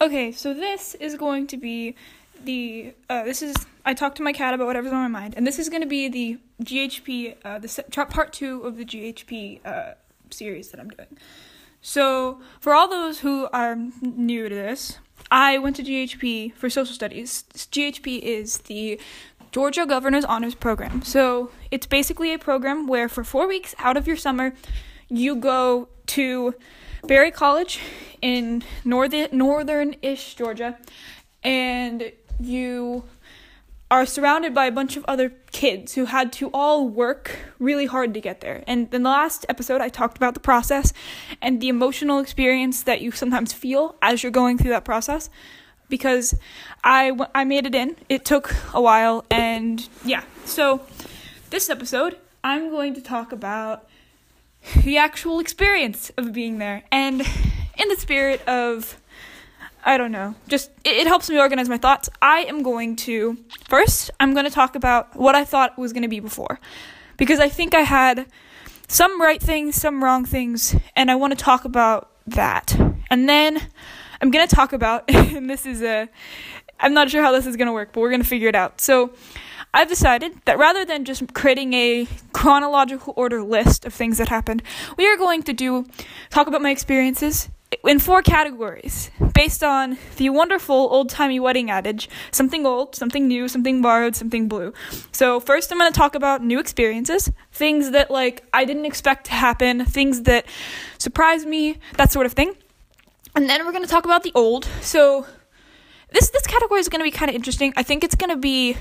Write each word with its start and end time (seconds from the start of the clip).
Okay, 0.00 0.30
so 0.30 0.54
this 0.54 0.94
is 0.94 1.16
going 1.16 1.46
to 1.48 1.56
be 1.56 1.96
the 2.44 2.94
uh, 3.10 3.24
this 3.24 3.42
is 3.42 3.54
I 3.84 3.94
talked 3.94 4.16
to 4.18 4.22
my 4.22 4.32
cat 4.32 4.54
about 4.54 4.66
whatever's 4.66 4.92
on 4.92 5.10
my 5.10 5.20
mind, 5.20 5.34
and 5.36 5.44
this 5.46 5.58
is 5.58 5.68
going 5.68 5.82
to 5.82 5.88
be 5.88 6.08
the 6.08 6.38
GHP 6.62 7.36
uh, 7.44 7.58
the 7.58 7.68
se- 7.68 7.84
part 7.90 8.32
two 8.32 8.62
of 8.62 8.76
the 8.76 8.84
GHP 8.84 9.66
uh, 9.66 9.94
series 10.30 10.70
that 10.70 10.78
I'm 10.78 10.88
doing. 10.88 11.18
So 11.80 12.40
for 12.60 12.74
all 12.74 12.88
those 12.88 13.20
who 13.20 13.48
are 13.52 13.76
new 14.00 14.48
to 14.48 14.54
this, 14.54 14.98
I 15.30 15.58
went 15.58 15.76
to 15.76 15.82
GHP 15.82 16.54
for 16.54 16.70
social 16.70 16.94
studies. 16.94 17.44
GHP 17.52 18.20
is 18.20 18.58
the 18.58 19.00
Georgia 19.50 19.84
Governor's 19.86 20.24
Honors 20.24 20.54
Program. 20.54 21.02
So 21.02 21.50
it's 21.70 21.86
basically 21.86 22.32
a 22.32 22.38
program 22.38 22.86
where 22.86 23.08
for 23.08 23.24
four 23.24 23.48
weeks 23.48 23.74
out 23.78 23.96
of 23.96 24.06
your 24.06 24.16
summer, 24.16 24.54
you 25.08 25.34
go 25.36 25.88
to 26.06 26.54
Berry 27.04 27.30
College 27.30 27.80
in 28.20 28.62
northern 28.84 29.28
northern-ish 29.32 30.34
Georgia, 30.34 30.78
and 31.42 32.12
you 32.40 33.04
are 33.90 34.04
surrounded 34.04 34.52
by 34.52 34.66
a 34.66 34.72
bunch 34.72 34.96
of 34.96 35.04
other 35.08 35.32
kids 35.50 35.94
who 35.94 36.04
had 36.04 36.30
to 36.30 36.50
all 36.52 36.88
work 36.88 37.38
really 37.58 37.86
hard 37.86 38.12
to 38.12 38.20
get 38.20 38.40
there. 38.42 38.62
And 38.66 38.92
in 38.92 39.02
the 39.02 39.08
last 39.08 39.46
episode, 39.48 39.80
I 39.80 39.88
talked 39.88 40.18
about 40.18 40.34
the 40.34 40.40
process 40.40 40.92
and 41.40 41.60
the 41.60 41.68
emotional 41.68 42.18
experience 42.18 42.82
that 42.82 43.00
you 43.00 43.12
sometimes 43.12 43.52
feel 43.52 43.96
as 44.02 44.22
you're 44.22 44.32
going 44.32 44.58
through 44.58 44.70
that 44.70 44.84
process. 44.84 45.30
Because 45.88 46.38
I, 46.84 47.16
I 47.34 47.44
made 47.44 47.64
it 47.64 47.74
in. 47.74 47.96
It 48.10 48.26
took 48.26 48.54
a 48.74 48.80
while, 48.80 49.24
and 49.30 49.88
yeah. 50.04 50.22
So, 50.44 50.82
this 51.48 51.70
episode, 51.70 52.18
I'm 52.44 52.68
going 52.68 52.92
to 52.92 53.00
talk 53.00 53.32
about 53.32 53.87
the 54.84 54.96
actual 54.96 55.40
experience 55.40 56.10
of 56.16 56.32
being 56.32 56.58
there. 56.58 56.84
And 56.90 57.22
in 57.78 57.88
the 57.88 57.96
spirit 57.96 58.46
of 58.48 59.00
I 59.84 59.96
don't 59.96 60.12
know. 60.12 60.34
Just 60.48 60.70
it, 60.84 60.96
it, 60.96 61.06
helps 61.06 61.30
me 61.30 61.38
organize 61.38 61.68
my 61.68 61.78
thoughts. 61.78 62.10
I 62.20 62.40
am 62.40 62.62
going 62.62 62.96
to 62.96 63.38
first 63.68 64.10
I'm 64.20 64.34
going 64.34 64.44
to 64.44 64.50
talk 64.50 64.74
about 64.74 65.16
what 65.16 65.34
I 65.34 65.44
thought 65.44 65.78
was 65.78 65.92
going 65.92 66.02
to 66.02 66.08
be 66.08 66.20
before. 66.20 66.60
Because 67.16 67.40
I 67.40 67.48
think 67.48 67.74
I 67.74 67.80
had 67.80 68.26
some 68.88 69.20
right 69.20 69.40
things, 69.40 69.76
some 69.76 70.02
wrong 70.02 70.24
things, 70.24 70.74
and 70.94 71.10
I 71.10 71.14
want 71.14 71.36
to 71.36 71.42
talk 71.42 71.64
about 71.64 72.10
that. 72.26 72.78
And 73.10 73.28
then 73.28 73.68
I'm 74.20 74.30
going 74.30 74.46
to 74.46 74.54
talk 74.54 74.72
about 74.72 75.04
and 75.08 75.48
this 75.48 75.64
is 75.64 75.82
a 75.82 76.08
I'm 76.80 76.94
not 76.94 77.10
sure 77.10 77.22
how 77.22 77.32
this 77.32 77.46
is 77.46 77.56
going 77.56 77.66
to 77.66 77.72
work, 77.72 77.92
but 77.92 78.00
we're 78.00 78.10
going 78.10 78.22
to 78.22 78.28
figure 78.28 78.48
it 78.48 78.54
out. 78.54 78.80
So, 78.80 79.12
I've 79.74 79.88
decided 79.88 80.40
that 80.46 80.58
rather 80.58 80.84
than 80.84 81.04
just 81.04 81.34
creating 81.34 81.74
a 81.74 82.06
chronological 82.32 83.12
order 83.16 83.42
list 83.42 83.84
of 83.84 83.92
things 83.92 84.18
that 84.18 84.28
happened, 84.28 84.62
we 84.96 85.06
are 85.06 85.16
going 85.16 85.42
to 85.44 85.52
do 85.52 85.86
talk 86.30 86.46
about 86.46 86.62
my 86.62 86.70
experiences 86.70 87.48
in 87.84 87.98
four 87.98 88.22
categories 88.22 89.10
based 89.34 89.62
on 89.62 89.98
the 90.16 90.30
wonderful 90.30 90.74
old 90.74 91.10
timey 91.10 91.38
wedding 91.38 91.70
adage 91.70 92.08
something 92.30 92.64
old, 92.64 92.94
something 92.94 93.28
new, 93.28 93.46
something 93.46 93.82
borrowed, 93.82 94.16
something 94.16 94.48
blue. 94.48 94.72
So, 95.12 95.38
first, 95.38 95.70
I'm 95.70 95.78
going 95.78 95.92
to 95.92 95.96
talk 95.96 96.14
about 96.14 96.42
new 96.42 96.58
experiences, 96.58 97.30
things 97.52 97.90
that 97.90 98.10
like 98.10 98.44
I 98.52 98.64
didn't 98.64 98.86
expect 98.86 99.26
to 99.26 99.32
happen, 99.32 99.84
things 99.84 100.22
that 100.22 100.46
surprised 100.98 101.46
me, 101.46 101.78
that 101.96 102.10
sort 102.10 102.26
of 102.26 102.32
thing. 102.32 102.54
And 103.36 103.48
then 103.48 103.64
we're 103.64 103.72
going 103.72 103.84
to 103.84 103.90
talk 103.90 104.06
about 104.06 104.22
the 104.22 104.32
old. 104.34 104.64
So, 104.80 105.26
this 106.10 106.30
this 106.30 106.46
category 106.46 106.80
is 106.80 106.88
going 106.88 107.00
to 107.00 107.04
be 107.04 107.10
kind 107.10 107.28
of 107.28 107.34
interesting. 107.34 107.74
I 107.76 107.82
think 107.82 108.02
it's 108.02 108.14
going 108.14 108.30
to 108.30 108.36
be 108.36 108.76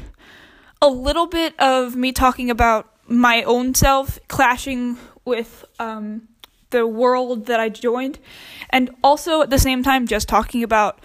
a 0.81 0.87
little 0.87 1.27
bit 1.27 1.59
of 1.59 1.95
me 1.95 2.11
talking 2.11 2.49
about 2.49 2.91
my 3.07 3.43
own 3.43 3.73
self 3.73 4.19
clashing 4.27 4.97
with 5.25 5.65
um, 5.79 6.27
the 6.69 6.85
world 6.85 7.45
that 7.45 7.59
I 7.59 7.69
joined 7.69 8.19
and 8.69 8.89
also 9.03 9.41
at 9.41 9.49
the 9.49 9.59
same 9.59 9.83
time 9.83 10.07
just 10.07 10.27
talking 10.27 10.63
about 10.63 10.99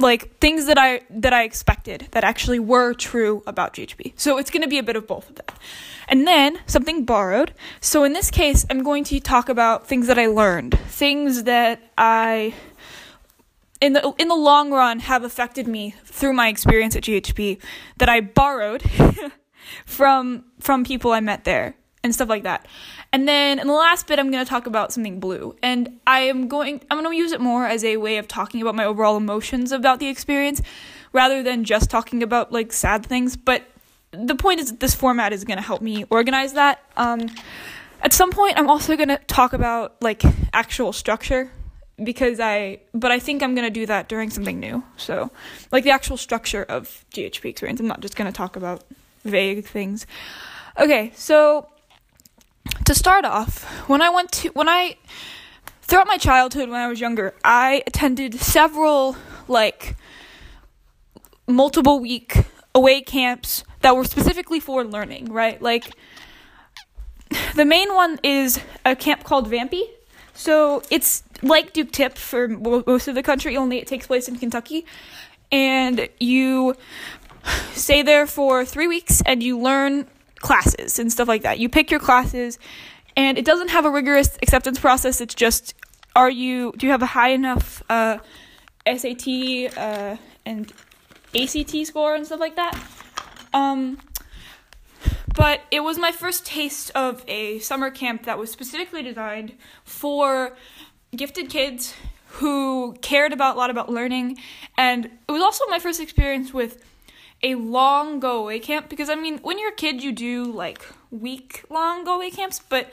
like 0.00 0.38
things 0.38 0.66
that 0.66 0.78
I 0.78 1.00
that 1.10 1.32
I 1.32 1.42
expected 1.42 2.06
that 2.12 2.22
actually 2.22 2.60
were 2.60 2.94
true 2.94 3.42
about 3.46 3.74
GHP. 3.74 4.12
So 4.16 4.38
it's 4.38 4.50
going 4.50 4.62
to 4.62 4.68
be 4.68 4.78
a 4.78 4.82
bit 4.82 4.94
of 4.94 5.06
both 5.06 5.28
of 5.28 5.36
that. 5.36 5.58
And 6.06 6.26
then 6.26 6.60
something 6.66 7.04
borrowed. 7.04 7.52
So 7.80 8.04
in 8.04 8.12
this 8.12 8.30
case, 8.30 8.64
I'm 8.70 8.84
going 8.84 9.04
to 9.04 9.18
talk 9.18 9.48
about 9.48 9.88
things 9.88 10.06
that 10.06 10.18
I 10.18 10.26
learned, 10.26 10.78
things 10.78 11.44
that 11.44 11.80
I 11.98 12.54
in 13.80 13.92
the 13.92 14.12
in 14.18 14.28
the 14.28 14.36
long 14.36 14.70
run 14.70 15.00
have 15.00 15.24
affected 15.24 15.68
me 15.68 15.94
through 16.04 16.32
my 16.32 16.48
experience 16.48 16.96
at 16.96 17.02
GHP 17.04 17.60
that 17.98 18.08
I 18.08 18.20
borrowed 18.20 18.82
from 19.86 20.44
from 20.58 20.84
people 20.84 21.12
I 21.12 21.20
met 21.20 21.44
there 21.44 21.76
and 22.02 22.14
stuff 22.14 22.28
like 22.28 22.44
that. 22.44 22.66
And 23.12 23.26
then 23.26 23.58
in 23.58 23.66
the 23.66 23.72
last 23.72 24.06
bit, 24.06 24.18
I'm 24.18 24.30
going 24.30 24.44
to 24.44 24.48
talk 24.48 24.66
about 24.66 24.92
something 24.92 25.18
blue. 25.18 25.56
And 25.62 25.98
I 26.06 26.20
am 26.20 26.48
going, 26.48 26.80
I'm 26.90 27.02
going 27.02 27.10
to 27.10 27.16
use 27.16 27.32
it 27.32 27.40
more 27.40 27.66
as 27.66 27.82
a 27.84 27.96
way 27.96 28.18
of 28.18 28.28
talking 28.28 28.60
about 28.60 28.74
my 28.74 28.84
overall 28.84 29.16
emotions 29.16 29.72
about 29.72 29.98
the 29.98 30.08
experience 30.08 30.62
rather 31.12 31.42
than 31.42 31.64
just 31.64 31.90
talking 31.90 32.22
about 32.22 32.52
like 32.52 32.72
sad 32.72 33.04
things. 33.04 33.36
But 33.36 33.64
the 34.12 34.34
point 34.34 34.60
is 34.60 34.70
that 34.70 34.80
this 34.80 34.94
format 34.94 35.32
is 35.32 35.44
going 35.44 35.56
to 35.56 35.62
help 35.62 35.80
me 35.80 36.04
organize 36.10 36.52
that. 36.52 36.82
Um, 36.96 37.28
at 38.02 38.12
some 38.12 38.30
point, 38.30 38.58
I'm 38.58 38.70
also 38.70 38.94
going 38.96 39.08
to 39.08 39.18
talk 39.26 39.52
about 39.52 40.00
like 40.02 40.22
actual 40.52 40.92
structure 40.92 41.50
because 42.02 42.40
I, 42.40 42.80
but 42.94 43.10
I 43.10 43.18
think 43.18 43.42
I'm 43.42 43.54
going 43.54 43.66
to 43.66 43.70
do 43.70 43.86
that 43.86 44.08
during 44.08 44.30
something 44.30 44.60
new. 44.60 44.82
So, 44.96 45.30
like 45.72 45.84
the 45.84 45.90
actual 45.90 46.16
structure 46.16 46.64
of 46.64 47.04
GHP 47.12 47.46
experience. 47.46 47.80
I'm 47.80 47.86
not 47.86 48.00
just 48.00 48.16
going 48.16 48.30
to 48.30 48.36
talk 48.36 48.56
about 48.56 48.84
vague 49.24 49.64
things. 49.64 50.06
Okay, 50.78 51.12
so 51.14 51.68
to 52.84 52.94
start 52.94 53.24
off, 53.24 53.64
when 53.88 54.02
I 54.02 54.10
went 54.10 54.32
to 54.32 54.48
when 54.50 54.68
I 54.68 54.96
throughout 55.82 56.06
my 56.06 56.18
childhood 56.18 56.68
when 56.68 56.80
I 56.80 56.88
was 56.88 57.00
younger, 57.00 57.34
I 57.44 57.82
attended 57.86 58.34
several 58.34 59.16
like 59.48 59.96
multiple 61.46 61.98
week 61.98 62.36
away 62.74 63.00
camps 63.00 63.64
that 63.80 63.96
were 63.96 64.04
specifically 64.04 64.60
for 64.60 64.84
learning, 64.84 65.32
right? 65.32 65.60
Like 65.60 65.90
the 67.54 67.64
main 67.64 67.92
one 67.94 68.20
is 68.22 68.60
a 68.84 68.94
camp 68.94 69.24
called 69.24 69.50
Vampy. 69.50 69.82
So 70.34 70.82
it's 70.90 71.24
like 71.42 71.72
Duke 71.72 71.92
Tip 71.92 72.18
for 72.18 72.48
most 72.48 73.08
of 73.08 73.14
the 73.14 73.22
country, 73.22 73.56
only 73.56 73.78
it 73.78 73.86
takes 73.86 74.06
place 74.06 74.28
in 74.28 74.36
Kentucky. 74.36 74.84
And 75.50 76.08
you 76.20 76.74
stay 77.72 78.02
there 78.02 78.26
for 78.26 78.64
three 78.64 78.86
weeks 78.86 79.22
and 79.24 79.42
you 79.42 79.58
learn 79.58 80.06
classes 80.36 80.98
and 80.98 81.10
stuff 81.10 81.28
like 81.28 81.42
that. 81.42 81.58
You 81.58 81.68
pick 81.68 81.90
your 81.90 82.00
classes, 82.00 82.58
and 83.16 83.38
it 83.38 83.44
doesn't 83.44 83.68
have 83.68 83.84
a 83.84 83.90
rigorous 83.90 84.38
acceptance 84.42 84.78
process. 84.78 85.20
It's 85.20 85.34
just, 85.34 85.74
are 86.14 86.30
you 86.30 86.72
do 86.76 86.86
you 86.86 86.92
have 86.92 87.02
a 87.02 87.06
high 87.06 87.30
enough 87.30 87.82
uh, 87.88 88.18
SAT 88.86 89.28
uh, 89.76 90.16
and 90.46 90.72
ACT 91.34 91.86
score 91.86 92.14
and 92.14 92.26
stuff 92.26 92.40
like 92.40 92.56
that? 92.56 92.78
Um, 93.52 93.98
but 95.34 95.60
it 95.70 95.80
was 95.80 95.98
my 95.98 96.10
first 96.10 96.44
taste 96.44 96.90
of 96.94 97.24
a 97.28 97.58
summer 97.60 97.90
camp 97.90 98.24
that 98.24 98.38
was 98.38 98.50
specifically 98.50 99.02
designed 99.02 99.54
for 99.84 100.56
gifted 101.14 101.50
kids 101.50 101.94
who 102.26 102.94
cared 103.00 103.32
about 103.32 103.56
a 103.56 103.58
lot 103.58 103.70
about 103.70 103.88
learning. 103.88 104.38
And 104.76 105.06
it 105.06 105.32
was 105.32 105.42
also 105.42 105.64
my 105.68 105.78
first 105.78 106.00
experience 106.00 106.52
with 106.52 106.84
a 107.42 107.54
long 107.54 108.20
go 108.20 108.40
away 108.40 108.58
camp 108.58 108.88
because 108.88 109.08
I 109.08 109.14
mean, 109.14 109.38
when 109.38 109.58
you're 109.58 109.70
a 109.70 109.76
kid, 109.76 110.02
you 110.02 110.12
do 110.12 110.44
like 110.44 110.84
week 111.10 111.64
long 111.70 112.04
go 112.04 112.16
away 112.16 112.30
camps, 112.30 112.60
but 112.60 112.92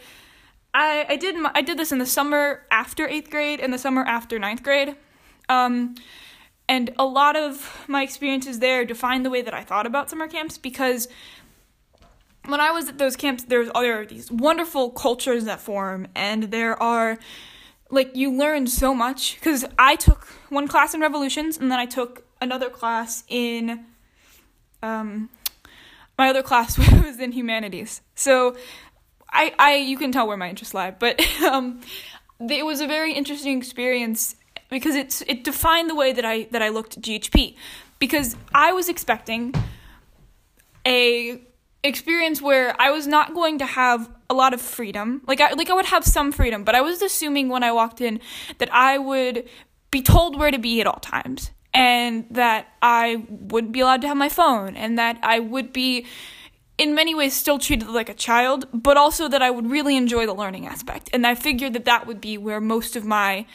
I 0.73 1.05
I 1.09 1.15
did 1.15 1.35
I 1.53 1.61
did 1.61 1.77
this 1.77 1.91
in 1.91 1.97
the 1.97 2.05
summer 2.05 2.63
after 2.69 3.07
eighth 3.07 3.29
grade 3.29 3.59
and 3.59 3.73
the 3.73 3.77
summer 3.77 4.03
after 4.03 4.37
ninth 4.37 4.61
grade, 4.61 4.95
um, 5.49 5.95
and 6.69 6.93
a 6.97 7.05
lot 7.05 7.35
of 7.35 7.85
my 7.87 8.03
experiences 8.03 8.59
there 8.59 8.85
defined 8.85 9.25
the 9.25 9.29
way 9.29 9.41
that 9.41 9.53
I 9.53 9.63
thought 9.63 9.87
about 9.87 10.09
summer 10.09 10.27
camps 10.27 10.57
because 10.57 11.07
when 12.45 12.59
I 12.59 12.71
was 12.71 12.89
at 12.89 12.99
those 12.99 13.15
camps, 13.15 13.43
there's 13.43 13.71
there 13.73 14.01
are 14.01 14.05
these 14.05 14.31
wonderful 14.31 14.91
cultures 14.91 15.45
that 15.45 15.59
form, 15.59 16.07
and 16.15 16.43
there 16.43 16.81
are 16.81 17.17
like 17.89 18.15
you 18.15 18.31
learn 18.31 18.67
so 18.67 18.93
much 18.93 19.35
because 19.35 19.65
I 19.77 19.95
took 19.95 20.25
one 20.49 20.67
class 20.67 20.93
in 20.93 21.01
revolutions 21.01 21.57
and 21.57 21.71
then 21.71 21.79
I 21.79 21.85
took 21.85 22.25
another 22.41 22.69
class 22.69 23.23
in 23.27 23.85
um, 24.81 25.29
my 26.17 26.29
other 26.29 26.43
class 26.43 26.77
was 27.05 27.19
in 27.19 27.31
humanities. 27.31 28.01
So 28.15 28.55
I, 29.31 29.53
I, 29.59 29.75
you 29.75 29.97
can 29.97 30.11
tell 30.11 30.27
where 30.27 30.37
my 30.37 30.49
interests 30.49 30.73
lie, 30.73 30.91
but 30.91 31.21
um, 31.43 31.81
it 32.39 32.65
was 32.65 32.81
a 32.81 32.87
very 32.87 33.13
interesting 33.13 33.57
experience 33.57 34.35
because 34.69 34.95
it's 34.95 35.21
it 35.21 35.43
defined 35.43 35.89
the 35.89 35.95
way 35.95 36.11
that 36.11 36.25
I 36.25 36.43
that 36.51 36.61
I 36.61 36.69
looked 36.69 36.97
at 36.97 37.03
GHP 37.03 37.55
because 37.99 38.35
I 38.53 38.71
was 38.73 38.89
expecting 38.89 39.53
a 40.85 41.41
experience 41.83 42.41
where 42.41 42.79
I 42.79 42.91
was 42.91 43.07
not 43.07 43.33
going 43.33 43.59
to 43.59 43.65
have 43.65 44.09
a 44.29 44.33
lot 44.33 44.53
of 44.53 44.61
freedom. 44.61 45.21
Like 45.27 45.41
I 45.41 45.53
like 45.53 45.69
I 45.69 45.73
would 45.73 45.85
have 45.85 46.03
some 46.03 46.31
freedom, 46.31 46.63
but 46.63 46.75
I 46.75 46.81
was 46.81 47.01
assuming 47.01 47.49
when 47.49 47.63
I 47.63 47.71
walked 47.71 48.01
in 48.01 48.19
that 48.57 48.73
I 48.73 48.97
would 48.97 49.47
be 49.91 50.01
told 50.01 50.37
where 50.37 50.51
to 50.51 50.57
be 50.59 50.81
at 50.81 50.87
all 50.87 50.99
times 50.99 51.51
and 51.75 52.25
that 52.31 52.67
I 52.81 53.25
wouldn't 53.29 53.73
be 53.73 53.81
allowed 53.81 54.01
to 54.01 54.07
have 54.07 54.15
my 54.15 54.29
phone, 54.29 54.77
and 54.77 54.97
that 54.97 55.19
I 55.21 55.39
would 55.39 55.73
be, 55.73 56.05
in 56.77 56.95
many 56.95 57.13
ways, 57.13 57.33
still 57.33 57.59
treated 57.59 57.89
like 57.89 58.07
a 58.07 58.13
child, 58.13 58.65
but 58.73 58.95
also 58.95 59.27
that 59.27 59.41
I 59.41 59.51
would 59.51 59.69
really 59.69 59.97
enjoy 59.97 60.25
the 60.25 60.33
learning 60.33 60.67
aspect. 60.67 61.09
And 61.11 61.27
I 61.27 61.35
figured 61.35 61.73
that 61.73 61.83
that 61.83 62.07
would 62.07 62.21
be 62.21 62.37
where 62.37 62.61
most 62.61 62.95
of 62.95 63.03
my 63.03 63.45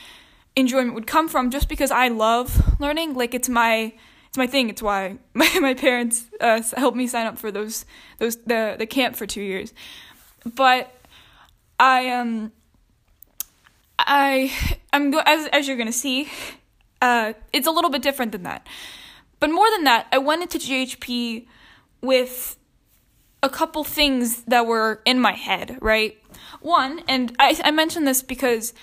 enjoyment 0.55 0.95
would 0.95 1.07
come 1.07 1.29
from 1.29 1.51
just 1.51 1.67
because 1.67 1.91
I 1.91 2.09
love 2.09 2.79
learning. 2.79 3.15
Like 3.15 3.33
it's 3.33 3.49
my 3.49 3.95
it's 4.29 4.37
my 4.37 4.47
thing. 4.47 4.69
It's 4.69 4.83
why 4.83 5.17
my, 5.35 5.51
my 5.59 5.73
parents 5.73 6.27
uh, 6.41 6.63
helped 6.77 6.99
me 6.99 7.07
sign 7.07 7.27
up 7.27 7.39
for 7.39 7.51
those 7.51 7.87
those 8.19 8.37
the 8.37 8.77
the 8.79 8.87
camp 8.87 9.17
for 9.17 9.27
two 9.27 9.43
years. 9.43 9.73
But 10.45 10.95
I 11.79 12.11
um 12.11 12.53
I 13.99 14.53
I'm 14.93 15.15
as 15.15 15.47
as 15.49 15.69
you're 15.69 15.77
gonna 15.77 15.93
see, 15.93 16.29
uh, 17.03 17.33
it's 17.53 17.67
a 17.67 17.71
little 17.71 17.91
bit 17.91 18.03
different 18.03 18.33
than 18.33 18.43
that. 18.45 18.67
But 19.39 19.51
more 19.51 19.71
than 19.71 19.85
that, 19.85 20.07
I 20.13 20.19
went 20.19 20.43
into 20.43 20.59
GHP 20.59 21.47
with 22.03 22.57
a 23.43 23.49
couple 23.49 23.85
things 23.85 24.43
that 24.43 24.67
were 24.67 25.01
in 25.05 25.19
my 25.19 25.33
head, 25.33 25.79
right? 25.81 26.19
One, 26.61 27.03
and 27.09 27.35
I, 27.39 27.59
I 27.65 27.71
mentioned 27.71 28.07
this 28.07 28.23
because 28.23 28.75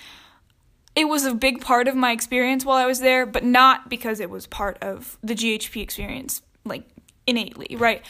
it 0.96 1.04
was 1.04 1.24
a 1.24 1.34
big 1.34 1.60
part 1.60 1.86
of 1.86 1.94
my 1.94 2.10
experience 2.10 2.64
while 2.64 2.76
I 2.76 2.86
was 2.86 2.98
there, 2.98 3.24
but 3.24 3.44
not 3.44 3.88
because 3.88 4.18
it 4.18 4.30
was 4.30 4.48
part 4.48 4.78
of 4.82 5.16
the 5.22 5.34
GHP 5.34 5.80
experience, 5.80 6.42
like 6.64 6.82
innately, 7.24 7.76
right? 7.76 8.02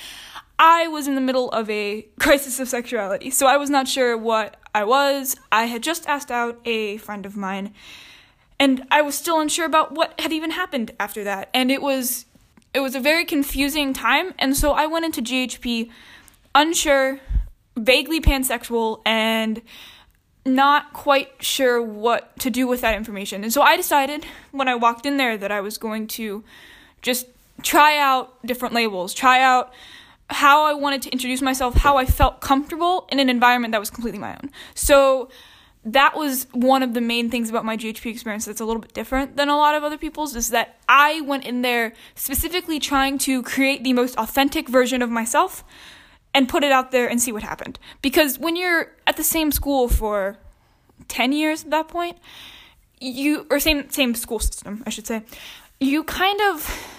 I 0.59 0.89
was 0.89 1.07
in 1.07 1.15
the 1.15 1.21
middle 1.21 1.51
of 1.51 1.71
a 1.71 2.03
crisis 2.21 2.59
of 2.61 2.69
sexuality, 2.69 3.31
so 3.31 3.47
I 3.47 3.57
was 3.57 3.71
not 3.71 3.89
sure 3.89 4.17
what 4.17 4.57
I 4.75 4.85
was. 4.85 5.37
I 5.53 5.67
had 5.67 5.83
just 5.83 6.07
asked 6.07 6.31
out 6.31 6.59
a 6.65 6.97
friend 6.99 7.25
of 7.27 7.37
mine, 7.37 7.73
and 8.59 8.85
I 8.91 9.03
was 9.03 9.15
still 9.15 9.41
unsure 9.41 9.67
about 9.67 9.93
what 9.93 10.19
had 10.21 10.33
even 10.33 10.51
happened 10.51 10.93
after 10.99 11.25
that. 11.25 11.49
And 11.55 11.71
it 11.71 11.83
was 11.83 12.27
it 12.75 12.81
was 12.81 12.95
a 12.95 13.01
very 13.01 13.25
confusing 13.25 13.93
time, 13.93 14.35
and 14.39 14.57
so 14.57 14.73
I 14.73 14.87
went 14.87 15.05
into 15.05 15.23
GHP 15.23 15.91
unsure, 16.55 17.21
vaguely 17.77 18.21
pansexual, 18.21 19.01
and 19.07 19.63
not 20.45 20.93
quite 20.93 21.31
sure 21.43 21.81
what 21.81 22.39
to 22.41 22.51
do 22.51 22.67
with 22.67 22.81
that 22.81 22.97
information. 22.97 23.43
And 23.43 23.53
so 23.53 23.63
I 23.63 23.77
decided 23.77 24.25
when 24.51 24.69
I 24.69 24.75
walked 24.75 25.07
in 25.07 25.17
there 25.17 25.37
that 25.37 25.53
I 25.53 25.61
was 25.61 25.79
going 25.79 26.07
to 26.09 26.43
just 27.03 27.27
try 27.63 27.99
out 27.99 28.35
different 28.47 28.75
labels, 28.75 29.15
try 29.15 29.43
out 29.43 29.73
how 30.31 30.65
I 30.65 30.75
wanted 30.75 31.03
to 31.03 31.11
introduce 31.11 31.41
myself, 31.41 31.75
how 31.75 31.97
I 31.97 32.05
felt 32.05 32.41
comfortable 32.41 33.09
in 33.11 33.19
an 33.19 33.31
environment 33.31 33.73
that 33.73 33.81
was 33.81 33.91
completely 33.91 34.19
my 34.19 34.33
own. 34.33 34.51
So 34.75 35.31
that 35.85 36.17
was 36.17 36.47
one 36.53 36.83
of 36.83 36.93
the 36.93 37.01
main 37.01 37.31
things 37.31 37.49
about 37.49 37.65
my 37.65 37.77
GHP 37.77 38.11
experience 38.11 38.45
that's 38.45 38.61
a 38.61 38.65
little 38.65 38.83
bit 38.83 38.93
different 38.93 39.37
than 39.37 39.49
a 39.49 39.57
lot 39.57 39.75
of 39.75 39.85
other 39.85 39.97
people's 39.97 40.37
is 40.37 40.51
that 40.51 40.77
I 40.89 41.23
went 41.23 41.47
in 41.47 41.63
there 41.63 41.95
specifically 42.15 42.79
trying 42.79 43.17
to 43.19 43.43
create 43.43 43.85
the 43.85 43.93
most 43.95 44.17
authentic 44.17 44.69
version 44.69 45.01
of 45.01 45.09
myself 45.09 45.65
and 46.35 46.49
put 46.49 46.63
it 46.63 46.73
out 46.73 46.91
there 46.91 47.09
and 47.09 47.21
see 47.21 47.33
what 47.33 47.43
happened. 47.43 47.79
Because 48.03 48.39
when 48.39 48.55
you're 48.55 48.93
at 49.07 49.17
the 49.17 49.25
same 49.25 49.51
school 49.51 49.89
for 49.89 50.37
10 51.09 51.33
years 51.33 51.65
at 51.65 51.71
that 51.71 51.89
point, 51.89 52.19
you 53.01 53.47
or 53.51 53.61
same 53.61 53.89
same 53.91 54.15
school 54.15 54.41
system, 54.41 54.83
I 54.87 54.91
should 54.91 55.07
say, 55.07 55.23
you 55.81 56.05
kind 56.05 56.41
of 56.51 56.98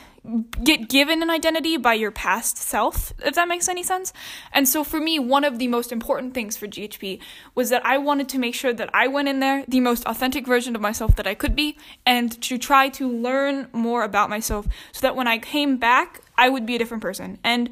get 0.64 0.90
given 0.90 1.24
an 1.24 1.30
identity 1.30 1.78
by 1.78 1.94
your 1.94 2.12
past 2.12 2.58
self, 2.58 3.14
if 3.24 3.36
that 3.36 3.48
makes 3.48 3.68
any 3.68 3.84
sense. 3.84 4.14
And 4.52 4.68
so 4.68 4.84
for 4.84 5.00
me, 5.00 5.18
one 5.20 5.44
of 5.44 5.60
the 5.60 5.68
most 5.68 5.92
important 5.92 6.34
things 6.34 6.58
for 6.58 6.68
GHP 6.68 7.20
was 7.56 7.70
that 7.70 7.86
I 7.86 7.98
wanted 7.98 8.30
to 8.30 8.40
make 8.40 8.56
sure 8.56 8.74
that 8.74 8.90
I 8.94 9.08
went 9.08 9.28
in 9.28 9.40
there 9.40 9.64
the 9.68 9.80
most 9.80 10.06
authentic 10.06 10.46
version 10.46 10.76
of 10.76 10.82
myself 10.82 11.16
that 11.16 11.28
I 11.28 11.36
could 11.36 11.56
be 11.56 11.78
and 12.06 12.40
to 12.44 12.58
try 12.58 12.90
to 12.90 13.10
learn 13.10 13.68
more 13.72 14.04
about 14.04 14.30
myself 14.30 14.68
so 14.92 15.02
that 15.02 15.16
when 15.16 15.28
I 15.28 15.38
came 15.38 15.78
back, 15.78 16.22
I 16.38 16.50
would 16.50 16.66
be 16.66 16.76
a 16.76 16.80
different 16.80 17.02
person. 17.02 17.40
And 17.44 17.70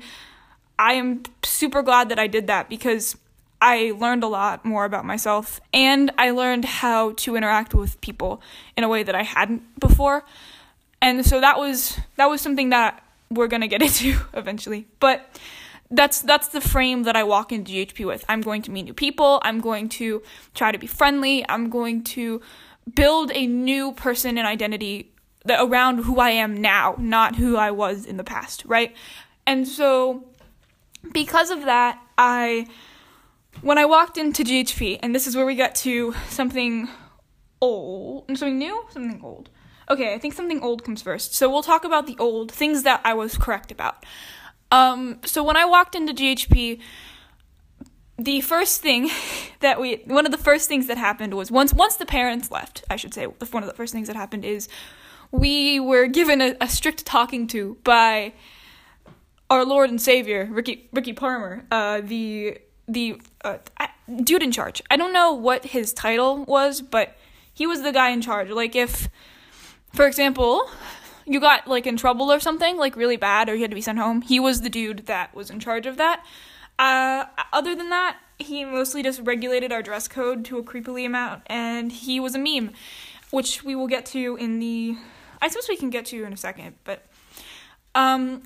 I 0.79 0.93
am 0.93 1.23
super 1.43 1.81
glad 1.81 2.09
that 2.09 2.19
I 2.19 2.27
did 2.27 2.47
that 2.47 2.69
because 2.69 3.17
I 3.59 3.93
learned 3.97 4.23
a 4.23 4.27
lot 4.27 4.63
more 4.63 4.85
about 4.85 5.05
myself 5.05 5.59
and 5.73 6.11
I 6.17 6.29
learned 6.29 6.65
how 6.65 7.13
to 7.13 7.35
interact 7.35 7.73
with 7.73 8.00
people 8.01 8.41
in 8.75 8.83
a 8.83 8.88
way 8.88 9.03
that 9.03 9.15
I 9.15 9.23
hadn't 9.23 9.79
before. 9.79 10.23
And 11.01 11.25
so 11.25 11.41
that 11.41 11.57
was 11.57 11.99
that 12.15 12.29
was 12.29 12.41
something 12.41 12.69
that 12.69 13.03
we're 13.29 13.47
to 13.47 13.67
get 13.67 13.81
into 13.88 14.19
eventually. 14.33 14.88
But 14.99 15.27
that's 15.89 16.21
that's 16.21 16.49
the 16.49 16.61
frame 16.61 17.03
that 17.03 17.15
I 17.15 17.23
walk 17.23 17.51
into 17.51 17.71
GHP 17.71 18.05
with. 18.05 18.25
I'm 18.27 18.41
going 18.41 18.61
to 18.63 18.71
meet 18.71 18.83
new 18.83 18.94
people. 18.94 19.39
I'm 19.44 19.59
going 19.59 19.89
to 19.89 20.21
try 20.53 20.71
to 20.71 20.77
be 20.77 20.88
friendly. 20.88 21.45
I'm 21.47 21.69
going 21.69 22.03
to 22.03 22.41
build 22.94 23.31
a 23.33 23.47
new 23.47 23.94
person 23.94 24.38
and 24.38 24.47
identity 24.47 25.11
that 25.45 25.61
around 25.61 25.99
who 25.99 26.19
I 26.19 26.31
am 26.31 26.61
now, 26.61 26.95
not 26.97 27.35
who 27.35 27.55
I 27.55 27.71
was 27.71 28.05
in 28.05 28.17
the 28.17 28.23
past, 28.23 28.63
right? 28.65 28.93
And 29.45 29.67
so 29.67 30.25
because 31.13 31.51
of 31.51 31.63
that, 31.65 32.01
I 32.17 32.67
when 33.61 33.77
I 33.77 33.85
walked 33.85 34.17
into 34.17 34.43
GHP, 34.43 35.00
and 35.01 35.15
this 35.15 35.25
is 35.25 35.35
where 35.35 35.45
we 35.45 35.55
got 35.55 35.73
to 35.75 36.13
something 36.29 36.89
old, 37.61 38.25
something 38.27 38.57
new, 38.57 38.85
something 38.91 39.21
old. 39.23 39.50
Okay, 39.89 40.13
I 40.13 40.18
think 40.18 40.34
something 40.34 40.62
old 40.62 40.84
comes 40.84 41.01
first. 41.01 41.34
So 41.34 41.50
we'll 41.50 41.63
talk 41.63 41.86
about 41.86 42.07
the 42.07 42.18
old 42.19 42.51
things 42.51 42.84
that 42.84 43.01
I 43.06 43.13
was 43.13 43.38
correct 43.38 43.72
about. 43.72 44.06
Um, 44.72 45.19
so 45.24 45.44
when 45.44 45.56
I 45.56 45.66
walked 45.66 45.95
into 45.95 46.13
GHP, 46.13 46.80
the 48.18 48.42
first 48.42 48.81
thing 48.81 49.10
that 49.62 49.80
we, 49.80 50.01
one 50.06 50.25
of 50.25 50.31
the 50.31 50.38
first 50.38 50.68
things 50.68 50.88
that 50.88 50.98
happened 50.98 51.34
was 51.34 51.50
once 51.51 51.74
once 51.74 51.95
the 51.95 52.06
parents 52.06 52.51
left, 52.51 52.84
I 52.89 52.95
should 52.95 53.13
say, 53.13 53.25
one 53.25 53.63
of 53.63 53.69
the 53.69 53.75
first 53.75 53.94
things 53.94 54.07
that 54.07 54.16
happened 54.16 54.44
is 54.44 54.68
we 55.31 55.80
were 55.80 56.07
given 56.07 56.42
a, 56.42 56.56
a 56.60 56.68
strict 56.68 57.06
talking 57.06 57.48
to 57.48 57.78
by 57.84 58.34
our 59.50 59.63
Lord 59.66 59.89
and 59.89 60.01
Savior 60.01 60.45
Ricky 60.51 60.89
Ricky 60.92 61.13
Palmer, 61.13 61.66
uh, 61.72 62.01
the 62.01 62.57
the 62.88 63.22
uh, 63.44 63.57
dude 64.24 64.44
in 64.44 64.51
charge. 64.51 64.81
I 64.89 64.98
don't 64.98 65.13
know 65.13 65.34
what 65.34 65.66
his 65.66 65.94
title 65.94 66.44
was, 66.45 66.81
but 66.81 67.16
he 67.54 67.68
was 67.68 67.81
the 67.81 67.92
guy 67.92 68.10
in 68.10 68.22
charge. 68.22 68.50
Like 68.50 68.75
if 68.75 69.10
for 69.94 70.07
example, 70.07 70.69
you 71.25 71.39
got 71.39 71.68
like 71.68 71.86
in 71.86 71.98
trouble 71.98 72.31
or 72.31 72.39
something, 72.39 72.78
like 72.78 72.95
really 72.95 73.18
bad, 73.18 73.50
or 73.50 73.56
you 73.56 73.62
had 73.62 73.72
to 73.72 73.75
be 73.75 73.81
sent 73.81 74.00
home, 74.00 74.22
he 74.22 74.39
was 74.39 74.62
the 74.62 74.69
dude 74.69 75.06
that 75.07 75.36
was 75.36 75.50
in 75.50 75.60
charge 75.60 75.86
of 75.86 75.98
that. 75.98 76.25
Uh, 76.80 77.25
other 77.51 77.75
than 77.75 77.89
that, 77.89 78.18
he 78.38 78.63
mostly 78.63 79.01
just 79.01 79.22
regulated 79.24 79.72
our 79.72 79.81
dress 79.81 80.07
code 80.07 80.45
to 80.45 80.57
a 80.57 80.63
creepily 80.63 81.06
amount, 81.06 81.42
and 81.48 81.92
he 81.92 82.19
was 82.19 82.36
a 82.36 82.39
meme, 82.39 82.72
which 83.31 83.63
we 83.63 83.75
will 83.75 83.88
get 83.88 84.06
to 84.07 84.36
in 84.38 84.60
the. 84.60 84.95
I 85.42 85.48
suppose 85.48 85.68
we 85.69 85.78
can 85.78 85.89
get 85.89 86.06
to 86.07 86.24
in 86.24 86.34
a 86.34 86.38
second, 86.38 86.75
but 86.84 87.06
um. 87.95 88.44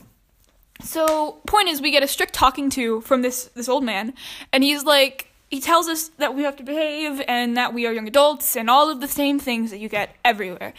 So 0.84 1.34
point 1.46 1.68
is, 1.68 1.80
we 1.80 1.92
get 1.92 2.02
a 2.02 2.08
strict 2.08 2.34
talking 2.34 2.72
to 2.72 3.02
from 3.02 3.22
this 3.22 3.46
this 3.54 3.70
old 3.70 3.84
man, 3.84 4.14
and 4.52 4.64
he's 4.64 4.84
like, 4.84 5.28
he 5.52 5.60
tells 5.60 5.88
us 5.88 6.08
that 6.18 6.34
we 6.34 6.44
have 6.44 6.56
to 6.56 6.64
behave 6.64 7.22
and 7.28 7.56
that 7.58 7.74
we 7.74 7.86
are 7.86 7.92
young 7.92 8.08
adults 8.08 8.56
and 8.56 8.70
all 8.70 8.90
of 8.90 9.02
the 9.02 9.08
same 9.08 9.38
things 9.38 9.70
that 9.70 9.80
you 9.80 9.90
get 9.90 10.16
everywhere. 10.24 10.74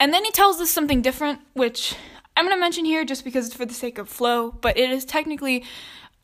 And 0.00 0.12
then 0.12 0.24
he 0.24 0.30
tells 0.30 0.60
us 0.60 0.70
something 0.70 1.02
different, 1.02 1.40
which 1.52 1.94
I'm 2.36 2.44
going 2.44 2.56
to 2.56 2.60
mention 2.60 2.84
here 2.84 3.04
just 3.04 3.24
because 3.24 3.46
it's 3.46 3.54
for 3.54 3.66
the 3.66 3.74
sake 3.74 3.98
of 3.98 4.08
flow, 4.08 4.50
but 4.50 4.76
it 4.76 4.90
is 4.90 5.04
technically, 5.04 5.64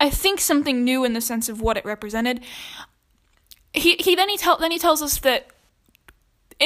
I 0.00 0.11
think, 0.11 0.41
something 0.41 0.85
new 0.85 1.05
in 1.05 1.12
the 1.12 1.21
sense 1.21 1.49
of 1.49 1.61
what 1.61 1.77
it 1.77 1.85
represented. 1.85 2.41
He 3.73 3.95
he 4.00 4.17
then 4.17 4.29
he 4.29 4.37
tell 4.37 4.59
then 4.59 4.73
he 4.73 4.79
tells 4.79 5.00
us 5.00 5.21
that, 5.21 5.47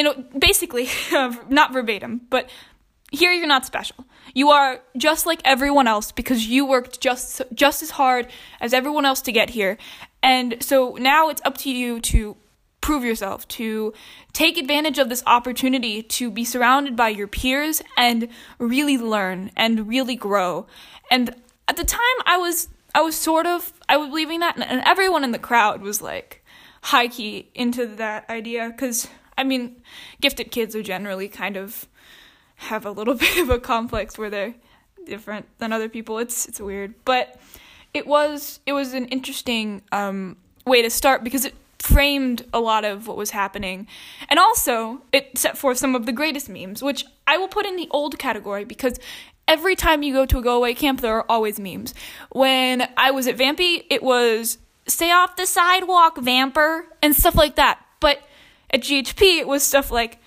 know, 0.03 0.25
basically, 0.39 0.89
not 1.49 1.73
verbatim, 1.73 2.23
but 2.31 2.49
here 3.13 3.33
you're 3.33 3.47
not 3.47 3.67
special. 3.67 4.07
You 4.35 4.51
are 4.51 4.81
just 4.97 5.27
like 5.27 5.41
everyone 5.45 5.87
else 5.87 6.11
because 6.13 6.47
you 6.47 6.65
worked 6.67 7.01
just 7.01 7.43
just 7.53 7.83
as 7.83 7.91
hard 7.91 8.29
as 8.61 8.73
everyone 8.73 9.05
else 9.05 9.21
to 9.23 9.33
get 9.33 9.51
here. 9.51 9.77
And 10.23 10.57
so 10.63 10.97
now 10.99 11.29
it's 11.29 11.43
up 11.45 11.59
to 11.59 11.71
you 11.71 12.01
to 12.01 12.37
prove 12.85 13.03
yourself, 13.03 13.49
to 13.49 13.95
take 14.35 14.59
advantage 14.59 14.99
of 14.99 15.09
this 15.09 15.23
opportunity 15.27 16.03
to 16.03 16.31
be 16.31 16.45
surrounded 16.45 16.95
by 16.95 17.09
your 17.09 17.27
peers 17.27 17.81
and 17.97 18.29
really 18.59 18.99
learn 18.99 19.51
and 19.57 19.89
really 19.89 20.15
grow. 20.15 20.67
And 21.11 21.35
at 21.67 21.77
the 21.77 21.85
time 21.85 22.19
I 22.27 22.37
was 22.37 22.69
I 22.95 23.01
was 23.01 23.17
sort 23.17 23.47
of 23.47 23.73
I 23.89 23.97
was 23.97 24.11
believing 24.11 24.41
that 24.41 24.59
and 24.59 24.83
everyone 24.85 25.25
in 25.25 25.33
the 25.33 25.39
crowd 25.39 25.81
was 25.81 26.03
like 26.03 26.45
high 26.83 27.09
key 27.09 27.49
into 27.55 27.87
that 27.87 28.29
idea 28.29 28.71
cuz 28.77 29.09
I 29.39 29.45
mean 29.45 29.81
gifted 30.21 30.51
kids 30.51 30.77
are 30.77 30.83
generally 30.83 31.29
kind 31.29 31.57
of 31.57 31.89
have 32.57 32.85
a 32.85 32.91
little 32.91 33.15
bit 33.25 33.39
of 33.39 33.49
a 33.49 33.59
complex 33.59 34.19
where 34.19 34.29
they're 34.29 34.55
different 35.07 35.47
than 35.57 35.73
other 35.73 35.89
people. 35.89 36.19
It's 36.19 36.45
it's 36.45 36.61
weird, 36.61 36.95
but 37.07 37.41
it 37.95 38.07
was 38.07 38.61
it 38.67 38.75
was 38.75 38.93
an 38.93 39.07
interesting 39.07 39.81
um, 39.91 40.37
way 40.67 40.83
to 40.83 40.91
start 40.91 41.25
because 41.25 41.47
it 41.47 41.55
framed 41.79 42.45
a 42.53 42.61
lot 42.61 42.85
of 42.85 43.07
what 43.07 43.17
was 43.17 43.31
happening. 43.31 43.87
And 44.29 44.39
also, 44.39 45.03
it 45.13 45.37
set 45.39 45.59
forth 45.59 45.79
some 45.79 45.95
of 45.95 46.07
the 46.07 46.13
greatest 46.13 46.49
memes, 46.49 46.83
which 46.83 47.05
I 47.27 47.39
will 47.39 47.49
put 47.49 47.67
in 47.67 47.77
the 47.77 47.89
old 47.91 48.19
category 48.19 48.65
because 48.65 48.99
every 49.47 49.77
time 49.77 50.03
you 50.03 50.13
go 50.13 50.27
to 50.27 50.39
a 50.39 50.43
go 50.43 50.57
away 50.57 50.75
camp, 50.75 51.01
there 51.01 51.15
are 51.15 51.27
always 51.29 51.59
memes. 51.61 51.95
When 52.31 52.89
I 52.97 53.11
was 53.11 53.27
at 53.27 53.37
Vampy, 53.37 53.85
it 53.91 54.03
was 54.03 54.59
stay 54.87 55.11
off 55.11 55.37
the 55.37 55.47
sidewalk, 55.47 56.19
vamper, 56.19 56.87
and 57.03 57.15
stuff 57.15 57.35
like 57.35 57.57
that. 57.57 57.81
But 58.01 58.19
at 58.71 58.81
GHP, 58.81 59.41
it 59.41 59.49
was 59.49 59.63
stuff 59.63 59.91
like 59.91 60.19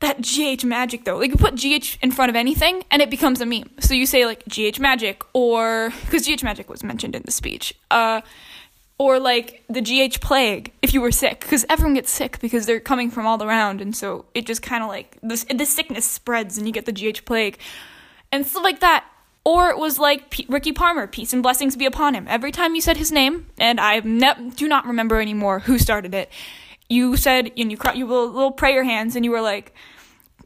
that 0.00 0.20
GH 0.20 0.64
magic 0.64 1.04
though. 1.04 1.16
Like 1.16 1.30
you 1.30 1.36
put 1.36 1.54
GH 1.54 1.98
in 2.02 2.10
front 2.10 2.30
of 2.30 2.36
anything 2.36 2.84
and 2.90 3.00
it 3.00 3.10
becomes 3.10 3.40
a 3.40 3.46
meme. 3.46 3.70
So 3.80 3.94
you 3.94 4.06
say 4.06 4.26
like 4.26 4.44
GH 4.46 4.78
magic 4.78 5.22
or 5.32 5.92
because 6.02 6.26
GH 6.26 6.42
magic 6.42 6.68
was 6.68 6.82
mentioned 6.82 7.14
in 7.14 7.22
the 7.24 7.30
speech. 7.30 7.74
Uh 7.90 8.20
or 8.98 9.18
like 9.18 9.64
the 9.68 9.80
GH 9.80 10.20
plague. 10.20 10.72
If 10.82 10.94
you 10.94 11.00
were 11.00 11.12
sick 11.12 11.40
because 11.40 11.64
everyone 11.68 11.94
gets 11.94 12.10
sick 12.10 12.38
because 12.40 12.66
they're 12.66 12.80
coming 12.80 13.10
from 13.10 13.26
all 13.26 13.42
around 13.42 13.80
and 13.80 13.94
so 13.94 14.26
it 14.34 14.46
just 14.46 14.62
kind 14.62 14.82
of 14.82 14.88
like 14.88 15.18
this 15.22 15.44
the 15.44 15.66
sickness 15.66 16.04
spreads 16.04 16.58
and 16.58 16.66
you 16.66 16.72
get 16.72 16.86
the 16.86 16.92
GH 16.92 17.24
plague 17.24 17.58
and 18.30 18.46
stuff 18.46 18.62
like 18.62 18.80
that 18.80 19.04
or 19.44 19.68
it 19.68 19.78
was 19.78 19.98
like 19.98 20.30
P- 20.30 20.46
Ricky 20.48 20.72
Palmer, 20.72 21.06
peace 21.06 21.32
and 21.32 21.42
blessings 21.42 21.76
be 21.76 21.84
upon 21.84 22.14
him. 22.14 22.26
Every 22.28 22.50
time 22.50 22.74
you 22.74 22.80
said 22.80 22.96
his 22.96 23.12
name, 23.12 23.46
and 23.58 23.78
I 23.78 24.00
ne- 24.00 24.50
do 24.56 24.66
not 24.66 24.86
remember 24.86 25.20
anymore 25.20 25.60
who 25.60 25.78
started 25.78 26.14
it, 26.14 26.30
you 26.88 27.16
said, 27.16 27.52
and 27.56 27.70
you, 27.70 27.78
you 27.94 28.06
will 28.06 28.26
little 28.26 28.52
prayer 28.52 28.84
hands, 28.84 29.16
and 29.16 29.24
you 29.24 29.30
were 29.30 29.42
like, 29.42 29.74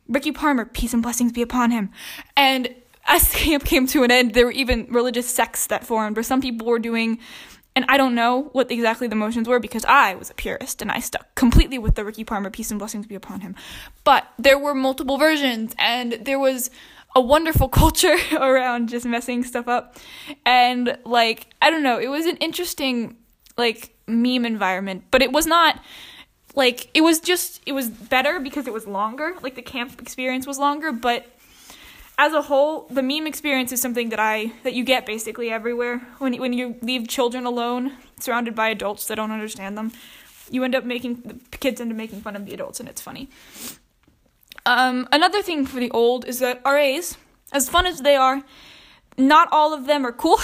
Ricky 0.09 0.33
Palmer, 0.33 0.65
peace 0.65 0.93
and 0.95 1.03
blessings 1.03 1.33
be 1.33 1.43
upon 1.43 1.71
him. 1.71 1.91
And 2.37 2.75
as 3.07 3.31
camp 3.35 3.65
came 3.65 3.87
to 3.89 4.03
an 4.03 4.11
end, 4.11 4.35
there 4.35 4.47
were 4.47 4.53
even 4.53 4.87
religious 4.91 5.29
sects 5.29 5.69
that 5.69 5.87
formed 5.87 6.17
where 6.17 6.25
some 6.25 6.41
people 6.41 6.67
were 6.67 6.79
doing 6.81 7.19
and 7.79 7.85
I 7.89 7.97
don't 7.97 8.17
know 8.17 8.49
what 8.55 8.73
exactly 8.73 9.07
the 9.07 9.15
motions 9.15 9.47
were 9.47 9.61
because 9.61 9.85
I 9.85 10.17
was 10.17 10.31
a 10.31 10.35
purist 10.35 10.83
and 10.83 10.91
I 10.91 10.99
stuck 10.99 11.33
completely 11.37 11.79
with 11.79 11.95
the 11.95 12.05
Ricky 12.05 12.25
Palmer 12.25 12.51
peace 12.51 12.73
and 12.73 12.79
blessings 12.81 13.07
be 13.07 13.15
upon 13.15 13.41
him. 13.41 13.55
But 14.03 14.27
there 14.37 14.59
were 14.59 14.75
multiple 14.75 15.17
versions 15.17 15.77
and 15.79 16.15
there 16.15 16.41
was 16.41 16.73
a 17.15 17.21
wonderful 17.21 17.69
culture 17.83 18.17
around 18.33 18.89
just 18.89 19.07
messing 19.07 19.45
stuff 19.45 19.69
up. 19.69 19.97
And 20.45 20.99
like, 21.05 21.47
I 21.63 21.71
don't 21.71 21.85
know, 21.85 22.01
it 22.01 22.09
was 22.09 22.27
an 22.27 22.37
interesting 22.39 23.17
like 23.57 23.95
meme 24.09 24.45
environment, 24.45 25.05
but 25.13 25.23
it 25.23 25.31
was 25.31 25.47
not 25.47 25.81
like 26.57 26.91
it 26.95 27.03
was 27.03 27.21
just 27.21 27.63
it 27.65 27.75
was 27.75 27.89
better 27.89 28.41
because 28.41 28.67
it 28.67 28.73
was 28.73 28.89
longer. 28.89 29.35
Like 29.41 29.55
the 29.55 29.63
camp 29.63 30.03
experience 30.03 30.49
was 30.49 30.59
longer, 30.59 30.91
but 30.91 31.27
as 32.19 32.33
a 32.33 32.43
whole, 32.43 32.89
the 32.91 33.03
meme 33.03 33.29
experience 33.29 33.71
is 33.71 33.81
something 33.81 34.09
that 34.09 34.19
I 34.19 34.53
that 34.65 34.75
you 34.75 34.85
get 34.85 35.07
basically 35.07 35.51
everywhere. 35.51 35.99
When 36.19 36.35
when 36.35 36.53
you 36.53 36.77
leave 36.83 37.07
children 37.07 37.47
alone, 37.47 37.93
surrounded 38.19 38.57
by 38.57 38.69
adults 38.69 39.07
that 39.07 39.15
don't 39.15 39.31
understand 39.31 39.79
them, 39.79 39.93
you 40.51 40.65
end 40.65 40.75
up 40.75 40.85
making 40.85 41.23
the 41.51 41.59
kids 41.59 41.81
end 41.81 41.93
up 41.93 41.97
making 41.97 42.21
fun 42.21 42.35
of 42.35 42.45
the 42.45 42.53
adults, 42.53 42.81
and 42.81 42.89
it's 42.89 43.01
funny. 43.01 43.29
Um, 44.67 45.09
another 45.13 45.43
thing 45.43 45.65
for 45.65 45.79
the 45.79 45.91
old 45.93 46.27
is 46.27 46.41
that 46.41 46.61
RAs, 46.65 47.17
as 47.53 47.69
fun 47.69 47.87
as 47.87 48.01
they 48.01 48.17
are, 48.17 48.43
not 49.17 49.49
all 49.53 49.73
of 49.73 49.87
them 49.87 50.05
are 50.05 50.13
cool, 50.13 50.39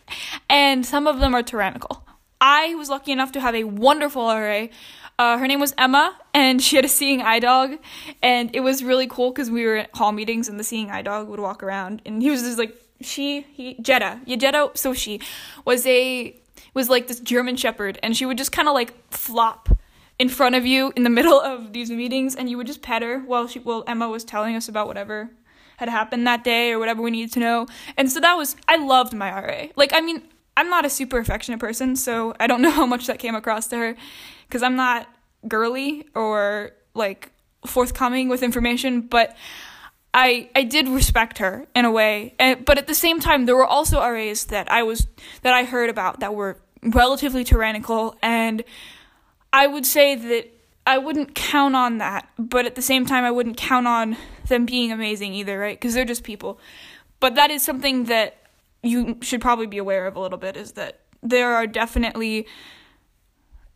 and 0.50 0.84
some 0.84 1.06
of 1.06 1.20
them 1.20 1.34
are 1.34 1.44
tyrannical. 1.44 2.04
I 2.40 2.74
was 2.74 2.88
lucky 2.88 3.12
enough 3.12 3.32
to 3.32 3.40
have 3.40 3.54
a 3.54 3.64
wonderful 3.64 4.26
RA 4.26 4.66
uh, 5.20 5.36
her 5.36 5.46
name 5.46 5.60
was 5.60 5.74
Emma, 5.76 6.16
and 6.32 6.62
she 6.62 6.76
had 6.76 6.84
a 6.86 6.88
seeing 6.88 7.20
eye 7.20 7.40
dog, 7.40 7.76
and 8.22 8.48
it 8.56 8.60
was 8.60 8.82
really 8.82 9.06
cool 9.06 9.30
because 9.30 9.50
we 9.50 9.66
were 9.66 9.76
at 9.76 9.94
hall 9.94 10.12
meetings, 10.12 10.48
and 10.48 10.58
the 10.58 10.64
seeing 10.64 10.90
eye 10.90 11.02
dog 11.02 11.28
would 11.28 11.38
walk 11.38 11.62
around, 11.62 12.00
and 12.06 12.22
he 12.22 12.30
was 12.30 12.40
just 12.40 12.56
like 12.56 12.74
she 13.02 13.42
he 13.52 13.74
Jetta 13.80 14.20
yeah 14.26 14.36
Jetta 14.36 14.70
so 14.74 14.92
she 14.92 15.20
was 15.64 15.86
a 15.86 16.34
was 16.72 16.88
like 16.88 17.06
this 17.06 17.20
German 17.20 17.56
Shepherd, 17.56 17.98
and 18.02 18.16
she 18.16 18.24
would 18.24 18.38
just 18.38 18.50
kind 18.50 18.66
of 18.66 18.72
like 18.72 18.94
flop 19.12 19.68
in 20.18 20.30
front 20.30 20.54
of 20.54 20.64
you 20.64 20.90
in 20.96 21.02
the 21.02 21.10
middle 21.18 21.38
of 21.38 21.74
these 21.74 21.90
meetings, 21.90 22.34
and 22.34 22.48
you 22.48 22.56
would 22.56 22.66
just 22.66 22.80
pet 22.80 23.02
her 23.02 23.18
while 23.18 23.46
she 23.46 23.58
while 23.58 23.84
Emma 23.86 24.08
was 24.08 24.24
telling 24.24 24.56
us 24.56 24.70
about 24.70 24.86
whatever 24.86 25.28
had 25.76 25.90
happened 25.90 26.26
that 26.26 26.44
day 26.44 26.72
or 26.72 26.78
whatever 26.78 27.02
we 27.02 27.10
needed 27.10 27.32
to 27.34 27.40
know, 27.40 27.66
and 27.98 28.10
so 28.10 28.20
that 28.20 28.38
was 28.38 28.56
I 28.66 28.76
loved 28.76 29.12
my 29.12 29.30
RA. 29.30 29.66
Like 29.76 29.92
I 29.92 30.00
mean 30.00 30.22
I'm 30.56 30.70
not 30.70 30.86
a 30.86 30.90
super 30.90 31.18
affectionate 31.18 31.60
person, 31.60 31.94
so 31.94 32.34
I 32.40 32.46
don't 32.46 32.62
know 32.66 32.70
how 32.70 32.86
much 32.86 33.06
that 33.06 33.18
came 33.18 33.34
across 33.34 33.66
to 33.68 33.76
her 33.76 33.96
because 34.50 34.64
I'm 34.64 34.74
not 34.74 35.08
girly 35.46 36.08
or 36.14 36.72
like 36.92 37.30
forthcoming 37.64 38.28
with 38.28 38.42
information, 38.42 39.02
but 39.02 39.36
I 40.12 40.50
I 40.56 40.64
did 40.64 40.88
respect 40.88 41.38
her 41.38 41.66
in 41.74 41.84
a 41.84 41.90
way. 41.90 42.34
And, 42.38 42.64
but 42.64 42.78
at 42.78 42.88
the 42.88 42.94
same 42.94 43.20
time, 43.20 43.46
there 43.46 43.54
were 43.54 43.66
also 43.66 44.00
RAs 44.00 44.46
that 44.46 44.70
I 44.70 44.82
was 44.82 45.06
that 45.42 45.54
I 45.54 45.64
heard 45.64 45.88
about 45.88 46.20
that 46.20 46.34
were 46.34 46.58
relatively 46.82 47.44
tyrannical, 47.44 48.16
and 48.22 48.64
I 49.52 49.68
would 49.68 49.86
say 49.86 50.16
that 50.16 50.50
I 50.84 50.98
wouldn't 50.98 51.36
count 51.36 51.76
on 51.76 51.98
that. 51.98 52.28
But 52.36 52.66
at 52.66 52.74
the 52.74 52.82
same 52.82 53.06
time, 53.06 53.24
I 53.24 53.30
wouldn't 53.30 53.56
count 53.56 53.86
on 53.86 54.16
them 54.48 54.66
being 54.66 54.90
amazing 54.90 55.32
either, 55.34 55.58
right? 55.58 55.78
Because 55.78 55.94
they're 55.94 56.04
just 56.04 56.24
people. 56.24 56.58
But 57.20 57.36
that 57.36 57.50
is 57.50 57.62
something 57.62 58.04
that 58.04 58.36
you 58.82 59.18
should 59.20 59.40
probably 59.40 59.66
be 59.66 59.78
aware 59.78 60.06
of 60.06 60.16
a 60.16 60.20
little 60.20 60.38
bit 60.38 60.56
is 60.56 60.72
that 60.72 61.00
there 61.22 61.54
are 61.54 61.66
definitely 61.66 62.46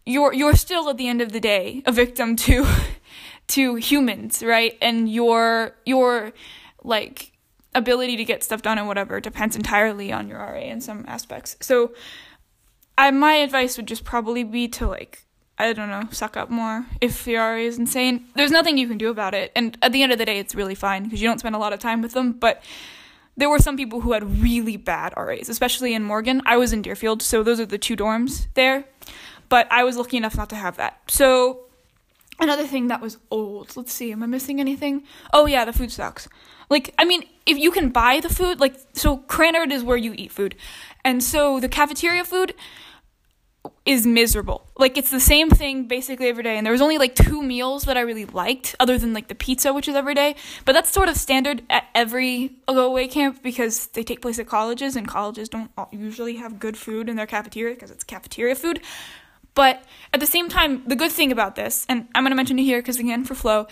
you're 0.06 0.32
you're 0.32 0.54
still 0.54 0.88
at 0.88 0.96
the 0.96 1.08
end 1.08 1.20
of 1.20 1.32
the 1.32 1.40
day 1.40 1.82
a 1.86 1.92
victim 1.92 2.36
to 2.36 2.66
to 3.48 3.76
humans, 3.76 4.42
right? 4.42 4.76
And 4.80 5.10
your 5.10 5.76
your 5.84 6.32
like 6.82 7.32
ability 7.74 8.16
to 8.16 8.24
get 8.24 8.44
stuff 8.44 8.62
done 8.62 8.78
and 8.78 8.86
whatever 8.86 9.20
depends 9.20 9.56
entirely 9.56 10.12
on 10.12 10.28
your 10.28 10.38
RA 10.38 10.60
in 10.60 10.80
some 10.80 11.04
aspects. 11.08 11.56
So 11.60 11.92
I 12.96 13.10
my 13.10 13.34
advice 13.34 13.76
would 13.76 13.88
just 13.88 14.04
probably 14.04 14.44
be 14.44 14.68
to 14.68 14.86
like 14.86 15.24
I 15.56 15.72
don't 15.72 15.88
know, 15.88 16.08
suck 16.10 16.36
up 16.36 16.50
more 16.50 16.84
if 17.00 17.28
your 17.28 17.40
RA 17.40 17.58
is 17.58 17.78
insane. 17.78 18.26
There's 18.34 18.50
nothing 18.50 18.76
you 18.76 18.88
can 18.88 18.98
do 18.98 19.10
about 19.10 19.34
it. 19.34 19.52
And 19.54 19.78
at 19.82 19.92
the 19.92 20.02
end 20.02 20.12
of 20.12 20.18
the 20.18 20.24
day 20.24 20.38
it's 20.38 20.54
really 20.54 20.74
fine 20.74 21.04
because 21.04 21.22
you 21.22 21.28
don't 21.28 21.38
spend 21.38 21.54
a 21.54 21.58
lot 21.58 21.72
of 21.72 21.78
time 21.78 22.02
with 22.02 22.12
them, 22.12 22.32
but 22.32 22.62
there 23.36 23.48
were 23.48 23.58
some 23.58 23.76
people 23.76 24.00
who 24.00 24.12
had 24.12 24.42
really 24.42 24.76
bad 24.76 25.12
RAs, 25.16 25.48
especially 25.48 25.92
in 25.92 26.04
Morgan. 26.04 26.40
I 26.46 26.56
was 26.56 26.72
in 26.72 26.82
Deerfield, 26.82 27.20
so 27.20 27.42
those 27.42 27.58
are 27.58 27.66
the 27.66 27.78
two 27.78 27.96
dorms 27.96 28.46
there 28.54 28.84
but 29.48 29.66
I 29.70 29.84
was 29.84 29.96
lucky 29.96 30.16
enough 30.16 30.36
not 30.36 30.50
to 30.50 30.56
have 30.56 30.76
that. 30.76 31.00
So 31.08 31.66
another 32.40 32.66
thing 32.66 32.88
that 32.88 33.00
was 33.00 33.18
old. 33.30 33.76
Let's 33.76 33.92
see, 33.92 34.12
am 34.12 34.22
I 34.22 34.26
missing 34.26 34.60
anything? 34.60 35.04
Oh 35.32 35.46
yeah, 35.46 35.64
the 35.64 35.72
food 35.72 35.92
sucks. 35.92 36.28
Like 36.70 36.94
I 36.98 37.04
mean, 37.04 37.24
if 37.46 37.58
you 37.58 37.70
can 37.70 37.90
buy 37.90 38.20
the 38.20 38.28
food, 38.28 38.60
like 38.60 38.76
so 38.92 39.18
Krannert 39.18 39.70
is 39.70 39.82
where 39.82 39.96
you 39.96 40.14
eat 40.16 40.32
food. 40.32 40.56
And 41.04 41.22
so 41.22 41.60
the 41.60 41.68
cafeteria 41.68 42.24
food 42.24 42.54
is 43.86 44.06
miserable. 44.06 44.66
Like 44.78 44.96
it's 44.96 45.10
the 45.10 45.20
same 45.20 45.50
thing 45.50 45.86
basically 45.86 46.28
every 46.28 46.42
day. 46.42 46.56
And 46.56 46.66
there 46.66 46.72
was 46.72 46.80
only 46.80 46.98
like 46.98 47.14
two 47.14 47.42
meals 47.42 47.84
that 47.84 47.96
I 47.96 48.00
really 48.00 48.24
liked, 48.24 48.74
other 48.80 48.98
than 48.98 49.12
like 49.12 49.28
the 49.28 49.34
pizza, 49.34 49.72
which 49.72 49.88
is 49.88 49.94
every 49.94 50.14
day. 50.14 50.36
But 50.64 50.72
that's 50.72 50.90
sort 50.90 51.08
of 51.08 51.16
standard 51.16 51.62
at 51.68 51.84
every 51.94 52.56
go 52.66 52.86
away 52.86 53.08
camp 53.08 53.42
because 53.42 53.88
they 53.88 54.02
take 54.02 54.22
place 54.22 54.38
at 54.38 54.46
colleges, 54.46 54.96
and 54.96 55.06
colleges 55.06 55.48
don't 55.48 55.70
usually 55.92 56.36
have 56.36 56.58
good 56.58 56.76
food 56.76 57.08
in 57.08 57.16
their 57.16 57.26
cafeteria 57.26 57.74
because 57.74 57.90
it's 57.90 58.04
cafeteria 58.04 58.54
food. 58.54 58.80
But 59.54 59.84
at 60.12 60.20
the 60.20 60.26
same 60.26 60.48
time, 60.48 60.82
the 60.86 60.96
good 60.96 61.12
thing 61.12 61.30
about 61.30 61.54
this, 61.54 61.86
and 61.88 62.08
I'm 62.14 62.22
going 62.24 62.30
to 62.30 62.36
mention 62.36 62.58
it 62.58 62.64
here 62.64 62.80
because, 62.80 62.98
again, 62.98 63.24
for 63.24 63.34
flow, 63.34 63.66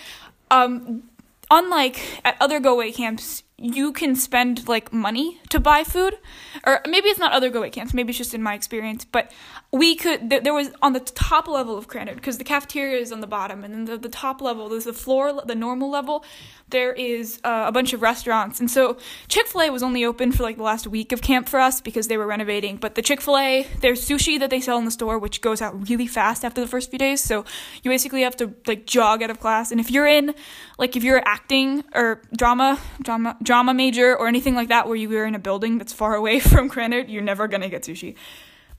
um, 0.51 1.05
unlike 1.51 2.21
at 2.25 2.37
other 2.41 2.61
go 2.61 2.73
away 2.73 2.93
camps, 2.93 3.43
you 3.63 3.93
can 3.93 4.17
spend 4.17 4.69
like 4.69 4.93
money 4.93 5.41
to 5.49 5.61
buy 5.61 5.85
food. 5.85 6.19
Or 6.67 6.81
maybe 6.87 7.09
it's 7.09 7.19
not 7.19 7.33
other 7.33 7.49
go 7.49 7.61
away 7.61 7.71
camps 7.71 7.95
maybe 7.95 8.11
it's 8.11 8.19
just 8.19 8.35
in 8.35 8.43
my 8.43 8.55
experience. 8.55 9.05
But 9.05 9.33
we 9.71 9.95
could 9.95 10.29
th- 10.29 10.43
there 10.43 10.53
was 10.53 10.71
on 10.83 10.93
the 10.93 11.01
top 11.01 11.47
level 11.47 11.79
of 11.79 11.89
Krannert 11.89 12.17
because 12.17 12.39
the 12.39 12.45
cafeteria 12.45 13.01
is 13.01 13.13
on 13.13 13.21
the 13.21 13.27
bottom 13.27 13.65
and 13.65 13.73
then 13.73 13.85
the, 13.85 13.97
the 13.97 14.09
top 14.09 14.41
level 14.41 14.69
there's 14.69 14.85
the 14.85 14.93
floor 14.93 15.41
the 15.47 15.55
normal 15.55 15.91
level 15.91 16.25
there 16.73 16.93
is 16.93 17.39
uh, 17.45 17.65
a 17.67 17.73
bunch 17.73 17.93
of 17.93 18.03
restaurants. 18.03 18.59
And 18.59 18.71
so 18.71 18.97
chick-fil-a 19.29 19.71
was 19.71 19.83
only 19.83 20.05
open 20.05 20.33
for 20.33 20.43
like 20.43 20.57
the 20.57 20.63
last 20.63 20.87
week 20.87 21.13
of 21.13 21.21
camp 21.21 21.49
for 21.49 21.61
us 21.61 21.81
because 21.81 22.09
they 22.09 22.17
were 22.17 22.27
renovating. 22.27 22.79
But 22.79 22.97
the 22.97 23.03
chick-fil-a 23.03 23.67
there's 23.81 24.09
sushi 24.09 24.41
that 24.41 24.51
they 24.51 24.61
sell 24.61 24.79
in 24.79 24.85
the 24.85 24.91
store 24.91 25.19
which 25.19 25.41
goes 25.41 25.63
out 25.63 25.89
really 25.89 26.07
fast 26.07 26.45
after 26.45 26.61
the 26.61 26.67
first 26.67 26.91
few 26.91 26.99
days. 26.99 27.23
So 27.23 27.45
you 27.83 27.91
basically 27.91 28.23
have 28.23 28.37
to 28.39 28.55
like 28.67 28.87
jog 28.87 29.23
out 29.23 29.31
of 29.31 29.39
class. 29.39 29.71
And 29.71 29.81
if 29.81 29.91
you're 29.91 30.07
in 30.07 30.35
like 30.79 30.97
if 30.97 31.05
you're 31.05 31.23
acting 31.25 31.85
or 31.95 32.23
drama 32.35 32.81
drama 33.03 33.37
drama 33.43 33.52
major 33.75 34.17
or 34.17 34.29
anything 34.29 34.55
like 34.55 34.69
that 34.69 34.87
where 34.87 34.97
you 34.97 35.15
are 35.19 35.27
in 35.27 35.35
a 35.35 35.39
building 35.39 35.79
that's 35.79 35.93
far 35.93 36.15
away 36.15 36.41
from 36.53 36.71
Krannert, 36.71 37.09
you're 37.09 37.23
never 37.23 37.49
gonna 37.49 37.69
get 37.69 37.83
sushi. 37.83 38.15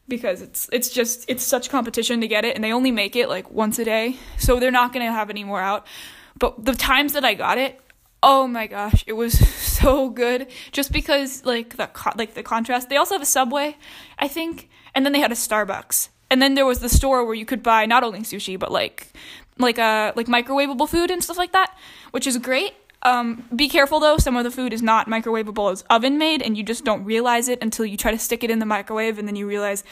Because 0.07 0.41
it's 0.41 0.69
it's 0.73 0.89
just 0.89 1.25
it's 1.29 1.43
such 1.43 1.69
competition 1.69 2.21
to 2.21 2.27
get 2.27 2.43
it 2.43 2.55
and 2.55 2.63
they 2.63 2.73
only 2.73 2.91
make 2.91 3.15
it 3.15 3.29
like 3.29 3.49
once 3.51 3.79
a 3.79 3.85
day 3.85 4.17
so 4.37 4.59
they're 4.59 4.71
not 4.71 4.91
going 4.91 5.05
to 5.05 5.11
have 5.11 5.29
any 5.29 5.45
more 5.45 5.61
out. 5.61 5.87
But 6.37 6.65
the 6.65 6.73
times 6.73 7.13
that 7.13 7.23
I 7.23 7.35
got 7.35 7.57
it 7.57 7.79
oh 8.21 8.47
my 8.47 8.67
gosh 8.67 9.03
it 9.07 9.13
was 9.13 9.39
so 9.79 10.09
good. 10.09 10.47
Just 10.73 10.91
because 10.91 11.45
like 11.45 11.77
the 11.77 11.87
co- 11.87 12.11
like 12.17 12.33
the 12.33 12.43
contrast 12.43 12.89
they 12.89 12.97
also 12.97 13.15
have 13.15 13.21
a 13.21 13.25
subway 13.25 13.77
I 14.19 14.27
think 14.27 14.69
and 14.93 15.05
then 15.05 15.13
they 15.13 15.21
had 15.21 15.31
a 15.31 15.35
Starbucks. 15.35 16.09
And 16.29 16.41
then 16.41 16.55
there 16.55 16.65
was 16.65 16.79
the 16.79 16.89
store 16.89 17.23
where 17.23 17.35
you 17.35 17.45
could 17.45 17.63
buy 17.63 17.85
not 17.85 18.03
only 18.03 18.21
sushi 18.21 18.59
but 18.59 18.73
like 18.73 19.07
like 19.57 19.79
uh 19.79 20.11
like 20.15 20.27
microwavable 20.27 20.89
food 20.89 21.11
and 21.11 21.23
stuff 21.23 21.37
like 21.37 21.51
that 21.53 21.77
which 22.11 22.27
is 22.27 22.37
great 22.37 22.73
um, 23.03 23.43
be 23.55 23.69
careful 23.69 23.99
though, 23.99 24.17
some 24.17 24.35
of 24.37 24.43
the 24.43 24.51
food 24.51 24.73
is 24.73 24.81
not 24.81 25.07
microwavable, 25.07 25.71
it's 25.71 25.83
oven 25.89 26.17
made, 26.17 26.41
and 26.41 26.57
you 26.57 26.63
just 26.63 26.85
don't 26.85 27.03
realize 27.03 27.47
it 27.49 27.61
until 27.61 27.85
you 27.85 27.97
try 27.97 28.11
to 28.11 28.19
stick 28.19 28.43
it 28.43 28.49
in 28.49 28.59
the 28.59 28.65
microwave, 28.65 29.19
and 29.19 29.27
then 29.27 29.35
you 29.35 29.47
realize 29.47 29.83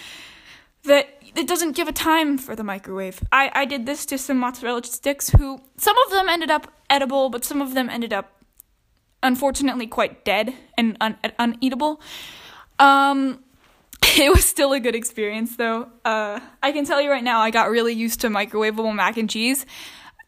that 0.83 1.21
it 1.35 1.47
doesn't 1.47 1.73
give 1.75 1.87
a 1.87 1.91
time 1.91 2.37
for 2.37 2.55
the 2.55 2.63
microwave. 2.63 3.21
I, 3.31 3.51
I 3.53 3.65
did 3.65 3.85
this 3.85 4.05
to 4.07 4.17
some 4.17 4.37
mozzarella 4.37 4.83
sticks 4.83 5.29
who, 5.29 5.61
some 5.77 5.97
of 6.05 6.11
them 6.11 6.27
ended 6.27 6.49
up 6.49 6.73
edible, 6.89 7.29
but 7.29 7.45
some 7.45 7.61
of 7.61 7.73
them 7.73 7.89
ended 7.89 8.13
up 8.13 8.41
unfortunately 9.23 9.87
quite 9.87 10.25
dead 10.25 10.53
and 10.77 10.97
un- 10.99 11.17
uneatable. 11.39 11.99
Um, 12.79 13.43
it 14.03 14.31
was 14.31 14.45
still 14.45 14.73
a 14.73 14.79
good 14.79 14.95
experience 14.95 15.55
though. 15.55 15.89
Uh, 16.03 16.39
I 16.63 16.71
can 16.71 16.85
tell 16.85 17.01
you 17.01 17.11
right 17.11 17.23
now, 17.23 17.39
I 17.41 17.51
got 17.51 17.69
really 17.69 17.93
used 17.93 18.21
to 18.21 18.27
microwavable 18.29 18.93
mac 18.95 19.17
and 19.17 19.29
cheese 19.29 19.65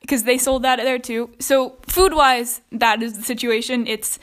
because 0.04 0.24
they 0.24 0.38
sold 0.38 0.64
that 0.64 0.78
there 0.78 1.00
too. 1.00 1.32
So 1.40 1.78
food 1.88 2.14
wise, 2.14 2.62
that 2.72 3.02
is 3.02 3.18
the 3.18 3.24
situation. 3.24 3.88
It's 3.88 4.20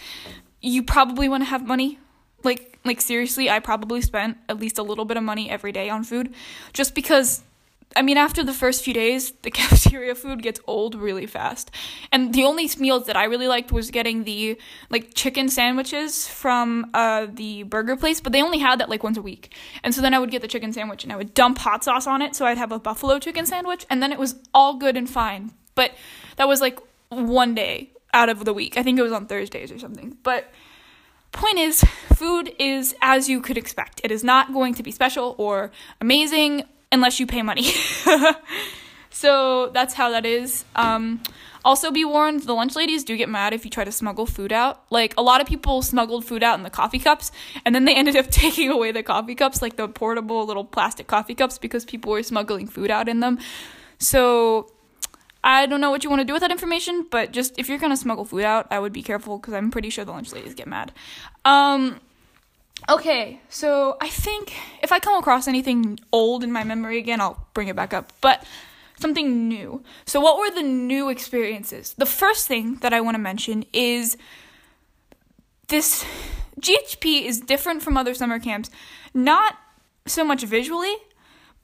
you 0.61 0.83
probably 0.83 1.29
want 1.29 1.43
to 1.43 1.49
have 1.49 1.67
money. 1.67 1.99
Like 2.45 2.79
like 2.85 3.01
seriously, 3.01 3.51
I 3.51 3.59
probably 3.59 4.01
spent 4.03 4.37
at 4.49 4.61
least 4.61 4.79
a 4.79 4.83
little 4.83 5.05
bit 5.05 5.17
of 5.17 5.23
money 5.23 5.51
every 5.51 5.73
day 5.73 5.91
on 5.91 6.05
food, 6.05 6.33
just 6.73 6.95
because 6.95 7.43
I 7.97 8.03
mean, 8.03 8.19
after 8.19 8.45
the 8.45 8.53
first 8.53 8.85
few 8.85 8.95
days, 8.95 9.33
the 9.43 9.51
cafeteria 9.51 10.15
food 10.15 10.43
gets 10.43 10.61
old 10.67 10.95
really 10.95 11.27
fast. 11.27 11.71
And 12.13 12.33
the 12.33 12.45
only 12.45 12.71
meals 12.79 13.07
that 13.07 13.17
I 13.17 13.25
really 13.25 13.49
liked 13.49 13.73
was 13.73 13.91
getting 13.91 14.25
the 14.25 14.59
like 14.91 15.15
chicken 15.15 15.49
sandwiches 15.49 16.29
from 16.29 16.91
uh, 16.95 17.27
the 17.33 17.65
burger 17.65 17.97
place, 17.97 18.21
but 18.21 18.33
they 18.33 18.43
only 18.43 18.59
had 18.59 18.81
that 18.81 18.89
like 18.91 19.03
once 19.03 19.17
a 19.17 19.23
week. 19.23 19.55
And 19.83 19.95
so 19.95 20.03
then 20.03 20.15
I 20.15 20.19
would 20.19 20.31
get 20.31 20.43
the 20.43 20.49
chicken 20.49 20.73
sandwich 20.73 21.05
and 21.05 21.13
I 21.13 21.17
would 21.17 21.35
dump 21.35 21.59
hot 21.59 21.85
sauce 21.85 22.07
on 22.07 22.23
it, 22.23 22.37
so 22.37 22.45
I'd 22.45 22.59
have 22.59 22.71
a 22.71 22.79
buffalo 22.79 23.19
chicken 23.19 23.47
sandwich, 23.47 23.87
and 23.89 24.03
then 24.03 24.13
it 24.13 24.19
was 24.19 24.37
all 24.55 24.77
good 24.77 24.97
and 24.97 25.09
fine. 25.09 25.53
But 25.81 25.93
that 26.37 26.47
was 26.47 26.61
like 26.61 26.79
one 27.09 27.55
day 27.55 27.89
out 28.13 28.29
of 28.29 28.45
the 28.45 28.53
week. 28.53 28.77
I 28.77 28.83
think 28.83 28.99
it 28.99 29.03
was 29.03 29.13
on 29.13 29.25
Thursdays 29.25 29.73
or 29.73 29.79
something. 29.79 30.19
But 30.23 30.53
point 31.33 31.59
is, 31.59 31.83
food 32.15 32.53
is 32.59 32.95
as 33.01 33.31
you 33.31 33.41
could 33.41 33.57
expect. 33.57 34.03
It 34.05 34.11
is 34.11 34.23
not 34.23 34.53
going 34.53 34.75
to 34.75 34.83
be 34.83 34.91
special 34.91 35.35
or 35.39 35.71
amazing 35.99 36.65
unless 36.93 37.19
you 37.19 37.27
pay 37.27 37.41
money. 37.41 37.73
so 39.11 39.71
that's 39.73 39.95
how 39.95 40.11
that 40.11 40.27
is. 40.27 40.67
Um, 40.77 41.23
also, 41.65 41.91
be 41.91 42.05
warned 42.05 42.43
the 42.43 42.53
lunch 42.53 42.77
ladies 42.77 43.03
do 43.03 43.17
get 43.17 43.31
mad 43.31 43.55
if 43.55 43.65
you 43.65 43.71
try 43.71 43.85
to 43.85 43.93
smuggle 43.93 44.27
food 44.27 44.53
out. 44.53 44.83
Like, 44.91 45.15
a 45.17 45.23
lot 45.23 45.41
of 45.41 45.47
people 45.47 45.81
smuggled 45.81 46.27
food 46.27 46.43
out 46.43 46.59
in 46.59 46.63
the 46.63 46.71
coffee 46.71 46.99
cups, 46.99 47.33
and 47.65 47.75
then 47.75 47.87
they 47.87 47.95
ended 48.01 48.17
up 48.17 48.31
taking 48.31 48.71
away 48.71 48.93
the 48.93 49.03
coffee 49.03 49.35
cups, 49.35 49.63
like 49.63 49.77
the 49.77 49.89
portable 49.89 50.45
little 50.45 50.65
plastic 50.65 51.07
coffee 51.07 51.35
cups, 51.35 51.57
because 51.57 51.87
people 51.87 52.13
were 52.13 52.23
smuggling 52.23 52.67
food 52.67 52.91
out 52.91 53.09
in 53.09 53.21
them. 53.21 53.39
So, 53.99 54.71
I 55.43 55.67
don't 55.67 55.81
know 55.81 55.91
what 55.91 56.05
you 56.05 56.11
want 56.11 56.21
to 56.21 56.25
do 56.25 56.33
with 56.33 56.43
that 56.43 56.51
information, 56.51 57.07
but 57.11 57.33
just 57.33 57.59
if 57.59 57.69
you're 57.69 57.79
gonna 57.79 57.97
smuggle 57.97 58.25
food 58.25 58.45
out, 58.45 58.67
I 58.71 58.79
would 58.79 58.93
be 58.93 59.03
careful 59.03 59.39
because 59.39 59.55
I'm 59.55 59.71
pretty 59.71 59.91
sure 59.91 60.05
the 60.05 60.13
lunch 60.13 60.33
ladies 60.33 60.55
get 60.55 60.67
mad. 60.67 60.93
Um, 61.45 62.01
Okay, 62.89 63.41
so 63.49 63.97
I 64.01 64.09
think 64.09 64.55
if 64.83 64.91
I 64.91 64.99
come 64.99 65.19
across 65.19 65.47
anything 65.47 66.01
old 66.13 66.43
in 66.43 66.51
my 66.51 66.65
memory 66.65 66.99
again, 66.99 67.21
I'll 67.21 67.47
bring 67.53 67.69
it 67.69 67.77
back 67.77 67.93
up. 67.93 68.13
But 68.21 68.45
something 68.99 69.49
new. 69.49 69.83
So, 70.07 70.21
what 70.21 70.39
were 70.39 70.51
the 70.51 70.63
new 70.63 71.09
experiences? 71.09 71.95
The 71.99 72.07
first 72.07 72.49
thing 72.49 72.77
that 72.77 72.93
I 72.93 73.01
want 73.01 73.17
to 73.17 73.19
mention 73.19 73.65
is 73.73 74.17
this 75.69 76.05
GHP 76.61 77.27
is 77.27 77.41
different 77.41 77.83
from 77.83 77.97
other 77.97 78.15
summer 78.15 78.39
camps, 78.39 78.71
not 79.13 79.59
so 80.07 80.25
much 80.25 80.43
visually, 80.43 80.95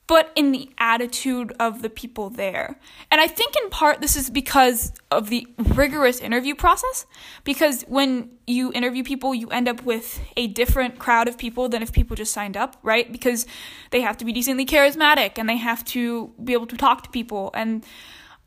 but 0.06 0.30
in 0.36 0.52
the 0.52 0.70
attitude 0.78 1.52
of 1.58 1.82
the 1.82 1.90
people 1.90 2.30
there. 2.30 2.78
And 3.10 3.20
I 3.20 3.26
think 3.26 3.56
in 3.56 3.70
part 3.70 4.00
this 4.00 4.16
is 4.16 4.30
because 4.30 4.92
of 5.10 5.30
the 5.30 5.46
rigorous 5.58 6.20
interview 6.20 6.54
process. 6.54 7.06
Because 7.44 7.82
when 7.88 8.30
you 8.46 8.72
interview 8.72 9.02
people, 9.02 9.34
you 9.34 9.48
end 9.48 9.68
up 9.68 9.82
with 9.82 10.20
a 10.36 10.46
different 10.46 10.98
crowd 10.98 11.26
of 11.26 11.36
people 11.36 11.68
than 11.68 11.82
if 11.82 11.92
people 11.92 12.14
just 12.14 12.32
signed 12.32 12.56
up, 12.56 12.76
right? 12.82 13.10
Because 13.10 13.46
they 13.90 14.00
have 14.00 14.16
to 14.18 14.24
be 14.24 14.32
decently 14.32 14.64
charismatic 14.64 15.38
and 15.38 15.48
they 15.48 15.56
have 15.56 15.84
to 15.86 16.32
be 16.42 16.52
able 16.52 16.66
to 16.66 16.76
talk 16.76 17.02
to 17.02 17.10
people. 17.10 17.50
And 17.54 17.84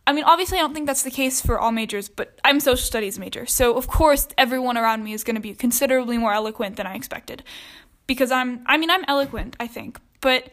I 0.07 0.13
mean, 0.13 0.23
obviously, 0.23 0.57
I 0.57 0.61
don't 0.61 0.73
think 0.73 0.87
that's 0.87 1.03
the 1.03 1.11
case 1.11 1.41
for 1.41 1.59
all 1.59 1.71
majors, 1.71 2.09
but 2.09 2.39
I'm 2.43 2.59
social 2.59 2.83
studies 2.83 3.19
major. 3.19 3.45
So, 3.45 3.75
of 3.75 3.87
course, 3.87 4.27
everyone 4.37 4.77
around 4.77 5.03
me 5.03 5.13
is 5.13 5.23
going 5.23 5.35
to 5.35 5.41
be 5.41 5.53
considerably 5.53 6.17
more 6.17 6.33
eloquent 6.33 6.77
than 6.77 6.87
I 6.87 6.95
expected. 6.95 7.43
Because 8.07 8.31
I'm, 8.31 8.63
I 8.65 8.77
mean, 8.77 8.89
I'm 8.89 9.03
eloquent, 9.07 9.55
I 9.59 9.67
think. 9.67 9.99
But 10.19 10.49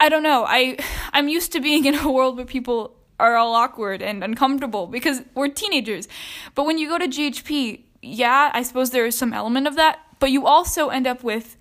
I 0.00 0.08
don't 0.08 0.22
know. 0.22 0.44
I 0.48 0.78
I'm 1.12 1.28
used 1.28 1.52
to 1.52 1.60
being 1.60 1.84
in 1.84 1.94
a 1.94 2.10
world 2.10 2.36
where 2.36 2.46
people 2.46 2.96
are 3.20 3.36
all 3.36 3.54
awkward 3.54 4.00
and 4.02 4.24
uncomfortable 4.24 4.86
because 4.86 5.22
we're 5.34 5.48
teenagers. 5.48 6.08
But 6.54 6.64
when 6.64 6.78
you 6.78 6.88
go 6.88 6.98
to 6.98 7.06
GHP, 7.06 7.82
yeah, 8.00 8.50
I 8.54 8.62
suppose 8.62 8.90
there 8.90 9.04
is 9.04 9.16
some 9.16 9.34
element 9.34 9.66
of 9.66 9.76
that, 9.76 9.98
but 10.18 10.30
you 10.30 10.46
also 10.46 10.88
end 10.88 11.06
up 11.06 11.22
with 11.22 11.58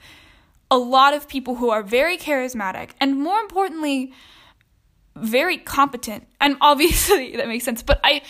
a 0.72 0.78
lot 0.78 1.14
of 1.14 1.28
people 1.28 1.56
who 1.56 1.70
are 1.70 1.84
very 1.84 2.18
charismatic 2.18 2.92
and 3.02 3.20
more 3.20 3.40
importantly 3.40 4.14
very 5.16 5.58
competent. 5.58 6.28
And 6.40 6.56
obviously 6.62 7.36
that 7.36 7.48
makes 7.48 7.66
sense, 7.66 7.84
but 7.84 8.00
I 8.04 8.22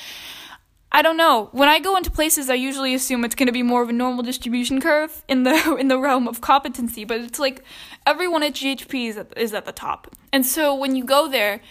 I 0.91 1.01
don't 1.03 1.17
know. 1.17 1.49
When 1.51 1.69
I 1.69 1.79
go 1.79 1.95
into 1.97 2.09
places, 2.09 2.49
I 2.49 2.55
usually 2.55 2.95
assume 2.95 3.23
it's 3.23 3.35
going 3.35 3.47
to 3.47 3.53
be 3.53 3.61
more 3.61 3.83
of 3.83 3.89
a 3.89 3.93
normal 3.93 4.23
distribution 4.23 4.81
curve 4.81 5.23
in 5.27 5.43
the 5.43 5.75
in 5.79 5.87
the 5.87 5.99
realm 5.99 6.27
of 6.27 6.41
competency, 6.41 7.05
but 7.05 7.21
it's 7.21 7.39
like 7.39 7.63
everyone 8.05 8.43
at 8.43 8.53
GHP 8.53 9.09
is 9.09 9.17
at, 9.17 9.37
is 9.37 9.53
at 9.53 9.65
the 9.65 9.71
top. 9.71 10.15
And 10.33 10.45
so 10.45 10.73
when 10.73 10.95
you 10.95 11.03
go 11.03 11.27
there, 11.29 11.61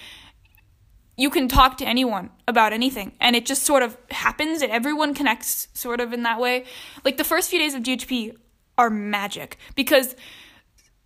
you 1.17 1.31
can 1.31 1.49
talk 1.49 1.77
to 1.79 1.85
anyone 1.85 2.31
about 2.47 2.73
anything 2.73 3.13
and 3.21 3.35
it 3.35 3.45
just 3.45 3.65
sort 3.65 3.83
of 3.83 3.97
happens 4.11 4.63
and 4.63 4.71
everyone 4.71 5.15
connects 5.15 5.67
sort 5.75 6.01
of 6.01 6.13
in 6.13 6.23
that 6.23 6.41
way. 6.41 6.65
Like 7.05 7.17
the 7.17 7.25
first 7.25 7.51
few 7.51 7.59
days 7.59 7.75
of 7.75 7.83
GHP 7.83 8.37
are 8.79 8.89
magic 8.89 9.59
because 9.75 10.15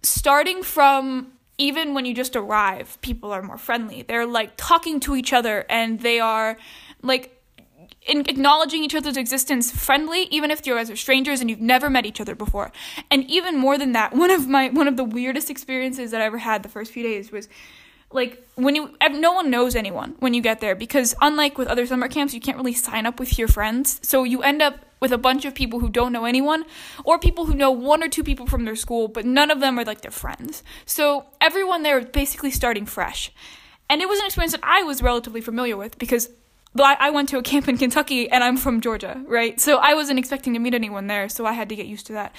starting 0.02 0.62
from 0.62 1.32
even 1.56 1.94
when 1.94 2.04
you 2.04 2.14
just 2.14 2.36
arrive, 2.36 2.98
people 3.00 3.32
are 3.32 3.42
more 3.42 3.56
friendly. 3.56 4.02
They're 4.02 4.26
like 4.26 4.52
talking 4.58 5.00
to 5.00 5.16
each 5.16 5.32
other 5.32 5.64
and 5.70 6.00
they 6.00 6.20
are 6.20 6.58
like 7.02 7.41
in 8.06 8.20
acknowledging 8.28 8.82
each 8.82 8.94
other's 8.94 9.16
existence 9.16 9.70
friendly 9.70 10.22
even 10.30 10.50
if 10.50 10.66
you 10.66 10.74
guys 10.74 10.90
are 10.90 10.96
strangers 10.96 11.40
and 11.40 11.48
you've 11.48 11.60
never 11.60 11.88
met 11.88 12.04
each 12.04 12.20
other 12.20 12.34
before. 12.34 12.72
And 13.10 13.28
even 13.30 13.56
more 13.56 13.78
than 13.78 13.92
that 13.92 14.14
one 14.14 14.30
of 14.30 14.48
my 14.48 14.68
one 14.68 14.88
of 14.88 14.96
the 14.96 15.04
weirdest 15.04 15.50
experiences 15.50 16.10
that 16.10 16.20
i 16.20 16.24
ever 16.24 16.38
had 16.38 16.62
the 16.62 16.68
first 16.68 16.92
few 16.92 17.02
days 17.02 17.30
was 17.30 17.48
like 18.10 18.46
when 18.56 18.74
you 18.74 18.94
no 19.12 19.32
one 19.32 19.50
knows 19.50 19.74
anyone 19.74 20.16
when 20.18 20.34
you 20.34 20.42
get 20.42 20.60
there 20.60 20.74
because 20.74 21.14
unlike 21.20 21.56
with 21.56 21.68
other 21.68 21.86
summer 21.86 22.08
camps 22.08 22.34
you 22.34 22.40
can't 22.40 22.56
really 22.56 22.74
sign 22.74 23.06
up 23.06 23.20
with 23.20 23.38
your 23.38 23.48
friends. 23.48 24.00
So 24.02 24.24
you 24.24 24.42
end 24.42 24.62
up 24.62 24.84
with 25.00 25.12
a 25.12 25.18
bunch 25.18 25.44
of 25.44 25.54
people 25.54 25.80
who 25.80 25.88
don't 25.88 26.12
know 26.12 26.24
anyone 26.24 26.64
or 27.04 27.18
people 27.18 27.46
who 27.46 27.54
know 27.54 27.70
one 27.70 28.02
or 28.02 28.08
two 28.08 28.22
people 28.22 28.46
from 28.46 28.64
their 28.64 28.76
school 28.76 29.08
but 29.08 29.24
none 29.24 29.50
of 29.50 29.60
them 29.60 29.78
are 29.78 29.84
like 29.84 30.02
their 30.02 30.10
friends. 30.10 30.62
So 30.86 31.26
everyone 31.40 31.82
there 31.82 31.98
is 31.98 32.06
basically 32.06 32.50
starting 32.50 32.86
fresh. 32.86 33.32
And 33.88 34.00
it 34.00 34.08
was 34.08 34.18
an 34.20 34.26
experience 34.26 34.52
that 34.52 34.64
i 34.64 34.82
was 34.82 35.02
relatively 35.02 35.40
familiar 35.40 35.76
with 35.76 35.98
because 35.98 36.28
but 36.74 36.98
I 37.00 37.10
went 37.10 37.28
to 37.30 37.38
a 37.38 37.42
camp 37.42 37.68
in 37.68 37.76
Kentucky 37.78 38.30
and 38.30 38.42
I'm 38.42 38.56
from 38.56 38.80
Georgia, 38.80 39.22
right? 39.26 39.60
So 39.60 39.78
I 39.78 39.94
wasn't 39.94 40.18
expecting 40.18 40.54
to 40.54 40.58
meet 40.58 40.74
anyone 40.74 41.06
there, 41.06 41.28
so 41.28 41.44
I 41.46 41.52
had 41.52 41.68
to 41.68 41.76
get 41.76 41.86
used 41.86 42.06
to 42.06 42.12
that. 42.14 42.34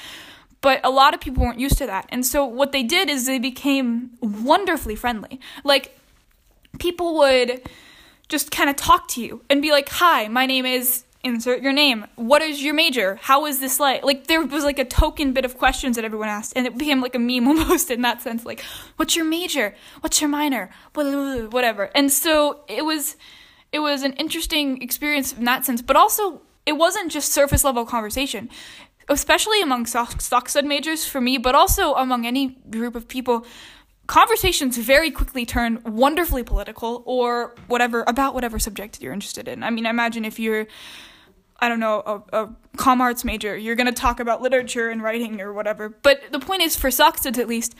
But 0.61 0.79
a 0.83 0.89
lot 0.89 1.13
of 1.13 1.19
people 1.19 1.43
weren't 1.43 1.59
used 1.59 1.77
to 1.79 1.85
that. 1.87 2.05
And 2.09 2.25
so 2.25 2.45
what 2.45 2.71
they 2.71 2.83
did 2.83 3.09
is 3.09 3.25
they 3.25 3.39
became 3.39 4.11
wonderfully 4.21 4.95
friendly. 4.95 5.39
Like 5.63 5.97
people 6.79 7.15
would 7.15 7.61
just 8.29 8.49
kind 8.49 8.69
of 8.69 8.75
talk 8.75 9.07
to 9.09 9.21
you 9.21 9.41
and 9.49 9.61
be 9.61 9.71
like, 9.71 9.89
"Hi, 9.89 10.27
my 10.29 10.45
name 10.45 10.65
is 10.65 11.03
insert 11.23 11.61
your 11.61 11.71
name. 11.71 12.05
What 12.15 12.41
is 12.41 12.63
your 12.63 12.73
major? 12.73 13.15
How 13.21 13.45
is 13.45 13.59
this 13.59 13.79
like? 13.79 14.03
Like 14.03 14.27
there 14.27 14.41
was 14.41 14.63
like 14.63 14.79
a 14.79 14.85
token 14.85 15.33
bit 15.33 15.45
of 15.45 15.57
questions 15.57 15.95
that 15.95 16.05
everyone 16.05 16.29
asked, 16.29 16.53
and 16.55 16.67
it 16.67 16.77
became 16.77 17.01
like 17.01 17.15
a 17.15 17.19
meme 17.19 17.47
almost 17.59 17.89
in 17.89 18.01
that 18.01 18.21
sense. 18.21 18.45
Like, 18.45 18.61
what's 18.97 19.15
your 19.15 19.25
major? 19.25 19.75
What's 20.01 20.21
your 20.21 20.29
minor? 20.29 20.69
Whatever. 20.93 21.89
And 21.95 22.11
so 22.11 22.61
it 22.67 22.85
was 22.85 23.15
it 23.73 23.79
was 23.79 24.03
an 24.03 24.13
interesting 24.13 24.81
experience 24.81 25.33
in 25.33 25.43
that 25.45 25.65
sense, 25.65 25.81
but 25.81 25.97
also 25.97 26.41
it 26.65 26.73
wasn't 26.73 27.11
just 27.11 27.33
surface 27.33 27.63
level 27.63 27.85
conversation, 27.85 28.49
especially 29.09 29.61
among 29.61 29.87
stock, 29.87 30.21
stud 30.21 30.65
majors 30.65 31.05
for 31.05 31.19
me, 31.19 31.37
but 31.37 31.55
also 31.55 31.95
among 31.95 32.25
any 32.25 32.59
group 32.69 32.95
of 32.95 33.07
people. 33.07 33.45
Conversations 34.05 34.77
very 34.77 35.09
quickly 35.09 35.45
turn 35.45 35.81
wonderfully 35.85 36.43
political 36.43 37.01
or 37.05 37.55
whatever 37.67 38.03
about 38.05 38.33
whatever 38.33 38.59
subject 38.59 39.01
you're 39.01 39.13
interested 39.13 39.47
in. 39.47 39.63
I 39.63 39.71
mean, 39.71 39.85
imagine 39.85 40.23
if 40.23 40.39
you're 40.39 40.67
I 41.59 41.69
don't 41.69 41.79
know, 41.79 42.23
a, 42.33 42.43
a 42.43 42.55
com 42.75 42.99
arts 42.99 43.23
major, 43.23 43.55
you're 43.55 43.75
going 43.75 43.87
to 43.87 43.93
talk 43.93 44.19
about 44.19 44.41
literature 44.41 44.89
and 44.89 45.01
writing 45.01 45.39
or 45.39 45.53
whatever. 45.53 45.87
But 45.87 46.21
the 46.29 46.39
point 46.39 46.61
is, 46.61 46.75
for 46.75 46.89
Soxted 46.89 47.37
at 47.37 47.47
least, 47.47 47.73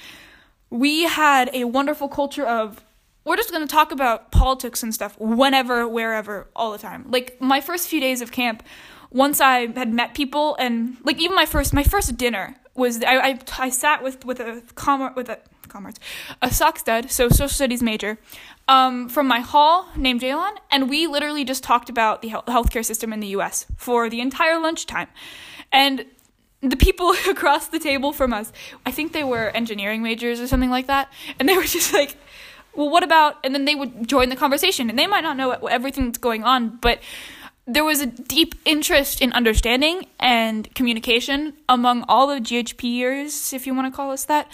we 0.70 1.04
had 1.04 1.50
a 1.54 1.66
wonderful 1.66 2.08
culture 2.08 2.46
of 2.46 2.82
we're 3.26 3.38
just 3.38 3.52
going 3.52 3.66
to 3.66 3.72
talk 3.72 3.92
about 3.92 4.32
politics 4.32 4.84
and 4.84 4.94
stuff 4.94 5.18
whenever, 5.20 5.88
wherever, 5.88 6.48
all 6.56 6.72
the 6.72 6.78
time. 6.78 7.06
Like 7.10 7.40
my 7.40 7.62
first 7.62 7.88
few 7.88 8.02
days 8.02 8.22
of 8.22 8.32
camp, 8.32 8.64
once 9.14 9.40
I 9.40 9.68
had 9.68 9.94
met 9.94 10.14
people 10.14 10.56
and 10.60 10.98
like 11.04 11.22
even 11.22 11.36
my 11.36 11.46
first 11.46 11.74
my 11.74 11.84
first 11.84 12.18
dinner 12.18 12.56
was 12.76 13.04
I 13.04 13.16
I, 13.16 13.40
I 13.60 13.70
sat 13.70 14.04
with 14.04 14.26
with 14.26 14.40
a 14.40 14.64
comrade 14.76 15.16
with 15.16 15.30
a 15.30 15.40
commerce 15.70 15.96
a 16.42 16.52
sock 16.52 16.80
stud 16.80 17.10
so 17.10 17.30
social 17.30 17.48
studies 17.48 17.82
major 17.82 18.18
um, 18.68 19.10
from 19.10 19.28
my 19.28 19.40
hall 19.40 19.88
named 19.96 20.22
Jalon 20.22 20.56
and 20.72 20.90
we 20.90 21.08
literally 21.08 21.44
just 21.44 21.64
talked 21.64 21.90
about 21.90 22.22
the 22.22 22.30
health, 22.30 22.46
healthcare 22.46 22.86
system 22.86 23.12
in 23.12 23.20
the 23.20 23.28
U.S. 23.28 23.66
for 23.78 24.10
the 24.10 24.22
entire 24.22 24.60
lunchtime 24.60 25.08
and 25.72 26.06
the 26.62 26.78
people 26.78 27.14
across 27.30 27.68
the 27.68 27.80
table 27.80 28.14
from 28.14 28.34
us 28.34 28.52
I 28.86 28.92
think 28.92 29.14
they 29.14 29.24
were 29.24 29.50
engineering 29.50 30.02
majors 30.02 30.40
or 30.40 30.48
something 30.48 30.72
like 30.72 30.88
that 30.88 31.12
and 31.40 31.48
they 31.48 31.56
were 31.56 31.64
just 31.64 31.94
like 31.94 32.18
well, 32.76 32.90
what 32.90 33.04
about, 33.04 33.38
and 33.44 33.54
then 33.54 33.66
they 33.66 33.76
would 33.76 34.08
join 34.08 34.30
the 34.30 34.36
conversation, 34.36 34.90
and 34.90 34.98
they 34.98 35.08
might 35.08 35.22
not 35.22 35.38
know 35.38 35.52
everything 35.52 36.06
that's 36.06 36.18
going 36.18 36.44
on, 36.44 36.78
but 36.82 37.00
there 37.66 37.84
was 37.84 38.02
a 38.02 38.06
deep 38.06 38.56
interest 38.66 39.22
in 39.22 39.32
understanding 39.34 40.08
and 40.20 40.74
communication 40.76 41.54
among 41.70 42.04
all 42.08 42.28
the 42.28 42.42
GHP 42.42 42.84
years, 42.84 43.54
if 43.54 43.66
you 43.66 43.74
want 43.74 43.92
to 43.92 43.96
call 43.96 44.12
us 44.12 44.26
that. 44.26 44.52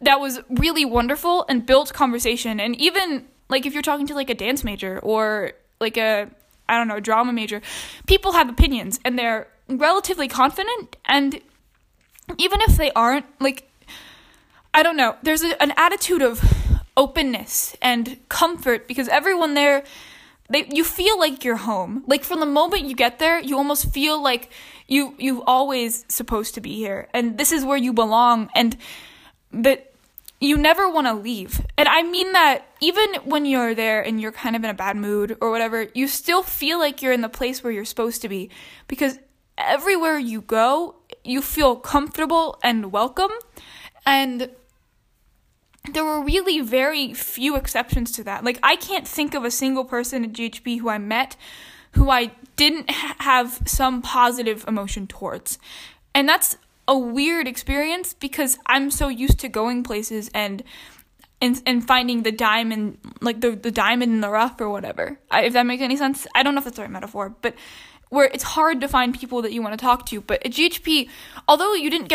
That 0.00 0.20
was 0.20 0.40
really 0.50 0.84
wonderful 0.84 1.46
and 1.48 1.64
built 1.64 1.94
conversation. 1.94 2.60
And 2.60 2.76
even 2.76 3.26
like 3.48 3.64
if 3.66 3.72
you're 3.72 3.82
talking 3.82 4.06
to 4.08 4.14
like 4.14 4.30
a 4.30 4.34
dance 4.34 4.64
major 4.64 4.98
or 4.98 5.52
like 5.80 5.96
a 5.96 6.28
I 6.68 6.78
don't 6.78 6.88
know, 6.88 7.00
drama 7.00 7.32
major, 7.32 7.60
people 8.06 8.32
have 8.32 8.48
opinions 8.48 8.98
and 9.04 9.18
they're 9.18 9.48
relatively 9.68 10.28
confident 10.28 10.96
and 11.04 11.40
even 12.38 12.60
if 12.62 12.76
they 12.76 12.90
aren't 12.92 13.26
like 13.40 13.68
I 14.74 14.82
don't 14.82 14.96
know, 14.96 15.16
there's 15.22 15.42
a, 15.42 15.60
an 15.62 15.72
attitude 15.76 16.22
of 16.22 16.40
openness 16.96 17.76
and 17.80 18.18
comfort 18.28 18.86
because 18.86 19.08
everyone 19.08 19.54
there 19.54 19.82
they 20.50 20.66
you 20.70 20.84
feel 20.84 21.18
like 21.18 21.44
you're 21.44 21.56
home. 21.56 22.04
Like 22.06 22.24
from 22.24 22.40
the 22.40 22.46
moment 22.46 22.84
you 22.84 22.94
get 22.94 23.18
there, 23.18 23.40
you 23.40 23.56
almost 23.56 23.92
feel 23.92 24.22
like 24.22 24.50
you 24.86 25.14
you 25.18 25.42
always 25.44 26.04
supposed 26.08 26.54
to 26.54 26.60
be 26.60 26.76
here 26.76 27.08
and 27.14 27.38
this 27.38 27.52
is 27.52 27.64
where 27.64 27.78
you 27.78 27.92
belong 27.92 28.50
and 28.54 28.76
but 29.52 29.92
you 30.40 30.58
never 30.58 30.90
want 30.90 31.06
to 31.06 31.14
leave. 31.14 31.64
And 31.78 31.88
I 31.88 32.02
mean 32.02 32.32
that 32.32 32.66
even 32.80 33.14
when 33.24 33.46
you're 33.46 33.74
there 33.76 34.02
and 34.02 34.20
you're 34.20 34.32
kind 34.32 34.56
of 34.56 34.64
in 34.64 34.70
a 34.70 34.74
bad 34.74 34.96
mood 34.96 35.38
or 35.40 35.52
whatever, 35.52 35.86
you 35.94 36.08
still 36.08 36.42
feel 36.42 36.80
like 36.80 37.00
you're 37.00 37.12
in 37.12 37.20
the 37.20 37.28
place 37.28 37.62
where 37.62 37.72
you're 37.72 37.84
supposed 37.84 38.22
to 38.22 38.28
be 38.28 38.50
because 38.88 39.20
everywhere 39.56 40.18
you 40.18 40.40
go, 40.40 40.96
you 41.22 41.42
feel 41.42 41.76
comfortable 41.76 42.58
and 42.64 42.90
welcome. 42.90 43.30
And 44.04 44.50
there 45.90 46.04
were 46.04 46.22
really 46.22 46.60
very 46.60 47.12
few 47.12 47.56
exceptions 47.56 48.12
to 48.12 48.24
that. 48.24 48.44
Like, 48.44 48.58
I 48.62 48.76
can't 48.76 49.06
think 49.06 49.34
of 49.34 49.44
a 49.44 49.50
single 49.50 49.84
person 49.84 50.24
at 50.24 50.32
GHP 50.32 50.78
who 50.80 50.88
I 50.88 50.98
met 50.98 51.36
who 51.92 52.10
I 52.10 52.32
didn't 52.56 52.90
ha- 52.90 53.16
have 53.20 53.60
some 53.66 54.02
positive 54.02 54.64
emotion 54.66 55.06
towards. 55.06 55.58
And 56.14 56.28
that's 56.28 56.56
a 56.88 56.98
weird 56.98 57.46
experience 57.46 58.14
because 58.14 58.58
I'm 58.66 58.90
so 58.90 59.08
used 59.08 59.38
to 59.40 59.48
going 59.48 59.82
places 59.82 60.30
and 60.34 60.62
and 61.40 61.60
and 61.66 61.86
finding 61.86 62.22
the 62.22 62.32
diamond 62.32 62.98
like 63.20 63.40
the 63.40 63.52
the 63.52 63.70
diamond 63.70 64.12
in 64.12 64.20
the 64.20 64.30
rough 64.30 64.60
or 64.60 64.68
whatever. 64.68 65.18
I, 65.30 65.42
if 65.42 65.52
that 65.52 65.64
makes 65.64 65.82
any 65.82 65.96
sense, 65.96 66.26
I 66.34 66.42
don't 66.42 66.54
know 66.54 66.58
if 66.58 66.64
that's 66.64 66.76
the 66.76 66.82
right 66.82 66.90
metaphor, 66.90 67.34
but 67.42 67.54
where 68.12 68.26
it's 68.26 68.44
hard 68.44 68.78
to 68.78 68.86
find 68.86 69.18
people 69.18 69.40
that 69.40 69.52
you 69.54 69.62
want 69.62 69.72
to 69.72 69.82
talk 69.82 70.04
to. 70.04 70.20
But 70.20 70.44
at 70.44 70.52
GHP, 70.52 71.08
although 71.48 71.72
you 71.72 71.88
didn't 71.88 72.08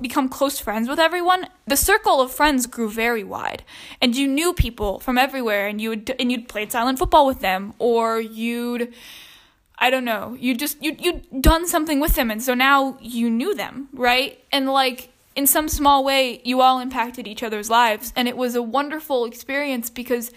become 0.00 0.28
close 0.28 0.60
friends 0.60 0.88
with 0.88 1.00
everyone, 1.00 1.48
the 1.66 1.76
circle 1.76 2.20
of 2.20 2.30
friends 2.30 2.68
grew 2.68 2.88
very 2.88 3.24
wide, 3.24 3.64
and 4.00 4.14
you 4.14 4.28
knew 4.28 4.52
people 4.52 5.00
from 5.00 5.18
everywhere, 5.18 5.66
and 5.66 5.80
you 5.80 5.88
would 5.88 6.14
and 6.20 6.30
you'd 6.30 6.48
played 6.48 6.70
silent 6.70 7.00
football 7.00 7.26
with 7.26 7.40
them, 7.40 7.74
or 7.80 8.20
you'd 8.20 8.94
I 9.76 9.90
don't 9.90 10.04
know. 10.04 10.36
You 10.38 10.54
just 10.54 10.80
you 10.80 10.94
you'd 10.96 11.42
done 11.42 11.66
something 11.66 11.98
with 11.98 12.14
them 12.14 12.30
and 12.30 12.40
so 12.40 12.54
now 12.54 12.96
you 13.00 13.28
knew 13.28 13.52
them, 13.52 13.88
right? 13.92 14.38
And 14.52 14.68
like 14.68 15.10
in 15.34 15.48
some 15.48 15.68
small 15.68 16.04
way 16.04 16.40
you 16.44 16.60
all 16.60 16.78
impacted 16.78 17.26
each 17.26 17.42
other's 17.42 17.68
lives 17.68 18.12
and 18.14 18.28
it 18.28 18.36
was 18.36 18.54
a 18.54 18.62
wonderful 18.62 19.24
experience 19.24 19.90
because 19.90 20.30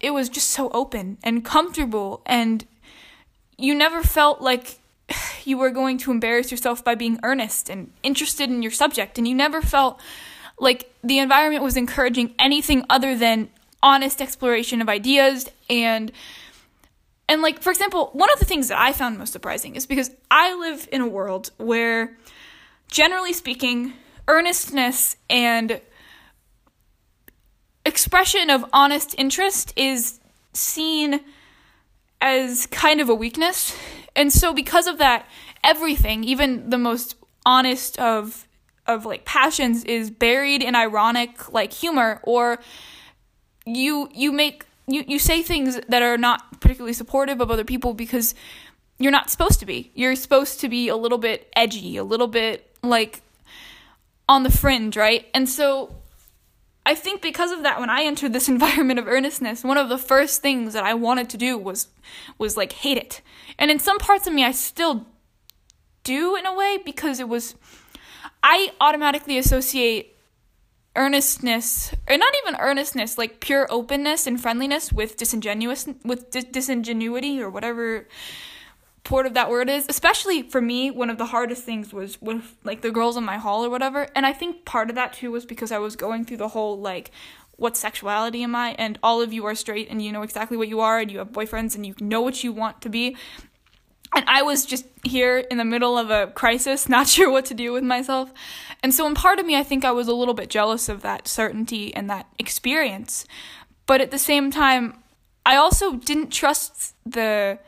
it 0.00 0.12
was 0.12 0.30
just 0.30 0.50
so 0.50 0.70
open 0.70 1.18
and 1.22 1.44
comfortable 1.44 2.22
and 2.24 2.64
you 3.58 3.74
never 3.74 4.02
felt 4.02 4.40
like 4.40 4.78
you 5.44 5.58
were 5.58 5.70
going 5.70 5.98
to 5.98 6.10
embarrass 6.10 6.50
yourself 6.50 6.84
by 6.84 6.94
being 6.94 7.18
earnest 7.22 7.68
and 7.68 7.90
interested 8.02 8.48
in 8.48 8.62
your 8.62 8.70
subject 8.70 9.18
and 9.18 9.26
you 9.26 9.34
never 9.34 9.60
felt 9.60 10.00
like 10.58 10.92
the 11.04 11.18
environment 11.18 11.62
was 11.62 11.76
encouraging 11.76 12.34
anything 12.38 12.84
other 12.88 13.16
than 13.16 13.50
honest 13.82 14.20
exploration 14.20 14.80
of 14.80 14.88
ideas 14.88 15.48
and 15.68 16.10
and 17.28 17.42
like 17.42 17.60
for 17.60 17.70
example, 17.70 18.08
one 18.14 18.32
of 18.32 18.38
the 18.38 18.46
things 18.46 18.68
that 18.68 18.80
I 18.80 18.92
found 18.92 19.18
most 19.18 19.32
surprising 19.32 19.76
is 19.76 19.86
because 19.86 20.10
I 20.30 20.54
live 20.54 20.88
in 20.90 21.02
a 21.02 21.06
world 21.06 21.50
where 21.58 22.16
generally 22.90 23.34
speaking, 23.34 23.92
earnestness 24.26 25.16
and 25.28 25.80
expression 27.84 28.48
of 28.48 28.64
honest 28.72 29.14
interest 29.18 29.74
is 29.76 30.20
seen 30.54 31.20
as 32.20 32.66
kind 32.66 33.00
of 33.00 33.08
a 33.08 33.14
weakness. 33.14 33.76
And 34.16 34.32
so 34.32 34.52
because 34.52 34.86
of 34.86 34.98
that, 34.98 35.26
everything, 35.62 36.24
even 36.24 36.70
the 36.70 36.78
most 36.78 37.16
honest 37.46 37.98
of 37.98 38.46
of 38.86 39.04
like 39.04 39.24
passions 39.26 39.84
is 39.84 40.10
buried 40.10 40.62
in 40.62 40.74
ironic 40.74 41.52
like 41.52 41.72
humor 41.74 42.20
or 42.22 42.58
you 43.66 44.08
you 44.14 44.32
make 44.32 44.64
you, 44.86 45.04
you 45.06 45.18
say 45.18 45.42
things 45.42 45.78
that 45.88 46.02
are 46.02 46.16
not 46.16 46.60
particularly 46.60 46.94
supportive 46.94 47.40
of 47.40 47.50
other 47.50 47.64
people 47.64 47.92
because 47.92 48.34
you're 48.98 49.12
not 49.12 49.30
supposed 49.30 49.60
to 49.60 49.66
be. 49.66 49.92
You're 49.94 50.16
supposed 50.16 50.60
to 50.60 50.68
be 50.68 50.88
a 50.88 50.96
little 50.96 51.18
bit 51.18 51.52
edgy, 51.54 51.98
a 51.98 52.04
little 52.04 52.26
bit 52.26 52.74
like 52.82 53.20
on 54.28 54.42
the 54.42 54.50
fringe, 54.50 54.96
right? 54.96 55.26
And 55.34 55.48
so 55.48 55.94
I 56.88 56.94
think 56.94 57.20
because 57.20 57.52
of 57.52 57.64
that 57.64 57.80
when 57.80 57.90
I 57.90 58.04
entered 58.04 58.32
this 58.32 58.48
environment 58.56 58.98
of 58.98 59.06
earnestness, 59.06 59.62
one 59.62 59.76
of 59.76 59.90
the 59.90 59.98
first 59.98 60.40
things 60.40 60.72
that 60.72 60.84
I 60.84 60.94
wanted 60.94 61.28
to 61.30 61.36
do 61.36 61.58
was 61.58 61.88
was 62.38 62.56
like 62.56 62.72
hate 62.72 62.96
it. 62.96 63.20
And 63.58 63.70
in 63.70 63.78
some 63.78 63.98
parts 63.98 64.26
of 64.26 64.32
me 64.32 64.42
I 64.42 64.52
still 64.52 65.06
do 66.02 66.34
in 66.34 66.46
a 66.46 66.54
way 66.54 66.78
because 66.82 67.20
it 67.20 67.28
was 67.28 67.54
I 68.42 68.72
automatically 68.80 69.36
associate 69.36 70.16
earnestness 70.96 71.92
or 72.08 72.16
not 72.16 72.32
even 72.42 72.58
earnestness 72.58 73.18
like 73.18 73.38
pure 73.38 73.66
openness 73.70 74.26
and 74.26 74.40
friendliness 74.40 74.90
with 74.90 75.18
disingenuous 75.18 75.86
with 76.04 76.30
dis- 76.30 76.44
disingenuity 76.44 77.38
or 77.38 77.50
whatever 77.50 78.08
port 79.08 79.24
of 79.24 79.32
that 79.32 79.48
word 79.48 79.70
is 79.70 79.86
especially 79.88 80.42
for 80.42 80.60
me 80.60 80.90
one 80.90 81.08
of 81.08 81.16
the 81.16 81.24
hardest 81.24 81.64
things 81.64 81.94
was 81.94 82.20
with 82.20 82.58
like 82.62 82.82
the 82.82 82.90
girls 82.90 83.16
in 83.16 83.24
my 83.24 83.38
hall 83.38 83.64
or 83.64 83.70
whatever 83.70 84.06
and 84.14 84.26
i 84.26 84.34
think 84.34 84.66
part 84.66 84.90
of 84.90 84.96
that 84.96 85.14
too 85.14 85.30
was 85.30 85.46
because 85.46 85.72
i 85.72 85.78
was 85.78 85.96
going 85.96 86.26
through 86.26 86.36
the 86.36 86.48
whole 86.48 86.78
like 86.78 87.10
what 87.56 87.74
sexuality 87.74 88.42
am 88.42 88.54
i 88.54 88.76
and 88.78 88.98
all 89.02 89.22
of 89.22 89.32
you 89.32 89.46
are 89.46 89.54
straight 89.54 89.88
and 89.88 90.02
you 90.02 90.12
know 90.12 90.20
exactly 90.20 90.58
what 90.58 90.68
you 90.68 90.80
are 90.80 90.98
and 90.98 91.10
you 91.10 91.16
have 91.16 91.32
boyfriends 91.32 91.74
and 91.74 91.86
you 91.86 91.94
know 92.00 92.20
what 92.20 92.44
you 92.44 92.52
want 92.52 92.82
to 92.82 92.90
be 92.90 93.16
and 94.14 94.24
I 94.26 94.40
was 94.40 94.64
just 94.64 94.86
here 95.04 95.36
in 95.36 95.58
the 95.58 95.66
middle 95.66 95.98
of 95.98 96.08
a 96.08 96.28
crisis, 96.28 96.88
not 96.96 97.08
sure 97.08 97.30
what 97.30 97.44
to 97.44 97.54
do 97.54 97.74
with 97.74 97.84
myself. 97.84 98.32
And 98.82 98.94
so, 98.94 99.06
in 99.06 99.14
part 99.14 99.38
of 99.38 99.44
me, 99.44 99.54
I 99.54 99.62
think 99.62 99.84
I 99.84 99.90
was 99.90 100.08
a 100.08 100.14
little 100.14 100.32
bit 100.32 100.48
jealous 100.48 100.88
of 100.88 101.02
that 101.02 101.28
certainty 101.28 101.94
and 101.94 102.08
that 102.08 102.26
experience. 102.38 103.26
But 103.84 104.00
at 104.00 104.10
the 104.10 104.18
same 104.18 104.50
time, 104.50 105.02
I 105.44 105.56
also 105.56 105.96
didn't 105.96 106.30
trust 106.30 106.94
the, 107.04 107.58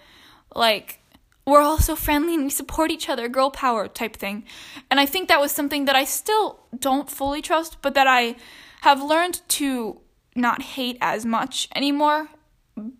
like, 0.54 0.99
we're 1.46 1.60
all 1.60 1.78
so 1.78 1.96
friendly 1.96 2.34
and 2.34 2.44
we 2.44 2.50
support 2.50 2.90
each 2.90 3.08
other, 3.08 3.28
girl 3.28 3.50
power 3.50 3.88
type 3.88 4.16
thing. 4.16 4.44
And 4.90 5.00
I 5.00 5.06
think 5.06 5.28
that 5.28 5.40
was 5.40 5.52
something 5.52 5.86
that 5.86 5.96
I 5.96 6.04
still 6.04 6.60
don't 6.78 7.10
fully 7.10 7.42
trust, 7.42 7.78
but 7.82 7.94
that 7.94 8.06
I 8.06 8.36
have 8.82 9.02
learned 9.02 9.42
to 9.48 10.00
not 10.34 10.62
hate 10.62 10.98
as 11.00 11.24
much 11.26 11.68
anymore, 11.74 12.28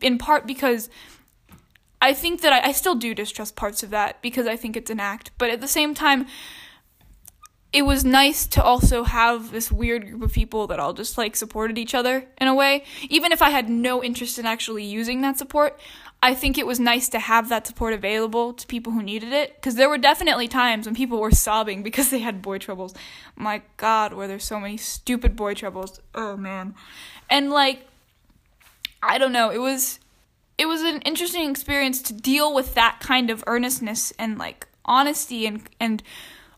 in 0.00 0.18
part 0.18 0.46
because 0.46 0.90
I 2.02 2.14
think 2.14 2.40
that 2.40 2.52
I, 2.52 2.68
I 2.68 2.72
still 2.72 2.94
do 2.94 3.14
distrust 3.14 3.56
parts 3.56 3.82
of 3.82 3.90
that 3.90 4.22
because 4.22 4.46
I 4.46 4.56
think 4.56 4.76
it's 4.76 4.90
an 4.90 5.00
act, 5.00 5.30
but 5.38 5.50
at 5.50 5.60
the 5.60 5.68
same 5.68 5.94
time, 5.94 6.26
it 7.72 7.82
was 7.82 8.04
nice 8.04 8.46
to 8.48 8.62
also 8.62 9.04
have 9.04 9.52
this 9.52 9.70
weird 9.70 10.08
group 10.08 10.22
of 10.22 10.32
people 10.32 10.66
that 10.66 10.80
all 10.80 10.92
just 10.92 11.16
like 11.16 11.36
supported 11.36 11.78
each 11.78 11.94
other 11.94 12.26
in 12.38 12.48
a 12.48 12.54
way. 12.54 12.82
Even 13.08 13.30
if 13.30 13.42
I 13.42 13.50
had 13.50 13.68
no 13.68 14.02
interest 14.02 14.40
in 14.40 14.46
actually 14.46 14.84
using 14.84 15.20
that 15.20 15.38
support, 15.38 15.78
I 16.22 16.34
think 16.34 16.58
it 16.58 16.66
was 16.66 16.78
nice 16.78 17.08
to 17.10 17.18
have 17.18 17.48
that 17.48 17.66
support 17.66 17.94
available 17.94 18.52
to 18.52 18.66
people 18.66 18.92
who 18.92 19.02
needed 19.02 19.32
it. 19.32 19.54
Because 19.54 19.76
there 19.76 19.88
were 19.88 19.98
definitely 19.98 20.48
times 20.48 20.86
when 20.86 20.94
people 20.94 21.18
were 21.18 21.30
sobbing 21.30 21.82
because 21.84 22.10
they 22.10 22.18
had 22.18 22.42
boy 22.42 22.58
troubles. 22.58 22.94
My 23.36 23.62
God, 23.76 24.12
were 24.12 24.26
there 24.26 24.38
so 24.38 24.60
many 24.60 24.76
stupid 24.76 25.34
boy 25.36 25.54
troubles? 25.54 26.00
Oh 26.14 26.36
man. 26.36 26.74
And 27.28 27.50
like, 27.50 27.86
I 29.02 29.18
don't 29.18 29.32
know, 29.32 29.50
it 29.50 29.58
was 29.58 29.98
it 30.58 30.66
was 30.66 30.82
an 30.82 31.00
interesting 31.02 31.48
experience 31.50 32.02
to 32.02 32.12
deal 32.12 32.54
with 32.54 32.74
that 32.74 32.98
kind 33.00 33.30
of 33.30 33.42
earnestness 33.46 34.12
and 34.18 34.36
like 34.36 34.68
honesty 34.84 35.46
and 35.46 35.62
and 35.80 36.02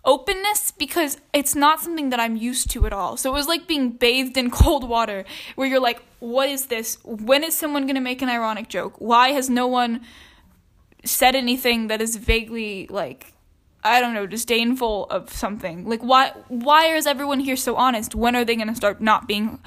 openness 0.05 0.73
because 0.73 1.19
it's 1.33 1.55
not 1.55 1.81
something 1.81 2.11
that 2.11 2.19
I'm 2.19 2.37
used 2.37 2.71
to 2.73 2.87
at 2.87 2.93
all. 2.93 3.17
So 3.17 3.31
it 3.31 3.35
was 3.35 3.47
like 3.47 3.67
being 3.67 3.91
bathed 3.91 4.37
in 4.37 4.51
cold 4.63 4.89
water 4.89 5.25
where 5.55 5.67
you're 5.67 5.81
like, 5.81 6.03
what 6.19 6.49
is 6.49 6.67
this? 6.67 6.99
When 7.05 7.45
is 7.45 7.55
someone 7.55 7.85
going 7.85 7.95
to 7.95 8.01
make 8.01 8.23
an 8.23 8.29
ironic 8.29 8.69
joke? 8.69 8.95
Why 8.99 9.31
has 9.31 9.49
no 9.49 9.67
one 9.67 10.01
said 11.05 11.35
anything 11.35 11.89
that 11.89 12.01
is 12.01 12.17
vaguely 12.17 12.87
like 12.89 13.33
I 13.85 14.01
don't 14.01 14.15
know, 14.15 14.27
disdainful 14.27 15.07
of 15.07 15.33
something? 15.33 15.89
Like 15.89 16.03
why 16.03 16.33
why 16.49 16.87
is 16.87 17.07
everyone 17.07 17.41
here 17.41 17.57
so 17.57 17.77
honest? 17.77 18.15
When 18.15 18.37
are 18.37 18.45
they 18.45 18.55
going 18.55 18.69
to 18.69 18.77
start 18.77 19.01
not 19.01 19.27
being 19.27 19.59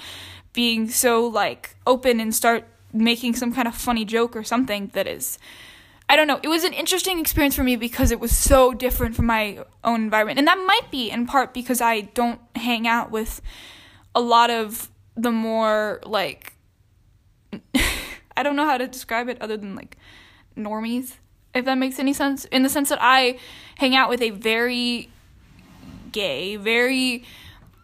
being 0.53 0.87
so 0.89 1.25
like 1.27 1.75
open 1.85 2.21
and 2.21 2.33
start 2.33 2.65
making 2.93 3.35
some 3.35 3.53
kind 3.53 3.67
of 3.67 3.75
funny 3.75 4.05
joke 4.05 4.35
or 4.35 4.43
something 4.43 4.89
that 4.93 5.05
is 5.05 5.37
I 6.07 6.15
don't 6.15 6.27
know. 6.27 6.39
It 6.43 6.47
was 6.47 6.63
an 6.63 6.73
interesting 6.73 7.19
experience 7.19 7.55
for 7.55 7.63
me 7.63 7.75
because 7.75 8.11
it 8.11 8.19
was 8.19 8.35
so 8.35 8.73
different 8.73 9.15
from 9.15 9.25
my 9.25 9.59
own 9.83 10.03
environment. 10.03 10.37
And 10.37 10.47
that 10.47 10.57
might 10.65 10.91
be 10.91 11.09
in 11.09 11.25
part 11.25 11.53
because 11.53 11.81
I 11.81 12.01
don't 12.01 12.39
hang 12.55 12.87
out 12.87 13.09
with 13.11 13.41
a 14.13 14.21
lot 14.21 14.49
of 14.49 14.91
the 15.15 15.31
more 15.31 16.01
like 16.05 16.53
I 18.37 18.43
don't 18.43 18.55
know 18.55 18.65
how 18.65 18.77
to 18.77 18.87
describe 18.87 19.29
it 19.29 19.41
other 19.41 19.57
than 19.57 19.75
like 19.75 19.97
normies, 20.57 21.15
if 21.53 21.65
that 21.65 21.77
makes 21.77 21.99
any 21.99 22.13
sense. 22.13 22.45
In 22.45 22.63
the 22.63 22.69
sense 22.69 22.89
that 22.89 22.99
I 23.01 23.39
hang 23.75 23.95
out 23.95 24.09
with 24.09 24.21
a 24.21 24.29
very 24.29 25.09
gay, 26.11 26.55
very 26.55 27.23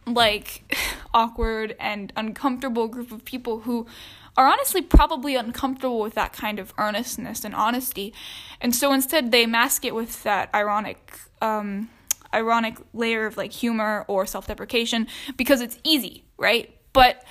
like 0.06 0.76
awkward 1.14 1.76
and 1.80 2.12
uncomfortable 2.16 2.88
group 2.88 3.12
of 3.12 3.26
people 3.26 3.62
who 3.62 3.88
are 4.38 4.48
honestly 4.48 4.82
probably 4.82 5.36
uncomfortable 5.36 6.00
with 6.00 6.14
that 6.16 6.34
kind 6.34 6.60
of 6.60 6.74
earnestness 6.78 7.44
and 7.44 7.54
honesty. 7.54 8.14
And 8.60 8.76
so 8.76 8.94
instead 8.94 9.32
they 9.32 9.46
mask 9.46 9.86
it 9.86 9.94
with 9.94 10.24
that 10.24 10.50
ironic 10.54 11.20
um, 11.42 11.90
ironic 12.34 12.78
layer 12.94 13.26
of 13.26 13.36
like 13.36 13.52
humor 13.52 14.06
or 14.08 14.26
self-deprecation 14.26 15.08
because 15.36 15.60
it's 15.60 15.78
easy, 15.84 16.24
right? 16.38 16.74
But 16.94 17.24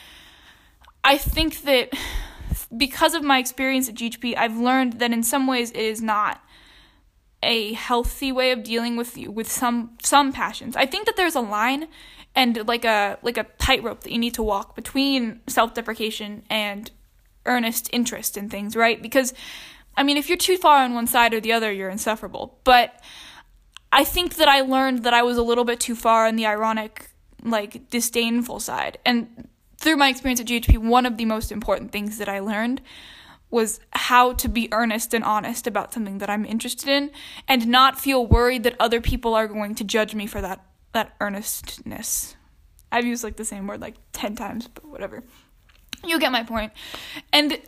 I 1.02 1.16
think 1.16 1.62
that 1.62 1.92
because 2.76 3.14
of 3.14 3.22
my 3.22 3.38
experience 3.38 3.88
at 3.88 3.94
GHP, 3.94 4.36
I've 4.36 4.56
learned 4.56 4.94
that 4.94 5.12
in 5.12 5.22
some 5.22 5.46
ways 5.46 5.70
it 5.70 5.78
is 5.78 6.02
not 6.02 6.42
a 7.42 7.72
healthy 7.72 8.30
way 8.30 8.50
of 8.50 8.62
dealing 8.62 8.96
with 8.96 9.16
with 9.16 9.50
some 9.50 9.96
some 10.02 10.32
passions. 10.32 10.76
I 10.76 10.86
think 10.86 11.06
that 11.06 11.16
there's 11.16 11.34
a 11.34 11.40
line 11.40 11.88
and 12.34 12.66
like 12.66 12.84
a 12.84 13.18
like 13.22 13.36
a 13.36 13.44
tightrope 13.58 14.02
that 14.02 14.12
you 14.12 14.18
need 14.18 14.34
to 14.34 14.42
walk 14.42 14.74
between 14.74 15.40
self-deprecation 15.46 16.44
and 16.48 16.90
earnest 17.46 17.88
interest 17.92 18.36
in 18.36 18.48
things, 18.48 18.76
right? 18.76 19.00
Because 19.02 19.34
I 19.96 20.02
mean, 20.02 20.16
if 20.16 20.28
you're 20.28 20.38
too 20.38 20.56
far 20.56 20.84
on 20.84 20.94
one 20.94 21.06
side 21.06 21.34
or 21.34 21.40
the 21.40 21.52
other, 21.52 21.72
you're 21.72 21.90
insufferable. 21.90 22.58
But 22.64 23.02
I 23.92 24.04
think 24.04 24.36
that 24.36 24.48
I 24.48 24.60
learned 24.60 25.02
that 25.02 25.14
I 25.14 25.22
was 25.22 25.36
a 25.36 25.42
little 25.42 25.64
bit 25.64 25.80
too 25.80 25.96
far 25.96 26.26
on 26.26 26.36
the 26.36 26.46
ironic, 26.46 27.10
like 27.42 27.90
disdainful 27.90 28.60
side. 28.60 28.98
And 29.04 29.48
through 29.78 29.96
my 29.96 30.08
experience 30.08 30.40
at 30.40 30.46
GHP, 30.46 30.78
one 30.78 31.06
of 31.06 31.16
the 31.16 31.24
most 31.24 31.50
important 31.50 31.90
things 31.90 32.18
that 32.18 32.28
I 32.28 32.38
learned 32.38 32.82
was 33.50 33.80
how 33.92 34.32
to 34.34 34.48
be 34.48 34.72
earnest 34.72 35.12
and 35.12 35.24
honest 35.24 35.66
about 35.66 35.92
something 35.92 36.18
that 36.18 36.30
I'm 36.30 36.44
interested 36.44 36.88
in 36.88 37.10
and 37.48 37.66
not 37.66 37.98
feel 37.98 38.24
worried 38.24 38.62
that 38.62 38.76
other 38.78 39.00
people 39.00 39.34
are 39.34 39.48
going 39.48 39.74
to 39.74 39.84
judge 39.84 40.14
me 40.14 40.26
for 40.26 40.40
that 40.40 40.64
that 40.92 41.14
earnestness. 41.20 42.36
I've 42.92 43.06
used 43.06 43.22
like 43.22 43.36
the 43.36 43.44
same 43.44 43.66
word 43.66 43.80
like 43.80 43.96
10 44.12 44.36
times, 44.36 44.68
but 44.68 44.84
whatever. 44.84 45.22
You 46.04 46.18
get 46.18 46.32
my 46.32 46.42
point. 46.42 46.72
And 47.32 47.58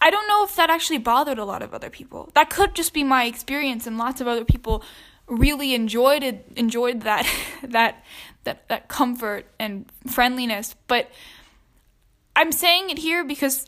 I 0.00 0.10
don't 0.10 0.28
know 0.28 0.44
if 0.44 0.56
that 0.56 0.70
actually 0.70 0.98
bothered 0.98 1.38
a 1.38 1.44
lot 1.44 1.62
of 1.62 1.74
other 1.74 1.90
people. 1.90 2.30
That 2.34 2.50
could 2.50 2.74
just 2.74 2.92
be 2.92 3.02
my 3.02 3.24
experience 3.24 3.86
and 3.86 3.98
lots 3.98 4.20
of 4.20 4.26
other 4.26 4.44
people 4.44 4.82
really 5.28 5.74
enjoyed 5.74 6.22
it 6.22 6.50
enjoyed 6.56 7.02
that 7.02 7.26
that 7.62 8.02
that 8.44 8.66
that 8.68 8.88
comfort 8.88 9.46
and 9.58 9.90
friendliness, 10.06 10.74
but 10.86 11.10
I'm 12.34 12.52
saying 12.52 12.90
it 12.90 12.98
here 12.98 13.24
because 13.24 13.66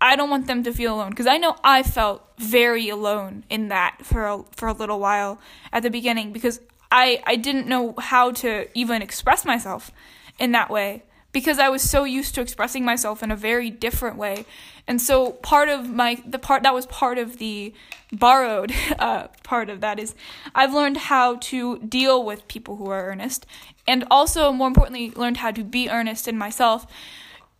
I 0.00 0.16
don't 0.16 0.30
want 0.30 0.46
them 0.46 0.62
to 0.62 0.72
feel 0.72 0.94
alone 0.94 1.10
because 1.10 1.26
I 1.26 1.38
know 1.38 1.56
I 1.62 1.82
felt 1.82 2.22
very 2.38 2.88
alone 2.88 3.44
in 3.50 3.68
that 3.68 3.98
for 4.02 4.26
a, 4.26 4.42
for 4.52 4.68
a 4.68 4.72
little 4.72 4.98
while 4.98 5.40
at 5.72 5.82
the 5.82 5.90
beginning 5.90 6.32
because 6.32 6.60
I 6.92 7.22
I 7.26 7.36
didn't 7.36 7.66
know 7.66 7.94
how 7.98 8.30
to 8.42 8.68
even 8.78 9.02
express 9.02 9.44
myself 9.44 9.90
in 10.38 10.52
that 10.52 10.70
way 10.70 11.02
because 11.32 11.58
I 11.58 11.70
was 11.70 11.82
so 11.82 12.04
used 12.04 12.34
to 12.34 12.42
expressing 12.42 12.84
myself 12.84 13.22
in 13.22 13.30
a 13.30 13.36
very 13.36 13.70
different 13.70 14.18
way. 14.18 14.44
And 14.86 15.00
so 15.00 15.32
part 15.32 15.68
of 15.68 15.88
my 15.88 16.22
the 16.26 16.38
part 16.38 16.62
that 16.62 16.74
was 16.74 16.86
part 16.86 17.18
of 17.18 17.38
the 17.38 17.72
borrowed 18.12 18.72
uh, 18.98 19.28
part 19.42 19.70
of 19.70 19.80
that 19.80 19.98
is 19.98 20.14
I've 20.54 20.74
learned 20.74 20.98
how 20.98 21.36
to 21.36 21.78
deal 21.78 22.22
with 22.22 22.46
people 22.46 22.76
who 22.76 22.90
are 22.90 23.06
earnest 23.06 23.46
and 23.88 24.04
also 24.10 24.52
more 24.52 24.68
importantly 24.68 25.10
learned 25.16 25.38
how 25.38 25.50
to 25.50 25.64
be 25.64 25.88
earnest 25.88 26.28
in 26.28 26.36
myself 26.36 26.86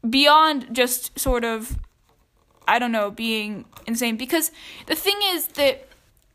beyond 0.09 0.75
just 0.75 1.18
sort 1.18 1.45
of 1.45 1.79
I 2.66 2.79
don't 2.79 2.92
know, 2.92 3.11
being 3.11 3.64
insane. 3.87 4.16
Because 4.16 4.51
the 4.87 4.95
thing 4.95 5.18
is 5.25 5.49
that 5.49 5.88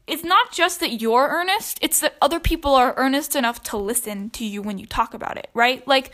it's 0.07 0.23
not 0.23 0.51
just 0.51 0.79
that 0.79 1.01
you're 1.01 1.27
earnest, 1.27 1.79
it's 1.81 1.99
that 1.99 2.15
other 2.21 2.39
people 2.39 2.73
are 2.73 2.93
earnest 2.97 3.35
enough 3.35 3.61
to 3.63 3.77
listen 3.77 4.29
to 4.31 4.45
you 4.45 4.61
when 4.61 4.77
you 4.77 4.85
talk 4.85 5.13
about 5.13 5.37
it, 5.37 5.49
right? 5.53 5.85
Like, 5.87 6.13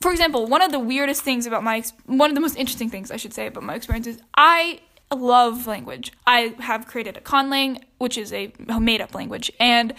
for 0.00 0.10
example, 0.10 0.46
one 0.46 0.62
of 0.62 0.72
the 0.72 0.78
weirdest 0.78 1.22
things 1.22 1.46
about 1.46 1.62
my, 1.62 1.82
one 2.06 2.30
of 2.30 2.34
the 2.34 2.40
most 2.40 2.56
interesting 2.56 2.90
things 2.90 3.10
I 3.10 3.16
should 3.16 3.34
say 3.34 3.46
about 3.46 3.62
my 3.62 3.74
experience 3.74 4.06
is 4.06 4.20
I 4.34 4.80
love 5.14 5.66
language. 5.66 6.12
I 6.26 6.54
have 6.58 6.86
created 6.86 7.16
a 7.16 7.20
conlang, 7.20 7.82
which 7.98 8.16
is 8.16 8.32
a 8.32 8.52
made 8.80 9.00
up 9.00 9.14
language, 9.14 9.52
and 9.60 9.94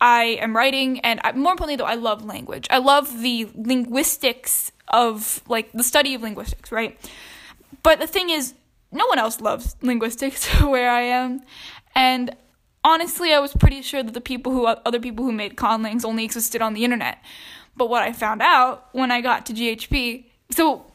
I 0.00 0.38
am 0.40 0.56
writing, 0.56 1.00
and 1.00 1.20
I, 1.24 1.32
more 1.32 1.52
importantly, 1.52 1.76
though, 1.76 1.90
I 1.90 1.94
love 1.94 2.24
language. 2.24 2.66
I 2.70 2.78
love 2.78 3.20
the 3.20 3.48
linguistics 3.54 4.70
of, 4.88 5.42
like, 5.48 5.72
the 5.72 5.82
study 5.82 6.14
of 6.14 6.22
linguistics, 6.22 6.70
right? 6.70 6.98
But 7.82 8.00
the 8.00 8.06
thing 8.06 8.30
is, 8.30 8.54
no 8.92 9.06
one 9.06 9.18
else 9.18 9.40
loves 9.40 9.76
linguistics 9.82 10.46
where 10.62 10.90
I 10.90 11.02
am. 11.02 11.40
And 11.94 12.36
honestly, 12.84 13.32
I 13.32 13.40
was 13.40 13.54
pretty 13.54 13.82
sure 13.82 14.02
that 14.02 14.12
the 14.12 14.20
people 14.20 14.52
who 14.52 14.66
other 14.66 15.00
people 15.00 15.24
who 15.24 15.32
made 15.32 15.56
conlangs 15.56 16.04
only 16.04 16.24
existed 16.24 16.62
on 16.62 16.74
the 16.74 16.84
internet. 16.84 17.18
But 17.76 17.88
what 17.88 18.02
I 18.02 18.12
found 18.12 18.42
out 18.42 18.88
when 18.92 19.10
I 19.10 19.20
got 19.20 19.46
to 19.46 19.52
GHP, 19.52 20.26
so 20.50 20.86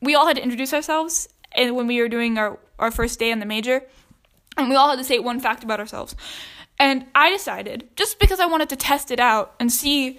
we 0.00 0.14
all 0.14 0.26
had 0.26 0.36
to 0.36 0.42
introduce 0.42 0.72
ourselves 0.72 1.28
and 1.54 1.76
when 1.76 1.86
we 1.86 2.00
were 2.00 2.08
doing 2.08 2.38
our, 2.38 2.58
our 2.78 2.90
first 2.90 3.18
day 3.18 3.30
in 3.30 3.38
the 3.38 3.46
major, 3.46 3.82
and 4.56 4.70
we 4.70 4.76
all 4.76 4.88
had 4.88 4.98
to 4.98 5.04
say 5.04 5.18
one 5.18 5.40
fact 5.40 5.62
about 5.62 5.80
ourselves. 5.80 6.16
And 6.78 7.06
I 7.14 7.30
decided, 7.30 7.88
just 7.96 8.18
because 8.18 8.40
I 8.40 8.46
wanted 8.46 8.68
to 8.70 8.76
test 8.76 9.10
it 9.10 9.20
out 9.20 9.54
and 9.60 9.70
see, 9.70 10.18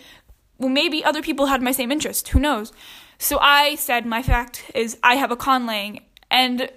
well, 0.60 0.70
maybe 0.70 1.04
other 1.04 1.22
people 1.22 1.48
had 1.48 1.62
my 1.62 1.72
same 1.72 1.92
interest. 1.92 2.30
Who 2.30 2.40
knows? 2.40 2.72
So 3.18 3.40
I 3.40 3.76
said 3.76 4.06
my 4.06 4.22
fact 4.22 4.72
is 4.76 4.98
I 5.02 5.16
have 5.16 5.32
a 5.32 5.36
conlang, 5.36 6.02
and 6.30 6.70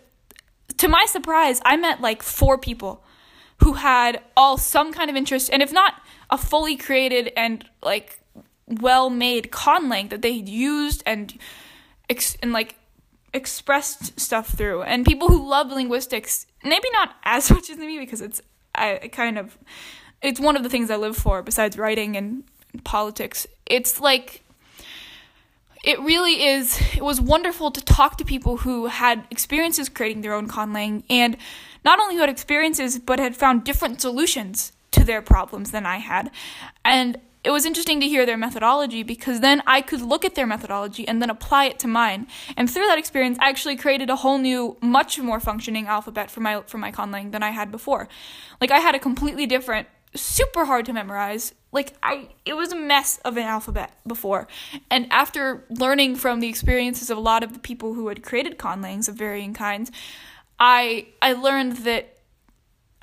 to 0.79 0.89
my 0.89 1.07
surprise, 1.07 1.61
I 1.65 1.77
met 1.77 2.01
like 2.01 2.23
four 2.23 2.59
people 2.59 3.05
who 3.63 3.75
had 3.75 4.21
all 4.37 4.59
some 4.59 4.93
kind 4.93 5.11
of 5.11 5.17
interest, 5.17 5.51
and 5.53 5.63
if 5.63 5.73
not 5.73 5.95
a 6.31 6.39
fully 6.39 6.77
created 6.77 7.33
and 7.37 7.69
like 7.83 8.21
well 8.67 9.11
made 9.11 9.51
conlang 9.51 10.11
that 10.11 10.23
they 10.23 10.31
used 10.31 11.03
and 11.07 11.39
ex- 12.11 12.37
and 12.43 12.53
like 12.53 12.77
expressed 13.33 14.19
stuff 14.19 14.49
through, 14.49 14.83
and 14.83 15.07
people 15.07 15.29
who 15.29 15.49
love 15.49 15.71
linguistics, 15.71 16.47
maybe 16.65 16.89
not 16.93 17.17
as 17.25 17.51
much 17.53 17.71
as 17.71 17.79
me 17.79 17.99
because 17.99 18.21
it's 18.21 18.41
I 18.75 19.09
kind 19.13 19.39
of 19.39 19.57
it's 20.23 20.41
one 20.41 20.57
of 20.57 20.63
the 20.63 20.69
things 20.69 20.91
I 20.91 20.97
live 20.97 21.17
for 21.17 21.43
besides 21.43 21.79
writing 21.79 22.17
and 22.17 22.45
politics. 22.85 23.47
It's 23.67 24.01
like 24.01 24.43
it 25.85 26.01
really 26.01 26.45
is 26.45 26.81
it 26.95 27.03
was 27.03 27.21
wonderful 27.21 27.71
to 27.71 27.85
talk 27.85 28.19
to 28.19 28.25
people 28.25 28.59
who 28.59 28.87
had 28.87 29.25
experiences 29.31 29.89
creating 29.89 30.23
their 30.23 30.35
own 30.35 30.49
conlang 30.49 31.05
and 31.09 31.37
not 31.87 32.01
only 32.01 32.17
who 32.17 32.21
had 32.21 32.29
experiences 32.29 32.99
but 32.99 33.19
had 33.19 33.35
found 33.35 33.65
different 33.65 34.01
solutions 34.01 34.73
to 34.91 35.05
their 35.05 35.23
problems 35.23 35.71
than 35.71 35.87
I 35.87 35.99
had. 35.99 36.31
And 36.85 37.19
it 37.45 37.51
was 37.51 37.65
interesting 37.65 38.01
to 38.01 38.09
hear 38.09 38.27
their 38.27 38.37
methodology 38.37 39.05
because 39.05 39.39
then 39.39 39.63
I 39.69 39.81
could 39.81 40.01
look 40.01 40.25
at 40.25 40.35
their 40.35 40.49
methodology 40.49 41.07
and 41.07 41.23
then 41.23 41.31
apply 41.31 41.67
it 41.67 41.79
to 41.81 41.87
mine. 41.87 42.27
And 42.57 42.69
through 42.69 42.89
that 42.89 42.99
experience, 42.99 43.39
I 43.41 43.49
actually 43.51 43.77
created 43.77 44.11
a 44.11 44.17
whole 44.17 44.39
new, 44.39 44.77
much 44.83 45.21
more 45.21 45.39
functioning 45.39 45.87
alphabet 45.87 46.29
for 46.29 46.41
my 46.41 46.63
for 46.67 46.79
my 46.79 46.91
conlang 46.91 47.31
than 47.31 47.45
I 47.45 47.51
had 47.51 47.71
before. 47.71 48.09
Like 48.61 48.73
I 48.73 48.81
had 48.81 48.97
a 48.97 48.99
completely 48.99 49.47
different 49.47 49.87
super 50.17 50.65
hard 50.65 50.87
to 50.87 50.93
memorize. 50.93 51.55
Like 51.71 51.95
I 52.03 52.31
it 52.45 52.55
was 52.55 52.73
a 52.73 52.77
mess 52.77 53.21
of 53.25 53.37
an 53.37 53.45
alphabet 53.45 53.93
before. 54.05 54.49
And 54.91 55.07
after 55.13 55.65
learning 55.71 56.17
from 56.17 56.41
the 56.41 56.49
experiences 56.49 57.11
of 57.11 57.17
a 57.17 57.21
lot 57.31 57.45
of 57.45 57.53
the 57.53 57.61
people 57.61 57.95
who 57.95 58.09
had 58.09 58.25
created 58.25 58.59
conlangs 58.59 59.09
of 59.09 59.15
varying 59.15 59.55
kinds, 59.55 59.93
I 60.59 61.09
I 61.21 61.33
learned 61.33 61.79
that 61.79 62.19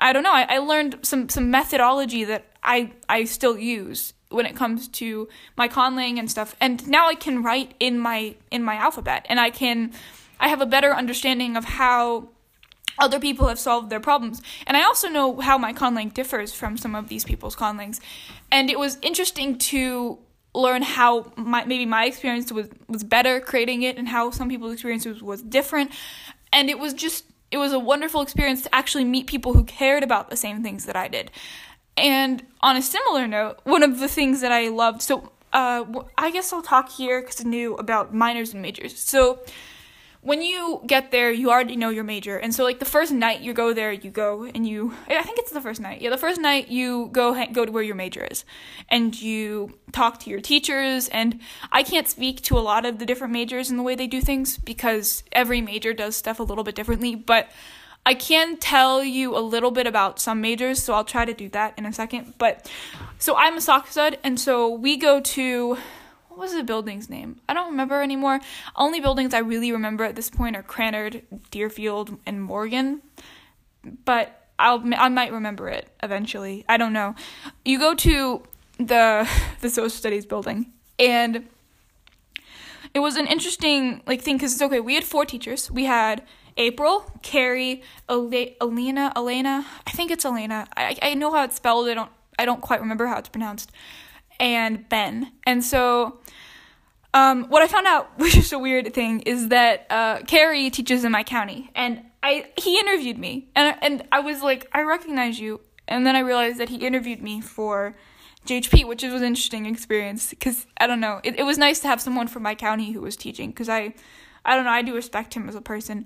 I 0.00 0.12
don't 0.12 0.22
know, 0.22 0.32
I, 0.32 0.46
I 0.48 0.58
learned 0.58 0.98
some 1.02 1.28
some 1.28 1.50
methodology 1.50 2.24
that 2.24 2.46
I 2.62 2.92
I 3.08 3.24
still 3.24 3.58
use 3.58 4.12
when 4.28 4.46
it 4.46 4.56
comes 4.56 4.88
to 4.88 5.28
my 5.56 5.68
conlang 5.68 6.18
and 6.18 6.30
stuff. 6.30 6.56
And 6.60 6.86
now 6.88 7.08
I 7.08 7.14
can 7.14 7.42
write 7.42 7.74
in 7.78 7.98
my 7.98 8.36
in 8.50 8.62
my 8.62 8.76
alphabet 8.76 9.26
and 9.28 9.38
I 9.38 9.50
can 9.50 9.92
I 10.40 10.48
have 10.48 10.60
a 10.60 10.66
better 10.66 10.92
understanding 10.92 11.56
of 11.56 11.64
how 11.64 12.30
other 12.98 13.18
people 13.18 13.48
have 13.48 13.58
solved 13.58 13.90
their 13.90 14.00
problems. 14.00 14.40
And 14.66 14.76
I 14.76 14.84
also 14.84 15.08
know 15.08 15.40
how 15.40 15.58
my 15.58 15.72
conlang 15.72 16.12
differs 16.14 16.52
from 16.52 16.76
some 16.76 16.94
of 16.94 17.08
these 17.08 17.24
people's 17.24 17.56
conlangs. 17.56 18.00
And 18.52 18.70
it 18.70 18.78
was 18.78 18.98
interesting 19.02 19.58
to 19.58 20.18
learn 20.54 20.82
how 20.82 21.32
my, 21.36 21.64
maybe 21.64 21.86
my 21.86 22.04
experience 22.04 22.52
was, 22.52 22.68
was 22.88 23.02
better 23.02 23.40
creating 23.40 23.82
it 23.82 23.96
and 23.96 24.08
how 24.08 24.30
some 24.30 24.48
people's 24.48 24.72
experience 24.74 25.04
was, 25.04 25.22
was 25.22 25.42
different. 25.42 25.90
And 26.52 26.70
it 26.70 26.78
was 26.78 26.94
just, 26.94 27.24
it 27.54 27.58
was 27.58 27.72
a 27.72 27.78
wonderful 27.78 28.20
experience 28.20 28.62
to 28.62 28.74
actually 28.74 29.04
meet 29.04 29.28
people 29.28 29.54
who 29.54 29.62
cared 29.62 30.02
about 30.02 30.28
the 30.28 30.36
same 30.36 30.60
things 30.60 30.86
that 30.86 30.96
I 30.96 31.06
did. 31.06 31.30
And 31.96 32.44
on 32.60 32.76
a 32.76 32.82
similar 32.82 33.28
note, 33.28 33.60
one 33.62 33.84
of 33.84 34.00
the 34.00 34.08
things 34.08 34.40
that 34.40 34.50
I 34.50 34.70
loved, 34.70 35.02
so 35.02 35.30
uh, 35.52 35.84
I 36.18 36.32
guess 36.32 36.52
I'll 36.52 36.62
talk 36.62 36.90
here 36.90 37.20
because 37.20 37.40
I 37.40 37.48
knew 37.48 37.76
about 37.76 38.12
minors 38.12 38.52
and 38.52 38.60
majors. 38.60 38.98
So 38.98 39.38
when 40.24 40.40
you 40.40 40.80
get 40.86 41.10
there, 41.10 41.30
you 41.30 41.50
already 41.50 41.76
know 41.76 41.90
your 41.90 42.02
major. 42.02 42.38
And 42.38 42.54
so, 42.54 42.64
like, 42.64 42.78
the 42.78 42.86
first 42.86 43.12
night 43.12 43.42
you 43.42 43.52
go 43.52 43.74
there, 43.74 43.92
you 43.92 44.10
go 44.10 44.44
and 44.44 44.66
you, 44.66 44.94
I 45.06 45.22
think 45.22 45.38
it's 45.38 45.52
the 45.52 45.60
first 45.60 45.82
night. 45.82 46.00
Yeah, 46.00 46.08
the 46.08 46.16
first 46.16 46.40
night 46.40 46.68
you 46.68 47.10
go, 47.12 47.44
go 47.52 47.66
to 47.66 47.70
where 47.70 47.82
your 47.82 47.94
major 47.94 48.24
is. 48.24 48.46
And 48.88 49.20
you 49.20 49.78
talk 49.92 50.20
to 50.20 50.30
your 50.30 50.40
teachers. 50.40 51.08
And 51.08 51.40
I 51.70 51.82
can't 51.82 52.08
speak 52.08 52.40
to 52.42 52.58
a 52.58 52.60
lot 52.60 52.86
of 52.86 52.98
the 52.98 53.04
different 53.04 53.34
majors 53.34 53.68
and 53.68 53.78
the 53.78 53.82
way 53.82 53.94
they 53.94 54.06
do 54.06 54.22
things 54.22 54.56
because 54.56 55.24
every 55.30 55.60
major 55.60 55.92
does 55.92 56.16
stuff 56.16 56.40
a 56.40 56.42
little 56.42 56.64
bit 56.64 56.74
differently. 56.74 57.14
But 57.14 57.50
I 58.06 58.14
can 58.14 58.56
tell 58.56 59.04
you 59.04 59.36
a 59.36 59.40
little 59.40 59.70
bit 59.70 59.86
about 59.86 60.20
some 60.20 60.40
majors, 60.40 60.82
so 60.82 60.94
I'll 60.94 61.04
try 61.04 61.26
to 61.26 61.34
do 61.34 61.50
that 61.50 61.74
in 61.78 61.84
a 61.84 61.92
second. 61.92 62.34
But 62.38 62.70
so 63.18 63.36
I'm 63.36 63.58
a 63.58 63.60
sock 63.60 63.88
stud, 63.88 64.18
and 64.24 64.40
so 64.40 64.68
we 64.68 64.96
go 64.96 65.20
to 65.20 65.78
what 66.34 66.42
was 66.42 66.54
the 66.54 66.64
building's 66.64 67.08
name? 67.08 67.40
I 67.48 67.54
don't 67.54 67.70
remember 67.70 68.02
anymore. 68.02 68.40
Only 68.74 69.00
buildings 69.00 69.32
I 69.34 69.38
really 69.38 69.70
remember 69.70 70.02
at 70.02 70.16
this 70.16 70.30
point 70.30 70.56
are 70.56 70.62
Krannert, 70.62 71.22
Deerfield, 71.50 72.18
and 72.26 72.42
Morgan. 72.42 73.02
But 74.04 74.48
I'll 74.58 74.82
I 74.96 75.08
might 75.08 75.32
remember 75.32 75.68
it 75.68 75.88
eventually. 76.02 76.64
I 76.68 76.76
don't 76.76 76.92
know. 76.92 77.14
You 77.64 77.78
go 77.78 77.94
to 77.94 78.42
the 78.78 79.28
the 79.60 79.70
social 79.70 79.90
studies 79.90 80.26
building 80.26 80.72
and 80.98 81.48
it 82.92 83.00
was 83.00 83.16
an 83.16 83.26
interesting 83.26 84.02
like 84.06 84.22
thing 84.22 84.36
because 84.36 84.52
it's 84.52 84.62
okay. 84.62 84.80
We 84.80 84.94
had 84.94 85.04
four 85.04 85.24
teachers. 85.24 85.70
We 85.70 85.84
had 85.84 86.22
April, 86.56 87.10
Carrie, 87.22 87.82
Elena, 88.08 89.12
Elena. 89.16 89.66
I 89.86 89.90
think 89.90 90.10
it's 90.10 90.24
Elena. 90.24 90.66
I 90.76 90.96
I 91.00 91.14
know 91.14 91.32
how 91.32 91.44
it's 91.44 91.56
spelled. 91.56 91.88
I 91.88 91.94
don't 91.94 92.10
I 92.38 92.44
don't 92.44 92.60
quite 92.60 92.80
remember 92.80 93.06
how 93.06 93.18
it's 93.18 93.28
pronounced. 93.28 93.70
And 94.40 94.88
Ben. 94.88 95.32
And 95.46 95.64
so 95.64 96.18
um, 97.14 97.44
what 97.44 97.62
I 97.62 97.68
found 97.68 97.86
out, 97.86 98.10
which 98.18 98.36
is 98.36 98.52
a 98.52 98.58
weird 98.58 98.92
thing, 98.92 99.20
is 99.20 99.48
that 99.48 99.86
uh, 99.88 100.18
Carrie 100.26 100.68
teaches 100.68 101.04
in 101.04 101.12
my 101.12 101.22
county, 101.22 101.70
and 101.74 102.02
I 102.22 102.46
he 102.56 102.78
interviewed 102.78 103.18
me, 103.18 103.48
and 103.54 103.76
and 103.80 104.02
I 104.12 104.20
was 104.20 104.42
like, 104.42 104.68
I 104.72 104.82
recognize 104.82 105.38
you, 105.38 105.60
and 105.88 106.04
then 106.04 106.16
I 106.16 106.20
realized 106.20 106.58
that 106.58 106.68
he 106.68 106.76
interviewed 106.76 107.22
me 107.22 107.40
for 107.40 107.96
GHP, 108.46 108.86
which 108.86 109.02
was 109.02 109.14
an 109.14 109.22
interesting 109.22 109.64
experience 109.66 110.30
because 110.30 110.66
I 110.76 110.86
don't 110.86 111.00
know, 111.00 111.20
it, 111.22 111.38
it 111.38 111.44
was 111.44 111.56
nice 111.56 111.80
to 111.80 111.88
have 111.88 112.00
someone 112.00 112.26
from 112.26 112.42
my 112.42 112.54
county 112.54 112.92
who 112.92 113.00
was 113.00 113.16
teaching 113.16 113.50
because 113.50 113.68
I, 113.68 113.94
I 114.44 114.56
don't 114.56 114.64
know, 114.64 114.70
I 114.70 114.82
do 114.82 114.94
respect 114.94 115.34
him 115.34 115.48
as 115.48 115.54
a 115.54 115.62
person, 115.62 116.04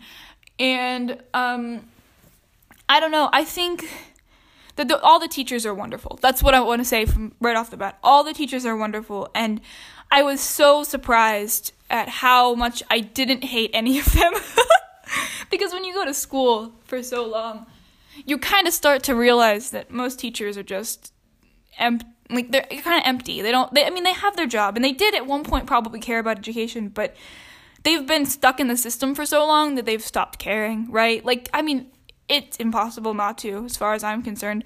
and 0.58 1.22
um, 1.32 1.88
I 2.88 3.00
don't 3.00 3.10
know, 3.10 3.30
I 3.32 3.44
think 3.44 3.88
that 4.78 4.86
the, 4.86 5.00
all 5.00 5.18
the 5.18 5.26
teachers 5.26 5.66
are 5.66 5.74
wonderful. 5.74 6.20
That's 6.22 6.40
what 6.40 6.54
I 6.54 6.60
want 6.60 6.80
to 6.80 6.84
say 6.84 7.04
from 7.04 7.34
right 7.40 7.56
off 7.56 7.68
the 7.68 7.76
bat. 7.76 7.98
All 8.02 8.22
the 8.22 8.32
teachers 8.32 8.64
are 8.64 8.76
wonderful, 8.76 9.28
and 9.34 9.60
I 10.08 10.22
was 10.22 10.40
so 10.40 10.84
surprised 10.84 11.72
at 11.90 12.08
how 12.08 12.54
much 12.54 12.84
I 12.88 13.00
didn't 13.00 13.42
hate 13.42 13.72
any 13.74 13.98
of 13.98 14.12
them. 14.12 14.32
because 15.50 15.72
when 15.72 15.82
you 15.82 15.92
go 15.92 16.04
to 16.04 16.14
school 16.14 16.74
for 16.84 17.02
so 17.02 17.26
long, 17.26 17.66
you 18.24 18.38
kind 18.38 18.68
of 18.68 18.72
start 18.72 19.02
to 19.04 19.16
realize 19.16 19.72
that 19.72 19.90
most 19.90 20.20
teachers 20.20 20.56
are 20.56 20.62
just 20.62 21.12
empty. 21.76 22.06
Like 22.30 22.52
they're 22.52 22.62
kind 22.62 23.02
of 23.02 23.02
empty. 23.04 23.42
They 23.42 23.50
don't. 23.50 23.74
They, 23.74 23.84
I 23.84 23.90
mean, 23.90 24.04
they 24.04 24.12
have 24.12 24.36
their 24.36 24.46
job, 24.46 24.76
and 24.76 24.84
they 24.84 24.92
did 24.92 25.16
at 25.16 25.26
one 25.26 25.42
point 25.42 25.66
probably 25.66 25.98
care 25.98 26.20
about 26.20 26.38
education, 26.38 26.88
but 26.88 27.16
they've 27.82 28.06
been 28.06 28.26
stuck 28.26 28.60
in 28.60 28.68
the 28.68 28.76
system 28.76 29.16
for 29.16 29.26
so 29.26 29.44
long 29.44 29.74
that 29.74 29.86
they've 29.86 30.02
stopped 30.02 30.38
caring. 30.38 30.88
Right? 30.92 31.24
Like, 31.24 31.48
I 31.52 31.62
mean, 31.62 31.90
it's 32.28 32.56
impossible 32.58 33.14
not 33.14 33.38
to, 33.38 33.64
as 33.64 33.76
far 33.76 33.94
as 33.94 34.04
I'm 34.04 34.22
concerned. 34.22 34.64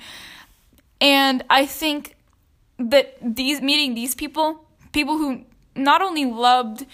And 1.01 1.44
I 1.51 1.66
think 1.66 2.16
that 2.79 3.16
these 3.20 3.61
meeting 3.61 3.94
these 3.94 4.14
people 4.14 4.64
people 4.92 5.16
who 5.18 5.44
not 5.75 6.03
only 6.03 6.25
loved 6.25 6.87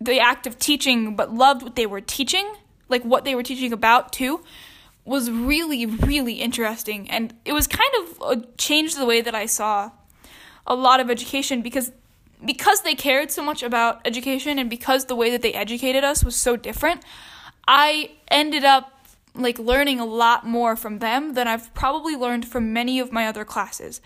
the 0.00 0.20
act 0.20 0.46
of 0.46 0.58
teaching, 0.58 1.16
but 1.16 1.32
loved 1.32 1.62
what 1.62 1.76
they 1.76 1.86
were 1.86 2.00
teaching, 2.00 2.52
like 2.88 3.02
what 3.04 3.24
they 3.24 3.34
were 3.34 3.42
teaching 3.42 3.72
about 3.72 4.12
too, 4.12 4.42
was 5.04 5.30
really, 5.30 5.86
really 5.86 6.34
interesting. 6.34 7.10
And 7.10 7.34
it 7.44 7.52
was 7.52 7.66
kind 7.66 7.90
of 8.00 8.38
a 8.38 8.46
changed 8.56 8.98
the 8.98 9.06
way 9.06 9.20
that 9.20 9.34
I 9.34 9.46
saw 9.46 9.90
a 10.66 10.74
lot 10.74 11.00
of 11.00 11.10
education 11.10 11.62
because 11.62 11.92
because 12.44 12.82
they 12.82 12.94
cared 12.94 13.30
so 13.30 13.42
much 13.42 13.62
about 13.62 14.00
education 14.04 14.58
and 14.58 14.68
because 14.68 15.04
the 15.06 15.14
way 15.14 15.30
that 15.30 15.42
they 15.42 15.52
educated 15.52 16.02
us 16.02 16.24
was 16.24 16.34
so 16.34 16.56
different, 16.56 17.04
I 17.68 18.10
ended 18.28 18.64
up 18.64 19.01
like 19.34 19.58
learning 19.58 19.98
a 19.98 20.04
lot 20.04 20.46
more 20.46 20.76
from 20.76 20.98
them 20.98 21.34
than 21.34 21.48
I've 21.48 21.72
probably 21.74 22.16
learned 22.16 22.46
from 22.46 22.72
many 22.72 22.98
of 22.98 23.12
my 23.12 23.26
other 23.26 23.44
classes 23.44 24.00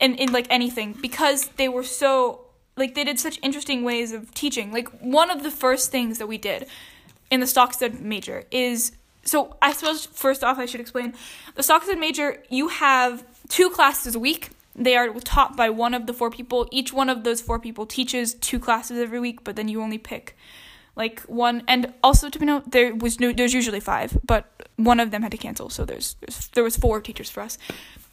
in, 0.00 0.14
in 0.14 0.32
like 0.32 0.46
anything 0.50 0.96
because 1.00 1.48
they 1.56 1.68
were 1.68 1.82
so 1.82 2.40
like 2.76 2.94
they 2.94 3.04
did 3.04 3.18
such 3.18 3.38
interesting 3.42 3.84
ways 3.84 4.12
of 4.12 4.32
teaching. 4.34 4.72
Like 4.72 4.88
one 5.00 5.30
of 5.30 5.42
the 5.42 5.50
first 5.50 5.90
things 5.90 6.18
that 6.18 6.26
we 6.26 6.38
did 6.38 6.66
in 7.30 7.40
the 7.40 7.46
Stockstead 7.46 8.00
major 8.00 8.44
is 8.50 8.92
so 9.24 9.56
I 9.62 9.72
suppose 9.72 10.06
first 10.06 10.44
off 10.44 10.58
I 10.58 10.66
should 10.66 10.80
explain 10.80 11.14
the 11.54 11.62
Stockstead 11.62 11.98
major 11.98 12.42
you 12.48 12.68
have 12.68 13.24
two 13.48 13.70
classes 13.70 14.14
a 14.14 14.20
week. 14.20 14.50
They 14.76 14.96
are 14.96 15.08
taught 15.20 15.56
by 15.56 15.70
one 15.70 15.94
of 15.94 16.06
the 16.06 16.12
four 16.12 16.30
people. 16.30 16.68
Each 16.72 16.92
one 16.92 17.08
of 17.08 17.22
those 17.22 17.40
four 17.40 17.60
people 17.60 17.86
teaches 17.86 18.34
two 18.34 18.58
classes 18.58 18.98
every 18.98 19.20
week, 19.20 19.44
but 19.44 19.54
then 19.54 19.68
you 19.68 19.80
only 19.80 19.98
pick 19.98 20.36
like 20.96 21.20
one 21.22 21.62
and 21.66 21.92
also 22.02 22.28
to 22.28 22.38
be 22.38 22.46
note 22.46 22.70
there 22.70 22.94
was 22.94 23.18
no 23.20 23.32
there's 23.32 23.54
usually 23.54 23.80
five, 23.80 24.18
but 24.24 24.46
one 24.76 25.00
of 25.00 25.10
them 25.10 25.22
had 25.22 25.32
to 25.32 25.38
cancel, 25.38 25.70
so 25.70 25.84
there's, 25.84 26.16
there's 26.20 26.48
there 26.48 26.64
was 26.64 26.76
four 26.76 27.00
teachers 27.00 27.30
for 27.30 27.40
us. 27.40 27.58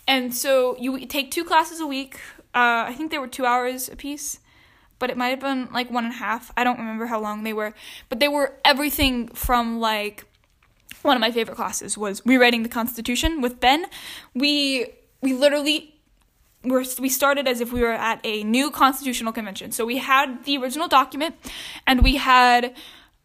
And 0.08 0.34
so 0.34 0.76
you 0.80 1.06
take 1.06 1.32
two 1.32 1.44
classes 1.44 1.80
a 1.80 1.88
week. 1.88 2.16
Uh, 2.54 2.90
I 2.90 2.94
think 2.94 3.12
they 3.12 3.18
were 3.18 3.28
two 3.28 3.46
hours 3.46 3.88
a 3.88 3.96
piece, 3.96 4.40
but 5.00 5.10
it 5.10 5.18
might 5.18 5.30
have 5.30 5.40
been 5.40 5.70
like 5.72 5.90
one 5.92 6.06
and 6.06 6.14
a 6.14 6.18
half. 6.18 6.52
I 6.58 6.64
don't 6.64 6.80
remember 6.80 7.06
how 7.06 7.20
long 7.20 7.44
they 7.44 7.54
were, 7.54 7.74
but 8.10 8.20
they 8.20 8.28
were 8.28 8.54
everything 8.66 9.28
from 9.30 9.80
like 9.80 10.26
one 11.04 11.16
of 11.16 11.22
my 11.22 11.32
favorite 11.32 11.56
classes 11.56 11.98
was 11.98 12.22
rewriting 12.26 12.64
the 12.64 12.70
Constitution 12.70 13.42
with 13.42 13.60
Ben. 13.60 13.86
We 14.34 14.88
we 15.22 15.34
literally 15.34 15.91
were 16.64 16.84
we 17.00 17.10
started 17.10 17.48
as 17.48 17.62
if 17.62 17.74
we 17.74 17.82
were 17.82 17.92
at 17.92 18.20
a 18.24 18.44
new 18.44 18.72
constitutional 18.72 19.32
convention. 19.32 19.72
So 19.72 19.86
we 19.86 19.98
had 19.98 20.46
the 20.46 20.58
original 20.58 20.88
document, 20.88 21.36
and 21.88 22.04
we 22.04 22.18
had 22.18 22.74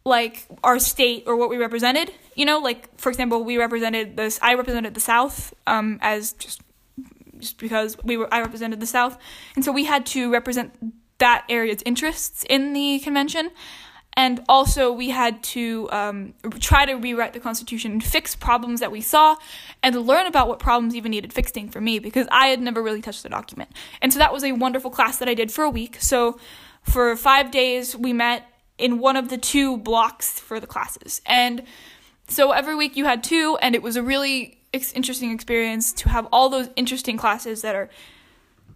like 0.05 0.47
our 0.63 0.79
state 0.79 1.23
or 1.27 1.35
what 1.35 1.49
we 1.49 1.57
represented. 1.57 2.11
You 2.35 2.45
know, 2.45 2.59
like 2.59 2.99
for 2.99 3.09
example, 3.09 3.43
we 3.43 3.57
represented 3.57 4.17
this. 4.17 4.39
I 4.41 4.55
represented 4.55 4.93
the 4.93 4.99
South 4.99 5.53
um, 5.67 5.99
as 6.01 6.33
just 6.33 6.61
just 7.37 7.57
because 7.59 7.97
we 8.03 8.17
were 8.17 8.33
I 8.33 8.41
represented 8.41 8.79
the 8.79 8.87
South, 8.87 9.17
and 9.55 9.63
so 9.63 9.71
we 9.71 9.85
had 9.85 10.05
to 10.07 10.31
represent 10.31 10.73
that 11.19 11.45
area's 11.49 11.81
interests 11.85 12.45
in 12.49 12.73
the 12.73 12.99
convention. 12.99 13.51
And 14.17 14.43
also, 14.49 14.91
we 14.91 15.11
had 15.11 15.43
to 15.43 15.87
um, 15.91 16.33
try 16.59 16.87
to 16.87 16.95
rewrite 16.95 17.33
the 17.33 17.39
Constitution 17.39 17.91
and 17.91 18.03
fix 18.03 18.35
problems 18.35 18.79
that 18.79 18.91
we 18.91 18.99
saw 18.99 19.35
and 19.83 19.95
learn 19.95 20.25
about 20.25 20.47
what 20.47 20.57
problems 20.57 20.95
even 20.95 21.11
needed 21.11 21.31
fixing 21.31 21.69
for 21.69 21.79
me 21.79 21.99
because 21.99 22.27
I 22.31 22.47
had 22.47 22.59
never 22.59 22.81
really 22.81 23.01
touched 23.01 23.21
the 23.21 23.29
document. 23.29 23.69
And 24.01 24.11
so 24.11 24.17
that 24.17 24.33
was 24.33 24.43
a 24.43 24.53
wonderful 24.53 24.89
class 24.89 25.19
that 25.19 25.29
I 25.29 25.35
did 25.35 25.51
for 25.51 25.63
a 25.63 25.69
week. 25.69 25.97
So 26.01 26.39
for 26.81 27.15
five 27.15 27.51
days, 27.51 27.95
we 27.95 28.11
met 28.11 28.43
in 28.79 28.97
one 28.97 29.17
of 29.17 29.29
the 29.29 29.37
two 29.37 29.77
blocks 29.77 30.39
for 30.39 30.59
the 30.59 30.67
classes. 30.67 31.21
And 31.27 31.63
so 32.27 32.51
every 32.53 32.75
week 32.75 32.97
you 32.97 33.05
had 33.05 33.23
two, 33.23 33.57
and 33.61 33.75
it 33.75 33.83
was 33.83 33.95
a 33.95 34.01
really 34.01 34.57
interesting 34.73 35.31
experience 35.31 35.93
to 35.93 36.09
have 36.09 36.27
all 36.31 36.49
those 36.49 36.69
interesting 36.75 37.17
classes 37.17 37.61
that 37.61 37.75
are 37.75 37.89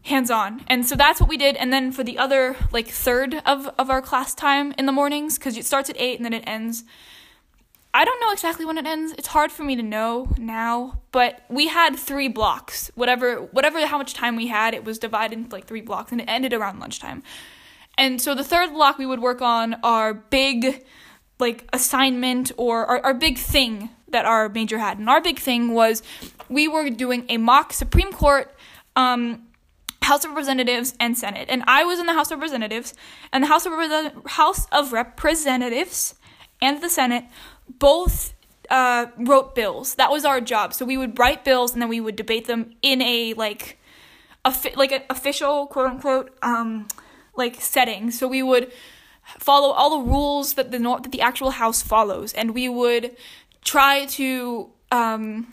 hands 0.04 0.32
on. 0.32 0.64
And 0.68 0.86
so 0.86 0.96
that's 0.96 1.20
what 1.20 1.30
we 1.30 1.38
did. 1.38 1.56
And 1.56 1.72
then 1.72 1.92
for 1.92 2.04
the 2.04 2.18
other 2.18 2.56
like 2.72 2.88
third 2.88 3.42
of, 3.46 3.70
of 3.78 3.90
our 3.90 4.02
class 4.02 4.34
time 4.34 4.74
in 4.78 4.86
the 4.86 4.92
mornings, 4.92 5.38
because 5.38 5.58
it 5.58 5.66
starts 5.66 5.90
at 5.90 6.00
eight 6.00 6.18
and 6.18 6.26
then 6.26 6.34
it 6.34 6.44
ends. 6.48 6.84
I 7.94 8.06
don't 8.06 8.22
know 8.22 8.32
exactly 8.32 8.66
when 8.66 8.78
it 8.78 8.86
ends. 8.86 9.14
It's 9.18 9.28
hard 9.28 9.52
for 9.52 9.64
me 9.64 9.76
to 9.76 9.84
know 9.84 10.30
now, 10.38 11.02
but 11.12 11.44
we 11.50 11.68
had 11.68 11.98
three 11.98 12.30
blocks. 12.30 12.90
Whatever 12.96 13.42
whatever 13.52 13.86
how 13.86 13.98
much 13.98 14.14
time 14.14 14.38
we 14.38 14.48
had, 14.48 14.74
it 14.74 14.86
was 14.86 14.98
divided 14.98 15.38
into 15.38 15.54
like 15.54 15.66
three 15.68 15.82
blocks 15.82 16.12
and 16.12 16.22
it 16.22 16.26
ended 16.26 16.54
around 16.54 16.80
lunchtime. 16.80 17.22
And 17.98 18.22
so 18.22 18.34
the 18.34 18.46
third 18.46 18.72
block 18.72 18.98
we 18.98 19.06
would 19.06 19.20
work 19.20 19.42
on 19.42 19.76
our 19.84 20.14
big 20.14 20.86
like 21.38 21.68
assignment 21.74 22.52
or 22.56 22.86
our, 22.86 23.00
our 23.02 23.14
big 23.14 23.38
thing 23.38 23.90
that 24.08 24.26
our 24.26 24.48
major 24.48 24.80
had. 24.80 24.98
And 24.98 25.10
our 25.10 25.22
big 25.22 25.40
thing 25.40 25.74
was 25.74 26.02
we 26.48 26.68
were 26.68 26.90
doing 26.90 27.26
a 27.28 27.38
mock 27.38 27.74
Supreme 27.74 28.14
Court, 28.14 28.56
um, 28.96 29.48
House 30.12 30.26
of 30.26 30.32
Representatives, 30.32 30.93
and 31.00 31.17
Senate. 31.17 31.47
And 31.47 31.63
I 31.67 31.86
was 31.86 31.97
in 31.97 32.06
the 32.06 32.13
House 32.13 32.32
of 32.32 32.39
Representatives, 32.39 32.93
and 33.32 33.45
the 33.45 33.47
House 33.47 33.65
of, 33.65 33.71
Repre- 33.71 34.28
House 34.32 34.67
of 34.69 34.91
Representatives 34.91 36.15
and 36.62 36.84
the 36.84 36.89
Senate 36.89 37.24
both 37.80 38.34
uh, 38.69 39.06
wrote 39.17 39.56
bills. 39.56 39.95
That 39.95 40.12
was 40.12 40.26
our 40.26 40.41
job. 40.41 40.74
So 40.74 40.86
we 40.86 40.97
would 40.97 41.17
write 41.17 41.45
bills 41.45 41.71
and 41.71 41.82
then 41.82 41.88
we 41.88 42.02
would 42.02 42.17
debate 42.17 42.45
them 42.47 42.76
in 42.82 43.02
a 43.02 43.34
like, 43.36 43.80
a 44.43 44.54
like 44.76 44.91
an 44.91 45.04
official 45.10 45.67
quote 45.67 45.88
unquote 45.88 46.38
um, 46.41 46.88
like 47.38 47.62
setting. 47.62 48.12
So 48.12 48.28
we 48.28 48.43
would 48.43 48.71
follow 49.39 49.69
all 49.69 50.02
the 50.02 50.10
rules 50.12 50.56
that 50.56 50.71
the 50.71 50.80
that 50.80 51.12
the 51.12 51.21
actual 51.21 51.52
house 51.52 51.82
follows, 51.82 52.34
and 52.34 52.54
we 52.54 52.67
would 52.67 53.15
try 53.63 54.06
to 54.08 54.69
um, 54.91 55.47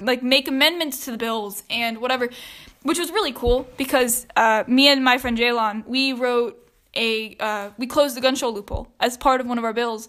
like 0.00 0.22
make 0.22 0.48
amendments 0.48 1.04
to 1.04 1.10
the 1.10 1.18
bills 1.18 1.62
and 1.70 1.98
whatever, 1.98 2.28
which 2.86 2.98
was 2.98 3.10
really 3.10 3.32
cool 3.32 3.68
because 3.76 4.26
uh, 4.36 4.62
me 4.66 4.88
and 4.88 5.02
my 5.02 5.18
friend 5.18 5.36
Jaylon 5.36 5.86
we 5.86 6.12
wrote 6.12 6.56
a 6.94 7.36
uh, 7.40 7.70
we 7.76 7.86
closed 7.86 8.16
the 8.16 8.20
gun 8.20 8.36
show 8.36 8.48
loophole 8.48 8.88
as 9.00 9.16
part 9.16 9.40
of 9.40 9.46
one 9.46 9.58
of 9.58 9.64
our 9.64 9.72
bills, 9.72 10.08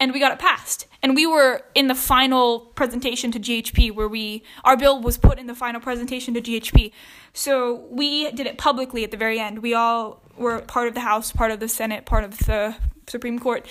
and 0.00 0.12
we 0.12 0.18
got 0.18 0.32
it 0.32 0.38
passed. 0.38 0.86
And 1.00 1.14
we 1.14 1.26
were 1.26 1.62
in 1.76 1.86
the 1.86 1.94
final 1.94 2.60
presentation 2.60 3.30
to 3.32 3.40
GHP 3.40 3.94
where 3.94 4.08
we 4.08 4.42
our 4.64 4.76
bill 4.76 5.00
was 5.00 5.16
put 5.16 5.38
in 5.38 5.46
the 5.46 5.54
final 5.54 5.80
presentation 5.80 6.34
to 6.34 6.40
GHP. 6.40 6.92
So 7.32 7.86
we 7.88 8.30
did 8.32 8.46
it 8.46 8.58
publicly 8.58 9.04
at 9.04 9.12
the 9.12 9.16
very 9.16 9.38
end. 9.38 9.62
We 9.62 9.74
all 9.74 10.20
were 10.36 10.60
part 10.60 10.88
of 10.88 10.94
the 10.94 11.00
House, 11.00 11.32
part 11.32 11.52
of 11.52 11.60
the 11.60 11.68
Senate, 11.68 12.04
part 12.04 12.24
of 12.24 12.36
the 12.38 12.74
Supreme 13.06 13.38
Court 13.38 13.64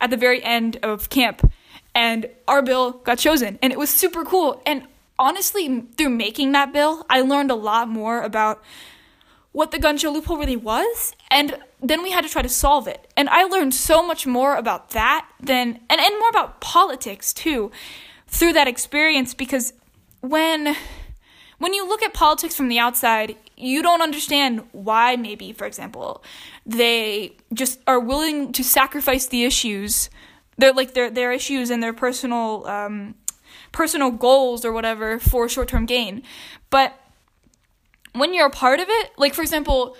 at 0.00 0.10
the 0.10 0.16
very 0.16 0.42
end 0.42 0.78
of 0.82 1.08
camp. 1.08 1.50
And 1.94 2.28
our 2.48 2.60
bill 2.60 2.92
got 2.92 3.18
chosen. 3.18 3.58
And 3.62 3.72
it 3.72 3.78
was 3.78 3.88
super 3.88 4.24
cool. 4.24 4.60
And 4.66 4.86
honestly, 5.18 5.86
through 5.96 6.10
making 6.10 6.52
that 6.52 6.72
bill, 6.72 7.04
I 7.08 7.20
learned 7.20 7.50
a 7.50 7.54
lot 7.54 7.88
more 7.88 8.22
about 8.22 8.62
what 9.52 9.70
the 9.70 9.78
gun 9.78 9.96
show 9.96 10.10
loophole 10.10 10.36
really 10.36 10.56
was. 10.56 11.14
And 11.30 11.58
then 11.80 12.02
we 12.02 12.10
had 12.10 12.24
to 12.24 12.30
try 12.30 12.42
to 12.42 12.48
solve 12.48 12.88
it. 12.88 13.10
And 13.16 13.28
I 13.28 13.44
learned 13.44 13.74
so 13.74 14.04
much 14.04 14.26
more 14.26 14.56
about 14.56 14.90
that 14.90 15.28
than, 15.40 15.80
and, 15.88 16.00
and 16.00 16.18
more 16.18 16.28
about 16.28 16.60
politics 16.60 17.32
too, 17.32 17.70
through 18.26 18.52
that 18.54 18.66
experience 18.66 19.32
because 19.32 19.72
when 20.20 20.76
when 21.58 21.72
you 21.72 21.86
look 21.88 22.02
at 22.02 22.12
politics 22.12 22.56
from 22.56 22.68
the 22.68 22.78
outside, 22.78 23.36
you 23.56 23.80
don't 23.82 24.02
understand 24.02 24.62
why 24.72 25.16
maybe, 25.16 25.52
for 25.52 25.66
example, 25.66 26.22
they 26.66 27.36
just 27.52 27.80
are 27.86 28.00
willing 28.00 28.52
to 28.52 28.64
sacrifice 28.64 29.26
the 29.26 29.44
issues, 29.44 30.10
their 30.58 30.72
like 30.72 30.94
their 30.94 31.10
their 31.10 31.32
issues 31.32 31.70
and 31.70 31.82
their 31.82 31.92
personal 31.92 32.66
um, 32.66 33.14
personal 33.74 34.10
goals 34.10 34.64
or 34.64 34.72
whatever 34.72 35.18
for 35.18 35.48
short 35.48 35.68
term 35.68 35.84
gain. 35.84 36.22
But 36.70 36.98
when 38.14 38.32
you're 38.32 38.46
a 38.46 38.50
part 38.50 38.80
of 38.80 38.86
it, 38.88 39.10
like 39.18 39.34
for 39.34 39.42
example, 39.42 39.96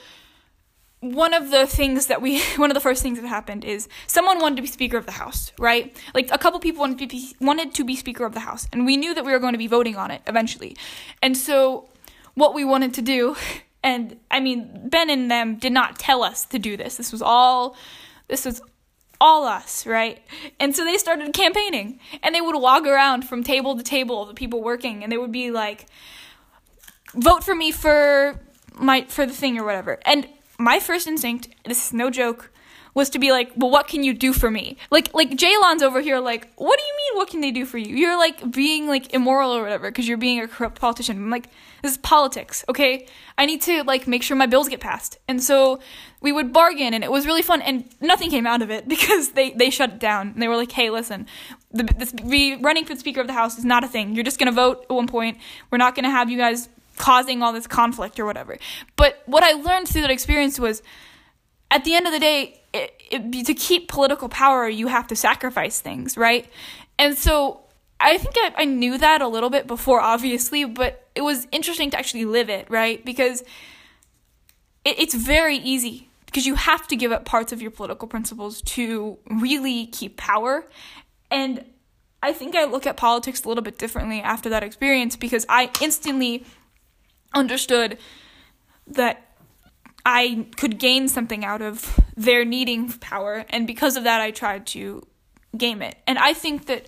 one 1.01 1.35
of 1.35 1.51
the 1.51 1.67
things 1.67 2.07
that 2.07 2.23
we 2.23 2.41
one 2.57 2.71
of 2.71 2.75
the 2.75 2.81
first 2.81 3.03
things 3.03 3.21
that 3.21 3.27
happened 3.29 3.65
is 3.65 3.89
someone 4.07 4.39
wanted 4.41 4.57
to 4.57 4.63
be 4.63 4.69
speaker 4.69 4.97
of 4.97 5.05
the 5.05 5.13
house 5.13 5.53
right? 5.59 5.95
Like 6.15 6.31
a 6.33 6.39
couple 6.39 6.59
people 6.61 6.81
wanted 6.81 6.99
to 7.01 7.07
be, 7.07 7.37
wanted 7.41 7.75
to 7.75 7.85
be 7.85 7.95
speaker 7.95 8.25
of 8.25 8.33
the 8.33 8.41
house 8.41 8.67
and 8.73 8.87
we 8.87 8.97
knew 8.97 9.15
that 9.15 9.25
we 9.25 9.33
were 9.33 9.39
going 9.39 9.53
to 9.53 9.59
be 9.59 9.67
voting 9.67 9.97
on 9.97 10.11
it 10.11 10.23
eventually. 10.27 10.77
And 11.21 11.37
so 11.37 11.91
what 12.35 12.55
we 12.55 12.65
wanted 12.65 12.95
to 12.95 13.03
do 13.03 13.37
and 13.83 14.17
i 14.31 14.41
mean 14.41 14.89
ben 14.89 15.11
and 15.11 15.31
them 15.31 15.57
did 15.57 15.71
not 15.71 15.99
tell 15.99 16.23
us 16.23 16.47
to 16.47 16.59
do 16.59 16.77
this. 16.77 16.97
This 16.97 17.13
was 17.13 17.21
all 17.21 17.77
this 18.29 18.47
was 18.47 18.63
all 19.25 19.47
us 19.47 19.87
right? 19.87 20.23
And 20.61 20.77
so 20.77 20.85
they 20.85 20.99
started 20.99 21.33
campaigning 21.33 21.99
and 22.23 22.35
they 22.35 22.43
would 22.43 22.61
walk 22.61 22.85
around 22.87 23.23
from 23.23 23.43
table 23.43 23.75
to 23.75 23.83
table 23.83 24.27
the 24.27 24.35
people 24.35 24.63
working 24.63 25.03
and 25.03 25.11
they 25.11 25.17
would 25.17 25.33
be 25.33 25.51
like 25.51 25.87
vote 27.15 27.43
for 27.43 27.55
me 27.55 27.73
for 27.73 28.39
my 28.75 29.07
for 29.07 29.25
the 29.25 29.33
thing 29.33 29.59
or 29.59 29.65
whatever. 29.65 29.99
And 30.05 30.29
my 30.59 30.79
first 30.79 31.07
instinct, 31.07 31.49
this 31.65 31.87
is 31.87 31.93
no 31.95 32.11
joke, 32.11 32.51
was 32.95 33.11
to 33.11 33.19
be 33.19 33.33
like, 33.33 33.51
well, 33.57 33.71
what 33.71 33.89
can 33.89 34.05
you 34.05 34.15
do 34.15 34.33
for 34.33 34.51
me? 34.51 34.77
Like, 34.91 35.13
like 35.13 35.31
Jaylon's 35.31 35.83
over 35.83 36.01
here, 36.01 36.21
like, 36.21 36.49
what 36.57 36.79
do 36.79 36.85
you 36.85 36.95
mean? 36.97 37.19
What 37.19 37.29
can 37.29 37.41
they 37.41 37.51
do 37.51 37.67
for 37.67 37.77
you? 37.77 37.95
You're 37.95 38.17
like 38.17 38.53
being 38.53 38.87
like 38.87 39.13
immoral 39.13 39.53
or 39.53 39.63
whatever 39.63 39.91
because 39.91 40.07
you're 40.07 40.17
being 40.17 40.41
a 40.41 40.49
corrupt 40.49 40.81
politician. 40.81 41.17
I'm 41.17 41.31
like, 41.31 41.49
this 41.83 41.93
is 41.93 41.99
politics, 41.99 42.65
okay? 42.69 43.07
I 43.37 43.47
need 43.47 43.61
to 43.63 43.83
like 43.83 44.07
make 44.07 44.23
sure 44.23 44.37
my 44.37 44.47
bills 44.47 44.69
get 44.69 44.81
passed, 44.81 45.19
and 45.29 45.43
so 45.43 45.81
we 46.21 46.33
would 46.33 46.53
bargain, 46.53 46.95
and 46.95 47.05
it 47.05 47.11
was 47.11 47.27
really 47.27 47.43
fun. 47.43 47.61
And 47.61 47.85
nothing 48.01 48.31
came 48.31 48.47
out 48.47 48.63
of 48.63 48.71
it 48.71 48.89
because 48.95 49.33
they 49.33 49.51
they 49.51 49.71
shut 49.71 49.91
it 49.91 49.99
down. 49.99 50.29
And 50.29 50.43
they 50.43 50.49
were 50.49 50.57
like, 50.57 50.73
hey, 50.73 50.91
listen, 50.91 51.27
the, 51.73 51.83
this 51.83 52.13
be 52.13 52.57
running 52.57 52.85
for 52.85 52.95
the 52.95 53.01
speaker 53.01 53.21
of 53.21 53.27
the 53.27 53.33
house 53.33 53.59
is 53.59 53.65
not 53.65 53.85
a 53.85 53.89
thing. 53.89 54.15
You're 54.15 54.25
just 54.25 54.39
gonna 54.39 54.53
vote 54.53 54.87
at 54.89 54.95
one 54.95 55.09
point. 55.09 55.39
We're 55.71 55.79
not 55.79 55.95
gonna 55.95 56.11
have 56.11 56.31
you 56.31 56.39
guys 56.39 56.69
causing 56.97 57.43
all 57.43 57.53
this 57.53 57.67
conflict 57.67 58.21
or 58.21 58.25
whatever. 58.25 58.57
But 58.97 59.23
what 59.27 59.43
I 59.43 59.53
learned 59.53 59.89
through 59.89 60.03
that 60.03 60.11
experience 60.11 60.59
was 60.59 60.83
at 61.71 61.85
the 61.85 61.95
end 61.95 62.07
of 62.07 62.13
the 62.13 62.21
day, 62.21 62.61
to 63.19 63.55
keep 63.55 63.89
political 63.89 64.29
power, 64.29 64.69
you 64.69 64.89
have 64.89 65.07
to 65.09 65.17
sacrifice 65.17 65.81
things, 65.81 66.17
right? 66.17 66.49
And 66.99 67.17
so 67.17 67.65
I 68.01 68.19
think 68.19 68.35
I, 68.37 68.55
I 68.59 68.65
knew 68.65 68.99
that 68.99 69.23
a 69.23 69.29
little 69.29 69.51
bit 69.51 69.67
before, 69.67 70.01
obviously, 70.01 70.65
but 70.65 71.09
it 71.15 71.23
was 71.23 71.47
interesting 71.53 71.91
to 71.91 71.99
actually 71.99 72.25
live 72.25 72.51
it, 72.51 72.69
right? 72.71 73.05
Because 73.05 73.43
it, 74.85 74.99
it's 74.99 75.15
very 75.15 75.57
easy 75.57 76.09
because 76.27 76.47
you 76.47 76.57
have 76.57 76.89
to 76.89 76.97
give 76.97 77.13
up 77.13 77.25
parts 77.25 77.53
of 77.53 77.63
your 77.63 77.71
political 77.71 78.09
principles 78.09 78.61
to 78.63 79.19
really 79.31 79.87
keep 79.87 80.17
power. 80.17 80.67
And 81.31 81.65
I 82.23 82.33
think 82.33 82.57
I 82.57 82.65
look 82.65 82.87
at 82.87 82.97
politics 82.97 83.45
a 83.45 83.49
little 83.49 83.63
bit 83.63 83.79
differently 83.79 84.21
after 84.21 84.49
that 84.49 84.63
experience 84.63 85.15
because 85.15 85.47
I 85.49 85.71
instantly 85.81 86.45
understood 87.33 87.99
that 88.87 89.24
I 90.05 90.47
could 90.57 90.79
gain 90.79 91.09
something 91.09 91.45
out 91.45 91.63
of 91.63 91.99
their 92.17 92.45
needing 92.45 92.91
power, 92.93 93.45
and 93.49 93.67
because 93.67 93.97
of 93.97 94.05
that, 94.05 94.21
I 94.21 94.31
tried 94.31 94.67
to 94.69 95.07
game 95.57 95.83
it. 95.83 95.97
And 96.07 96.19
I 96.19 96.35
think 96.35 96.67
that 96.67 96.87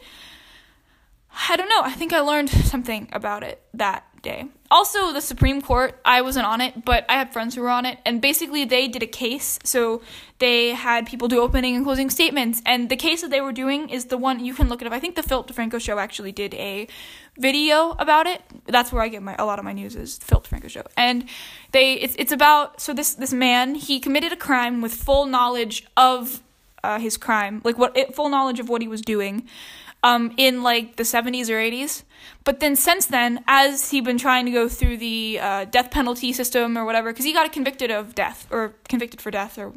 I 1.48 1.56
don't 1.56 1.68
know. 1.68 1.82
I 1.82 1.92
think 1.92 2.12
I 2.12 2.20
learned 2.20 2.50
something 2.72 3.08
about 3.12 3.42
it 3.42 3.62
that 3.74 4.04
day. 4.22 4.46
Also, 4.68 5.12
the 5.12 5.20
Supreme 5.20 5.62
Court, 5.62 6.00
I 6.04 6.22
wasn't 6.22 6.46
on 6.46 6.60
it, 6.60 6.84
but 6.84 7.04
I 7.08 7.14
had 7.14 7.32
friends 7.32 7.54
who 7.54 7.62
were 7.62 7.68
on 7.68 7.86
it, 7.86 7.98
and 8.04 8.20
basically 8.20 8.64
they 8.64 8.88
did 8.88 9.02
a 9.02 9.06
case. 9.06 9.60
So 9.62 10.02
they 10.38 10.70
had 10.70 11.06
people 11.06 11.28
do 11.28 11.40
opening 11.40 11.76
and 11.76 11.84
closing 11.84 12.10
statements, 12.10 12.60
and 12.66 12.88
the 12.88 12.96
case 12.96 13.20
that 13.22 13.30
they 13.30 13.40
were 13.40 13.52
doing 13.52 13.88
is 13.88 14.06
the 14.06 14.18
one 14.18 14.44
you 14.44 14.54
can 14.54 14.68
look 14.68 14.82
it 14.82 14.86
up. 14.88 14.92
I 14.92 14.98
think 14.98 15.14
the 15.14 15.22
Phil 15.22 15.44
DeFranco 15.44 15.80
show 15.80 15.98
actually 15.98 16.32
did 16.32 16.54
a 16.54 16.88
video 17.38 17.90
about 17.92 18.26
it. 18.26 18.42
That's 18.64 18.92
where 18.92 19.02
I 19.02 19.08
get 19.08 19.22
my 19.22 19.36
a 19.38 19.44
lot 19.44 19.58
of 19.60 19.64
my 19.64 19.72
news 19.72 19.94
is 19.94 20.18
Phil 20.18 20.40
DeFranco 20.40 20.68
show, 20.68 20.82
and 20.96 21.26
they 21.70 21.94
it's 21.94 22.16
it's 22.18 22.32
about 22.32 22.80
so 22.80 22.92
this 22.92 23.14
this 23.14 23.32
man 23.32 23.76
he 23.76 24.00
committed 24.00 24.32
a 24.32 24.36
crime 24.36 24.80
with 24.80 24.94
full 24.94 25.26
knowledge 25.26 25.86
of 25.96 26.42
uh, 26.82 26.98
his 26.98 27.16
crime, 27.16 27.60
like 27.62 27.78
what 27.78 27.96
full 28.14 28.28
knowledge 28.28 28.58
of 28.58 28.68
what 28.68 28.82
he 28.82 28.88
was 28.88 29.02
doing 29.02 29.46
um, 30.06 30.32
in 30.36 30.62
like 30.62 30.96
the 30.96 31.02
70s 31.02 31.50
or 31.50 31.54
80s. 31.54 32.04
But 32.44 32.60
then 32.60 32.76
since 32.76 33.06
then, 33.06 33.42
as 33.48 33.90
he 33.90 34.00
been 34.00 34.18
trying 34.18 34.46
to 34.46 34.52
go 34.52 34.68
through 34.68 34.98
the 34.98 35.40
uh, 35.42 35.64
death 35.64 35.90
penalty 35.90 36.32
system 36.32 36.78
or 36.78 36.84
whatever, 36.84 37.12
because 37.12 37.24
he 37.24 37.32
got 37.32 37.52
convicted 37.52 37.90
of 37.90 38.14
death 38.14 38.46
or 38.50 38.74
convicted 38.88 39.20
for 39.20 39.32
death, 39.32 39.58
or 39.58 39.74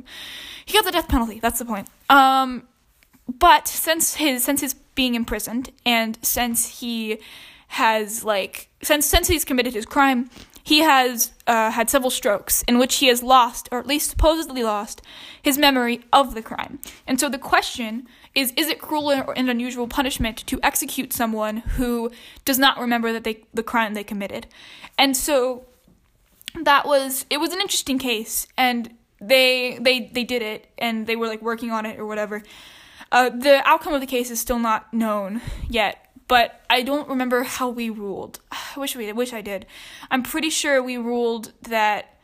he 0.65 0.73
got 0.73 0.85
the 0.85 0.91
death 0.91 1.07
penalty. 1.07 1.39
That's 1.39 1.57
the 1.57 1.65
point. 1.65 1.87
Um, 2.09 2.67
but 3.27 3.67
since 3.67 4.15
his 4.15 4.43
since 4.43 4.61
his 4.61 4.75
being 4.95 5.15
imprisoned 5.15 5.71
and 5.85 6.17
since 6.21 6.79
he 6.79 7.19
has 7.69 8.23
like 8.23 8.69
since 8.83 9.07
since 9.07 9.27
he's 9.27 9.45
committed 9.45 9.73
his 9.73 9.85
crime, 9.85 10.29
he 10.63 10.79
has 10.79 11.31
uh, 11.47 11.71
had 11.71 11.89
several 11.89 12.11
strokes 12.11 12.63
in 12.67 12.77
which 12.77 12.95
he 12.97 13.07
has 13.07 13.23
lost, 13.23 13.67
or 13.71 13.79
at 13.79 13.87
least 13.87 14.11
supposedly 14.11 14.61
lost, 14.61 15.01
his 15.41 15.57
memory 15.57 16.01
of 16.13 16.35
the 16.35 16.43
crime. 16.43 16.79
And 17.07 17.19
so 17.19 17.29
the 17.29 17.39
question 17.39 18.07
is 18.35 18.53
is 18.55 18.67
it 18.67 18.79
cruel 18.79 19.09
and 19.11 19.49
unusual 19.49 19.87
punishment 19.87 20.37
to 20.47 20.59
execute 20.63 21.13
someone 21.13 21.57
who 21.57 22.11
does 22.45 22.59
not 22.59 22.77
remember 22.79 23.11
that 23.11 23.23
they 23.23 23.43
the 23.53 23.63
crime 23.63 23.93
they 23.93 24.03
committed 24.03 24.47
and 24.97 25.15
so 25.15 25.65
that 26.63 26.85
was 26.85 27.25
it 27.29 27.37
was 27.37 27.53
an 27.53 27.61
interesting 27.61 27.99
case 27.99 28.47
and 28.57 28.95
they 29.21 29.77
they 29.81 30.09
they 30.13 30.23
did 30.23 30.41
it 30.41 30.67
and 30.77 31.07
they 31.07 31.15
were 31.15 31.27
like 31.27 31.41
working 31.41 31.71
on 31.71 31.85
it 31.85 31.99
or 31.99 32.05
whatever 32.05 32.41
uh, 33.11 33.29
the 33.29 33.67
outcome 33.67 33.93
of 33.93 34.01
the 34.01 34.07
case 34.07 34.29
is 34.29 34.39
still 34.39 34.59
not 34.59 34.93
known 34.93 35.41
yet 35.67 36.09
but 36.29 36.61
I 36.69 36.83
don't 36.83 37.09
remember 37.09 37.43
how 37.43 37.67
we 37.69 37.89
ruled. 37.89 38.39
I 38.51 38.79
wish 38.79 38.95
we 38.95 39.11
wish 39.11 39.33
I 39.33 39.41
did. 39.41 39.65
I'm 40.09 40.23
pretty 40.23 40.49
sure 40.49 40.81
we 40.81 40.95
ruled 40.95 41.51
that 41.63 42.19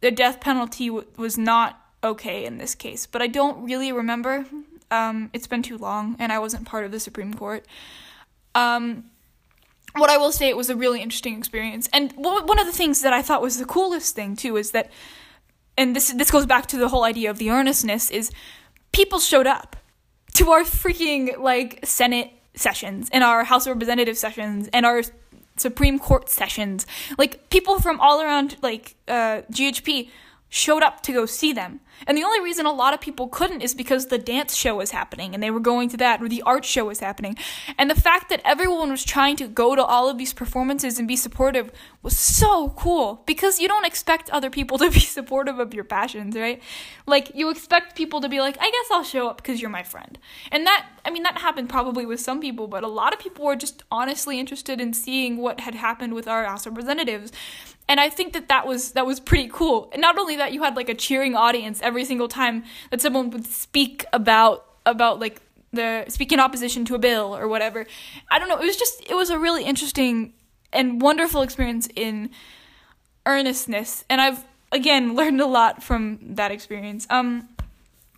the 0.00 0.12
death 0.12 0.38
penalty 0.38 0.88
w- 0.88 1.06
was 1.16 1.36
not 1.36 1.80
okay 2.04 2.44
in 2.44 2.58
this 2.58 2.76
case, 2.76 3.06
but 3.06 3.22
I 3.22 3.26
don't 3.26 3.64
really 3.64 3.90
remember. 3.90 4.46
Um, 4.92 5.30
it's 5.32 5.46
been 5.46 5.62
too 5.62 5.78
long, 5.78 6.16
and 6.18 6.30
I 6.30 6.38
wasn't 6.38 6.66
part 6.66 6.84
of 6.84 6.92
the 6.92 7.00
Supreme 7.00 7.32
Court. 7.32 7.66
Um, 8.54 9.04
what 9.96 10.10
I 10.10 10.18
will 10.18 10.32
say, 10.32 10.48
it 10.48 10.56
was 10.56 10.70
a 10.70 10.76
really 10.76 11.00
interesting 11.00 11.36
experience. 11.36 11.88
And 11.92 12.12
one 12.16 12.58
of 12.58 12.66
the 12.66 12.72
things 12.72 13.00
that 13.00 13.12
I 13.12 13.22
thought 13.22 13.42
was 13.42 13.58
the 13.58 13.64
coolest 13.64 14.14
thing 14.14 14.36
too 14.36 14.56
is 14.56 14.70
that, 14.72 14.90
and 15.76 15.96
this 15.96 16.12
this 16.12 16.30
goes 16.30 16.46
back 16.46 16.66
to 16.66 16.76
the 16.76 16.88
whole 16.88 17.04
idea 17.04 17.30
of 17.30 17.38
the 17.38 17.50
earnestness 17.50 18.10
is, 18.10 18.30
people 18.92 19.18
showed 19.18 19.46
up 19.46 19.76
to 20.34 20.50
our 20.50 20.62
freaking 20.62 21.38
like 21.38 21.80
Senate 21.84 22.30
sessions 22.54 23.08
and 23.12 23.24
our 23.24 23.44
House 23.44 23.66
of 23.66 23.72
Representative 23.72 24.18
sessions 24.18 24.68
and 24.72 24.84
our 24.84 25.02
Supreme 25.56 25.98
Court 25.98 26.28
sessions. 26.28 26.86
Like 27.18 27.50
people 27.50 27.80
from 27.80 28.00
all 28.00 28.20
around 28.20 28.56
like 28.62 28.96
uh, 29.08 29.42
GHP 29.50 30.10
showed 30.54 30.82
up 30.82 31.02
to 31.02 31.14
go 31.14 31.24
see 31.24 31.50
them. 31.50 31.80
And 32.06 32.18
the 32.18 32.24
only 32.24 32.40
reason 32.40 32.66
a 32.66 32.72
lot 32.72 32.92
of 32.92 33.00
people 33.00 33.26
couldn't 33.26 33.62
is 33.62 33.74
because 33.74 34.06
the 34.06 34.18
dance 34.18 34.54
show 34.54 34.76
was 34.76 34.90
happening 34.90 35.32
and 35.32 35.42
they 35.42 35.50
were 35.50 35.60
going 35.60 35.88
to 35.88 35.96
that, 35.96 36.20
or 36.20 36.28
the 36.28 36.42
art 36.42 36.66
show 36.66 36.84
was 36.84 37.00
happening. 37.00 37.38
And 37.78 37.88
the 37.88 37.98
fact 37.98 38.28
that 38.28 38.42
everyone 38.44 38.90
was 38.90 39.02
trying 39.02 39.36
to 39.36 39.48
go 39.48 39.74
to 39.74 39.82
all 39.82 40.10
of 40.10 40.18
these 40.18 40.34
performances 40.34 40.98
and 40.98 41.08
be 41.08 41.16
supportive 41.16 41.72
was 42.02 42.18
so 42.18 42.68
cool 42.76 43.22
because 43.24 43.60
you 43.60 43.66
don't 43.66 43.86
expect 43.86 44.28
other 44.28 44.50
people 44.50 44.76
to 44.82 44.90
be 44.90 45.00
supportive 45.00 45.58
of 45.58 45.72
your 45.72 45.84
passions, 45.84 46.36
right? 46.36 46.62
Like, 47.06 47.34
you 47.34 47.48
expect 47.48 47.96
people 47.96 48.20
to 48.20 48.28
be 48.28 48.40
like, 48.40 48.58
I 48.60 48.70
guess 48.70 48.86
I'll 48.90 49.04
show 49.04 49.28
up 49.28 49.38
because 49.38 49.62
you're 49.62 49.70
my 49.70 49.82
friend. 49.82 50.18
And 50.50 50.66
that, 50.66 50.86
I 51.06 51.10
mean, 51.10 51.22
that 51.22 51.38
happened 51.38 51.70
probably 51.70 52.04
with 52.04 52.20
some 52.20 52.40
people, 52.40 52.66
but 52.66 52.84
a 52.84 52.88
lot 52.88 53.14
of 53.14 53.20
people 53.20 53.46
were 53.46 53.56
just 53.56 53.84
honestly 53.90 54.38
interested 54.38 54.82
in 54.82 54.92
seeing 54.92 55.38
what 55.38 55.60
had 55.60 55.76
happened 55.76 56.12
with 56.12 56.28
our 56.28 56.44
House 56.44 56.66
representatives 56.66 57.32
and 57.92 58.00
I 58.00 58.08
think 58.08 58.32
that 58.32 58.48
that 58.48 58.66
was 58.66 58.92
that 58.92 59.04
was 59.04 59.20
pretty 59.20 59.50
cool. 59.52 59.90
And 59.92 60.00
not 60.00 60.16
only 60.16 60.36
that, 60.36 60.54
you 60.54 60.62
had 60.62 60.76
like 60.76 60.88
a 60.88 60.94
cheering 60.94 61.36
audience 61.36 61.78
every 61.82 62.06
single 62.06 62.26
time 62.26 62.64
that 62.88 63.02
someone 63.02 63.28
would 63.28 63.46
speak 63.46 64.06
about 64.14 64.64
about 64.86 65.20
like 65.20 65.42
the 65.74 66.06
speak 66.08 66.32
in 66.32 66.40
opposition 66.40 66.86
to 66.86 66.94
a 66.94 66.98
bill 66.98 67.36
or 67.36 67.46
whatever. 67.48 67.84
I 68.30 68.38
don't 68.38 68.48
know. 68.48 68.56
It 68.56 68.64
was 68.64 68.78
just 68.78 69.02
it 69.10 69.14
was 69.14 69.28
a 69.28 69.38
really 69.38 69.64
interesting 69.64 70.32
and 70.72 71.02
wonderful 71.02 71.42
experience 71.42 71.86
in 71.94 72.30
earnestness, 73.26 74.06
and 74.08 74.22
I've 74.22 74.42
again 74.72 75.14
learned 75.20 75.42
a 75.42 75.46
lot 75.46 75.82
from 75.82 76.18
that 76.22 76.50
experience. 76.50 77.06
Um, 77.10 77.46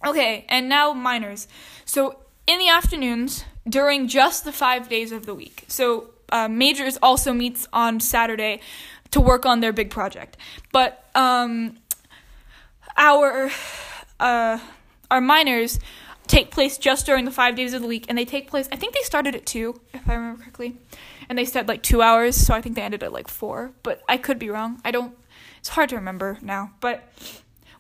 okay, 0.07 0.45
and 0.49 0.69
now 0.69 0.93
minors. 0.93 1.49
So 1.85 2.21
in 2.47 2.61
the 2.61 2.69
afternoons 2.69 3.45
during 3.69 4.07
just 4.07 4.45
the 4.45 4.53
five 4.53 4.89
days 4.89 5.11
of 5.11 5.27
the 5.27 5.35
week. 5.35 5.65
So 5.67 6.11
uh, 6.31 6.49
majors 6.49 6.97
also 7.03 7.33
meets 7.33 7.67
on 7.73 8.01
Saturday 8.01 8.61
to 9.15 9.21
work 9.21 9.47
on 9.47 9.61
their 9.61 9.73
big 9.73 9.91
project. 9.91 10.37
But 10.73 11.09
um, 11.15 11.79
our 12.97 13.49
uh, 14.19 14.59
our 15.09 15.21
minors 15.21 15.79
take 16.27 16.51
place 16.51 16.79
just 16.79 17.07
during 17.07 17.25
the 17.25 17.31
five 17.31 17.55
days 17.55 17.75
of 17.75 17.83
the 17.83 17.87
week, 17.87 18.07
and 18.09 18.19
they 18.19 18.25
take 18.25 18.49
place. 18.49 18.69
I 18.73 18.77
think 18.77 18.93
they 18.93 19.03
started 19.03 19.37
at 19.37 19.47
two, 19.47 19.81
if 19.93 20.09
I 20.09 20.15
remember 20.15 20.43
correctly, 20.43 20.79
and 21.29 21.39
they 21.39 21.45
said 21.45 21.69
like 21.69 21.83
two 21.83 22.03
hours, 22.03 22.35
so 22.37 22.55
I 22.55 22.61
think 22.61 22.75
they 22.75 22.83
ended 22.83 23.05
at 23.05 23.13
like 23.13 23.29
four. 23.29 23.73
But 23.85 24.03
I 24.09 24.17
could 24.17 24.39
be 24.39 24.51
wrong. 24.51 24.81
I 24.85 24.91
don't. 24.91 25.17
It's 25.59 25.69
hard 25.69 25.91
to 25.91 25.97
remember 25.97 26.39
now. 26.43 26.73
But 26.81 27.09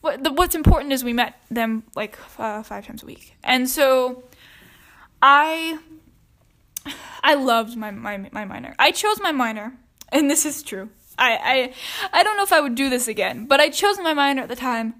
what 0.02 0.22
the, 0.22 0.32
what's 0.32 0.54
important 0.54 0.92
is 0.92 1.02
we 1.02 1.12
met 1.12 1.34
them 1.50 1.82
like 1.96 2.16
uh, 2.38 2.62
five 2.62 2.86
times 2.86 3.02
a 3.02 3.06
week, 3.06 3.34
and 3.42 3.68
so 3.68 4.22
I 5.20 5.80
I 7.24 7.34
loved 7.34 7.76
my 7.76 7.90
my 7.90 8.28
my 8.30 8.44
minor. 8.44 8.76
I 8.78 8.92
chose 8.92 9.20
my 9.20 9.32
minor, 9.32 9.72
and 10.12 10.30
this 10.30 10.46
is 10.46 10.62
true. 10.62 10.90
I 11.18 11.72
I 12.12 12.18
I 12.20 12.22
don't 12.22 12.36
know 12.36 12.42
if 12.42 12.52
I 12.52 12.60
would 12.60 12.74
do 12.74 12.90
this 12.90 13.08
again, 13.08 13.46
but 13.46 13.60
I 13.60 13.68
chose 13.68 13.98
my 13.98 14.14
minor 14.14 14.42
at 14.42 14.48
the 14.48 14.56
time 14.56 14.94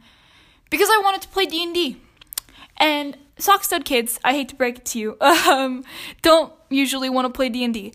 because 0.71 0.89
I 0.91 1.01
wanted 1.03 1.23
to 1.23 1.29
play 1.29 1.47
D 1.47 1.63
and 1.63 1.75
D, 1.75 2.01
and 2.77 3.17
sock 3.39 3.65
stud 3.65 3.85
kids, 3.85 4.19
I 4.25 4.33
hate 4.33 4.49
to 4.51 4.57
break 4.57 4.79
it 4.79 4.85
to 4.87 4.99
you, 4.99 5.17
um, 5.21 5.85
don't 6.23 6.53
usually 6.71 7.11
want 7.11 7.27
to 7.27 7.31
play 7.31 7.49
D 7.49 7.65
and 7.65 7.75
D, 7.75 7.93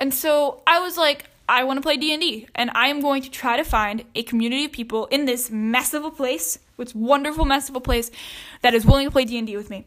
and 0.00 0.12
so 0.12 0.62
I 0.66 0.80
was 0.80 0.96
like, 0.96 1.26
I 1.48 1.64
want 1.64 1.78
to 1.78 1.82
play 1.82 1.96
D 1.96 2.12
and 2.12 2.20
D, 2.20 2.46
and 2.54 2.70
I 2.74 2.88
am 2.88 3.00
going 3.00 3.22
to 3.22 3.30
try 3.30 3.56
to 3.56 3.64
find 3.64 4.04
a 4.14 4.22
community 4.22 4.66
of 4.66 4.72
people 4.72 5.06
in 5.06 5.24
this 5.24 5.50
mess 5.50 5.94
of 5.94 6.04
a 6.04 6.10
place, 6.10 6.58
this 6.76 6.94
wonderful 6.94 7.44
mess 7.44 7.68
of 7.68 7.76
a 7.76 7.80
place, 7.80 8.10
that 8.62 8.74
is 8.74 8.84
willing 8.84 9.06
to 9.06 9.10
play 9.10 9.24
D 9.24 9.38
and 9.38 9.46
D 9.46 9.56
with 9.56 9.70
me. 9.70 9.86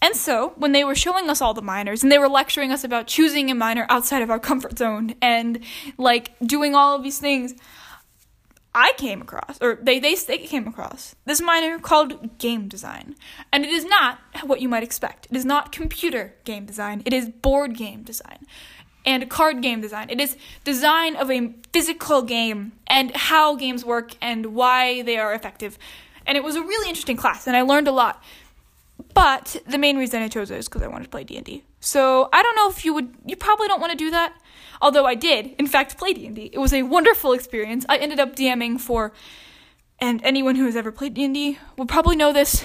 And 0.00 0.14
so, 0.14 0.52
when 0.56 0.72
they 0.72 0.84
were 0.84 0.94
showing 0.94 1.28
us 1.28 1.40
all 1.40 1.54
the 1.54 1.62
minors 1.62 2.02
and 2.02 2.12
they 2.12 2.18
were 2.18 2.28
lecturing 2.28 2.70
us 2.70 2.84
about 2.84 3.08
choosing 3.08 3.50
a 3.50 3.54
minor 3.54 3.86
outside 3.88 4.22
of 4.22 4.30
our 4.30 4.38
comfort 4.38 4.78
zone 4.78 5.14
and 5.20 5.58
like 5.96 6.38
doing 6.40 6.74
all 6.74 6.94
of 6.94 7.02
these 7.02 7.18
things, 7.18 7.54
I 8.74 8.92
came 8.96 9.20
across, 9.20 9.58
or 9.60 9.78
they, 9.82 9.98
they, 9.98 10.14
they 10.14 10.38
came 10.38 10.68
across, 10.68 11.16
this 11.24 11.40
minor 11.40 11.80
called 11.80 12.38
game 12.38 12.68
design. 12.68 13.16
And 13.52 13.64
it 13.64 13.70
is 13.70 13.84
not 13.84 14.20
what 14.44 14.60
you 14.60 14.68
might 14.68 14.84
expect. 14.84 15.26
It 15.30 15.36
is 15.36 15.44
not 15.44 15.72
computer 15.72 16.34
game 16.44 16.64
design, 16.64 17.02
it 17.04 17.12
is 17.12 17.28
board 17.28 17.76
game 17.76 18.02
design 18.02 18.46
and 19.08 19.28
card 19.30 19.62
game 19.62 19.80
design. 19.80 20.10
It 20.10 20.20
is 20.20 20.36
design 20.64 21.16
of 21.16 21.30
a 21.30 21.54
physical 21.72 22.22
game 22.22 22.72
and 22.86 23.14
how 23.16 23.56
games 23.56 23.84
work 23.84 24.14
and 24.20 24.54
why 24.54 25.02
they 25.02 25.16
are 25.16 25.32
effective. 25.32 25.78
And 26.26 26.36
it 26.36 26.44
was 26.44 26.56
a 26.56 26.60
really 26.60 26.90
interesting 26.90 27.16
class, 27.16 27.46
and 27.46 27.56
I 27.56 27.62
learned 27.62 27.88
a 27.88 27.92
lot. 27.92 28.22
But 29.18 29.56
the 29.66 29.78
main 29.78 29.98
reason 29.98 30.22
I 30.22 30.28
chose 30.28 30.48
it 30.52 30.58
is 30.58 30.68
because 30.68 30.82
I 30.82 30.86
wanted 30.86 31.06
to 31.06 31.10
play 31.10 31.24
D 31.24 31.36
and 31.36 31.44
D. 31.44 31.64
So 31.80 32.28
I 32.32 32.40
don't 32.40 32.54
know 32.54 32.70
if 32.70 32.84
you 32.84 32.94
would. 32.94 33.16
You 33.26 33.34
probably 33.34 33.66
don't 33.66 33.80
want 33.80 33.90
to 33.90 33.98
do 33.98 34.12
that. 34.12 34.32
Although 34.80 35.06
I 35.06 35.16
did, 35.16 35.56
in 35.58 35.66
fact, 35.66 35.98
play 35.98 36.12
D 36.12 36.24
and 36.24 36.36
D. 36.36 36.50
It 36.52 36.58
was 36.58 36.72
a 36.72 36.84
wonderful 36.84 37.32
experience. 37.32 37.84
I 37.88 37.96
ended 37.96 38.20
up 38.20 38.36
DMing 38.36 38.80
for, 38.80 39.12
and 39.98 40.20
anyone 40.22 40.54
who 40.54 40.66
has 40.66 40.76
ever 40.76 40.92
played 40.92 41.14
D 41.14 41.24
and 41.24 41.34
D 41.34 41.58
will 41.76 41.86
probably 41.86 42.14
know 42.14 42.32
this. 42.32 42.62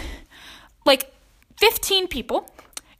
Like, 0.85 1.11
fifteen 1.57 2.07
people 2.07 2.47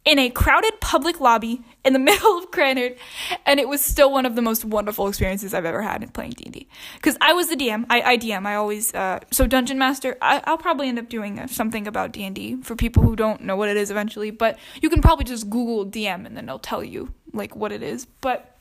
in 0.06 0.20
a 0.20 0.30
crowded 0.30 0.82
public 0.82 1.20
lobby 1.20 1.62
in 1.86 1.94
the 1.94 2.00
middle 2.10 2.38
of 2.38 2.52
Krannert, 2.52 2.98
and 3.46 3.60
it 3.60 3.68
was 3.68 3.82
still 3.82 4.12
one 4.12 4.26
of 4.26 4.36
the 4.36 4.42
most 4.42 4.66
wonderful 4.66 5.08
experiences 5.08 5.54
I've 5.54 5.66
ever 5.66 5.82
had 5.82 6.04
in 6.04 6.10
playing 6.10 6.32
D 6.32 6.44
and 6.46 6.54
D. 6.54 6.68
Because 6.96 7.18
I 7.22 7.34
was 7.34 7.50
the 7.50 7.56
DM, 7.56 7.86
I, 7.90 8.14
I 8.14 8.18
DM, 8.18 8.46
I 8.46 8.56
always 8.56 8.94
uh, 8.94 9.20
so 9.32 9.48
Dungeon 9.48 9.78
Master. 9.78 10.18
I, 10.22 10.42
will 10.48 10.58
probably 10.58 10.90
end 10.90 11.00
up 11.00 11.10
doing 11.10 11.48
something 11.48 11.88
about 11.88 12.12
D 12.12 12.24
and 12.24 12.36
D 12.36 12.62
for 12.62 12.76
people 12.76 13.04
who 13.04 13.16
don't 13.16 13.42
know 13.42 13.56
what 13.56 13.70
it 13.70 13.78
is 13.78 13.92
eventually. 13.92 14.32
But 14.32 14.58
you 14.82 14.90
can 14.90 15.02
probably 15.02 15.26
just 15.26 15.50
Google 15.50 15.86
DM 15.86 16.26
and 16.26 16.36
then 16.36 16.46
they'll 16.46 16.60
tell 16.60 16.84
you 16.84 17.14
like 17.34 17.56
what 17.56 17.72
it 17.72 17.82
is. 17.82 18.06
But 18.06 18.58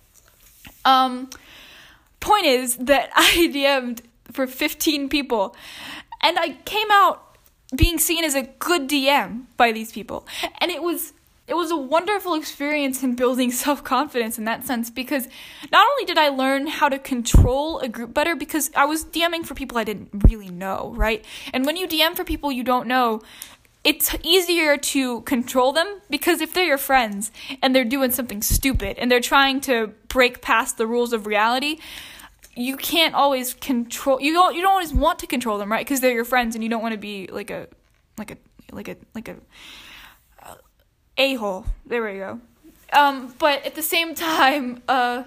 um, 0.84 1.30
point 2.20 2.46
is 2.46 2.76
that 2.76 3.10
I 3.16 3.50
DM'd 3.52 4.02
for 4.30 4.46
15 4.46 5.08
people, 5.08 5.54
and 6.22 6.38
I 6.38 6.56
came 6.64 6.90
out 6.90 7.36
being 7.74 7.98
seen 7.98 8.24
as 8.24 8.34
a 8.34 8.42
good 8.42 8.88
DM 8.88 9.44
by 9.56 9.72
these 9.72 9.92
people, 9.92 10.26
and 10.58 10.70
it 10.70 10.82
was 10.82 11.12
it 11.52 11.56
was 11.56 11.70
a 11.70 11.76
wonderful 11.76 12.32
experience 12.32 13.02
in 13.02 13.14
building 13.14 13.52
self 13.64 13.84
confidence 13.84 14.38
in 14.38 14.44
that 14.46 14.64
sense 14.64 14.88
because 14.88 15.28
not 15.70 15.86
only 15.86 16.06
did 16.06 16.16
I 16.16 16.30
learn 16.30 16.66
how 16.66 16.88
to 16.88 16.98
control 16.98 17.78
a 17.80 17.88
group 17.88 18.14
better 18.14 18.34
because 18.34 18.70
I 18.74 18.86
was 18.86 19.04
DMing 19.04 19.44
for 19.44 19.54
people 19.54 19.76
I 19.76 19.84
didn't 19.84 20.08
really 20.26 20.48
know, 20.48 20.94
right? 20.96 21.22
And 21.52 21.66
when 21.66 21.76
you 21.76 21.86
DM 21.86 22.16
for 22.16 22.24
people 22.24 22.50
you 22.50 22.64
don't 22.64 22.86
know, 22.86 23.20
it's 23.84 24.16
easier 24.22 24.78
to 24.78 25.20
control 25.22 25.72
them 25.72 26.00
because 26.08 26.40
if 26.40 26.54
they're 26.54 26.64
your 26.64 26.78
friends 26.78 27.30
and 27.60 27.76
they're 27.76 27.84
doing 27.84 28.12
something 28.12 28.40
stupid 28.40 28.96
and 28.96 29.10
they're 29.10 29.20
trying 29.20 29.60
to 29.62 29.88
break 30.08 30.40
past 30.40 30.78
the 30.78 30.86
rules 30.86 31.12
of 31.12 31.26
reality, 31.26 31.76
you 32.56 32.78
can't 32.78 33.14
always 33.14 33.52
control 33.52 34.18
you 34.22 34.32
don't 34.32 34.54
you 34.54 34.62
don't 34.62 34.72
always 34.72 34.94
want 34.94 35.18
to 35.18 35.26
control 35.26 35.58
them, 35.58 35.70
right? 35.70 35.84
Because 35.84 36.00
they're 36.00 36.14
your 36.14 36.24
friends 36.24 36.54
and 36.54 36.64
you 36.64 36.70
don't 36.70 36.82
want 36.82 36.92
to 36.92 36.98
be 36.98 37.26
like 37.26 37.50
a 37.50 37.68
like 38.16 38.30
a 38.30 38.38
like 38.72 38.88
a 38.88 38.96
like 39.14 39.28
a 39.28 39.36
a 41.16 41.34
hole. 41.34 41.66
There 41.86 42.04
we 42.04 42.18
go. 42.18 42.40
Um, 42.92 43.34
but 43.38 43.64
at 43.64 43.74
the 43.74 43.82
same 43.82 44.14
time, 44.14 44.82
uh, 44.88 45.24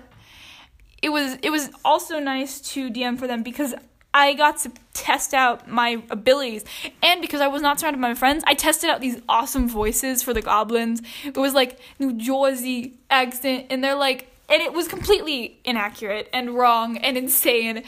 it 1.02 1.10
was 1.10 1.38
it 1.42 1.50
was 1.50 1.70
also 1.84 2.20
nice 2.20 2.62
to 2.74 2.90
DM 2.90 3.18
for 3.18 3.28
them 3.28 3.44
because 3.44 3.76
I 4.14 4.34
got 4.34 4.60
to 4.60 4.72
test 4.94 5.34
out 5.34 5.68
my 5.68 6.02
abilities, 6.10 6.64
and 7.04 7.22
because 7.22 7.42
I 7.42 7.48
was 7.48 7.62
not 7.62 7.80
surrounded 7.80 8.02
by 8.02 8.10
my 8.10 8.14
friends, 8.14 8.44
I 8.48 8.54
tested 8.54 8.90
out 8.90 9.02
these 9.02 9.22
awesome 9.28 9.68
voices 9.68 10.24
for 10.24 10.34
the 10.34 10.42
goblins. 10.42 11.02
It 11.26 11.36
was 11.36 11.54
like 11.54 11.80
New 12.00 12.14
Jersey 12.14 12.98
accent, 13.10 13.68
and 13.70 13.84
they're 13.84 13.96
like, 13.96 14.32
and 14.50 14.62
it 14.62 14.74
was 14.74 14.88
completely 14.88 15.60
inaccurate 15.66 16.30
and 16.32 16.56
wrong 16.56 16.98
and 16.98 17.18
insane, 17.18 17.84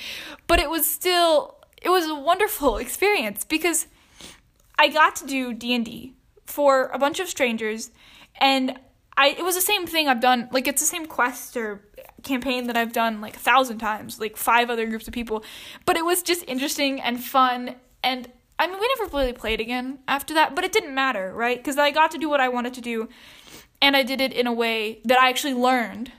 but 0.47 0.59
it 0.59 0.69
was 0.69 0.85
still 0.85 1.55
it 1.81 1.89
was 1.89 2.07
a 2.07 2.15
wonderful 2.15 2.77
experience 2.77 3.45
because 3.45 3.87
I 4.77 4.89
got 4.89 5.15
to 5.17 5.27
do 5.27 5.53
D 5.53 5.73
and 5.73 5.85
D 5.85 6.13
for 6.47 6.87
a 6.87 6.97
bunch 6.97 7.19
of 7.19 7.27
strangers 7.27 7.91
and 8.39 8.79
I 9.15 9.29
it 9.29 9.43
was 9.43 9.55
the 9.55 9.61
same 9.61 9.85
thing 9.85 10.07
I've 10.07 10.21
done 10.21 10.47
like 10.51 10.67
it's 10.67 10.81
the 10.81 10.87
same 10.87 11.05
quest 11.05 11.57
or 11.57 11.81
campaign 12.23 12.67
that 12.67 12.77
I've 12.77 12.93
done 12.93 13.21
like 13.21 13.35
a 13.35 13.39
thousand 13.39 13.79
times, 13.79 14.19
like 14.19 14.37
five 14.37 14.69
other 14.69 14.85
groups 14.87 15.07
of 15.07 15.13
people. 15.13 15.43
But 15.85 15.97
it 15.97 16.05
was 16.05 16.21
just 16.21 16.43
interesting 16.47 17.01
and 17.01 17.23
fun 17.23 17.75
and 18.03 18.31
I 18.59 18.67
mean 18.67 18.79
we 18.79 18.89
never 18.97 19.15
really 19.15 19.33
played 19.33 19.59
again 19.59 19.99
after 20.07 20.33
that, 20.35 20.55
but 20.55 20.63
it 20.63 20.71
didn't 20.71 20.93
matter, 20.93 21.33
right? 21.33 21.57
Because 21.57 21.77
I 21.77 21.91
got 21.91 22.11
to 22.11 22.17
do 22.17 22.29
what 22.29 22.39
I 22.39 22.49
wanted 22.49 22.73
to 22.75 22.81
do 22.81 23.09
and 23.81 23.95
I 23.95 24.03
did 24.03 24.21
it 24.21 24.33
in 24.33 24.47
a 24.47 24.53
way 24.53 25.01
that 25.05 25.19
I 25.19 25.29
actually 25.29 25.53
learned 25.53 26.11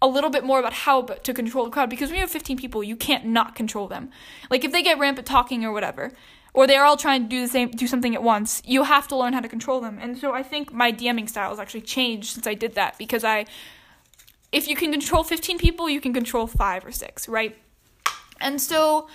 a 0.00 0.08
little 0.08 0.30
bit 0.30 0.42
more 0.42 0.58
about 0.58 0.72
how 0.72 1.02
to 1.02 1.32
control 1.32 1.64
the 1.64 1.70
crowd 1.70 1.88
because 1.88 2.08
when 2.08 2.16
you 2.16 2.22
have 2.22 2.30
15 2.30 2.56
people, 2.56 2.82
you 2.82 2.96
can't 2.96 3.24
not 3.24 3.54
control 3.54 3.86
them. 3.86 4.10
Like 4.50 4.64
if 4.64 4.72
they 4.72 4.82
get 4.82 4.98
rampant 4.98 5.26
talking 5.26 5.64
or 5.64 5.72
whatever, 5.72 6.12
or 6.54 6.66
they're 6.66 6.84
all 6.84 6.96
trying 6.96 7.22
to 7.22 7.28
do 7.28 7.40
the 7.40 7.48
same 7.48 7.70
do 7.70 7.86
something 7.86 8.14
at 8.14 8.22
once 8.22 8.62
you 8.64 8.84
have 8.84 9.08
to 9.08 9.16
learn 9.16 9.32
how 9.32 9.40
to 9.40 9.48
control 9.48 9.80
them. 9.80 9.98
And 10.00 10.18
so 10.18 10.32
i 10.32 10.42
think 10.42 10.72
my 10.72 10.92
dming 10.92 11.28
style 11.28 11.50
has 11.50 11.58
actually 11.58 11.82
changed 11.82 12.34
since 12.34 12.46
i 12.46 12.54
did 12.54 12.74
that 12.74 12.98
because 12.98 13.24
i 13.24 13.46
if 14.52 14.68
you 14.68 14.76
can 14.76 14.92
control 14.92 15.22
15 15.24 15.58
people 15.58 15.88
you 15.88 16.00
can 16.00 16.12
control 16.12 16.46
5 16.46 16.84
or 16.84 16.92
6 16.92 17.28
right? 17.28 17.56
And 18.40 18.60
so 18.60 19.08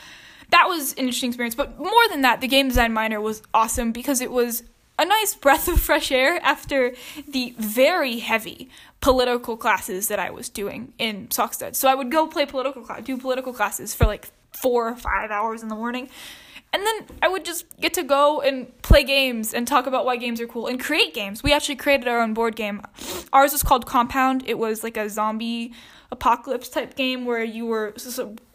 that 0.50 0.68
was 0.68 0.94
an 0.94 1.00
interesting 1.00 1.30
experience. 1.30 1.56
But 1.56 1.78
more 1.78 2.08
than 2.10 2.22
that 2.22 2.42
the 2.42 2.48
game 2.48 2.70
design 2.70 2.94
minor 2.94 3.20
was 3.22 3.42
awesome 3.54 3.92
because 3.92 4.22
it 4.22 4.32
was 4.32 4.64
a 5.00 5.06
nice 5.06 5.36
breath 5.36 5.68
of 5.68 5.80
fresh 5.80 6.12
air 6.12 6.40
after 6.42 6.94
the 7.28 7.54
very 7.60 8.20
heavy 8.20 8.70
political 9.00 9.56
classes 9.56 10.08
that 10.08 10.18
I 10.18 10.32
was 10.32 10.50
doing 10.50 10.94
in 10.98 11.28
Saugstad. 11.28 11.76
So 11.76 11.88
I 11.88 11.94
would 11.94 12.12
go 12.12 12.26
play 12.28 12.46
political 12.46 12.82
class, 12.82 13.04
do 13.04 13.18
political 13.18 13.54
classes 13.54 13.94
for 13.94 14.08
like 14.08 14.30
four 14.54 14.90
or 14.90 14.96
five 14.96 15.30
hours 15.30 15.62
in 15.62 15.70
the 15.70 15.76
morning, 15.76 16.10
and 16.78 16.86
then 16.86 17.18
I 17.24 17.28
would 17.28 17.44
just 17.44 17.66
get 17.80 17.96
to 17.96 18.04
go 18.04 18.40
and 18.42 18.72
play 18.84 19.04
games 19.04 19.56
and 19.56 19.68
talk 19.68 19.88
about 19.88 20.06
why 20.06 20.16
games 20.16 20.40
are 20.40 20.46
cool 20.46 20.68
and 20.68 20.80
create 20.80 21.16
games. 21.16 21.42
We 21.42 21.52
actually 21.52 21.78
created 21.78 22.08
our 22.08 22.22
own 22.22 22.36
board 22.36 22.56
game. 22.56 22.84
Ours 23.34 23.52
was 23.52 23.64
called 23.64 23.88
Compound. 23.88 24.44
It 24.46 24.60
was 24.60 24.84
like 24.84 24.96
a 24.96 25.10
zombie 25.10 25.74
apocalypse 26.12 26.70
type 26.70 26.96
game 26.96 27.26
where 27.26 27.44
you 27.44 27.66
were 27.66 27.96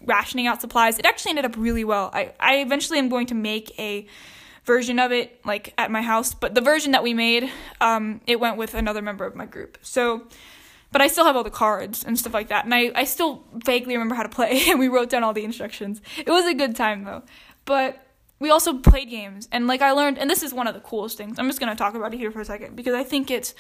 rationing 0.05 0.47
out 0.47 0.61
supplies. 0.61 1.01
It 1.01 1.05
actually 1.05 1.31
ended 1.31 1.47
up 1.47 1.57
really 1.57 1.83
well. 1.83 2.11
I, 2.14 2.33
I 2.39 2.59
eventually 2.59 3.01
am 3.01 3.09
going 3.09 3.27
to 3.27 3.35
make 3.35 3.77
a 3.77 4.07
version 4.64 5.01
of 5.01 5.11
it 5.11 5.45
like 5.45 5.75
at 5.77 5.91
my 5.91 6.03
house, 6.03 6.33
but 6.33 6.55
the 6.55 6.61
version 6.61 6.93
that 6.93 7.03
we 7.03 7.14
made, 7.14 7.51
um, 7.81 8.20
it 8.29 8.39
went 8.39 8.57
with 8.57 8.75
another 8.75 9.03
member 9.03 9.25
of 9.25 9.35
my 9.35 9.47
group. 9.47 9.79
So 9.83 10.29
but 10.93 11.01
I 11.01 11.09
still 11.09 11.25
have 11.25 11.37
all 11.37 11.43
the 11.43 11.51
cards 11.51 12.05
and 12.05 12.18
stuff 12.18 12.35
like 12.35 12.49
that. 12.49 12.66
And 12.66 12.75
I, 12.75 12.93
I 12.95 13.05
still 13.05 13.45
vaguely 13.55 13.95
remember 13.95 14.14
how 14.14 14.23
to 14.23 14.29
play, 14.29 14.64
and 14.68 14.79
we 14.79 14.89
wrote 14.89 15.09
down 15.09 15.25
all 15.25 15.33
the 15.33 15.43
instructions. 15.43 16.03
It 16.18 16.29
was 16.29 16.47
a 16.47 16.55
good 16.55 16.77
time, 16.77 17.05
though. 17.05 17.23
But 17.64 18.02
we 18.43 18.51
also 18.51 18.76
played 18.76 19.09
games 19.09 19.49
and 19.53 19.68
like 19.68 19.82
I 19.82 19.93
learned 19.93 20.18
and 20.18 20.28
this 20.28 20.43
is 20.43 20.53
one 20.53 20.66
of 20.66 20.74
the 20.74 20.80
coolest 20.80 21.16
things. 21.16 21.38
I'm 21.38 21.47
just 21.47 21.61
going 21.61 21.70
to 21.70 21.76
talk 21.76 21.95
about 21.95 22.12
it 22.12 22.16
here 22.16 22.32
for 22.32 22.40
a 22.40 22.45
second 22.45 22.74
because 22.74 22.93
I 22.93 23.05
think 23.05 23.30
it's 23.30 23.55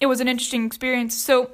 it 0.00 0.06
was 0.06 0.20
an 0.20 0.26
interesting 0.26 0.66
experience. 0.66 1.14
So 1.14 1.52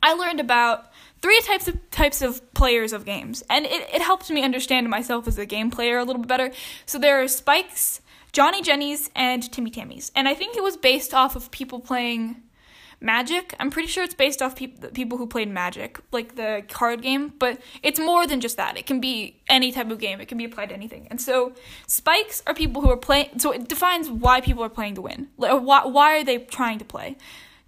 I 0.00 0.14
learned 0.14 0.38
about 0.38 0.92
three 1.22 1.40
types 1.40 1.66
of 1.66 1.90
types 1.90 2.22
of 2.22 2.54
players 2.54 2.92
of 2.92 3.04
games 3.04 3.42
and 3.50 3.66
it, 3.66 3.88
it 3.92 4.00
helps 4.00 4.30
me 4.30 4.44
understand 4.44 4.88
myself 4.88 5.26
as 5.26 5.36
a 5.38 5.44
game 5.44 5.72
player 5.72 5.98
a 5.98 6.04
little 6.04 6.22
bit 6.22 6.28
better. 6.28 6.52
So 6.86 7.00
there 7.00 7.20
are 7.20 7.26
Spikes, 7.26 8.00
Johnny 8.30 8.62
Jennies, 8.62 9.10
and 9.16 9.50
Timmy 9.50 9.72
Tammys. 9.72 10.12
And 10.14 10.28
I 10.28 10.34
think 10.34 10.56
it 10.56 10.62
was 10.62 10.76
based 10.76 11.12
off 11.12 11.34
of 11.34 11.50
people 11.50 11.80
playing 11.80 12.42
Magic. 13.02 13.54
I'm 13.58 13.70
pretty 13.70 13.88
sure 13.88 14.04
it's 14.04 14.14
based 14.14 14.40
off 14.40 14.56
pe- 14.56 14.68
people 14.92 15.18
who 15.18 15.26
played 15.26 15.48
Magic, 15.48 15.98
like 16.12 16.36
the 16.36 16.64
card 16.68 17.02
game, 17.02 17.32
but 17.38 17.60
it's 17.82 17.98
more 17.98 18.26
than 18.26 18.40
just 18.40 18.56
that. 18.56 18.76
It 18.76 18.86
can 18.86 19.00
be 19.00 19.40
any 19.48 19.72
type 19.72 19.90
of 19.90 19.98
game. 19.98 20.20
It 20.20 20.28
can 20.28 20.38
be 20.38 20.44
applied 20.44 20.68
to 20.70 20.74
anything. 20.74 21.08
And 21.10 21.20
so 21.20 21.52
spikes 21.86 22.42
are 22.46 22.54
people 22.54 22.82
who 22.82 22.90
are 22.90 22.96
playing. 22.96 23.38
So 23.38 23.50
it 23.52 23.68
defines 23.68 24.10
why 24.10 24.40
people 24.40 24.62
are 24.62 24.68
playing 24.68 24.94
to 24.94 25.02
win. 25.02 25.28
Like, 25.36 25.60
why, 25.60 25.84
why 25.86 26.18
are 26.18 26.24
they 26.24 26.38
trying 26.38 26.78
to 26.78 26.84
play? 26.84 27.16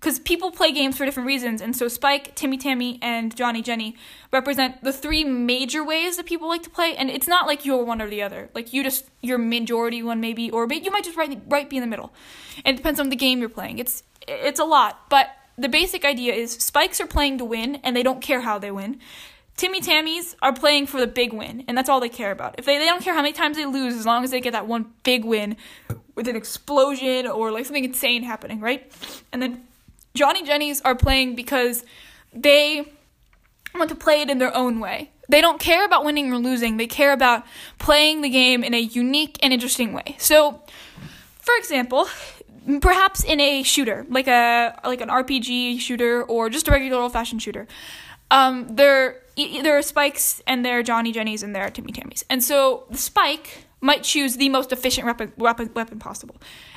because 0.04 0.18
people 0.18 0.50
play 0.50 0.70
games 0.70 0.98
for 0.98 1.06
different 1.06 1.26
reasons, 1.26 1.62
and 1.62 1.74
so 1.74 1.88
Spike, 1.88 2.34
Timmy 2.34 2.58
Tammy, 2.58 2.98
and 3.00 3.34
Johnny 3.34 3.62
Jenny 3.62 3.96
represent 4.34 4.84
the 4.84 4.92
three 4.92 5.24
major 5.24 5.82
ways 5.82 6.18
that 6.18 6.26
people 6.26 6.46
like 6.46 6.62
to 6.64 6.68
play, 6.68 6.94
and 6.94 7.08
it's 7.08 7.26
not 7.26 7.46
like 7.46 7.64
you're 7.64 7.82
one 7.82 8.02
or 8.02 8.10
the 8.10 8.20
other. 8.20 8.50
Like 8.54 8.74
you 8.74 8.82
just 8.82 9.08
your 9.22 9.38
majority 9.38 10.02
one 10.02 10.20
maybe, 10.20 10.50
or 10.50 10.70
you 10.70 10.90
might 10.90 11.04
just 11.04 11.16
right 11.16 11.40
right 11.48 11.70
be 11.70 11.78
in 11.78 11.80
the 11.80 11.86
middle. 11.86 12.12
And 12.66 12.74
it 12.74 12.76
depends 12.76 13.00
on 13.00 13.08
the 13.08 13.16
game 13.16 13.40
you're 13.40 13.48
playing. 13.48 13.78
It's 13.78 14.02
it's 14.26 14.60
a 14.60 14.64
lot, 14.64 15.08
but 15.08 15.28
the 15.56 15.68
basic 15.68 16.04
idea 16.04 16.34
is 16.34 16.52
Spikes 16.52 17.00
are 17.00 17.06
playing 17.06 17.38
to 17.38 17.44
win, 17.44 17.76
and 17.76 17.96
they 17.96 18.02
don't 18.02 18.20
care 18.20 18.40
how 18.40 18.58
they 18.58 18.70
win. 18.70 19.00
Timmy 19.56 19.80
Tammys 19.80 20.34
are 20.42 20.52
playing 20.52 20.86
for 20.86 20.98
the 20.98 21.06
big 21.06 21.32
win, 21.32 21.64
and 21.68 21.78
that's 21.78 21.88
all 21.88 22.00
they 22.00 22.08
care 22.08 22.32
about. 22.32 22.56
If 22.58 22.64
they, 22.64 22.78
they 22.78 22.86
don't 22.86 23.02
care 23.02 23.14
how 23.14 23.22
many 23.22 23.32
times 23.32 23.56
they 23.56 23.66
lose, 23.66 23.94
as 23.94 24.04
long 24.04 24.24
as 24.24 24.32
they 24.32 24.40
get 24.40 24.52
that 24.52 24.66
one 24.66 24.92
big 25.04 25.24
win 25.24 25.56
with 26.16 26.26
an 26.26 26.34
explosion 26.34 27.26
or 27.26 27.52
like 27.52 27.64
something 27.64 27.84
insane 27.84 28.24
happening, 28.24 28.60
right? 28.60 28.90
And 29.32 29.40
then 29.40 29.64
Johnny 30.14 30.42
Jennies 30.42 30.80
are 30.80 30.96
playing 30.96 31.36
because 31.36 31.84
they 32.32 32.92
want 33.74 33.90
to 33.90 33.96
play 33.96 34.22
it 34.22 34.30
in 34.30 34.38
their 34.38 34.54
own 34.56 34.80
way. 34.80 35.10
They 35.28 35.40
don't 35.40 35.60
care 35.60 35.84
about 35.84 36.04
winning 36.04 36.32
or 36.32 36.38
losing. 36.38 36.76
They 36.76 36.86
care 36.86 37.12
about 37.12 37.44
playing 37.78 38.22
the 38.22 38.28
game 38.28 38.62
in 38.62 38.74
a 38.74 38.80
unique 38.80 39.38
and 39.42 39.52
interesting 39.52 39.92
way. 39.92 40.16
So, 40.18 40.62
for 41.38 41.54
example, 41.56 42.08
perhaps 42.80 43.24
in 43.24 43.40
a 43.40 43.62
shooter, 43.62 44.06
like 44.08 44.26
a 44.26 44.78
like 44.84 45.00
an 45.00 45.08
RPG 45.08 45.80
shooter 45.80 46.22
or 46.22 46.48
just 46.50 46.68
a 46.68 46.70
regular 46.70 47.02
old-fashioned 47.02 47.42
shooter, 47.42 47.66
um, 48.30 48.68
there 48.68 49.20
there 49.36 49.76
are 49.76 49.82
spikes 49.82 50.42
and 50.46 50.64
there 50.64 50.78
are 50.78 50.82
Johnny 50.82 51.12
Jennies 51.12 51.42
and 51.42 51.54
there 51.54 51.62
are 51.62 51.70
Timmy 51.70 51.92
Tammys. 51.92 52.24
And 52.30 52.42
so 52.42 52.84
the 52.90 52.98
spike 52.98 53.66
might 53.80 54.02
choose 54.02 54.36
the 54.36 54.48
most 54.48 54.72
efficient 54.72 55.06
weapon 55.06 55.32
weapon 55.36 55.70
weapon 55.74 55.98
possible. 55.98 56.36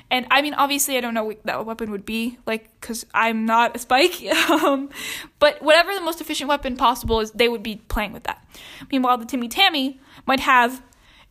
And 0.10 0.26
I 0.32 0.42
mean, 0.42 0.54
obviously, 0.54 0.98
I 0.98 1.02
don't 1.02 1.14
know 1.14 1.26
what 1.26 1.44
that 1.44 1.66
weapon 1.66 1.92
would 1.92 2.06
be, 2.06 2.38
like, 2.46 2.70
because 2.80 3.06
I'm 3.14 3.46
not 3.46 3.76
a 3.76 3.80
spike. 3.80 4.24
um, 4.50 4.90
but 5.40 5.62
whatever 5.62 5.94
the 5.94 6.02
most 6.02 6.22
efficient 6.22 6.48
weapon 6.48 6.78
possible 6.78 7.20
is, 7.20 7.32
they 7.32 7.50
would 7.50 7.64
be 7.64 7.78
playing 7.88 8.14
with 8.14 8.24
that. 8.24 8.46
Meanwhile, 8.92 9.18
the 9.18 9.26
Timmy 9.26 9.50
Tammy 9.50 10.00
might 10.26 10.40
have, 10.40 10.82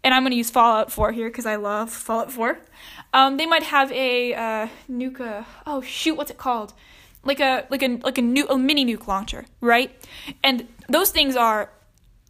and 0.07 0.15
I'm 0.15 0.23
going 0.23 0.31
to 0.31 0.37
use 0.37 0.51
Fallout 0.51 0.93
4 0.93 1.11
here 1.11 1.29
because 1.29 1.47
I 1.47 1.57
love 1.57 1.91
Fallout 1.91 2.31
4. 2.31 2.57
Um, 3.13 3.39
they 3.39 3.45
might 3.45 3.65
have 3.65 3.91
a 3.91 4.35
uh, 4.35 4.69
nuke. 4.89 5.45
oh 5.67 5.81
shoot, 5.81 6.17
what's 6.17 6.31
it 6.31 6.39
called? 6.39 6.75
Like 7.25 7.41
a 7.41 7.67
like 7.71 7.83
a 7.83 7.99
like 8.05 8.17
a 8.17 8.23
new 8.23 8.47
a 8.47 8.57
mini 8.57 8.87
nuke 8.87 9.09
launcher, 9.09 9.47
right? 9.61 9.91
And 10.45 10.69
those 10.89 11.11
things 11.11 11.35
are 11.35 11.73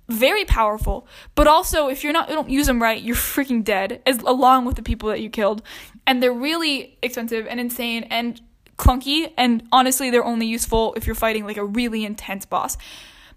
very 0.08 0.46
powerful, 0.46 1.06
but 1.34 1.46
also 1.46 1.88
if 1.88 2.02
you're 2.02 2.14
not 2.14 2.30
you 2.30 2.34
don't 2.34 2.48
use 2.48 2.66
them 2.66 2.80
right, 2.80 3.02
you're 3.02 3.14
freaking 3.14 3.62
dead 3.62 4.00
as 4.06 4.20
along 4.22 4.64
with 4.64 4.76
the 4.76 4.82
people 4.82 5.10
that 5.10 5.20
you 5.20 5.28
killed. 5.28 5.60
And 6.06 6.22
they're 6.22 6.32
really 6.32 6.96
expensive 7.02 7.46
and 7.46 7.60
insane 7.60 8.04
and 8.04 8.40
clunky 8.78 9.34
and 9.36 9.68
honestly 9.70 10.08
they're 10.08 10.24
only 10.24 10.46
useful 10.46 10.94
if 10.96 11.06
you're 11.06 11.14
fighting 11.14 11.44
like 11.44 11.58
a 11.58 11.64
really 11.64 12.06
intense 12.06 12.46
boss. 12.46 12.78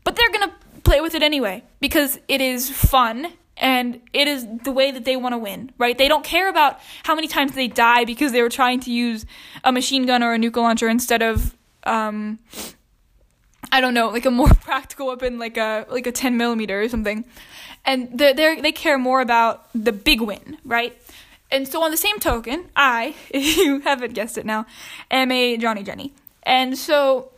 But 0.06 0.16
they're 0.16 0.30
to 0.30 0.54
play 0.84 1.02
with 1.02 1.14
it 1.14 1.24
anyway 1.24 1.66
because 1.82 2.20
it 2.30 2.40
is 2.40 2.70
fun 2.70 3.34
and 3.60 4.02
it 4.14 4.28
is 4.28 4.48
the 4.64 4.72
way 4.72 4.92
that 4.92 5.06
they 5.06 5.16
want 5.18 5.34
to 5.34 5.38
win, 5.38 5.72
right? 5.78 5.98
They 5.98 6.08
don't 6.08 6.24
care 6.24 6.50
about 6.50 6.80
how 7.04 7.14
many 7.14 7.28
times 7.28 7.54
they 7.54 7.68
die 7.68 8.06
because 8.06 8.32
they 8.32 8.42
were 8.42 8.50
trying 8.50 8.80
to 8.82 8.92
use 8.92 9.26
a 9.64 9.72
machine 9.72 10.06
gun 10.06 10.24
or 10.24 10.34
a 10.34 10.38
nuke 10.38 10.56
launcher 10.56 10.88
instead 10.88 11.22
of 11.22 11.56
um, 11.84 12.40
I 13.72 13.82
don't 13.82 13.94
know, 13.94 14.10
like 14.10 14.26
a 14.26 14.32
more 14.32 14.48
practical 14.62 15.08
weapon, 15.08 15.38
like 15.40 15.58
a 15.58 15.86
like 15.90 16.08
a 16.08 16.12
10 16.12 16.38
millimeter 16.38 16.82
or 16.82 16.90
something. 16.90 17.26
And 17.86 18.18
they 18.18 18.34
they 18.34 18.62
they 18.62 18.72
care 18.72 18.98
more 18.98 19.22
about 19.22 19.70
the 19.74 19.92
big 19.92 20.22
win, 20.22 20.58
right? 20.64 21.00
And 21.52 21.68
so 21.68 21.84
on 21.84 21.92
the 21.92 21.98
same 21.98 22.20
token, 22.20 22.70
I, 22.76 23.16
if 23.30 23.58
you 23.58 23.80
haven't 23.82 24.14
guessed 24.14 24.38
it 24.38 24.46
now, 24.46 24.66
am 25.12 25.32
a 25.32 25.58
Johnny 25.58 25.84
Jenny. 25.84 26.14
And 26.44 26.78
so 26.78 27.32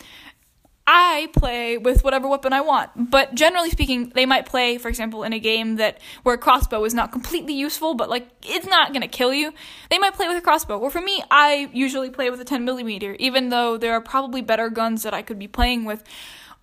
I 0.94 1.30
play 1.32 1.78
with 1.78 2.04
whatever 2.04 2.28
weapon 2.28 2.52
I 2.52 2.60
want. 2.60 2.92
But 3.10 3.34
generally 3.34 3.70
speaking, 3.70 4.10
they 4.10 4.26
might 4.26 4.46
play, 4.46 4.78
for 4.78 4.90
example, 4.90 5.24
in 5.24 5.32
a 5.32 5.40
game 5.40 5.78
that 5.78 6.02
where 6.24 6.36
a 6.36 6.38
crossbow 6.38 6.84
is 6.84 6.94
not 6.94 7.14
completely 7.14 7.54
useful, 7.54 7.94
but 7.94 8.10
like 8.10 8.28
it's 8.44 8.68
not 8.68 8.92
gonna 8.92 9.08
kill 9.08 9.34
you. 9.34 9.54
They 9.90 9.98
might 10.00 10.16
play 10.16 10.28
with 10.28 10.36
a 10.36 10.42
crossbow. 10.42 10.78
Or 10.78 10.90
for 10.90 11.00
me, 11.00 11.24
I 11.32 11.70
usually 11.72 12.10
play 12.10 12.30
with 12.30 12.42
a 12.42 12.46
10 12.46 12.66
millimeter, 12.66 13.16
even 13.20 13.48
though 13.48 13.78
there 13.78 13.94
are 13.94 14.02
probably 14.02 14.42
better 14.42 14.70
guns 14.70 15.04
that 15.04 15.14
I 15.14 15.22
could 15.22 15.40
be 15.40 15.48
playing 15.48 15.86
with. 15.86 16.04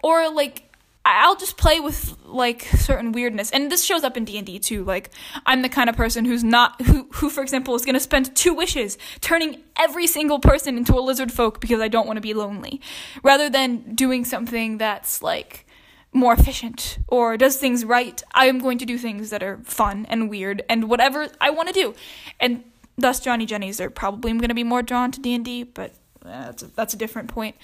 Or 0.02 0.30
like 0.30 0.67
I'll 1.04 1.36
just 1.36 1.56
play 1.56 1.80
with 1.80 2.16
like 2.24 2.62
certain 2.62 3.12
weirdness, 3.12 3.50
and 3.50 3.72
this 3.72 3.82
shows 3.82 4.04
up 4.04 4.16
in 4.16 4.24
D 4.24 4.36
and 4.36 4.46
D 4.46 4.58
too. 4.58 4.84
Like 4.84 5.10
I'm 5.46 5.62
the 5.62 5.68
kind 5.68 5.88
of 5.88 5.96
person 5.96 6.24
who's 6.24 6.44
not 6.44 6.82
who 6.82 7.08
who 7.14 7.30
for 7.30 7.42
example 7.42 7.74
is 7.74 7.84
gonna 7.84 8.00
spend 8.00 8.36
two 8.36 8.52
wishes 8.52 8.98
turning 9.20 9.62
every 9.76 10.06
single 10.06 10.38
person 10.38 10.76
into 10.76 10.98
a 10.98 11.00
lizard 11.00 11.32
folk 11.32 11.60
because 11.60 11.80
I 11.80 11.88
don't 11.88 12.06
want 12.06 12.18
to 12.18 12.20
be 12.20 12.34
lonely, 12.34 12.80
rather 13.22 13.48
than 13.48 13.94
doing 13.94 14.24
something 14.24 14.78
that's 14.78 15.22
like 15.22 15.66
more 16.12 16.34
efficient 16.34 16.98
or 17.08 17.36
does 17.36 17.56
things 17.56 17.84
right. 17.84 18.22
I 18.34 18.46
am 18.46 18.58
going 18.58 18.78
to 18.78 18.86
do 18.86 18.98
things 18.98 19.30
that 19.30 19.42
are 19.42 19.58
fun 19.64 20.06
and 20.10 20.28
weird 20.28 20.62
and 20.68 20.90
whatever 20.90 21.28
I 21.40 21.50
want 21.50 21.68
to 21.68 21.74
do, 21.74 21.94
and 22.38 22.64
thus 22.96 23.20
Johnny 23.20 23.46
Jennies 23.46 23.80
are 23.80 23.90
probably 23.90 24.32
going 24.32 24.48
to 24.48 24.54
be 24.54 24.64
more 24.64 24.82
drawn 24.82 25.10
to 25.12 25.20
D 25.20 25.34
and 25.34 25.44
D, 25.44 25.62
but 25.62 25.94
that's 26.22 26.62
a, 26.62 26.66
that's 26.66 26.92
a 26.92 26.98
different 26.98 27.28
point 27.28 27.56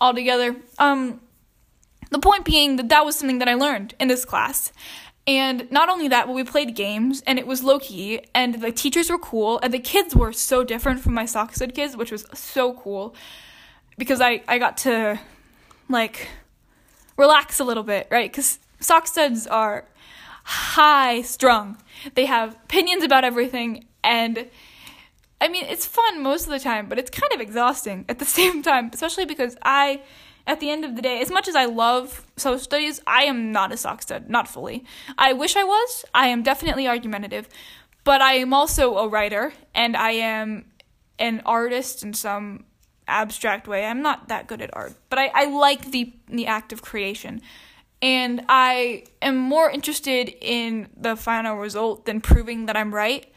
altogether. 0.00 0.56
Um 0.78 1.20
the 2.10 2.18
point 2.18 2.44
being 2.44 2.76
that 2.76 2.88
that 2.88 3.04
was 3.04 3.16
something 3.16 3.38
that 3.38 3.48
I 3.48 3.54
learned 3.54 3.94
in 3.98 4.08
this 4.08 4.24
class. 4.24 4.72
And 5.26 5.70
not 5.70 5.88
only 5.88 6.08
that, 6.08 6.26
but 6.26 6.32
we 6.32 6.44
played 6.44 6.74
games 6.74 7.22
and 7.26 7.38
it 7.38 7.46
was 7.46 7.62
low 7.62 7.78
key 7.78 8.20
and 8.34 8.60
the 8.60 8.72
teachers 8.72 9.10
were 9.10 9.18
cool 9.18 9.60
and 9.62 9.72
the 9.72 9.78
kids 9.78 10.14
were 10.14 10.32
so 10.32 10.64
different 10.64 11.00
from 11.00 11.14
my 11.14 11.24
stud 11.24 11.74
kids, 11.74 11.96
which 11.96 12.10
was 12.10 12.26
so 12.34 12.74
cool 12.74 13.14
because 13.96 14.20
I, 14.20 14.42
I 14.48 14.58
got 14.58 14.76
to 14.78 15.20
like 15.88 16.28
relax 17.16 17.60
a 17.60 17.64
little 17.64 17.82
bit, 17.82 18.08
right? 18.10 18.30
Because 18.30 18.58
studs 18.80 19.46
are 19.46 19.84
high 20.42 21.22
strung. 21.22 21.76
They 22.14 22.26
have 22.26 22.54
opinions 22.64 23.04
about 23.04 23.24
everything 23.24 23.86
and 24.02 24.48
I 25.42 25.48
mean, 25.48 25.64
it's 25.66 25.86
fun 25.86 26.22
most 26.22 26.44
of 26.44 26.50
the 26.50 26.58
time, 26.58 26.88
but 26.88 26.98
it's 26.98 27.10
kind 27.10 27.32
of 27.32 27.40
exhausting 27.40 28.04
at 28.08 28.18
the 28.18 28.24
same 28.38 28.62
time, 28.62 28.90
especially 28.92 29.26
because 29.26 29.56
I 29.62 30.02
at 30.46 30.60
the 30.60 30.70
end 30.70 30.84
of 30.84 30.96
the 30.96 31.02
day, 31.02 31.20
as 31.20 31.30
much 31.30 31.48
as 31.48 31.54
I 31.54 31.66
love 31.66 32.26
social 32.36 32.58
studies, 32.58 33.00
I 33.06 33.24
am 33.24 33.52
not 33.52 33.72
a 33.72 33.76
sock 33.76 34.02
stud, 34.02 34.28
not 34.28 34.48
fully. 34.48 34.84
I 35.18 35.32
wish 35.32 35.56
I 35.56 35.64
was. 35.64 36.04
I 36.14 36.28
am 36.28 36.42
definitely 36.42 36.88
argumentative, 36.88 37.48
but 38.04 38.20
I 38.20 38.34
am 38.34 38.52
also 38.52 38.96
a 38.96 39.08
writer 39.08 39.52
and 39.74 39.96
I 39.96 40.12
am 40.12 40.66
an 41.18 41.42
artist 41.44 42.02
in 42.02 42.14
some 42.14 42.64
abstract 43.06 43.68
way. 43.68 43.84
I'm 43.84 44.02
not 44.02 44.28
that 44.28 44.46
good 44.46 44.62
at 44.62 44.70
art, 44.72 44.94
but 45.08 45.18
I, 45.18 45.30
I 45.34 45.44
like 45.46 45.90
the 45.90 46.12
the 46.28 46.46
act 46.46 46.72
of 46.72 46.82
creation. 46.82 47.42
And 48.02 48.46
I 48.48 49.04
am 49.20 49.36
more 49.36 49.70
interested 49.70 50.32
in 50.40 50.88
the 50.96 51.16
final 51.16 51.56
result 51.56 52.06
than 52.06 52.22
proving 52.22 52.64
that 52.66 52.76
I'm 52.76 52.94
right. 52.94 53.30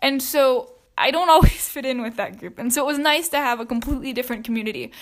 And 0.00 0.22
so 0.22 0.75
I 0.98 1.10
don't 1.10 1.30
always 1.36 1.68
fit 1.68 1.84
in 1.84 2.02
with 2.02 2.16
that 2.16 2.38
group. 2.38 2.58
And 2.58 2.72
so 2.72 2.82
it 2.82 2.86
was 2.86 2.98
nice 2.98 3.28
to 3.30 3.36
have 3.38 3.60
a 3.60 3.66
completely 3.66 4.12
different 4.12 4.44
community. 4.44 4.92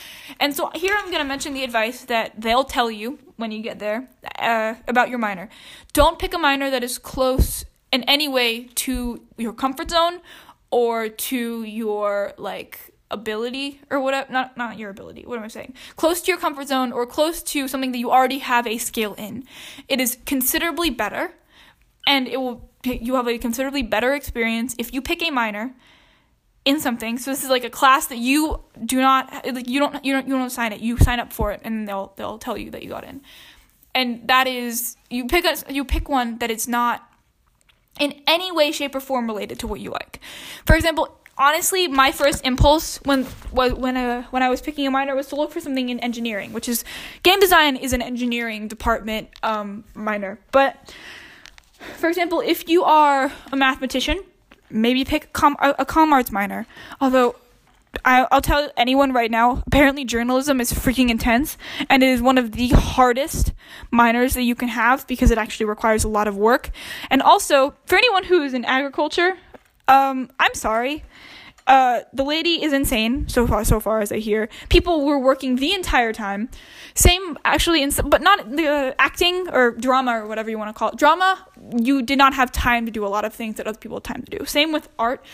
And 0.41 0.55
so 0.55 0.71
here 0.75 0.95
I'm 0.97 1.07
going 1.07 1.23
to 1.23 1.29
mention 1.29 1.55
the 1.55 1.65
advice 1.65 2.05
that 2.05 2.33
they'll 2.41 2.65
tell 2.65 2.91
you 2.91 3.19
when 3.37 3.53
you 3.53 3.63
get 3.63 3.79
there 3.79 4.09
uh, 4.39 4.75
about 4.89 5.09
your 5.09 5.19
minor. 5.19 5.49
Don't 5.93 6.19
pick 6.19 6.35
a 6.35 6.39
minor 6.39 6.71
that 6.71 6.85
is 6.85 6.99
close 6.99 7.65
in 7.93 8.03
any 8.05 8.29
way 8.29 8.65
to 8.75 9.23
your 9.37 9.53
comfort 9.53 9.91
zone 9.91 10.21
or 10.71 11.09
to 11.09 11.63
your 11.63 12.33
like 12.37 12.91
ability 13.11 13.81
or 13.91 14.01
whatever 14.01 14.33
not 14.33 14.57
not 14.57 14.77
your 14.77 14.91
ability 14.91 15.23
what 15.25 15.39
am 15.39 15.45
i 15.45 15.49
saying 15.49 15.73
close 15.95 16.21
to 16.21 16.33
your 16.33 16.39
comfort 16.39 16.67
zone 16.67 16.91
or 16.91 17.07
close 17.07 17.43
to 17.43 17.69
something 17.69 17.93
that 17.93 17.99
you 17.99 18.11
already 18.11 18.39
have 18.39 18.67
a 18.67 18.77
skill 18.77 19.15
in 19.15 19.45
it 19.89 20.01
is 20.01 20.19
considerably 20.27 20.91
better 20.91 21.33
and 22.09 22.27
it 22.27 22.41
will 22.41 22.69
you 22.87 23.15
have 23.15 23.29
a 23.29 23.39
considerably 23.39 23.83
better 23.83 24.15
experience 24.15 24.75
if 24.79 24.93
you 24.93 25.01
pick 25.01 25.23
a 25.23 25.31
minor 25.31 25.75
in 26.65 26.81
something. 26.81 27.19
So 27.19 27.31
this 27.31 27.45
is 27.45 27.51
like 27.51 27.65
a 27.65 27.71
class 27.71 28.07
that 28.07 28.19
you 28.19 28.61
do 28.85 29.01
not 29.01 29.47
like 29.47 29.69
you 29.69 29.81
don't 29.81 30.05
you 30.05 30.13
don't 30.13 30.27
you 30.27 30.35
don't 30.35 30.51
sign 30.51 30.73
it. 30.73 30.81
You 30.81 30.97
sign 30.99 31.21
up 31.21 31.33
for 31.33 31.53
it 31.53 31.61
and 31.65 31.87
they'll 31.89 32.13
they'll 32.17 32.39
tell 32.39 32.57
you 32.57 32.71
that 32.71 32.83
you 32.83 32.89
got 32.89 33.05
in. 33.05 33.21
And 33.95 34.27
that 34.29 34.47
is 34.47 34.97
you 35.11 35.27
pick 35.27 35.45
a 35.45 35.73
you 35.73 35.85
pick 35.85 36.09
one 36.09 36.39
that 36.39 36.51
is 36.51 36.67
not 36.67 37.09
in 38.01 38.23
any 38.27 38.51
way 38.51 38.73
shape 38.73 38.95
or 38.95 39.01
form 39.01 39.27
related 39.27 39.59
to 39.61 39.67
what 39.67 39.81
you 39.81 39.91
like. 39.91 40.21
For 40.67 40.75
example, 40.75 41.19
honestly, 41.39 41.89
my 41.89 42.13
first 42.13 42.45
impulse 42.45 42.97
when 43.05 43.25
when 43.53 43.97
I, 43.97 44.23
when 44.23 44.43
I 44.43 44.49
was 44.49 44.61
picking 44.61 44.87
a 44.87 44.91
minor 44.91 45.15
was 45.15 45.29
to 45.29 45.37
look 45.37 45.53
for 45.53 45.61
something 45.61 45.89
in 45.89 46.01
engineering, 46.01 46.53
which 46.53 46.69
is 46.69 46.85
game 47.23 47.41
design 47.41 47.77
is 47.77 47.93
an 47.93 48.03
engineering 48.03 48.69
department 48.69 49.29
um, 49.43 49.85
minor. 49.95 50.39
But 50.51 50.95
for 51.97 52.09
example, 52.09 52.41
if 52.41 52.69
you 52.69 52.85
are 52.85 53.33
a 53.53 53.57
mathematician, 53.57 54.21
maybe 54.71 55.05
pick 55.05 55.33
com- 55.33 55.57
a, 55.61 55.75
a 55.81 55.85
com 55.85 56.13
arts 56.13 56.31
minor. 56.31 56.67
Although 57.01 57.37
I, 58.05 58.27
will 58.33 58.41
tell 58.41 58.71
anyone 58.77 59.13
right 59.13 59.31
now, 59.31 59.63
apparently 59.67 60.05
journalism 60.05 60.61
is 60.61 60.73
freaking 60.73 61.11
intense, 61.11 61.57
and 61.89 62.03
it 62.03 62.09
is 62.09 62.21
one 62.21 62.39
of 62.39 62.53
the 62.53 62.69
hardest 62.69 63.53
minors 63.91 64.35
that 64.35 64.43
you 64.43 64.55
can 64.55 64.69
have 64.69 65.07
because 65.07 65.31
it 65.31 65.39
actually 65.39 65.67
requires 65.67 66.05
a 66.05 66.09
lot 66.09 66.27
of 66.27 66.37
work. 66.37 66.71
And 67.11 67.23
also, 67.23 67.75
for 67.87 67.97
anyone 67.97 68.25
who's 68.25 68.55
in 68.55 68.65
agriculture, 68.65 69.37
um, 69.89 70.31
I'm 70.41 70.55
sorry. 70.55 71.05
Uh, 71.67 72.01
the 72.13 72.25
lady 72.25 72.63
is 72.63 72.73
insane 72.73 73.27
so 73.29 73.47
far. 73.47 73.65
So 73.65 73.81
far 73.81 74.01
as 74.01 74.13
I 74.13 74.19
hear, 74.19 74.49
people 74.69 75.05
were 75.05 75.19
working 75.19 75.57
the 75.57 75.73
entire 75.73 76.13
time. 76.13 76.51
Same, 76.95 77.39
actually, 77.45 77.83
in 77.83 77.91
but 78.07 78.21
not 78.21 78.57
the 78.57 78.67
uh, 78.67 78.95
acting 78.99 79.49
or 79.49 79.71
drama 79.71 80.13
or 80.23 80.27
whatever 80.27 80.51
you 80.51 80.59
want 80.59 80.75
to 80.75 80.79
call 80.79 80.91
it. 80.91 80.97
Drama, 80.97 81.47
you 81.77 82.03
did 82.03 82.19
not 82.19 82.35
have 82.35 82.53
time 82.53 82.85
to 82.85 82.93
do 82.93 83.07
a 83.07 83.09
lot 83.09 83.25
of 83.25 83.33
things 83.33 83.57
that 83.57 83.67
other 83.67 83.79
people 83.79 83.97
had 83.97 84.05
time 84.05 84.23
to 84.23 84.39
do. 84.39 84.45
Same 84.45 84.73
with 84.73 84.89
art, 84.99 85.25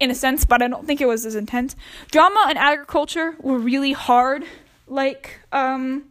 in 0.00 0.10
a 0.10 0.14
sense, 0.14 0.44
but 0.44 0.60
I 0.60 0.68
don't 0.68 0.86
think 0.86 1.00
it 1.00 1.06
was 1.06 1.24
as 1.24 1.36
intense. 1.36 1.76
Drama 2.10 2.46
and 2.48 2.58
agriculture 2.58 3.36
were 3.40 3.58
really 3.58 3.92
hard. 3.92 4.44
Like, 4.88 5.40
um, 5.52 6.04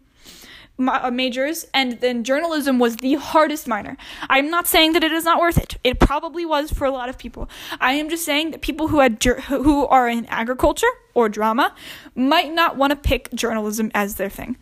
majors 0.77 1.65
and 1.73 1.99
then 2.01 2.23
journalism 2.23 2.79
was 2.79 2.97
the 2.97 3.15
hardest 3.15 3.67
minor. 3.67 3.95
I'm 4.29 4.49
not 4.49 4.67
saying 4.67 4.93
that 4.93 5.03
it 5.03 5.11
is 5.11 5.23
not 5.23 5.39
worth 5.39 5.57
it. 5.57 5.77
It 5.83 5.99
probably 5.99 6.45
was 6.45 6.71
for 6.71 6.85
a 6.85 6.91
lot 6.91 7.09
of 7.09 7.17
people. 7.17 7.49
I 7.79 7.93
am 7.93 8.09
just 8.09 8.25
saying 8.25 8.51
that 8.51 8.61
people 8.61 8.89
who 8.89 8.99
had 8.99 9.23
who 9.23 9.87
are 9.87 10.09
in 10.09 10.25
agriculture 10.25 10.87
or 11.13 11.29
drama 11.29 11.73
might 12.13 12.53
not 12.53 12.75
want 12.75 12.91
to 12.91 12.95
pick 12.97 13.33
journalism 13.33 13.89
as 13.93 14.15
their 14.15 14.29
thing 14.29 14.57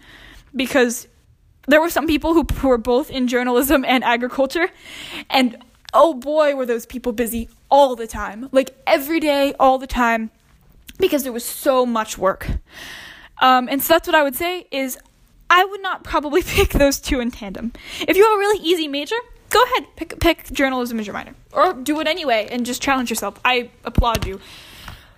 because 0.55 1.07
there 1.67 1.81
were 1.81 1.89
some 1.89 2.07
people 2.07 2.33
who 2.33 2.45
were 2.67 2.77
both 2.77 3.09
in 3.09 3.27
journalism 3.27 3.83
and 3.85 4.03
agriculture 4.03 4.69
and 5.29 5.57
oh 5.93 6.13
boy 6.13 6.55
were 6.55 6.65
those 6.65 6.85
people 6.85 7.11
busy 7.11 7.49
all 7.69 7.95
the 7.95 8.07
time. 8.07 8.49
Like 8.51 8.75
every 8.85 9.19
day 9.19 9.53
all 9.59 9.79
the 9.79 9.87
time 9.87 10.29
because 10.99 11.23
there 11.23 11.33
was 11.33 11.45
so 11.45 11.85
much 11.85 12.17
work. 12.17 12.47
Um, 13.41 13.67
and 13.69 13.81
so 13.81 13.95
that's 13.95 14.07
what 14.07 14.15
I 14.15 14.23
would 14.23 14.35
say 14.35 14.67
is 14.71 14.97
I 15.49 15.65
would 15.65 15.81
not 15.81 16.03
probably 16.03 16.41
pick 16.45 16.69
those 16.69 16.99
two 16.99 17.19
in 17.19 17.31
tandem. 17.31 17.73
If 18.01 18.17
you 18.17 18.23
have 18.23 18.33
a 18.33 18.37
really 18.37 18.63
easy 18.63 18.87
major, 18.87 19.15
go 19.49 19.63
ahead, 19.63 19.87
pick 19.95 20.19
pick 20.19 20.51
journalism 20.51 20.99
as 20.99 21.07
your 21.07 21.13
minor, 21.13 21.35
or 21.51 21.73
do 21.73 21.99
it 21.99 22.07
anyway 22.07 22.47
and 22.51 22.65
just 22.65 22.81
challenge 22.81 23.09
yourself. 23.09 23.39
I 23.45 23.69
applaud 23.83 24.25
you. 24.25 24.39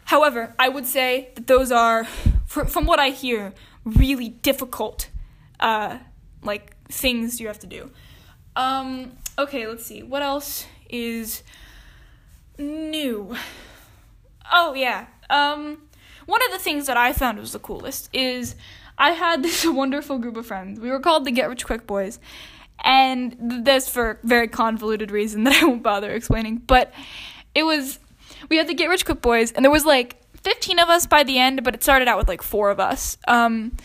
However, 0.05 0.53
I 0.59 0.69
would 0.69 0.85
say 0.85 1.29
that 1.35 1.47
those 1.47 1.71
are, 1.71 2.05
from 2.45 2.85
what 2.85 2.99
I 2.99 3.09
hear, 3.09 3.53
really 3.83 4.29
difficult, 4.29 5.09
uh, 5.59 5.97
like 6.43 6.75
things 6.89 7.39
you 7.39 7.47
have 7.47 7.59
to 7.59 7.67
do. 7.67 7.91
Um, 8.55 9.13
okay, 9.37 9.67
let's 9.67 9.85
see. 9.85 10.03
What 10.03 10.21
else 10.21 10.67
is 10.89 11.41
new? 12.57 13.35
Oh 14.51 14.73
yeah. 14.73 15.07
Um, 15.29 15.81
one 16.25 16.41
of 16.45 16.51
the 16.51 16.59
things 16.59 16.87
that 16.87 16.97
I 16.97 17.13
found 17.13 17.39
was 17.39 17.51
the 17.51 17.59
coolest 17.59 18.09
is 18.13 18.55
I 18.97 19.11
had 19.11 19.43
this 19.43 19.65
wonderful 19.65 20.17
group 20.17 20.37
of 20.37 20.45
friends. 20.45 20.79
We 20.79 20.89
were 20.89 20.99
called 20.99 21.25
the 21.25 21.31
Get 21.31 21.49
Rich 21.49 21.65
Quick 21.65 21.87
Boys. 21.87 22.19
And 22.83 23.35
this 23.65 23.87
for 23.87 24.19
very 24.23 24.47
convoluted 24.47 25.09
reason 25.09 25.43
that 25.45 25.61
I 25.61 25.65
won't 25.65 25.83
bother 25.83 26.11
explaining. 26.11 26.57
But 26.57 26.93
it 27.53 27.63
was 27.63 27.99
we 28.49 28.57
had 28.57 28.67
the 28.67 28.73
Get 28.73 28.89
Rich 28.89 29.05
Quick 29.05 29.21
Boys 29.21 29.51
and 29.51 29.63
there 29.63 29.71
was 29.71 29.85
like 29.85 30.21
15 30.43 30.77
of 30.79 30.89
us 30.89 31.07
by 31.07 31.23
the 31.23 31.39
end, 31.39 31.63
but 31.63 31.73
it 31.73 31.81
started 31.81 32.07
out 32.07 32.17
with 32.17 32.27
like 32.27 32.43
four 32.43 32.69
of 32.69 32.79
us. 32.79 33.17
Um, 33.27 33.75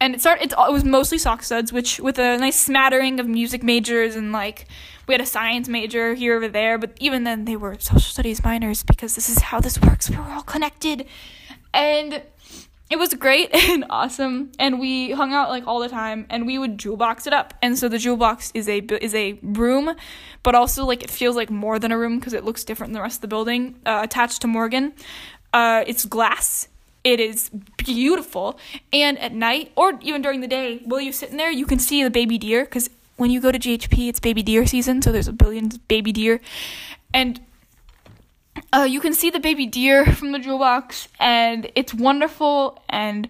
and 0.00 0.14
it 0.14 0.20
started 0.20 0.52
it 0.52 0.72
was 0.72 0.84
mostly 0.84 1.18
sock 1.18 1.42
studs, 1.42 1.72
which 1.72 1.98
with 1.98 2.18
a 2.18 2.36
nice 2.36 2.60
smattering 2.60 3.18
of 3.18 3.26
music 3.26 3.62
majors 3.62 4.14
and 4.14 4.32
like 4.32 4.66
we 5.06 5.14
had 5.14 5.20
a 5.20 5.26
science 5.26 5.68
major 5.68 6.14
here 6.14 6.36
over 6.36 6.48
there, 6.48 6.78
but 6.78 6.96
even 7.00 7.24
then 7.24 7.44
they 7.44 7.56
were 7.56 7.74
social 7.78 8.00
studies 8.00 8.42
minors 8.42 8.82
because 8.82 9.14
this 9.14 9.28
is 9.28 9.38
how 9.38 9.60
this 9.60 9.80
works. 9.80 10.08
We 10.08 10.16
were 10.16 10.22
all 10.22 10.42
connected. 10.42 11.06
And 11.72 12.22
it 12.90 12.98
was 12.98 13.14
great 13.14 13.54
and 13.54 13.84
awesome. 13.90 14.52
And 14.58 14.78
we 14.78 15.12
hung 15.12 15.32
out 15.32 15.48
like 15.48 15.66
all 15.66 15.80
the 15.80 15.88
time 15.88 16.26
and 16.30 16.46
we 16.46 16.58
would 16.58 16.78
jewel 16.78 16.96
box 16.96 17.26
it 17.26 17.32
up. 17.32 17.54
And 17.62 17.78
so 17.78 17.88
the 17.88 17.98
jewel 17.98 18.16
box 18.16 18.50
is 18.54 18.68
a 18.68 18.78
is 19.02 19.14
a 19.14 19.38
room 19.42 19.94
but 20.42 20.54
also 20.54 20.84
like 20.84 21.02
it 21.02 21.10
feels 21.10 21.36
like 21.36 21.50
more 21.50 21.78
than 21.78 21.90
a 21.92 21.98
room 21.98 22.18
because 22.18 22.32
it 22.32 22.44
looks 22.44 22.64
different 22.64 22.92
than 22.92 22.98
the 22.98 23.02
rest 23.02 23.18
of 23.18 23.22
the 23.22 23.28
building 23.28 23.76
uh, 23.86 24.00
attached 24.02 24.40
to 24.42 24.46
morgan. 24.46 24.92
Uh, 25.52 25.84
it's 25.86 26.04
glass. 26.04 26.68
It 27.02 27.20
is 27.20 27.50
beautiful. 27.76 28.58
And 28.92 29.18
at 29.18 29.32
night 29.32 29.72
or 29.76 29.98
even 30.02 30.22
during 30.22 30.40
the 30.40 30.48
day 30.48 30.78
while 30.84 31.00
you're 31.00 31.12
sitting 31.12 31.36
there 31.36 31.50
you 31.50 31.66
can 31.66 31.78
see 31.78 32.02
the 32.02 32.10
baby 32.10 32.38
deer 32.38 32.64
because 32.64 32.90
when 33.16 33.30
you 33.30 33.40
go 33.40 33.52
to 33.52 33.58
ghp 33.58 34.08
it's 34.08 34.18
baby 34.18 34.42
deer 34.42 34.66
season 34.66 35.00
so 35.00 35.12
there's 35.12 35.28
a 35.28 35.32
billion 35.32 35.70
baby 35.88 36.12
deer. 36.12 36.40
And 37.12 37.40
uh, 38.72 38.86
you 38.88 39.00
can 39.00 39.14
see 39.14 39.30
the 39.30 39.40
baby 39.40 39.66
deer 39.66 40.06
from 40.14 40.32
the 40.32 40.38
jewel 40.38 40.58
box, 40.58 41.08
and 41.18 41.70
it's 41.74 41.94
wonderful. 41.94 42.82
And 42.88 43.28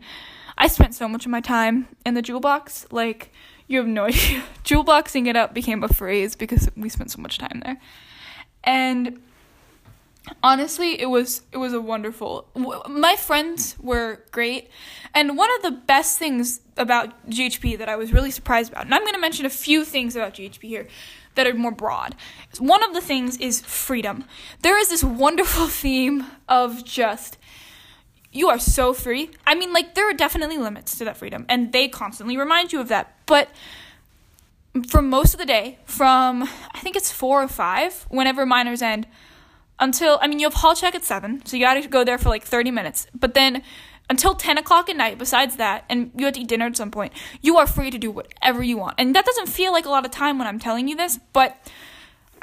I 0.56 0.68
spent 0.68 0.94
so 0.94 1.08
much 1.08 1.24
of 1.24 1.30
my 1.30 1.40
time 1.40 1.88
in 2.04 2.14
the 2.14 2.22
jewel 2.22 2.40
box. 2.40 2.86
Like, 2.90 3.32
you 3.66 3.78
have 3.78 3.86
no 3.86 4.04
idea. 4.06 4.42
jewel 4.62 4.84
boxing 4.84 5.26
it 5.26 5.36
up 5.36 5.54
became 5.54 5.82
a 5.82 5.88
phrase 5.88 6.36
because 6.36 6.68
we 6.76 6.88
spent 6.88 7.10
so 7.10 7.20
much 7.20 7.38
time 7.38 7.62
there. 7.64 7.80
And 8.62 9.20
honestly, 10.42 11.00
it 11.00 11.06
was 11.06 11.42
it 11.52 11.58
was 11.58 11.72
a 11.72 11.80
wonderful. 11.80 12.46
My 12.88 13.16
friends 13.16 13.76
were 13.80 14.24
great, 14.30 14.70
and 15.14 15.36
one 15.36 15.50
of 15.56 15.62
the 15.62 15.70
best 15.70 16.18
things 16.18 16.60
about 16.76 17.28
GHP 17.30 17.78
that 17.78 17.88
I 17.88 17.96
was 17.96 18.12
really 18.12 18.30
surprised 18.30 18.72
about, 18.72 18.86
and 18.86 18.94
I'm 18.94 19.02
going 19.02 19.14
to 19.14 19.20
mention 19.20 19.46
a 19.46 19.50
few 19.50 19.84
things 19.84 20.16
about 20.16 20.34
GHP 20.34 20.62
here 20.62 20.86
that 21.34 21.46
are 21.46 21.54
more 21.54 21.72
broad. 21.72 22.14
One 22.58 22.82
of 22.82 22.94
the 22.94 23.00
things 23.00 23.36
is 23.38 23.60
freedom. 23.60 24.24
There 24.62 24.78
is 24.78 24.88
this 24.88 25.04
wonderful 25.04 25.66
theme 25.82 26.26
of 26.48 26.84
just 26.84 27.38
you 28.34 28.48
are 28.48 28.58
so 28.58 28.92
free. 28.92 29.30
I 29.46 29.54
mean, 29.54 29.72
like, 29.72 29.94
there 29.94 30.10
are 30.10 30.12
definitely 30.12 30.58
limits 30.58 30.98
to 30.98 31.04
that 31.04 31.16
freedom, 31.16 31.46
and 31.48 31.72
they 31.72 31.86
constantly 31.86 32.36
remind 32.36 32.72
you 32.72 32.80
of 32.80 32.88
that. 32.88 33.16
But 33.26 33.48
for 34.88 35.00
most 35.00 35.34
of 35.34 35.38
the 35.38 35.46
day, 35.46 35.78
from 35.84 36.42
I 36.42 36.80
think 36.80 36.96
it's 36.96 37.12
four 37.12 37.42
or 37.42 37.48
five, 37.48 38.06
whenever 38.08 38.44
minors 38.44 38.82
end, 38.82 39.06
until 39.78 40.18
I 40.20 40.26
mean, 40.26 40.40
you 40.40 40.46
have 40.46 40.54
hall 40.54 40.74
check 40.74 40.96
at 40.96 41.04
seven, 41.04 41.46
so 41.46 41.56
you 41.56 41.64
gotta 41.64 41.86
go 41.86 42.02
there 42.02 42.18
for 42.18 42.28
like 42.28 42.42
30 42.42 42.72
minutes. 42.72 43.06
But 43.14 43.34
then 43.34 43.62
until 44.10 44.34
10 44.34 44.58
o'clock 44.58 44.90
at 44.90 44.96
night, 44.96 45.18
besides 45.18 45.56
that, 45.56 45.84
and 45.88 46.10
you 46.16 46.26
have 46.26 46.34
to 46.34 46.40
eat 46.40 46.48
dinner 46.48 46.66
at 46.66 46.76
some 46.76 46.90
point, 46.90 47.12
you 47.40 47.56
are 47.56 47.66
free 47.66 47.90
to 47.90 47.98
do 47.98 48.10
whatever 48.10 48.62
you 48.62 48.76
want. 48.76 48.94
And 48.98 49.14
that 49.14 49.24
doesn't 49.24 49.48
feel 49.48 49.72
like 49.72 49.86
a 49.86 49.90
lot 49.90 50.04
of 50.04 50.10
time 50.10 50.38
when 50.38 50.46
I'm 50.46 50.58
telling 50.58 50.88
you 50.88 50.96
this, 50.96 51.18
but 51.32 51.56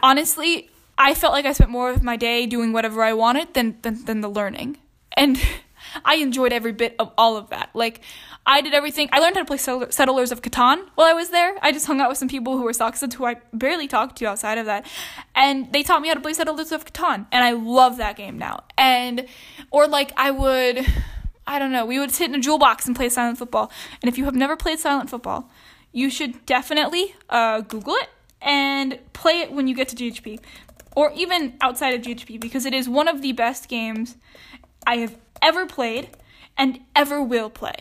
honestly, 0.01 0.70
I 0.97 1.14
felt 1.14 1.34
like 1.34 1.45
I 1.45 1.53
spent 1.53 1.70
more 1.70 1.89
of 1.89 2.03
my 2.03 2.16
day 2.16 2.45
doing 2.45 2.74
whatever 2.74 3.03
I 3.03 3.14
wanted 3.14 3.53
than, 3.53 3.78
than, 3.82 4.05
than 4.05 4.22
the 4.22 4.30
learning. 4.30 4.78
And 5.16 5.39
I 6.05 6.16
enjoyed 6.16 6.53
every 6.53 6.72
bit 6.72 6.95
of 6.99 7.12
all 7.18 7.38
of 7.38 7.49
that. 7.49 7.70
Like, 7.74 8.01
I 8.45 8.62
did 8.62 8.74
everything. 8.74 9.09
I 9.12 9.20
learned 9.20 9.36
how 9.36 9.43
to 9.43 9.45
play 9.45 9.57
Settlers 9.57 10.32
of 10.32 10.41
Catan 10.41 10.88
while 10.95 11.07
I 11.07 11.14
was 11.14 11.30
there. 11.30 11.55
I 11.62 11.72
just 11.72 11.86
hung 11.86 12.01
out 12.01 12.09
with 12.09 12.18
some 12.18 12.28
people 12.28 12.57
who 12.57 12.64
were 12.64 12.72
Soxeds 12.72 13.14
who 13.14 13.26
I 13.26 13.36
barely 13.53 13.88
talked 13.88 14.18
to 14.18 14.26
outside 14.26 14.57
of 14.57 14.66
that. 14.66 14.88
And 15.36 15.72
they 15.72 15.84
taught 15.84 16.01
me 16.01 16.07
how 16.07 16.16
to 16.16 16.22
play 16.22 16.34
Settlers 16.34 16.72
of 16.72 16.86
Catan. 16.86 17.28
And 17.32 17.43
I 17.43 17.51
love 17.51 17.97
that 17.97 18.16
game 18.16 18.38
now. 18.38 18.64
And, 18.78 19.28
or 19.70 19.88
like, 19.88 20.12
I 20.18 20.32
would 20.32 20.86
I 21.48 21.60
don't 21.60 21.72
know, 21.72 21.86
we 21.86 22.00
would 22.00 22.12
sit 22.12 22.30
in 22.30 22.36
a 22.36 22.39
jewel 22.39 22.60
box 22.60 22.86
and 22.86 22.96
play 22.96 23.10
silent 23.10 23.38
football. 23.38 23.72
And 24.02 24.10
if 24.10 24.18
you 24.18 24.26
have 24.26 24.36
never 24.36 24.56
played 24.56 24.80
silent 24.80 25.10
football, 25.10 25.50
you 25.92 26.10
should 26.10 26.46
definitely 26.46 27.16
uh, 27.30 27.62
Google 27.62 27.96
it 27.96 28.10
and 28.42 29.00
play 29.14 29.39
it 29.42 29.52
when 29.52 29.68
you 29.68 29.76
get 29.76 29.88
to 29.89 29.96
GHP 29.96 30.39
or 30.96 31.12
even 31.14 31.56
outside 31.62 31.94
of 31.94 32.02
GHP 32.02 32.39
because 32.39 32.66
it 32.66 32.74
is 32.74 32.88
one 32.88 33.08
of 33.08 33.22
the 33.22 33.32
best 33.32 33.70
games 33.70 34.16
I 34.86 34.98
have 34.98 35.18
ever 35.42 35.66
played 35.66 36.10
and 36.58 36.80
ever 36.96 37.22
will 37.22 37.50
play. 37.50 37.76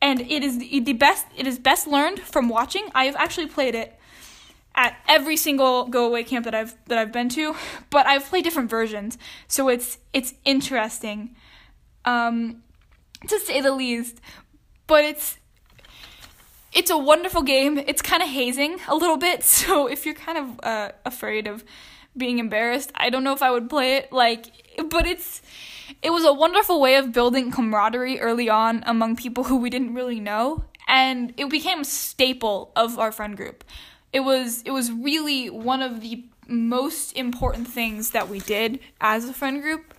And 0.00 0.20
it 0.20 0.44
is 0.44 0.58
the 0.58 0.92
best 0.92 1.26
it 1.36 1.46
is 1.46 1.58
best 1.58 1.86
learned 1.86 2.20
from 2.20 2.48
watching. 2.48 2.90
I 2.94 3.06
have 3.06 3.16
actually 3.16 3.46
played 3.46 3.74
it 3.74 3.98
at 4.74 4.96
every 5.08 5.36
single 5.36 5.86
go 5.86 6.06
away 6.06 6.22
camp 6.22 6.44
that 6.44 6.54
I've 6.54 6.74
that 6.86 6.98
I've 6.98 7.12
been 7.12 7.28
to, 7.30 7.54
but 7.90 8.06
I've 8.06 8.24
played 8.26 8.44
different 8.44 8.70
versions. 8.70 9.18
So 9.48 9.68
it's 9.68 9.98
it's 10.12 10.34
interesting. 10.44 11.34
Um 12.04 12.62
to 13.28 13.38
say 13.40 13.60
the 13.60 13.72
least. 13.72 14.20
But 14.86 15.04
it's 15.04 15.38
it's 16.72 16.90
a 16.90 16.98
wonderful 16.98 17.42
game. 17.42 17.78
It's 17.78 18.02
kind 18.02 18.22
of 18.22 18.28
hazing 18.28 18.78
a 18.86 18.94
little 18.94 19.16
bit, 19.16 19.42
so 19.56 19.86
if 19.86 20.04
you're 20.04 20.14
kind 20.14 20.38
of 20.38 20.60
uh, 20.62 20.92
afraid 21.04 21.46
of 21.46 21.64
being 22.16 22.38
embarrassed, 22.38 22.92
I 22.94 23.10
don't 23.10 23.24
know 23.24 23.32
if 23.32 23.42
I 23.42 23.50
would 23.50 23.68
play 23.68 23.96
it. 23.96 24.12
Like, 24.12 24.46
but 24.90 25.06
it's 25.06 25.42
it 26.02 26.10
was 26.10 26.24
a 26.24 26.32
wonderful 26.32 26.80
way 26.80 26.96
of 26.96 27.12
building 27.12 27.50
camaraderie 27.50 28.20
early 28.20 28.48
on 28.48 28.82
among 28.86 29.16
people 29.16 29.44
who 29.44 29.56
we 29.56 29.70
didn't 29.70 29.94
really 29.94 30.20
know, 30.20 30.64
and 30.88 31.32
it 31.36 31.48
became 31.50 31.80
a 31.80 31.84
staple 31.84 32.72
of 32.76 32.98
our 32.98 33.12
friend 33.12 33.36
group. 33.36 33.64
It 34.12 34.20
was 34.20 34.62
it 34.62 34.70
was 34.70 34.92
really 34.92 35.50
one 35.50 35.82
of 35.82 36.00
the 36.00 36.24
most 36.48 37.12
important 37.16 37.66
things 37.66 38.10
that 38.10 38.28
we 38.28 38.38
did 38.40 38.78
as 39.00 39.28
a 39.28 39.32
friend 39.32 39.60
group 39.60 39.94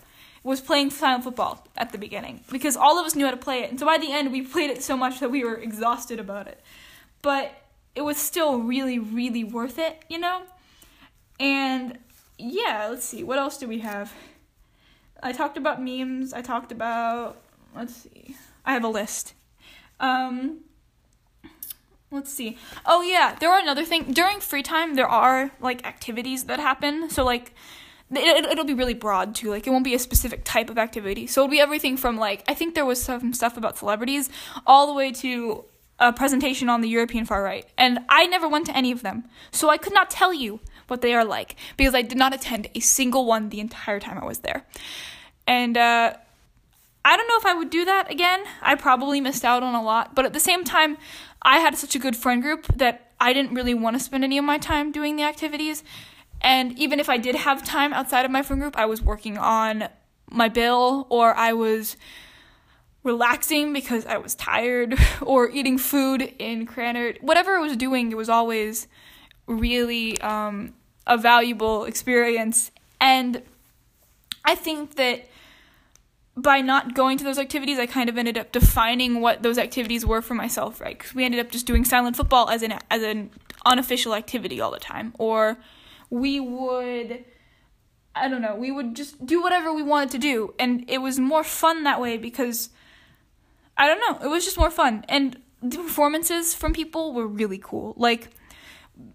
was 0.48 0.62
playing 0.62 0.90
silent 0.90 1.26
football 1.26 1.68
at 1.76 1.92
the 1.92 1.98
beginning 1.98 2.40
because 2.50 2.78
all 2.78 2.98
of 2.98 3.06
us 3.06 3.16
knew 3.16 3.26
how 3.26 3.32
to 3.32 3.36
play 3.36 3.64
it. 3.64 3.70
And 3.70 3.78
so 3.78 3.86
by 3.86 3.98
the 3.98 4.14
end, 4.14 4.32
we 4.32 4.42
played 4.42 4.70
it 4.70 4.82
so 4.82 4.96
much 4.96 5.20
that 5.20 5.30
we 5.30 5.44
were 5.44 5.56
exhausted 5.56 6.22
about 6.22 6.48
it. 6.48 6.62
But 7.22 7.52
it 7.96 8.02
was 8.02 8.16
still 8.16 8.60
really, 8.60 8.98
really 8.98 9.44
worth 9.44 9.78
it, 9.78 10.06
you 10.08 10.18
know? 10.18 10.44
And 11.38 11.98
yeah, 12.38 12.88
let's 12.90 13.04
see. 13.04 13.26
What 13.26 13.38
else 13.38 13.58
do 13.58 13.68
we 13.68 13.80
have? 13.80 14.14
I 15.22 15.34
talked 15.34 15.58
about 15.58 15.84
memes. 15.84 16.32
I 16.32 16.42
talked 16.42 16.72
about, 16.72 17.42
let's 17.76 17.94
see. 17.94 18.38
I 18.64 18.72
have 18.72 18.86
a 18.86 18.88
list. 18.88 19.34
Um, 20.00 20.60
let's 22.10 22.32
see. 22.32 22.58
Oh 22.86 23.02
yeah, 23.02 23.36
there 23.38 23.52
are 23.52 23.60
another 23.60 23.84
thing. 23.84 24.14
During 24.14 24.40
free 24.40 24.64
time, 24.64 24.96
there 24.96 25.10
are 25.10 25.52
like 25.60 25.86
activities 25.86 26.46
that 26.46 26.62
happen. 26.62 27.10
So 27.10 27.26
like 27.26 27.54
it, 28.12 28.46
it'll 28.46 28.66
be 28.66 28.74
really 28.74 28.94
broad 28.94 29.36
too. 29.36 29.50
Like 29.50 29.68
it 29.68 29.70
won't 29.70 29.84
be 29.84 29.94
a 29.94 30.00
specific 30.00 30.44
type 30.44 30.70
of 30.70 30.78
activity. 30.78 31.28
So 31.28 31.42
it'll 31.42 31.52
be 31.52 31.60
everything 31.60 31.98
from 31.98 32.18
like 32.18 32.44
I 32.48 32.54
think 32.54 32.76
there 32.76 32.86
was 32.86 33.02
some 33.02 33.34
stuff 33.34 33.58
about 33.58 33.78
celebrities 33.78 34.30
all 34.66 34.88
the 34.88 34.94
way 34.94 35.12
to 35.14 35.66
a 36.00 36.14
presentation 36.14 36.70
on 36.70 36.82
the 36.82 36.90
European 36.90 37.26
far 37.26 37.44
right. 37.44 37.66
And 37.78 38.00
I 38.08 38.28
never 38.28 38.48
went 38.48 38.66
to 38.68 38.78
any 38.78 38.92
of 38.92 39.02
them. 39.02 39.26
So 39.52 39.70
I 39.70 39.78
could 39.78 39.94
not 39.94 40.10
tell 40.10 40.34
you 40.34 40.60
what 40.88 41.02
they 41.02 41.14
are 41.14 41.26
like 41.26 41.56
because 41.76 41.96
I 41.96 42.02
did 42.02 42.18
not 42.18 42.34
attend 42.34 42.70
a 42.76 42.80
single 42.80 43.26
one 43.26 43.50
the 43.50 43.60
entire 43.60 44.00
time 44.00 44.18
I 44.18 44.26
was 44.26 44.40
there. 44.40 44.66
And 45.48 45.76
uh, 45.78 46.14
I 47.04 47.18
don't 47.18 47.28
know 47.28 47.38
if 47.38 47.46
I 47.46 47.54
would 47.54 47.70
do 47.70 47.86
that 47.86 48.12
again. 48.12 48.44
I 48.62 48.76
probably 48.76 49.22
missed 49.22 49.44
out 49.44 49.64
on 49.64 49.74
a 49.76 49.82
lot. 49.82 50.14
But 50.14 50.26
at 50.26 50.34
the 50.34 50.40
same 50.40 50.64
time, 50.64 50.98
I 51.42 51.60
had 51.60 51.78
such 51.78 51.96
a 51.96 52.00
good 52.00 52.16
friend 52.16 52.42
group 52.42 52.68
that 52.76 53.12
I 53.20 53.34
didn't 53.34 53.54
really 53.54 53.74
want 53.74 53.96
to 53.96 54.04
spend 54.04 54.24
any 54.24 54.38
of 54.38 54.46
my 54.46 54.58
time 54.58 54.92
doing 54.92 55.16
the 55.16 55.24
activities. 55.24 55.84
And 56.42 56.78
even 56.78 57.00
if 57.00 57.10
I 57.10 57.18
did 57.18 57.36
have 57.36 57.64
time 57.64 57.94
outside 57.94 58.26
of 58.26 58.32
my 58.32 58.42
friend 58.42 58.62
group, 58.62 58.78
I 58.78 58.86
was 58.86 59.02
working 59.02 59.38
on 59.38 59.90
my 60.30 60.50
bill 60.50 61.08
or 61.10 61.34
I 61.36 61.54
was 61.54 61.98
relaxing 63.04 63.74
because 63.74 64.06
I 64.06 64.18
was 64.18 64.36
tired 64.36 64.96
or 65.22 65.50
eating 65.50 65.78
food 65.78 66.34
in 66.38 66.68
Krannert. 66.68 67.22
Whatever 67.22 67.56
I 67.56 67.60
was 67.60 67.76
doing, 67.76 68.12
it 68.12 68.16
was 68.16 68.30
always 68.30 68.88
really 69.48 70.20
um, 70.22 70.74
a 71.08 71.18
valuable 71.18 71.86
experience. 71.86 72.72
And 73.00 73.42
I 74.46 74.56
think 74.56 74.96
that 74.96 75.28
by 76.36 76.62
not 76.62 76.94
going 76.94 77.18
to 77.18 77.24
those 77.24 77.40
activities, 77.40 77.80
I 77.80 77.88
kind 77.88 78.10
of 78.10 78.18
ended 78.18 78.38
up 78.38 78.52
defining 78.52 79.22
what 79.22 79.42
those 79.42 79.58
activities 79.58 80.06
were 80.06 80.22
for 80.22 80.36
myself, 80.36 80.80
right? 80.80 80.98
Because 80.98 81.16
we 81.16 81.26
ended 81.26 81.40
up 81.40 81.50
just 81.50 81.66
doing 81.66 81.84
silent 81.84 82.16
football 82.16 82.50
as 82.50 82.62
an 82.62 82.76
as 82.92 83.02
an 83.02 83.32
unofficial 83.66 84.14
activity 84.14 84.62
all 84.62 84.70
the 84.70 84.80
time, 84.80 85.14
or 85.18 85.58
we 86.10 86.40
would 86.40 87.26
I 88.16 88.28
don't 88.28 88.42
know, 88.42 88.56
we 88.56 88.72
would 88.72 88.96
just 88.96 89.24
do 89.26 89.42
whatever 89.42 89.72
we 89.72 89.84
wanted 89.84 90.10
to 90.12 90.18
do. 90.18 90.54
And 90.58 90.86
it 90.88 91.00
was 91.00 91.20
more 91.20 91.44
fun 91.44 91.84
that 91.84 92.02
way 92.02 92.18
because 92.18 92.70
I 93.78 93.88
don't 93.88 94.00
know, 94.00 94.26
it 94.26 94.30
was 94.30 94.44
just 94.44 94.58
more 94.58 94.72
fun. 94.72 95.06
And 95.08 95.40
the 95.62 95.78
performances 95.78 96.54
from 96.54 96.74
people 96.74 97.14
were 97.14 97.28
really 97.28 97.60
cool. 97.60 97.94
Like 97.96 98.30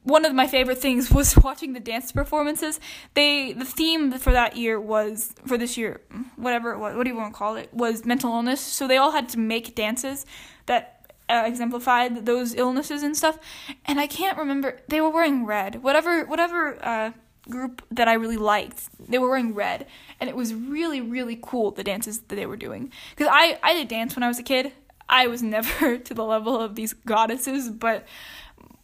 one 0.04 0.24
of 0.24 0.34
my 0.34 0.46
favorite 0.46 0.78
things 0.78 1.10
was 1.18 1.36
watching 1.36 1.72
the 1.72 1.80
dance 1.80 2.12
performances. 2.12 2.80
They 3.14 3.52
the 3.52 3.64
theme 3.64 4.12
for 4.12 4.32
that 4.32 4.56
year 4.56 4.80
was 4.80 5.34
for 5.46 5.58
this 5.58 5.76
year, 5.76 6.00
whatever 6.36 6.72
it 6.72 6.78
was, 6.78 6.94
what 6.96 7.04
do 7.04 7.10
you 7.10 7.16
want 7.16 7.34
to 7.34 7.38
call 7.38 7.56
it, 7.56 7.72
was 7.72 8.04
mental 8.04 8.32
illness. 8.32 8.60
So 8.60 8.86
they 8.86 8.96
all 8.96 9.12
had 9.12 9.28
to 9.30 9.38
make 9.38 9.74
dances 9.74 10.26
that 10.66 11.01
uh, 11.32 11.44
exemplified 11.46 12.26
those 12.26 12.54
illnesses 12.54 13.02
and 13.02 13.16
stuff. 13.16 13.38
And 13.86 13.98
I 13.98 14.06
can't 14.06 14.36
remember. 14.36 14.80
They 14.88 15.00
were 15.00 15.10
wearing 15.10 15.46
red. 15.46 15.82
Whatever 15.82 16.24
whatever 16.26 16.84
uh, 16.84 17.12
group 17.48 17.82
that 17.90 18.06
I 18.06 18.14
really 18.14 18.36
liked, 18.36 18.88
they 19.08 19.18
were 19.18 19.28
wearing 19.28 19.54
red, 19.54 19.86
and 20.20 20.28
it 20.28 20.36
was 20.36 20.54
really 20.54 21.00
really 21.00 21.38
cool 21.40 21.70
the 21.70 21.84
dances 21.84 22.20
that 22.20 22.36
they 22.36 22.46
were 22.46 22.56
doing. 22.56 22.92
Because 23.16 23.30
I 23.32 23.58
I 23.62 23.74
did 23.74 23.88
dance 23.88 24.14
when 24.14 24.22
I 24.22 24.28
was 24.28 24.38
a 24.38 24.42
kid. 24.42 24.72
I 25.08 25.26
was 25.26 25.42
never 25.56 25.98
to 25.98 26.14
the 26.14 26.24
level 26.24 26.60
of 26.60 26.74
these 26.74 26.92
goddesses, 26.92 27.70
but 27.70 28.06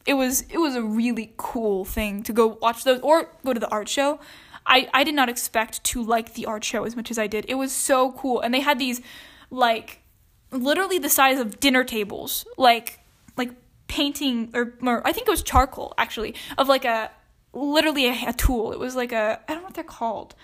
it 0.06 0.14
was 0.14 0.46
it 0.50 0.58
was 0.58 0.74
a 0.74 0.82
really 0.82 1.34
cool 1.36 1.84
thing 1.84 2.22
to 2.22 2.32
go 2.32 2.58
watch 2.62 2.84
those 2.84 3.00
or 3.00 3.30
go 3.44 3.52
to 3.52 3.60
the 3.60 3.68
art 3.68 3.88
show. 3.88 4.20
I 4.66 4.88
I 4.94 5.04
did 5.04 5.14
not 5.14 5.28
expect 5.28 5.84
to 5.84 6.02
like 6.02 6.34
the 6.34 6.46
art 6.46 6.64
show 6.64 6.84
as 6.84 6.96
much 6.96 7.10
as 7.10 7.18
I 7.18 7.26
did. 7.26 7.44
It 7.46 7.54
was 7.54 7.72
so 7.72 8.12
cool, 8.12 8.40
and 8.40 8.54
they 8.54 8.60
had 8.60 8.78
these 8.78 9.02
like 9.50 10.02
literally 10.50 10.98
the 10.98 11.08
size 11.08 11.38
of 11.38 11.60
dinner 11.60 11.84
tables, 11.84 12.46
like 12.56 13.00
like 13.36 13.52
painting 13.86 14.50
or, 14.54 14.74
or 14.82 15.06
I 15.06 15.12
think 15.12 15.26
it 15.28 15.30
was 15.30 15.42
charcoal 15.42 15.94
actually 15.96 16.34
of 16.56 16.68
like 16.68 16.84
a 16.84 17.10
literally 17.52 18.06
a, 18.06 18.28
a, 18.28 18.32
tool. 18.32 18.72
It 18.72 18.78
was 18.78 18.94
like 18.96 19.12
a 19.12 19.40
I 19.48 19.52
don't 19.52 19.62
know 19.62 19.66
what 19.66 19.74
they're 19.74 19.84
called. 19.84 20.34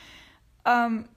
Um 0.65 1.09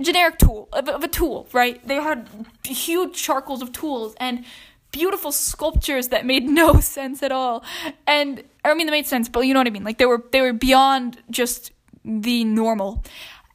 generic 0.00 0.38
tool 0.38 0.68
of, 0.72 0.88
of 0.88 1.04
a 1.04 1.08
tool, 1.08 1.48
right? 1.52 1.86
They 1.86 1.96
had 1.96 2.28
huge 2.64 3.14
charcoals 3.14 3.62
of 3.62 3.72
tools 3.72 4.14
and 4.18 4.44
beautiful 4.90 5.32
sculptures 5.32 6.08
that 6.08 6.26
made 6.26 6.44
no 6.48 6.80
sense 6.80 7.22
at 7.22 7.32
all. 7.32 7.64
And 8.06 8.44
I 8.64 8.74
mean 8.74 8.86
they 8.86 8.90
made 8.92 9.06
sense, 9.06 9.28
but 9.28 9.40
you 9.40 9.54
know 9.54 9.60
what 9.60 9.66
I 9.66 9.70
mean? 9.70 9.84
Like 9.84 9.98
they 9.98 10.06
were 10.06 10.24
they 10.32 10.40
were 10.40 10.52
beyond 10.52 11.22
just 11.30 11.72
the 12.04 12.44
normal. 12.44 13.04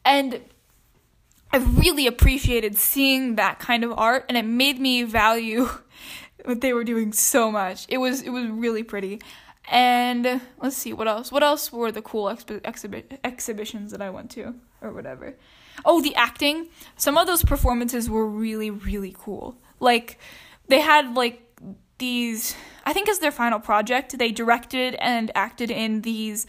And 0.05 0.41
I 1.51 1.57
really 1.57 2.05
appreciated 2.05 2.75
seeing 2.75 3.35
that 3.35 3.59
kind 3.59 3.83
of 3.83 3.97
art 3.97 4.25
and 4.29 4.37
it 4.37 4.45
made 4.45 4.79
me 4.79 5.03
value 5.03 5.67
what 6.45 6.61
they 6.61 6.73
were 6.73 6.83
doing 6.83 7.11
so 7.13 7.51
much. 7.51 7.85
It 7.89 7.97
was 7.97 8.21
it 8.21 8.29
was 8.29 8.47
really 8.47 8.83
pretty. 8.83 9.21
And 9.71 10.41
let's 10.61 10.77
see 10.77 10.93
what 10.93 11.07
else. 11.07 11.31
What 11.31 11.43
else 11.43 11.71
were 11.71 11.91
the 11.91 12.01
cool 12.01 12.25
expi- 12.25 12.61
exhibi- 12.61 13.19
exhibitions 13.23 13.91
that 13.91 14.01
I 14.01 14.09
went 14.09 14.31
to 14.31 14.55
or 14.81 14.91
whatever? 14.91 15.35
Oh, 15.85 16.01
the 16.01 16.15
acting. 16.15 16.67
Some 16.97 17.17
of 17.17 17.27
those 17.27 17.43
performances 17.43 18.09
were 18.09 18.27
really 18.27 18.69
really 18.69 19.15
cool. 19.17 19.57
Like 19.79 20.19
they 20.67 20.81
had 20.81 21.15
like 21.15 21.41
these 21.97 22.55
I 22.85 22.93
think 22.93 23.09
as 23.09 23.19
their 23.19 23.31
final 23.31 23.59
project, 23.59 24.17
they 24.17 24.31
directed 24.31 24.95
and 24.95 25.31
acted 25.35 25.71
in 25.71 26.01
these 26.01 26.47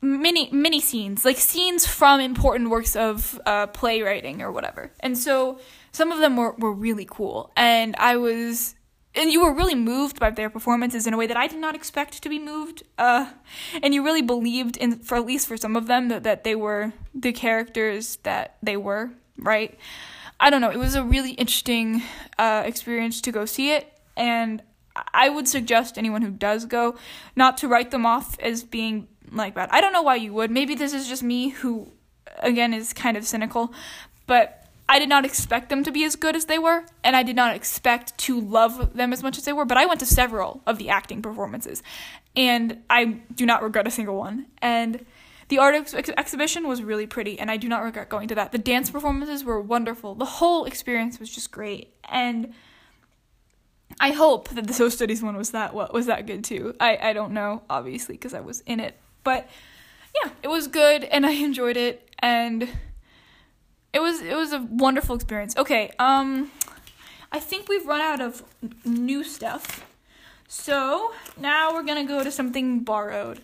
mini 0.00 0.48
mini 0.52 0.80
scenes 0.80 1.24
like 1.24 1.38
scenes 1.38 1.86
from 1.86 2.20
important 2.20 2.70
works 2.70 2.94
of 2.94 3.40
uh, 3.46 3.66
playwriting 3.68 4.42
or 4.42 4.52
whatever. 4.52 4.92
And 5.00 5.16
so 5.18 5.58
some 5.92 6.12
of 6.12 6.18
them 6.20 6.36
were, 6.36 6.52
were 6.58 6.72
really 6.72 7.06
cool. 7.08 7.50
And 7.56 7.96
i 7.98 8.16
was 8.16 8.74
and 9.14 9.32
you 9.32 9.42
were 9.42 9.54
really 9.54 9.74
moved 9.74 10.20
by 10.20 10.30
their 10.30 10.50
performances 10.50 11.06
in 11.06 11.14
a 11.14 11.16
way 11.16 11.26
that 11.26 11.36
i 11.36 11.46
did 11.46 11.58
not 11.58 11.74
expect 11.74 12.22
to 12.22 12.28
be 12.28 12.38
moved 12.38 12.84
uh, 12.98 13.32
and 13.82 13.94
you 13.94 14.04
really 14.04 14.22
believed 14.22 14.76
in 14.76 14.98
for 15.00 15.16
at 15.16 15.26
least 15.26 15.48
for 15.48 15.56
some 15.56 15.74
of 15.76 15.86
them 15.86 16.08
that, 16.08 16.22
that 16.22 16.44
they 16.44 16.54
were 16.54 16.92
the 17.14 17.32
characters 17.32 18.16
that 18.22 18.58
they 18.62 18.76
were 18.76 19.10
right? 19.38 19.78
I 20.40 20.50
don't 20.50 20.60
know. 20.60 20.70
It 20.70 20.78
was 20.78 20.94
a 20.94 21.02
really 21.02 21.32
interesting 21.32 22.02
uh, 22.38 22.62
experience 22.64 23.20
to 23.22 23.32
go 23.32 23.44
see 23.44 23.72
it. 23.72 23.92
And 24.16 24.62
i 25.14 25.28
would 25.28 25.46
suggest 25.46 25.96
anyone 25.96 26.22
who 26.22 26.30
does 26.30 26.64
go 26.64 26.96
not 27.36 27.56
to 27.56 27.68
write 27.68 27.92
them 27.92 28.04
off 28.04 28.36
as 28.40 28.64
being 28.64 29.06
like 29.32 29.54
that. 29.54 29.72
I 29.72 29.80
don't 29.80 29.92
know 29.92 30.02
why 30.02 30.16
you 30.16 30.32
would. 30.34 30.50
Maybe 30.50 30.74
this 30.74 30.92
is 30.92 31.08
just 31.08 31.22
me 31.22 31.50
who 31.50 31.92
again 32.40 32.74
is 32.74 32.92
kind 32.92 33.16
of 33.16 33.26
cynical, 33.26 33.72
but 34.26 34.58
I 34.88 34.98
did 34.98 35.08
not 35.08 35.24
expect 35.26 35.68
them 35.68 35.84
to 35.84 35.92
be 35.92 36.04
as 36.04 36.16
good 36.16 36.34
as 36.34 36.46
they 36.46 36.58
were, 36.58 36.84
and 37.04 37.14
I 37.14 37.22
did 37.22 37.36
not 37.36 37.54
expect 37.54 38.16
to 38.18 38.40
love 38.40 38.94
them 38.94 39.12
as 39.12 39.22
much 39.22 39.36
as 39.36 39.44
they 39.44 39.52
were, 39.52 39.66
but 39.66 39.76
I 39.76 39.84
went 39.84 40.00
to 40.00 40.06
several 40.06 40.62
of 40.66 40.78
the 40.78 40.88
acting 40.88 41.20
performances, 41.20 41.82
and 42.34 42.82
I 42.88 43.04
do 43.34 43.44
not 43.44 43.62
regret 43.62 43.86
a 43.86 43.90
single 43.90 44.16
one. 44.16 44.46
And 44.62 45.04
the 45.48 45.58
art 45.58 45.74
ex- 45.74 45.94
exhibition 45.94 46.66
was 46.66 46.82
really 46.82 47.06
pretty, 47.06 47.38
and 47.38 47.50
I 47.50 47.58
do 47.58 47.68
not 47.68 47.82
regret 47.82 48.08
going 48.08 48.28
to 48.28 48.34
that. 48.36 48.52
The 48.52 48.58
dance 48.58 48.90
performances 48.90 49.44
were 49.44 49.60
wonderful. 49.60 50.14
The 50.14 50.24
whole 50.24 50.64
experience 50.64 51.20
was 51.20 51.28
just 51.28 51.50
great, 51.50 51.92
and 52.08 52.54
I 54.00 54.12
hope 54.12 54.48
that 54.50 54.66
the 54.66 54.72
social 54.74 54.90
studies 54.90 55.22
one 55.22 55.36
was 55.36 55.50
that 55.50 55.74
what 55.74 55.92
was 55.92 56.06
that 56.06 56.26
good 56.26 56.44
too. 56.44 56.74
I 56.80 56.96
I 56.96 57.12
don't 57.12 57.32
know, 57.32 57.62
obviously, 57.68 58.14
because 58.14 58.32
I 58.32 58.40
was 58.40 58.60
in 58.60 58.80
it, 58.80 58.98
but 59.28 59.46
yeah, 60.14 60.30
it 60.42 60.48
was 60.48 60.68
good 60.68 61.04
and 61.04 61.26
I 61.26 61.32
enjoyed 61.48 61.76
it 61.76 62.08
and 62.18 62.62
it 63.92 64.00
was 64.00 64.22
it 64.22 64.34
was 64.34 64.54
a 64.54 64.60
wonderful 64.70 65.14
experience. 65.14 65.54
Okay, 65.54 65.90
um 65.98 66.50
I 67.30 67.40
think 67.40 67.68
we've 67.68 67.86
run 67.86 68.00
out 68.00 68.22
of 68.22 68.42
new 68.86 69.22
stuff. 69.22 69.84
So, 70.50 71.12
now 71.36 71.74
we're 71.74 71.82
going 71.82 72.06
to 72.06 72.10
go 72.10 72.24
to 72.24 72.30
something 72.30 72.80
borrowed. 72.80 73.42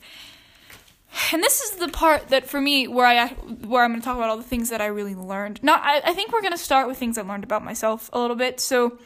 And 1.35 1.43
this 1.43 1.61
is 1.61 1.73
the 1.73 1.89
part 1.89 2.29
that 2.29 2.49
for 2.49 2.63
me 2.63 2.89
where 2.89 3.05
I 3.05 3.29
where 3.73 3.85
I'm 3.85 3.91
going 3.91 4.01
to 4.01 4.05
talk 4.05 4.17
about 4.17 4.31
all 4.31 4.39
the 4.39 4.43
things 4.55 4.71
that 4.71 4.81
I 4.81 4.87
really 4.87 5.15
learned. 5.15 5.63
Not 5.63 5.83
I, 5.85 5.99
I 5.99 6.15
think 6.15 6.33
we're 6.33 6.41
going 6.41 6.59
to 6.61 6.67
start 6.71 6.89
with 6.89 6.97
things 6.97 7.19
I 7.19 7.23
learned 7.23 7.45
about 7.45 7.63
myself 7.63 8.09
a 8.15 8.19
little 8.19 8.37
bit. 8.37 8.59
So, 8.59 8.99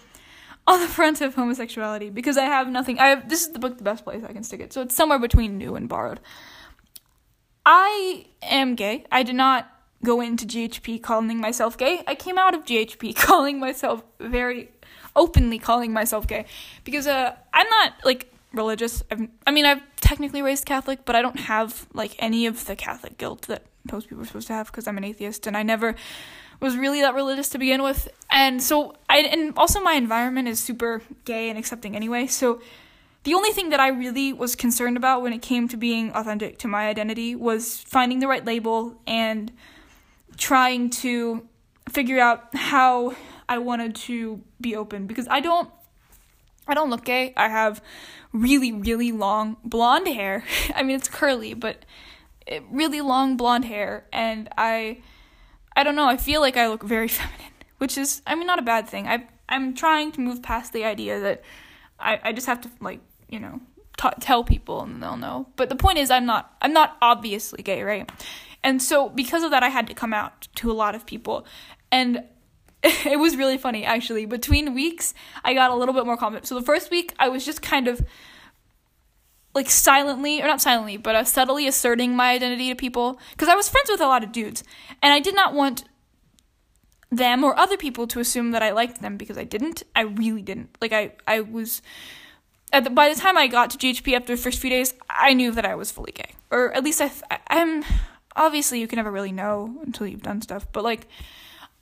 on 0.69 0.81
the 0.81 0.87
front 0.87 1.23
of 1.23 1.35
homosexuality 1.35 2.11
because 2.11 2.37
I 2.37 2.45
have 2.45 2.69
nothing. 2.69 2.99
I 2.99 3.09
have 3.09 3.29
this 3.29 3.47
is 3.47 3.53
the 3.53 3.59
book 3.59 3.79
the 3.79 3.85
best 3.85 4.05
place 4.05 4.23
I 4.23 4.33
can 4.33 4.45
stick 4.45 4.61
it. 4.61 4.73
So 4.73 4.83
it's 4.83 4.95
somewhere 4.95 5.19
between 5.19 5.57
new 5.57 5.75
and 5.75 5.89
borrowed. 5.89 6.21
I 7.71 8.25
am 8.41 8.77
gay. 8.77 9.05
I 9.13 9.23
did 9.23 9.35
not 9.35 9.71
go 10.03 10.23
into 10.23 10.47
GHP 10.47 11.03
calling 11.03 11.39
myself 11.39 11.77
gay. 11.77 12.03
I 12.07 12.15
came 12.15 12.39
out 12.39 12.55
of 12.55 12.65
GHP 12.65 13.15
calling 13.29 13.61
myself 13.61 14.03
very 14.19 14.71
openly 15.15 15.59
calling 15.59 15.93
myself 15.93 16.27
gay 16.27 16.47
because 16.85 17.07
uh 17.07 17.35
I'm 17.53 17.69
not 17.69 17.93
like 18.05 18.33
religious. 18.55 19.03
I've, 19.11 19.29
I 19.47 19.51
mean, 19.51 19.67
I've 19.67 19.83
technically 20.01 20.41
raised 20.41 20.65
Catholic, 20.65 21.05
but 21.05 21.15
I 21.15 21.21
don't 21.21 21.41
have 21.41 21.87
like 21.93 22.17
any 22.19 22.47
of 22.47 22.65
the 22.65 22.75
Catholic 22.75 23.19
guilt 23.19 23.43
that 23.49 23.65
most 23.93 24.09
people 24.09 24.23
are 24.23 24.27
supposed 24.27 24.47
to 24.47 24.55
have 24.55 24.69
because 24.69 24.87
I'm 24.87 24.97
an 24.97 25.05
atheist 25.05 25.47
and 25.47 25.55
I 25.55 25.63
never 25.63 25.95
was 26.61 26.75
really 26.75 27.03
that 27.03 27.15
religious 27.15 27.51
to 27.51 27.59
begin 27.59 27.83
with. 27.83 28.09
And 28.31 28.63
so 28.63 28.95
I 29.11 29.19
and 29.19 29.53
also 29.59 29.79
my 29.81 29.93
environment 29.93 30.49
is 30.49 30.59
super 30.59 31.03
gay 31.27 31.51
and 31.51 31.59
accepting 31.59 31.95
anyway. 31.95 32.29
So 32.29 32.63
the 33.29 33.35
only 33.35 33.53
thing 33.53 33.69
that 33.69 33.79
I 33.79 33.89
really 33.89 34.33
was 34.33 34.57
concerned 34.57 34.97
about 34.97 35.21
when 35.21 35.35
it 35.35 35.43
came 35.43 35.69
to 35.69 35.77
being 35.77 36.11
authentic 36.13 36.57
to 36.61 36.69
my 36.69 36.89
identity 36.89 37.35
was 37.35 37.77
finding 37.77 38.21
the 38.21 38.27
right 38.27 38.43
label 38.43 38.99
and 39.07 39.53
trying 40.39 40.89
to 41.05 41.47
figure 41.91 42.19
out 42.21 42.49
how 42.55 43.15
I 43.47 43.59
wanted 43.59 43.95
to 43.97 44.43
be 44.63 44.75
open 44.75 45.07
because 45.07 45.29
I 45.29 45.41
don't 45.41 45.69
I 46.67 46.73
don't 46.73 46.89
look 46.89 47.05
gay. 47.05 47.35
I 47.37 47.51
have 47.51 47.83
really 48.33 48.73
really 48.73 49.13
long 49.13 49.59
blonde 49.63 50.09
hair. 50.09 50.45
I 50.75 50.83
mean 50.83 50.97
it's 50.97 51.09
curly, 51.09 51.53
but 51.53 51.85
eh, 52.47 52.61
really 52.71 53.03
long 53.03 53.37
blonde 53.37 53.67
hair, 53.67 54.07
and 54.11 54.49
I, 54.57 55.03
I 55.77 55.85
don't 55.85 55.97
know. 55.97 56.09
I 56.09 56.17
feel 56.17 56.41
like 56.41 56.57
I 56.57 56.67
look 56.67 56.83
very 56.83 57.09
feminine, 57.19 57.53
which 57.77 57.99
is, 57.99 58.23
I 58.27 58.35
mean, 58.35 58.47
not 58.47 58.59
a 58.59 58.63
bad 58.63 58.89
thing. 58.89 59.07
I 59.07 59.29
I'm 59.51 59.75
trying 59.75 60.13
to 60.13 60.23
move 60.23 60.43
past 60.43 60.73
the 60.73 60.87
idea 60.87 61.21
that 61.21 61.43
I 62.01 62.21
I 62.25 62.33
just 62.33 62.47
have 62.47 62.63
to 62.63 62.71
like 62.81 63.01
you 63.29 63.39
know 63.39 63.61
t- 63.99 64.09
tell 64.21 64.45
people 64.45 64.83
and 64.83 65.03
they'll 65.03 65.17
know. 65.17 65.49
But 65.57 65.69
the 65.69 65.77
point 65.77 65.99
is, 65.99 66.11
I'm 66.11 66.27
not 66.27 66.57
I'm 66.63 66.73
not 66.73 66.97
obviously 67.03 67.63
gay, 67.63 67.83
right? 67.83 68.11
And 68.65 68.83
so 68.83 69.09
because 69.09 69.43
of 69.43 69.51
that, 69.51 69.63
I 69.63 69.69
had 69.69 69.87
to 69.89 69.95
come 69.95 70.13
out 70.13 70.49
to 70.57 70.71
a 70.71 70.75
lot 70.75 70.95
of 70.95 71.07
people, 71.07 71.47
and 71.93 72.25
it 72.83 73.19
was 73.19 73.37
really 73.37 73.59
funny 73.59 73.85
actually. 73.85 74.27
Between 74.27 74.75
weeks, 74.75 75.15
I 75.45 75.55
got 75.55 75.71
a 75.71 75.75
little 75.75 75.95
bit 75.95 76.07
more 76.07 76.17
confident. 76.17 76.47
So 76.47 76.55
the 76.55 76.65
first 76.65 76.91
week, 76.91 77.15
I 77.19 77.29
was 77.29 77.45
just 77.45 77.61
kind 77.61 77.89
of 77.89 78.01
like 79.55 79.69
silently 79.69 80.41
or 80.41 80.47
not 80.47 80.61
silently 80.61 80.97
but 80.97 81.15
uh, 81.17 81.25
subtly 81.25 81.67
asserting 81.67 82.15
my 82.15 82.31
identity 82.31 82.69
to 82.69 82.77
people 82.77 83.19
because 83.33 83.49
i 83.49 83.55
was 83.55 83.69
friends 83.69 83.91
with 83.91 84.01
a 84.01 84.07
lot 84.07 84.23
of 84.23 84.31
dudes 84.31 84.63
and 85.03 85.13
i 85.13 85.19
did 85.19 85.35
not 85.35 85.55
want 85.55 85.85
them 87.11 87.43
or 87.43 87.59
other 87.59 87.77
people 87.77 88.07
to 88.07 88.21
assume 88.21 88.51
that 88.53 88.63
i 88.63 88.71
liked 88.71 89.01
them 89.01 89.17
because 89.17 89.39
i 89.39 89.45
didn't 89.45 89.83
i 89.97 90.03
really 90.03 90.43
didn't 90.43 90.69
like 90.81 90.93
i 90.93 91.11
i 91.27 91.41
was 91.41 91.83
the, 92.73 92.91
by 92.91 93.09
the 93.09 93.19
time 93.19 93.37
i 93.37 93.47
got 93.47 93.71
to 93.71 93.79
ghp 93.79 94.15
after 94.15 94.35
the 94.35 94.41
first 94.41 94.59
few 94.59 94.71
days 94.71 94.95
i 95.09 95.33
knew 95.33 95.51
that 95.51 95.65
i 95.65 95.75
was 95.75 95.91
fully 95.91 96.13
gay 96.13 96.33
or 96.51 96.73
at 96.75 96.85
least 96.85 97.01
I, 97.01 97.11
I 97.31 97.39
i'm 97.51 97.85
obviously 98.37 98.81
you 98.81 98.87
can 98.87 98.97
never 98.97 99.11
really 99.11 99.33
know 99.33 99.79
until 99.85 100.07
you've 100.07 100.23
done 100.23 100.43
stuff 100.43 100.67
but 100.73 100.85
like 100.85 101.07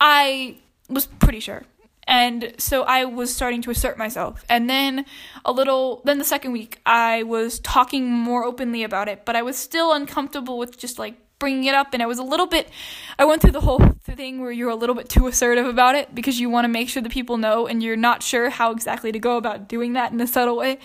i 0.00 0.56
was 0.88 1.06
pretty 1.06 1.40
sure 1.40 1.64
and 2.06 2.54
so 2.56 2.82
I 2.84 3.04
was 3.04 3.34
starting 3.34 3.62
to 3.62 3.70
assert 3.70 3.98
myself. 3.98 4.44
And 4.48 4.70
then 4.70 5.06
a 5.44 5.50
little, 5.50 6.02
then 6.04 6.18
the 6.18 6.24
second 6.24 6.52
week, 6.52 6.80
I 6.86 7.24
was 7.24 7.58
talking 7.60 8.10
more 8.10 8.44
openly 8.44 8.84
about 8.84 9.08
it, 9.08 9.24
but 9.24 9.34
I 9.34 9.42
was 9.42 9.56
still 9.56 9.92
uncomfortable 9.92 10.56
with 10.56 10.78
just 10.78 10.98
like 10.98 11.16
bringing 11.38 11.64
it 11.64 11.74
up. 11.74 11.92
And 11.92 12.02
I 12.02 12.06
was 12.06 12.18
a 12.18 12.22
little 12.22 12.46
bit, 12.46 12.70
I 13.18 13.24
went 13.24 13.42
through 13.42 13.52
the 13.52 13.60
whole 13.60 13.80
thing 14.02 14.40
where 14.40 14.50
you're 14.50 14.70
a 14.70 14.74
little 14.74 14.94
bit 14.94 15.08
too 15.08 15.26
assertive 15.26 15.66
about 15.66 15.94
it 15.94 16.14
because 16.14 16.40
you 16.40 16.48
want 16.48 16.64
to 16.64 16.68
make 16.68 16.88
sure 16.88 17.02
the 17.02 17.10
people 17.10 17.36
know 17.36 17.66
and 17.66 17.82
you're 17.82 17.96
not 17.96 18.22
sure 18.22 18.50
how 18.50 18.70
exactly 18.70 19.12
to 19.12 19.18
go 19.18 19.36
about 19.36 19.68
doing 19.68 19.92
that 19.94 20.12
in 20.12 20.20
a 20.20 20.26
subtle 20.26 20.56
way. 20.56 20.78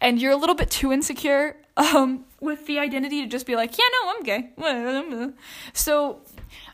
And 0.00 0.20
you're 0.20 0.32
a 0.32 0.36
little 0.36 0.56
bit 0.56 0.70
too 0.70 0.92
insecure 0.92 1.56
um, 1.76 2.24
with 2.40 2.66
the 2.66 2.78
identity 2.78 3.22
to 3.22 3.28
just 3.28 3.46
be 3.46 3.56
like, 3.56 3.78
yeah, 3.78 3.84
no, 4.02 4.10
I'm 4.10 4.22
gay. 4.22 5.32
So 5.72 6.20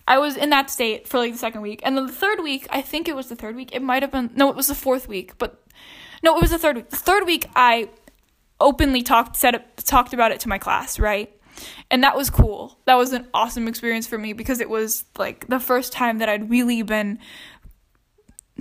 I 0.08 0.18
was 0.18 0.36
in 0.36 0.50
that 0.50 0.70
state 0.70 1.06
for 1.06 1.18
like 1.18 1.32
the 1.32 1.38
second 1.38 1.60
week. 1.60 1.80
And 1.84 1.96
then 1.96 2.06
the 2.06 2.12
third 2.12 2.40
week, 2.40 2.66
I 2.70 2.80
think 2.80 3.06
it 3.06 3.14
was 3.14 3.28
the 3.28 3.36
third 3.36 3.54
week. 3.54 3.70
It 3.72 3.82
might 3.82 4.02
have 4.02 4.10
been, 4.10 4.30
no, 4.34 4.48
it 4.50 4.56
was 4.56 4.66
the 4.66 4.74
fourth 4.74 5.08
week, 5.08 5.38
but 5.38 5.62
no, 6.22 6.36
it 6.36 6.40
was 6.40 6.50
the 6.50 6.58
third 6.58 6.76
week. 6.76 6.90
The 6.90 6.96
third 6.96 7.26
week, 7.26 7.46
I 7.54 7.90
openly 8.58 9.02
talked, 9.02 9.36
said 9.36 9.62
talked 9.76 10.12
about 10.12 10.32
it 10.32 10.40
to 10.40 10.48
my 10.48 10.58
class, 10.58 10.98
right? 10.98 11.32
And 11.90 12.02
that 12.02 12.16
was 12.16 12.30
cool. 12.30 12.78
That 12.86 12.96
was 12.96 13.12
an 13.12 13.26
awesome 13.34 13.68
experience 13.68 14.06
for 14.06 14.18
me 14.18 14.32
because 14.32 14.60
it 14.60 14.68
was 14.68 15.04
like 15.18 15.46
the 15.48 15.60
first 15.60 15.92
time 15.92 16.18
that 16.18 16.28
I'd 16.28 16.50
really 16.50 16.82
been 16.82 17.18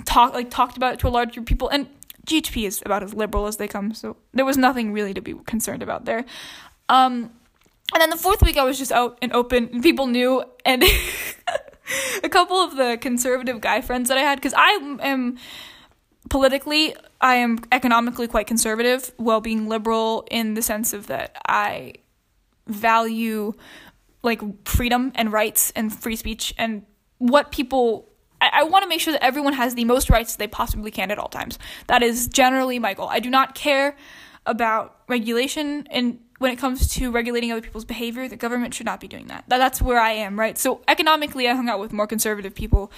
talk 0.06 0.34
like 0.34 0.50
talked 0.50 0.78
about 0.78 1.00
to 1.00 1.08
a 1.08 1.10
large 1.10 1.34
group 1.34 1.44
of 1.44 1.48
people 1.48 1.70
and 1.70 1.88
GHP 2.26 2.68
is 2.68 2.82
about 2.86 3.04
as 3.04 3.14
liberal 3.14 3.48
as 3.48 3.58
they 3.58 3.68
come, 3.68 3.94
so 3.94 4.18
there 4.34 4.46
was 4.46 4.58
nothing 4.58 4.94
really 4.94 5.14
to 5.14 5.22
be 5.22 5.34
concerned 5.46 5.82
about 5.82 6.06
there. 6.06 6.26
Um, 6.88 7.32
and 7.94 8.02
then 8.02 8.10
the 8.10 8.18
fourth 8.18 8.42
week, 8.44 8.58
I 8.58 8.64
was 8.64 8.78
just 8.78 8.92
out 8.92 9.18
and 9.22 9.34
open, 9.34 9.70
and 9.74 9.82
people 9.82 10.08
knew. 10.08 10.44
And 10.64 10.84
a 12.24 12.30
couple 12.30 12.58
of 12.58 12.76
the 12.76 12.98
conservative 13.02 13.62
guy 13.62 13.82
friends 13.82 14.10
that 14.10 14.18
I 14.18 14.22
had, 14.22 14.36
because 14.36 14.54
I 14.56 14.98
am 15.02 15.38
politically, 16.30 16.96
I 17.20 17.36
am 17.36 17.60
economically 17.72 18.28
quite 18.28 18.46
conservative, 18.46 19.12
while 19.18 19.42
being 19.42 19.68
liberal 19.68 20.28
in 20.30 20.54
the 20.54 20.62
sense 20.62 20.94
of 20.94 21.08
that 21.08 21.36
I 21.48 21.96
value 22.70 23.54
like 24.24 24.42
freedom 24.68 25.12
and 25.16 25.32
rights 25.32 25.72
and 25.76 25.94
free 25.94 26.16
speech 26.16 26.54
and 26.58 26.86
what 27.18 27.52
people 27.52 28.10
I, 28.42 28.50
I 28.54 28.64
want 28.64 28.84
to 28.84 28.90
make 28.90 29.02
sure 29.02 29.14
that 29.14 29.24
everyone 29.24 29.54
has 29.54 29.76
the 29.76 29.86
most 29.86 30.10
rights 30.10 30.36
they 30.36 30.48
possibly 30.48 30.92
can 30.92 31.12
at 31.12 31.20
all 31.20 31.28
times. 31.28 31.60
That 31.88 32.04
is 32.04 32.28
generally 32.28 32.80
my 32.80 32.94
goal. 32.94 33.10
I 33.10 33.20
do 33.20 33.30
not 33.30 33.56
care 33.56 33.96
about 34.46 34.98
regulation 35.08 35.88
and 35.90 36.20
when 36.40 36.52
it 36.52 36.58
comes 36.58 36.88
to 36.96 37.12
regulating 37.12 37.52
other 37.52 37.62
people's 37.62 37.86
behavior, 37.86 38.28
the 38.28 38.38
government 38.38 38.74
should 38.74 38.86
not 38.86 39.02
be 39.02 39.10
doing 39.10 39.28
that. 39.28 39.44
That's 39.48 39.82
where 39.82 40.00
I 40.00 40.12
am, 40.12 40.40
right? 40.40 40.58
So 40.58 40.82
economically, 40.88 41.50
I 41.50 41.54
hung 41.54 41.68
out 41.68 41.80
with 41.80 41.92
more 41.92 42.08
conservative 42.08 42.56
people. 42.56 42.92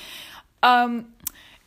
Um, 0.61 1.07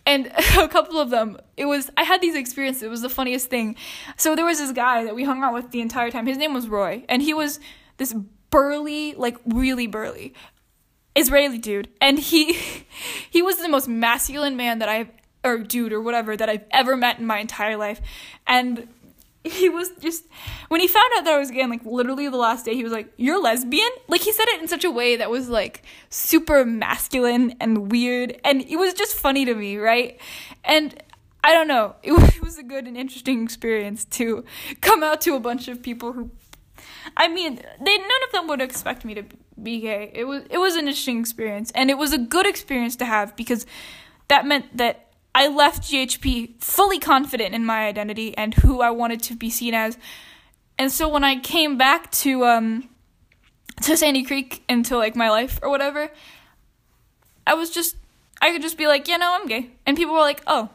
and 0.06 0.26
a 0.56 0.68
couple 0.68 1.00
of 1.00 1.10
them, 1.10 1.36
it 1.56 1.66
was, 1.66 1.90
I 1.96 2.04
had 2.04 2.20
these 2.20 2.36
experiences. 2.36 2.84
It 2.84 2.90
was 2.90 3.02
the 3.02 3.08
funniest 3.08 3.50
thing. 3.50 3.74
So 4.16 4.36
there 4.36 4.44
was 4.44 4.58
this 4.58 4.70
guy 4.70 5.04
that 5.04 5.16
we 5.16 5.24
hung 5.24 5.42
out 5.42 5.52
with 5.52 5.72
the 5.72 5.80
entire 5.80 6.12
time. 6.12 6.26
His 6.26 6.38
name 6.38 6.54
was 6.54 6.68
Roy. 6.68 7.04
And 7.08 7.20
he 7.20 7.34
was 7.34 7.58
this 7.96 8.14
burly, 8.50 9.14
like 9.14 9.36
really 9.46 9.86
burly 9.86 10.34
Israeli 11.16 11.58
dude. 11.58 11.88
And 12.00 12.18
he, 12.18 12.52
he 13.30 13.42
was 13.42 13.56
the 13.56 13.68
most 13.68 13.88
masculine 13.88 14.56
man 14.56 14.78
that 14.80 14.88
I've, 14.88 15.08
or 15.44 15.58
dude 15.58 15.92
or 15.92 16.00
whatever, 16.00 16.36
that 16.36 16.48
I've 16.48 16.64
ever 16.70 16.96
met 16.96 17.18
in 17.18 17.26
my 17.26 17.38
entire 17.38 17.76
life. 17.76 18.00
And 18.46 18.88
he 19.44 19.68
was 19.68 19.90
just 20.00 20.24
when 20.68 20.80
he 20.80 20.88
found 20.88 21.12
out 21.18 21.24
that 21.24 21.34
I 21.34 21.38
was 21.38 21.50
gay, 21.50 21.66
like 21.66 21.84
literally 21.84 22.28
the 22.30 22.38
last 22.38 22.64
day, 22.64 22.74
he 22.74 22.82
was 22.82 22.92
like, 22.92 23.12
"You're 23.18 23.42
lesbian." 23.42 23.90
Like 24.08 24.22
he 24.22 24.32
said 24.32 24.46
it 24.48 24.62
in 24.62 24.68
such 24.68 24.84
a 24.84 24.90
way 24.90 25.16
that 25.16 25.30
was 25.30 25.50
like 25.50 25.82
super 26.08 26.64
masculine 26.64 27.54
and 27.60 27.92
weird, 27.92 28.40
and 28.42 28.62
it 28.62 28.76
was 28.76 28.94
just 28.94 29.14
funny 29.14 29.44
to 29.44 29.54
me, 29.54 29.76
right? 29.76 30.18
And 30.64 30.98
I 31.44 31.52
don't 31.52 31.68
know, 31.68 31.94
it 32.02 32.12
was, 32.12 32.24
it 32.36 32.42
was 32.42 32.56
a 32.56 32.62
good 32.62 32.86
and 32.86 32.96
interesting 32.96 33.42
experience 33.44 34.06
to 34.06 34.44
come 34.80 35.02
out 35.02 35.20
to 35.22 35.34
a 35.34 35.40
bunch 35.40 35.68
of 35.68 35.82
people 35.82 36.14
who, 36.14 36.30
I 37.16 37.28
mean, 37.28 37.56
they 37.56 37.98
none 37.98 38.22
of 38.26 38.32
them 38.32 38.48
would 38.48 38.60
expect 38.60 39.04
me 39.04 39.14
to 39.14 39.24
be 39.62 39.80
gay. 39.80 40.10
It 40.14 40.24
was 40.24 40.44
it 40.50 40.58
was 40.58 40.74
an 40.74 40.80
interesting 40.80 41.20
experience, 41.20 41.70
and 41.74 41.90
it 41.90 41.98
was 41.98 42.12
a 42.12 42.18
good 42.18 42.46
experience 42.46 42.96
to 42.96 43.04
have 43.04 43.36
because 43.36 43.66
that 44.28 44.46
meant 44.46 44.76
that 44.76 45.12
I 45.34 45.48
left 45.48 45.82
GHP 45.82 46.62
fully 46.62 46.98
confident 46.98 47.54
in 47.54 47.64
my 47.66 47.86
identity 47.86 48.36
and 48.36 48.54
who 48.54 48.80
I 48.80 48.90
wanted 48.90 49.22
to 49.24 49.34
be 49.34 49.50
seen 49.50 49.74
as. 49.74 49.98
And 50.78 50.90
so 50.90 51.08
when 51.08 51.24
I 51.24 51.38
came 51.40 51.76
back 51.76 52.10
to 52.12 52.44
um 52.44 52.88
to 53.82 53.96
Sandy 53.96 54.22
Creek 54.22 54.62
into 54.68 54.96
like 54.96 55.16
my 55.16 55.30
life 55.30 55.58
or 55.62 55.70
whatever, 55.70 56.10
I 57.46 57.54
was 57.54 57.70
just 57.70 57.96
I 58.40 58.52
could 58.52 58.62
just 58.62 58.78
be 58.78 58.86
like, 58.86 59.08
"Yeah, 59.08 59.16
no, 59.16 59.32
I'm 59.32 59.46
gay." 59.46 59.70
And 59.86 59.96
people 59.96 60.14
were 60.14 60.20
like, 60.20 60.42
"Oh, 60.46 60.70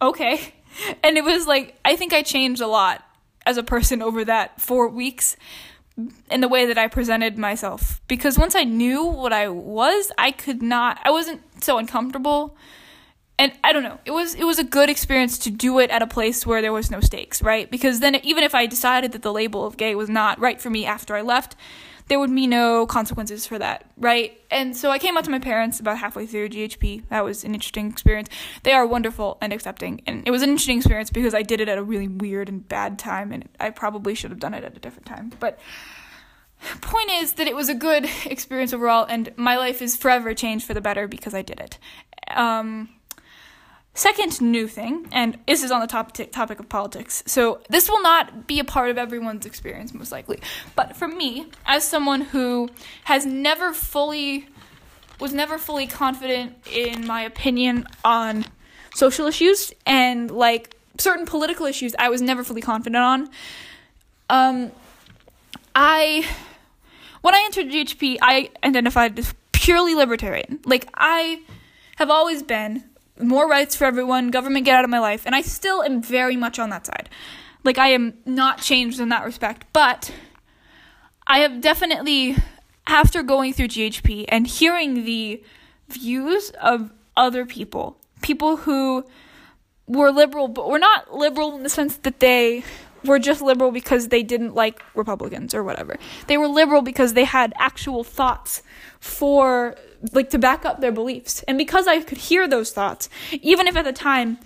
okay." 0.00 0.54
And 1.02 1.18
it 1.18 1.24
was 1.24 1.48
like 1.48 1.76
I 1.84 1.96
think 1.96 2.12
I 2.12 2.22
changed 2.22 2.60
a 2.60 2.66
lot 2.68 3.04
as 3.44 3.56
a 3.56 3.62
person 3.64 4.02
over 4.02 4.24
that 4.24 4.60
4 4.60 4.86
weeks 4.88 5.36
in 6.30 6.40
the 6.40 6.48
way 6.48 6.66
that 6.66 6.78
I 6.78 6.88
presented 6.88 7.38
myself 7.38 8.00
because 8.08 8.38
once 8.38 8.54
I 8.54 8.64
knew 8.64 9.04
what 9.04 9.32
I 9.32 9.48
was, 9.48 10.12
I 10.18 10.30
could 10.30 10.62
not 10.62 10.98
I 11.04 11.10
wasn't 11.10 11.42
so 11.62 11.78
uncomfortable 11.78 12.56
and 13.38 13.52
I 13.64 13.72
don't 13.72 13.82
know. 13.82 13.98
It 14.04 14.10
was 14.10 14.34
it 14.34 14.44
was 14.44 14.58
a 14.58 14.64
good 14.64 14.90
experience 14.90 15.38
to 15.38 15.50
do 15.50 15.78
it 15.78 15.90
at 15.90 16.02
a 16.02 16.06
place 16.06 16.46
where 16.46 16.60
there 16.60 16.72
was 16.72 16.90
no 16.90 17.00
stakes, 17.00 17.42
right? 17.42 17.70
Because 17.70 18.00
then 18.00 18.16
even 18.16 18.44
if 18.44 18.54
I 18.54 18.66
decided 18.66 19.12
that 19.12 19.22
the 19.22 19.32
label 19.32 19.64
of 19.64 19.78
gay 19.78 19.94
was 19.94 20.10
not 20.10 20.38
right 20.38 20.60
for 20.60 20.68
me 20.68 20.84
after 20.84 21.16
I 21.16 21.22
left, 21.22 21.56
there 22.10 22.18
would 22.18 22.34
be 22.34 22.48
no 22.48 22.86
consequences 22.86 23.46
for 23.46 23.56
that, 23.60 23.88
right? 23.96 24.36
And 24.50 24.76
so 24.76 24.90
I 24.90 24.98
came 24.98 25.16
out 25.16 25.22
to 25.24 25.30
my 25.30 25.38
parents 25.38 25.78
about 25.78 25.96
halfway 25.96 26.26
through 26.26 26.48
GHP. 26.48 27.04
That 27.08 27.24
was 27.24 27.44
an 27.44 27.54
interesting 27.54 27.88
experience. 27.88 28.28
They 28.64 28.72
are 28.72 28.84
wonderful 28.84 29.38
and 29.40 29.52
accepting, 29.52 30.02
and 30.08 30.26
it 30.26 30.32
was 30.32 30.42
an 30.42 30.48
interesting 30.50 30.78
experience 30.78 31.10
because 31.10 31.34
I 31.34 31.42
did 31.42 31.60
it 31.60 31.68
at 31.68 31.78
a 31.78 31.84
really 31.84 32.08
weird 32.08 32.48
and 32.48 32.68
bad 32.68 32.98
time, 32.98 33.30
and 33.30 33.48
I 33.60 33.70
probably 33.70 34.16
should 34.16 34.32
have 34.32 34.40
done 34.40 34.54
it 34.54 34.64
at 34.64 34.76
a 34.76 34.80
different 34.80 35.06
time. 35.06 35.30
But 35.38 35.60
point 36.80 37.10
is 37.12 37.34
that 37.34 37.46
it 37.46 37.54
was 37.54 37.68
a 37.68 37.76
good 37.76 38.08
experience 38.26 38.72
overall, 38.72 39.06
and 39.08 39.32
my 39.36 39.56
life 39.56 39.80
is 39.80 39.96
forever 39.96 40.34
changed 40.34 40.66
for 40.66 40.74
the 40.74 40.80
better 40.80 41.06
because 41.06 41.32
I 41.32 41.42
did 41.42 41.60
it. 41.60 41.78
Um, 42.36 42.88
Second 44.00 44.40
new 44.40 44.66
thing, 44.66 45.06
and 45.12 45.38
this 45.46 45.62
is 45.62 45.70
on 45.70 45.82
the 45.82 45.86
top 45.86 46.12
t- 46.12 46.24
topic 46.24 46.58
of 46.58 46.70
politics, 46.70 47.22
so 47.26 47.60
this 47.68 47.86
will 47.86 48.00
not 48.00 48.46
be 48.46 48.58
a 48.58 48.64
part 48.64 48.88
of 48.88 48.96
everyone's 48.96 49.44
experience, 49.44 49.92
most 49.92 50.10
likely. 50.10 50.40
But 50.74 50.96
for 50.96 51.06
me, 51.06 51.48
as 51.66 51.84
someone 51.84 52.22
who 52.22 52.70
has 53.04 53.26
never 53.26 53.74
fully, 53.74 54.48
was 55.20 55.34
never 55.34 55.58
fully 55.58 55.86
confident 55.86 56.56
in 56.72 57.06
my 57.06 57.20
opinion 57.20 57.86
on 58.02 58.46
social 58.94 59.26
issues 59.26 59.70
and 59.84 60.30
like 60.30 60.74
certain 60.96 61.26
political 61.26 61.66
issues, 61.66 61.94
I 61.98 62.08
was 62.08 62.22
never 62.22 62.42
fully 62.42 62.62
confident 62.62 62.96
on. 63.04 63.28
Um, 64.30 64.72
I, 65.74 66.26
when 67.20 67.34
I 67.34 67.42
entered 67.44 67.66
GHP, 67.66 68.16
I 68.22 68.48
identified 68.64 69.18
as 69.18 69.34
purely 69.52 69.94
libertarian. 69.94 70.60
Like 70.64 70.88
I 70.94 71.42
have 71.96 72.08
always 72.08 72.42
been 72.42 72.84
more 73.22 73.48
rights 73.48 73.76
for 73.76 73.84
everyone, 73.84 74.30
government 74.30 74.64
get 74.64 74.76
out 74.76 74.84
of 74.84 74.90
my 74.90 74.98
life. 74.98 75.22
And 75.26 75.34
I 75.34 75.42
still 75.42 75.82
am 75.82 76.02
very 76.02 76.36
much 76.36 76.58
on 76.58 76.70
that 76.70 76.86
side. 76.86 77.08
Like, 77.64 77.78
I 77.78 77.88
am 77.88 78.14
not 78.24 78.60
changed 78.60 79.00
in 79.00 79.08
that 79.10 79.24
respect. 79.24 79.66
But 79.72 80.12
I 81.26 81.40
have 81.40 81.60
definitely, 81.60 82.36
after 82.86 83.22
going 83.22 83.52
through 83.52 83.68
GHP 83.68 84.24
and 84.28 84.46
hearing 84.46 85.04
the 85.04 85.42
views 85.88 86.50
of 86.60 86.90
other 87.16 87.44
people, 87.44 87.98
people 88.22 88.56
who 88.56 89.04
were 89.86 90.10
liberal, 90.10 90.48
but 90.48 90.68
were 90.68 90.78
not 90.78 91.14
liberal 91.14 91.56
in 91.56 91.62
the 91.62 91.68
sense 91.68 91.96
that 91.98 92.20
they 92.20 92.62
were 93.04 93.18
just 93.18 93.42
liberal 93.42 93.72
because 93.72 94.08
they 94.08 94.22
didn't 94.22 94.54
like 94.54 94.82
Republicans 94.94 95.54
or 95.54 95.64
whatever. 95.64 95.96
They 96.26 96.36
were 96.36 96.48
liberal 96.48 96.82
because 96.82 97.14
they 97.14 97.24
had 97.24 97.52
actual 97.58 98.04
thoughts 98.04 98.62
for 99.00 99.74
like 100.12 100.30
to 100.30 100.38
back 100.38 100.64
up 100.64 100.80
their 100.80 100.92
beliefs. 100.92 101.42
And 101.44 101.58
because 101.58 101.86
I 101.86 102.00
could 102.00 102.18
hear 102.18 102.48
those 102.48 102.72
thoughts, 102.72 103.08
even 103.32 103.66
if 103.66 103.76
at 103.76 103.84
the 103.84 103.92
time 103.92 104.38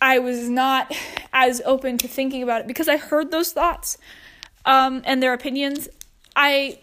I 0.00 0.18
was 0.18 0.48
not 0.48 0.94
as 1.32 1.60
open 1.64 1.98
to 1.98 2.08
thinking 2.08 2.42
about 2.42 2.62
it 2.62 2.66
because 2.66 2.88
I 2.88 2.96
heard 2.96 3.30
those 3.30 3.52
thoughts 3.52 3.98
um, 4.64 5.02
and 5.04 5.22
their 5.22 5.32
opinions, 5.32 5.88
I 6.36 6.78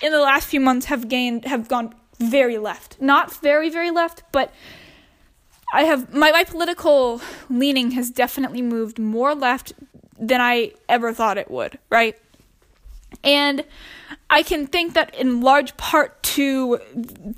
in 0.00 0.10
the 0.12 0.20
last 0.20 0.48
few 0.48 0.60
months 0.60 0.86
have 0.86 1.08
gained 1.08 1.44
have 1.44 1.68
gone 1.68 1.94
very 2.18 2.58
left. 2.58 3.00
Not 3.00 3.34
very 3.40 3.68
very 3.70 3.90
left, 3.90 4.22
but 4.32 4.52
I 5.72 5.84
have 5.84 6.12
my, 6.12 6.30
my 6.32 6.44
political 6.44 7.20
leaning 7.48 7.92
has 7.92 8.10
definitely 8.10 8.62
moved 8.62 8.98
more 8.98 9.34
left 9.34 9.72
than 10.18 10.40
I 10.40 10.72
ever 10.88 11.12
thought 11.12 11.38
it 11.38 11.50
would, 11.50 11.78
right? 11.90 12.18
And 13.24 13.64
I 14.30 14.42
can 14.42 14.66
think 14.66 14.94
that 14.94 15.14
in 15.14 15.40
large 15.40 15.76
part 15.76 16.22
to 16.22 16.80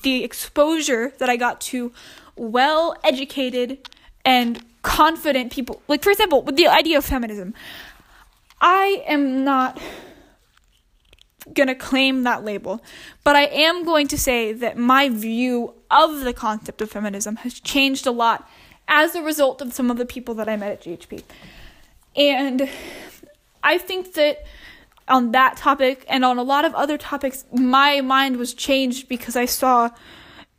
the 0.02 0.24
exposure 0.24 1.12
that 1.18 1.28
I 1.28 1.36
got 1.36 1.60
to 1.62 1.92
well 2.36 2.96
educated 3.04 3.88
and 4.24 4.64
confident 4.82 5.52
people. 5.52 5.82
Like, 5.88 6.02
for 6.02 6.10
example, 6.10 6.42
with 6.42 6.56
the 6.56 6.68
idea 6.68 6.98
of 6.98 7.04
feminism, 7.04 7.54
I 8.60 9.02
am 9.06 9.44
not 9.44 9.80
gonna 11.52 11.74
claim 11.74 12.22
that 12.22 12.44
label, 12.44 12.82
but 13.22 13.36
I 13.36 13.44
am 13.46 13.84
going 13.84 14.08
to 14.08 14.18
say 14.18 14.52
that 14.52 14.78
my 14.78 15.08
view 15.10 15.74
of 15.90 16.20
the 16.20 16.32
concept 16.32 16.80
of 16.80 16.90
feminism 16.90 17.36
has 17.36 17.60
changed 17.60 18.06
a 18.06 18.10
lot 18.10 18.48
as 18.88 19.14
a 19.14 19.22
result 19.22 19.60
of 19.60 19.72
some 19.72 19.90
of 19.90 19.98
the 19.98 20.06
people 20.06 20.34
that 20.34 20.48
I 20.48 20.56
met 20.56 20.72
at 20.72 20.82
GHP. 20.82 21.22
And 22.16 22.68
I 23.62 23.78
think 23.78 24.14
that 24.14 24.44
on 25.08 25.32
that 25.32 25.56
topic 25.56 26.04
and 26.08 26.24
on 26.24 26.38
a 26.38 26.42
lot 26.42 26.64
of 26.64 26.74
other 26.74 26.96
topics, 26.96 27.44
my 27.52 28.00
mind 28.00 28.36
was 28.36 28.54
changed 28.54 29.08
because 29.08 29.36
I 29.36 29.44
saw 29.44 29.90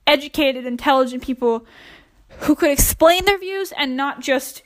educated, 0.07 0.65
intelligent 0.65 1.23
people 1.23 1.65
who 2.39 2.55
could 2.55 2.71
explain 2.71 3.25
their 3.25 3.39
views 3.39 3.71
and 3.77 3.97
not 3.97 4.19
just 4.19 4.61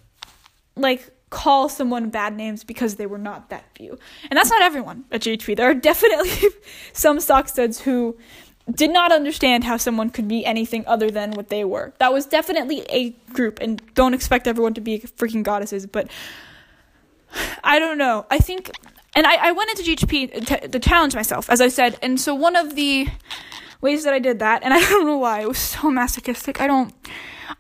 like 0.76 1.12
call 1.30 1.70
someone 1.70 2.10
bad 2.10 2.36
names 2.36 2.64
because 2.64 2.96
they 2.96 3.06
were 3.06 3.18
not 3.18 3.50
that 3.50 3.64
view. 3.78 3.98
And 4.30 4.38
that's 4.38 4.50
not 4.50 4.62
everyone 4.62 5.06
at 5.12 5.22
GHP. 5.22 5.56
There 5.56 5.70
are 5.70 5.74
definitely 5.92 6.50
some 6.94 7.20
soc 7.20 7.48
studs 7.48 7.82
who 7.82 8.18
did 8.74 8.92
not 8.92 9.12
understand 9.12 9.64
how 9.64 9.78
someone 9.78 10.10
could 10.10 10.28
be 10.28 10.46
anything 10.46 10.86
other 10.86 11.10
than 11.10 11.32
what 11.32 11.50
they 11.50 11.64
were. 11.64 11.94
That 12.00 12.14
was 12.14 12.26
definitely 12.26 12.86
a 12.90 13.12
group, 13.34 13.60
and 13.62 13.82
don't 13.96 14.14
expect 14.14 14.48
everyone 14.48 14.74
to 14.76 14.82
be 14.82 15.00
freaking 15.00 15.44
goddesses, 15.44 15.88
but 15.88 16.08
I 17.64 17.80
don't 17.80 17.98
know. 17.98 18.26
I 18.30 18.40
think, 18.40 18.72
and 19.16 19.26
I, 19.26 19.50
I 19.50 19.52
went 19.52 19.70
into 19.72 19.84
GHP 19.84 20.46
to, 20.46 20.68
to 20.68 20.80
challenge 20.80 21.16
myself, 21.16 21.50
as 21.50 21.62
I 21.62 21.68
said, 21.68 21.98
and 22.02 22.20
so 22.20 22.36
one 22.36 22.56
of 22.56 22.76
the 22.76 23.08
ways 23.82 24.04
that 24.04 24.14
I 24.14 24.20
did 24.20 24.40
that, 24.40 24.64
and 24.64 24.74
I 24.80 24.80
don't 24.80 25.06
know 25.06 25.18
why, 25.18 25.42
it 25.42 25.48
was 25.48 25.60
so 25.60 25.90
masochistic. 25.90 26.62
I 26.62 26.68
don't. 26.68 26.94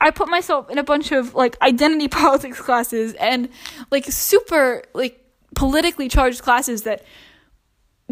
I 0.01 0.11
put 0.11 0.29
myself 0.29 0.69
in 0.69 0.77
a 0.77 0.83
bunch 0.83 1.11
of 1.11 1.33
like 1.35 1.59
identity 1.61 2.07
politics 2.21 2.59
classes 2.59 3.13
and 3.15 3.49
like 3.91 4.05
super 4.05 4.83
like 4.93 5.23
politically 5.55 6.07
charged 6.07 6.41
classes 6.41 6.83
that 6.83 7.03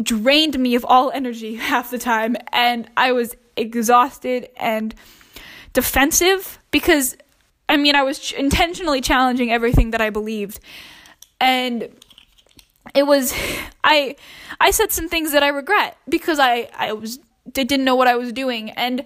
drained 0.02 0.58
me 0.58 0.74
of 0.74 0.84
all 0.84 1.10
energy 1.12 1.54
half 1.72 1.90
the 1.90 1.98
time 1.98 2.36
and 2.52 2.90
I 2.96 3.12
was 3.12 3.36
exhausted 3.56 4.48
and 4.56 4.94
defensive 5.72 6.58
because 6.70 7.16
I 7.68 7.76
mean 7.76 7.94
I 7.94 8.02
was 8.02 8.18
ch- 8.18 8.32
intentionally 8.32 9.00
challenging 9.00 9.52
everything 9.52 9.92
that 9.92 10.00
I 10.00 10.10
believed 10.10 10.60
and 11.40 11.88
it 12.94 13.04
was 13.04 13.34
I 13.84 14.16
I 14.60 14.70
said 14.70 14.92
some 14.92 15.08
things 15.08 15.32
that 15.32 15.42
I 15.42 15.48
regret 15.48 15.96
because 16.08 16.38
I 16.38 16.68
I 16.76 16.92
was 16.92 17.18
didn't 17.50 17.84
know 17.84 17.96
what 17.96 18.08
I 18.08 18.16
was 18.16 18.32
doing 18.32 18.70
and 18.70 19.04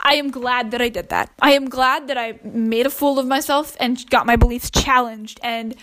I 0.00 0.14
am 0.14 0.30
glad 0.30 0.70
that 0.70 0.80
I 0.80 0.88
did 0.88 1.08
that. 1.08 1.30
I 1.40 1.52
am 1.52 1.68
glad 1.68 2.08
that 2.08 2.16
I 2.16 2.38
made 2.44 2.86
a 2.86 2.90
fool 2.90 3.18
of 3.18 3.26
myself 3.26 3.76
and 3.80 4.08
got 4.10 4.26
my 4.26 4.36
beliefs 4.36 4.70
challenged 4.70 5.40
and 5.42 5.74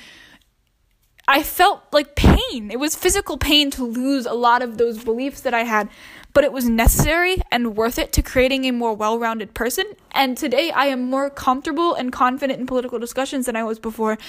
I 1.28 1.42
felt 1.42 1.82
like 1.92 2.16
pain. 2.16 2.70
It 2.72 2.80
was 2.80 2.96
physical 2.96 3.38
pain 3.38 3.72
to 3.72 3.84
lose 3.84 4.26
a 4.26 4.34
lot 4.34 4.62
of 4.62 4.78
those 4.78 5.04
beliefs 5.04 5.42
that 5.42 5.56
I 5.56 5.64
had, 5.64 5.90
but 6.34 6.44
it 6.44 6.52
was 6.52 6.70
necessary 6.70 7.42
and 7.52 7.76
worth 7.76 7.98
it 7.98 8.14
to 8.14 8.22
creating 8.22 8.66
a 8.66 8.72
more 8.72 8.94
well 8.94 9.18
rounded 9.18 9.54
person. 9.54 9.86
And 10.12 10.38
today 10.38 10.70
I 10.72 10.86
am 10.86 11.10
more 11.10 11.30
comfortable 11.32 11.96
and 11.96 12.12
confident 12.12 12.60
in 12.60 12.68
political 12.68 13.00
discussions 13.00 13.48
than 13.48 13.56
I 13.56 13.64
was 13.64 13.80
before 13.80 14.20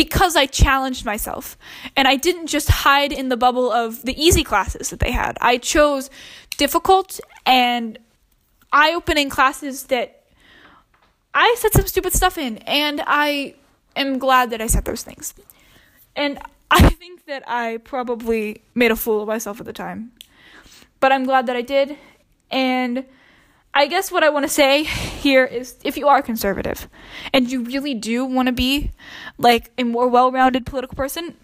because 0.00 0.34
I 0.34 0.46
challenged 0.46 1.04
myself. 1.04 1.58
And 1.94 2.08
I 2.08 2.16
didn't 2.16 2.46
just 2.46 2.70
hide 2.70 3.12
in 3.12 3.28
the 3.28 3.36
bubble 3.36 3.70
of 3.70 4.00
the 4.02 4.16
easy 4.18 4.42
classes 4.42 4.88
that 4.88 4.98
they 4.98 5.10
had. 5.10 5.36
I 5.42 5.58
chose 5.58 6.08
difficult 6.56 7.20
and 7.44 7.98
eye 8.72 8.94
opening 8.94 9.28
classes 9.28 9.84
that 9.88 10.22
I 11.34 11.54
said 11.58 11.74
some 11.74 11.86
stupid 11.86 12.14
stuff 12.14 12.38
in. 12.38 12.56
And 12.66 13.02
I 13.06 13.56
am 13.94 14.18
glad 14.18 14.48
that 14.52 14.62
I 14.62 14.68
said 14.68 14.86
those 14.86 15.02
things. 15.02 15.34
And 16.16 16.38
I 16.70 16.88
think 16.88 17.26
that 17.26 17.42
I 17.46 17.76
probably 17.84 18.62
made 18.74 18.92
a 18.92 18.96
fool 18.96 19.20
of 19.20 19.28
myself 19.28 19.60
at 19.60 19.66
the 19.66 19.74
time. 19.74 20.12
But 21.00 21.12
I'm 21.12 21.24
glad 21.24 21.44
that 21.44 21.56
I 21.56 21.62
did. 21.76 21.98
And 22.50 23.04
I 23.72 23.86
guess 23.86 24.10
what 24.10 24.24
I 24.24 24.30
want 24.30 24.44
to 24.44 24.48
say 24.48 24.84
here 24.84 25.44
is 25.44 25.76
if 25.84 25.96
you 25.96 26.08
are 26.08 26.22
conservative 26.22 26.88
and 27.32 27.50
you 27.50 27.62
really 27.62 27.94
do 27.94 28.24
want 28.24 28.46
to 28.46 28.52
be 28.52 28.90
like 29.38 29.70
a 29.78 29.84
more 29.84 30.08
well 30.08 30.32
rounded 30.32 30.66
political 30.66 30.96
person, 30.96 31.36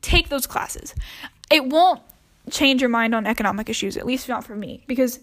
take 0.00 0.28
those 0.28 0.46
classes. 0.46 0.94
It 1.50 1.66
won't 1.66 2.00
change 2.50 2.80
your 2.80 2.90
mind 2.90 3.14
on 3.14 3.26
economic 3.26 3.68
issues, 3.68 3.96
at 3.96 4.06
least 4.06 4.28
not 4.28 4.44
for 4.44 4.56
me. 4.56 4.82
Because 4.86 5.20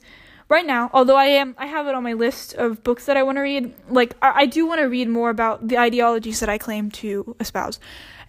right 0.50 0.66
now, 0.66 0.92
although 0.94 1.18
I 1.18 1.26
am 1.26 1.56
I 1.58 1.66
have 1.66 1.88
it 1.88 1.96
on 1.96 2.04
my 2.04 2.14
list 2.14 2.54
of 2.54 2.84
books 2.84 3.06
that 3.06 3.18
I 3.18 3.24
want 3.24 3.38
to 3.38 3.42
read, 3.42 3.74
like 3.90 4.16
I, 4.22 4.42
I 4.42 4.46
do 4.46 4.68
want 4.68 4.82
to 4.82 4.86
read 4.86 5.10
more 5.10 5.32
about 5.32 5.68
the 5.68 5.80
ideologies 5.80 6.40
that 6.42 6.50
I 6.50 6.58
claim 6.60 6.92
to 6.92 7.36
espouse 7.40 7.80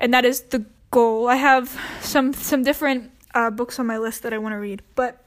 and 0.02 0.12
that 0.12 0.24
is 0.24 0.40
the 0.42 0.64
goal. 0.90 1.28
I 1.28 1.36
have 1.36 1.78
some 2.00 2.34
some 2.34 2.62
different 2.62 3.10
uh, 3.34 3.50
books 3.50 3.78
on 3.78 3.86
my 3.86 3.98
list 3.98 4.22
that 4.24 4.34
I 4.34 4.38
want 4.38 4.52
to 4.52 4.58
read, 4.58 4.82
but 4.94 5.24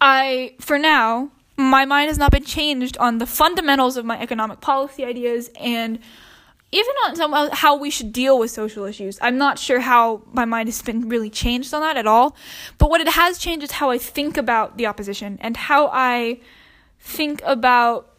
I 0.00 0.54
for 0.60 0.78
now 0.78 1.30
my 1.56 1.84
mind 1.84 2.08
has 2.08 2.18
not 2.18 2.30
been 2.30 2.44
changed 2.44 2.96
on 2.98 3.18
the 3.18 3.26
fundamentals 3.26 3.96
of 3.96 4.04
my 4.04 4.20
economic 4.20 4.60
policy 4.60 5.04
ideas 5.04 5.50
and 5.58 5.98
even 6.72 6.94
on 7.06 7.16
some 7.16 7.32
uh, 7.32 7.48
how 7.52 7.76
we 7.76 7.90
should 7.90 8.12
deal 8.12 8.38
with 8.38 8.50
social 8.50 8.84
issues. 8.84 9.18
I'm 9.22 9.38
not 9.38 9.58
sure 9.58 9.80
how 9.80 10.22
my 10.32 10.44
mind 10.44 10.68
has 10.68 10.82
been 10.82 11.08
really 11.08 11.30
changed 11.30 11.72
on 11.72 11.80
that 11.80 11.96
at 11.96 12.06
all, 12.06 12.36
but 12.78 12.90
what 12.90 13.00
it 13.00 13.08
has 13.08 13.38
changed 13.38 13.64
is 13.64 13.72
how 13.72 13.90
I 13.90 13.98
think 13.98 14.36
about 14.36 14.76
the 14.76 14.86
opposition 14.86 15.38
and 15.40 15.56
how 15.56 15.88
I 15.92 16.40
think 16.98 17.40
about 17.44 18.12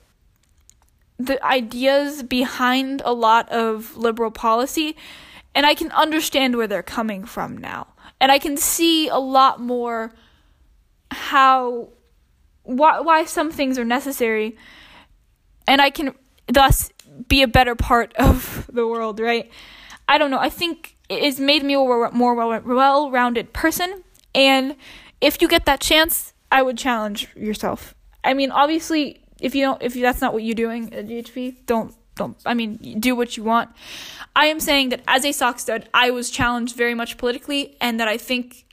the 1.20 1.44
ideas 1.46 2.24
behind 2.24 3.02
a 3.04 3.14
lot 3.14 3.50
of 3.50 3.98
liberal 3.98 4.32
policy 4.32 4.96
and 5.54 5.66
I 5.66 5.74
can 5.74 5.92
understand 5.92 6.56
where 6.56 6.68
they're 6.68 6.84
coming 6.84 7.26
from 7.26 7.58
now. 7.58 7.88
And 8.22 8.32
I 8.32 8.38
can 8.38 8.58
see 8.58 9.08
a 9.08 9.18
lot 9.18 9.60
more 9.60 10.14
how 11.12 11.90
why 12.68 13.00
why 13.00 13.24
some 13.26 13.52
things 13.52 13.80
are 13.80 13.86
necessary 13.86 14.58
and 15.68 15.82
I 15.82 15.90
can 15.90 16.14
thus 16.48 16.92
be 17.28 17.42
a 17.42 17.48
better 17.48 17.76
part 17.76 18.14
of 18.20 18.70
the 18.72 18.86
world, 18.86 19.20
right? 19.20 19.50
I 20.08 20.18
don't 20.18 20.32
know. 20.32 20.40
I 20.40 20.50
think 20.50 20.96
it's 21.10 21.40
made 21.40 21.64
me 21.64 21.74
a 21.74 21.78
more 21.78 22.36
well-rounded 22.36 23.54
person 23.54 24.04
and 24.36 24.76
if 25.20 25.42
you 25.42 25.48
get 25.48 25.66
that 25.66 25.80
chance, 25.80 26.34
I 26.52 26.62
would 26.62 26.78
challenge 26.78 27.30
yourself. 27.36 27.96
I 28.24 28.34
mean, 28.34 28.52
obviously 28.52 29.22
if 29.40 29.56
you 29.56 29.64
don't 29.64 29.82
if 29.82 29.94
that's 29.94 30.22
not 30.22 30.34
what 30.34 30.44
you're 30.44 30.56
doing 30.56 30.94
at 30.94 31.08
GHP, 31.08 31.66
don't 31.66 31.94
don't 32.16 32.38
I 32.46 32.54
mean 32.54 33.00
do 33.00 33.16
what 33.16 33.38
you 33.38 33.44
want. 33.44 33.70
I 34.36 34.48
am 34.48 34.60
saying 34.60 34.90
that 34.90 35.02
as 35.08 35.24
a 35.24 35.32
soc 35.32 35.60
stud, 35.60 35.88
I 35.94 36.12
was 36.12 36.30
challenged 36.30 36.76
very 36.76 36.94
much 36.94 37.18
politically 37.18 37.78
and 37.80 38.00
that 38.00 38.08
I 38.08 38.18
think 38.18 38.67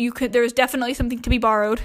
you 0.00 0.12
could 0.12 0.32
there's 0.32 0.52
definitely 0.52 0.94
something 0.94 1.20
to 1.20 1.30
be 1.30 1.38
borrowed 1.38 1.80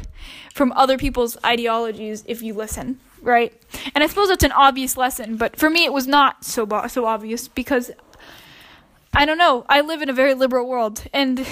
from 0.53 0.71
other 0.73 0.97
people's 0.97 1.37
ideologies 1.45 2.23
if 2.27 2.41
you 2.41 2.53
listen, 2.53 2.99
right? 3.21 3.53
And 3.93 4.03
I 4.03 4.07
suppose 4.07 4.29
that's 4.29 4.43
an 4.43 4.51
obvious 4.53 4.97
lesson, 4.97 5.37
but 5.37 5.57
for 5.57 5.69
me 5.69 5.83
it 5.85 5.93
was 5.93 6.07
not 6.07 6.45
so 6.45 6.65
bo- 6.65 6.87
so 6.87 7.05
obvious 7.05 7.47
because 7.47 7.91
I 9.13 9.25
don't 9.25 9.37
know, 9.37 9.65
I 9.69 9.81
live 9.81 10.01
in 10.01 10.09
a 10.09 10.13
very 10.13 10.33
liberal 10.33 10.67
world 10.67 11.03
and 11.13 11.45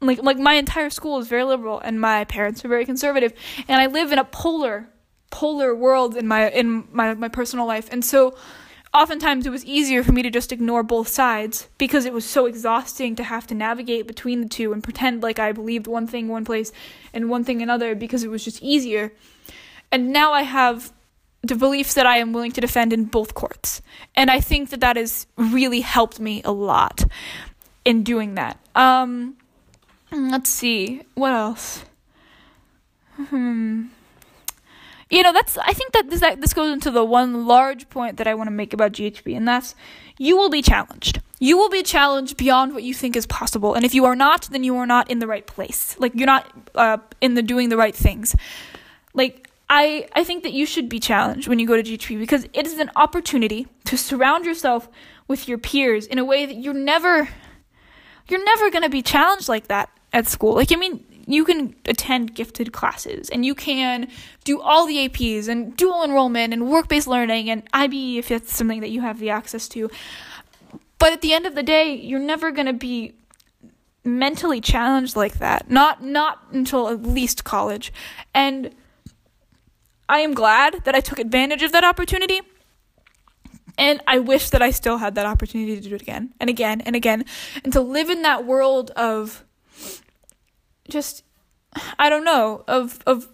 like 0.00 0.22
like 0.22 0.38
my 0.38 0.54
entire 0.54 0.90
school 0.90 1.18
is 1.18 1.28
very 1.28 1.44
liberal 1.44 1.78
and 1.80 2.00
my 2.00 2.24
parents 2.24 2.64
are 2.64 2.68
very 2.68 2.84
conservative 2.84 3.32
and 3.68 3.80
I 3.80 3.86
live 3.86 4.12
in 4.12 4.18
a 4.18 4.24
polar 4.24 4.88
polar 5.30 5.74
world 5.74 6.16
in 6.16 6.26
my 6.28 6.50
in 6.50 6.86
my, 6.92 7.14
my 7.14 7.28
personal 7.28 7.66
life 7.66 7.88
and 7.90 8.04
so 8.04 8.36
oftentimes 8.94 9.46
it 9.46 9.50
was 9.50 9.64
easier 9.64 10.02
for 10.02 10.12
me 10.12 10.22
to 10.22 10.30
just 10.30 10.52
ignore 10.52 10.82
both 10.82 11.08
sides 11.08 11.68
because 11.78 12.04
it 12.04 12.12
was 12.12 12.24
so 12.24 12.46
exhausting 12.46 13.16
to 13.16 13.24
have 13.24 13.46
to 13.46 13.54
navigate 13.54 14.06
between 14.06 14.40
the 14.40 14.48
two 14.48 14.72
and 14.72 14.82
pretend 14.82 15.22
like 15.22 15.38
I 15.38 15.52
believed 15.52 15.86
one 15.86 16.06
thing 16.06 16.28
one 16.28 16.44
place 16.44 16.72
and 17.12 17.30
one 17.30 17.44
thing 17.44 17.62
another 17.62 17.94
because 17.94 18.22
it 18.22 18.30
was 18.30 18.44
just 18.44 18.62
easier. 18.62 19.12
And 19.90 20.12
now 20.12 20.32
I 20.32 20.42
have 20.42 20.92
the 21.42 21.56
beliefs 21.56 21.94
that 21.94 22.06
I 22.06 22.18
am 22.18 22.32
willing 22.32 22.52
to 22.52 22.60
defend 22.60 22.92
in 22.92 23.04
both 23.04 23.34
courts. 23.34 23.82
And 24.14 24.30
I 24.30 24.40
think 24.40 24.70
that 24.70 24.80
that 24.80 24.96
has 24.96 25.26
really 25.36 25.80
helped 25.80 26.20
me 26.20 26.42
a 26.44 26.52
lot 26.52 27.04
in 27.84 28.04
doing 28.04 28.36
that. 28.36 28.58
Um, 28.74 29.36
let's 30.10 30.50
see, 30.50 31.02
what 31.14 31.32
else? 31.32 31.84
Hmm. 33.16 33.86
You 35.12 35.22
know, 35.22 35.32
that's. 35.34 35.58
I 35.58 35.74
think 35.74 35.92
that 35.92 36.08
this 36.08 36.20
that 36.20 36.40
this 36.40 36.54
goes 36.54 36.72
into 36.72 36.90
the 36.90 37.04
one 37.04 37.46
large 37.46 37.90
point 37.90 38.16
that 38.16 38.26
I 38.26 38.34
want 38.34 38.46
to 38.46 38.50
make 38.50 38.72
about 38.72 38.92
GHP, 38.92 39.36
and 39.36 39.46
that's 39.46 39.74
you 40.18 40.38
will 40.38 40.48
be 40.48 40.62
challenged. 40.62 41.20
You 41.38 41.58
will 41.58 41.68
be 41.68 41.82
challenged 41.82 42.38
beyond 42.38 42.72
what 42.72 42.82
you 42.82 42.94
think 42.94 43.14
is 43.14 43.26
possible, 43.26 43.74
and 43.74 43.84
if 43.84 43.94
you 43.94 44.06
are 44.06 44.16
not, 44.16 44.48
then 44.50 44.64
you 44.64 44.74
are 44.76 44.86
not 44.86 45.10
in 45.10 45.18
the 45.18 45.26
right 45.26 45.46
place. 45.46 45.96
Like 45.98 46.14
you're 46.14 46.24
not 46.24 46.50
uh, 46.74 46.96
in 47.20 47.34
the 47.34 47.42
doing 47.42 47.68
the 47.68 47.76
right 47.76 47.94
things. 47.94 48.34
Like 49.12 49.50
I, 49.68 50.08
I 50.14 50.24
think 50.24 50.44
that 50.44 50.54
you 50.54 50.64
should 50.64 50.88
be 50.88 50.98
challenged 50.98 51.46
when 51.46 51.58
you 51.58 51.66
go 51.66 51.76
to 51.76 51.82
GHP 51.82 52.18
because 52.18 52.46
it 52.54 52.66
is 52.66 52.78
an 52.78 52.90
opportunity 52.96 53.66
to 53.84 53.98
surround 53.98 54.46
yourself 54.46 54.88
with 55.28 55.46
your 55.46 55.58
peers 55.58 56.06
in 56.06 56.18
a 56.18 56.24
way 56.24 56.46
that 56.46 56.56
you're 56.56 56.72
never 56.72 57.28
you're 58.28 58.44
never 58.44 58.70
going 58.70 58.82
to 58.82 58.88
be 58.88 59.02
challenged 59.02 59.48
like 59.48 59.68
that 59.68 59.90
at 60.14 60.26
school. 60.26 60.54
Like 60.54 60.72
I 60.72 60.76
mean, 60.76 61.04
you 61.34 61.44
can 61.44 61.74
attend 61.86 62.34
gifted 62.34 62.72
classes 62.72 63.28
and 63.30 63.44
you 63.44 63.54
can 63.54 64.08
do 64.44 64.60
all 64.60 64.86
the 64.86 65.08
APs 65.08 65.48
and 65.48 65.76
dual 65.76 66.04
enrollment 66.04 66.52
and 66.52 66.68
work-based 66.68 67.06
learning 67.06 67.50
and 67.50 67.62
IB 67.72 68.18
if 68.18 68.30
it's 68.30 68.54
something 68.54 68.80
that 68.80 68.90
you 68.90 69.00
have 69.00 69.18
the 69.18 69.30
access 69.30 69.68
to. 69.68 69.90
But 70.98 71.12
at 71.12 71.20
the 71.20 71.32
end 71.32 71.46
of 71.46 71.54
the 71.54 71.62
day, 71.62 71.94
you're 71.94 72.20
never 72.20 72.50
going 72.50 72.66
to 72.66 72.72
be 72.72 73.14
mentally 74.04 74.60
challenged 74.60 75.16
like 75.16 75.38
that. 75.38 75.70
Not 75.70 76.02
not 76.02 76.42
until 76.52 76.88
at 76.88 77.02
least 77.02 77.44
college. 77.44 77.92
And 78.34 78.74
I 80.08 80.20
am 80.20 80.34
glad 80.34 80.84
that 80.84 80.94
I 80.94 81.00
took 81.00 81.18
advantage 81.18 81.62
of 81.62 81.72
that 81.72 81.84
opportunity. 81.84 82.40
And 83.78 84.02
I 84.06 84.18
wish 84.18 84.50
that 84.50 84.60
I 84.60 84.70
still 84.70 84.98
had 84.98 85.14
that 85.14 85.24
opportunity 85.24 85.80
to 85.80 85.88
do 85.88 85.94
it 85.94 86.02
again 86.02 86.34
and 86.38 86.50
again 86.50 86.82
and 86.82 86.94
again. 86.94 87.24
And 87.64 87.72
to 87.72 87.80
live 87.80 88.10
in 88.10 88.22
that 88.22 88.44
world 88.44 88.90
of 88.90 89.44
just, 90.88 91.24
I 91.98 92.08
don't 92.08 92.24
know, 92.24 92.64
of, 92.68 93.00
of 93.06 93.28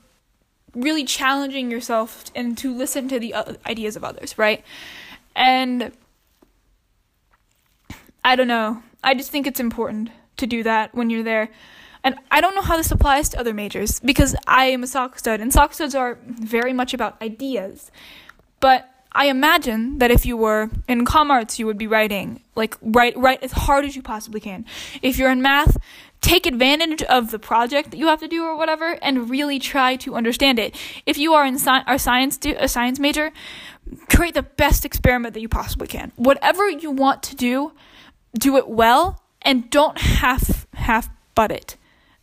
really 0.75 1.05
challenging 1.05 1.71
yourself 1.71 2.25
and 2.35 2.57
to 2.59 2.75
listen 2.75 3.09
to 3.09 3.19
the 3.19 3.35
ideas 3.67 3.97
of 3.97 4.05
others, 4.05 4.39
right? 4.39 4.65
And 5.35 5.93
I 8.25 8.37
don't 8.37 8.49
know. 8.49 8.83
I 9.03 9.15
just 9.15 9.31
think 9.31 9.47
it's 9.47 9.61
important 9.61 10.11
to 10.37 10.47
do 10.47 10.63
that 10.63 10.95
when 10.95 11.11
you're 11.11 11.23
there. 11.23 11.51
And 12.05 12.17
I 12.31 12.41
don't 12.41 12.55
know 12.55 12.63
how 12.63 12.77
this 12.77 12.91
applies 12.91 13.29
to 13.31 13.41
other 13.41 13.53
majors 13.53 14.01
because 14.01 14.37
I 14.47 14.67
am 14.67 14.83
a 14.83 14.87
soc 14.87 15.19
stud, 15.19 15.41
and 15.41 15.53
soc 15.53 15.75
studs 15.75 15.95
are 15.95 16.19
very 16.25 16.73
much 16.73 16.95
about 16.95 17.21
ideas. 17.21 17.91
But 18.61 18.89
I 19.13 19.27
imagine 19.27 19.99
that 19.99 20.11
if 20.11 20.25
you 20.25 20.37
were 20.37 20.71
in 20.87 21.05
com 21.05 21.31
arts, 21.31 21.59
you 21.59 21.67
would 21.67 21.79
be 21.79 21.87
writing 21.87 22.41
like 22.55 22.77
write 22.81 23.17
write 23.17 23.43
as 23.43 23.53
hard 23.53 23.85
as 23.85 23.97
you 23.97 24.03
possibly 24.03 24.41
can. 24.41 24.65
If 25.03 25.19
you're 25.19 25.31
in 25.31 25.43
math, 25.43 25.77
take 26.21 26.47
advantage 26.47 27.03
of 27.03 27.31
the 27.31 27.39
project 27.39 27.91
that 27.91 27.97
you 27.97 28.07
have 28.09 28.21
to 28.21 28.29
do 28.29 28.45
or 28.45 28.57
whatever, 28.57 28.99
and 29.03 29.31
really 29.31 29.59
try 29.59 29.97
to 29.97 30.15
understand 30.15 30.59
it. 30.59 30.75
If 31.07 31.19
you 31.19 31.35
are 31.35 31.45
in 31.45 31.55
sci- 31.55 31.85
a 31.87 31.99
science 31.99 32.37
do- 32.37 32.57
a 32.59 32.69
science 32.69 32.99
major, 32.99 33.33
create 34.11 34.35
the 34.35 34.43
best 34.43 34.85
experiment 34.85 35.35
that 35.35 35.41
you 35.41 35.49
possibly 35.49 35.87
can. 35.87 36.13
Whatever 36.17 36.69
you 36.69 36.91
want 36.91 37.23
to 37.25 37.37
do, 37.37 37.73
do 38.39 38.57
it 38.57 38.69
well, 38.69 39.23
and 39.43 39.71
don't 39.71 39.99
half 39.99 40.67
half 40.75 41.09
butt 41.35 41.53
it 41.53 41.77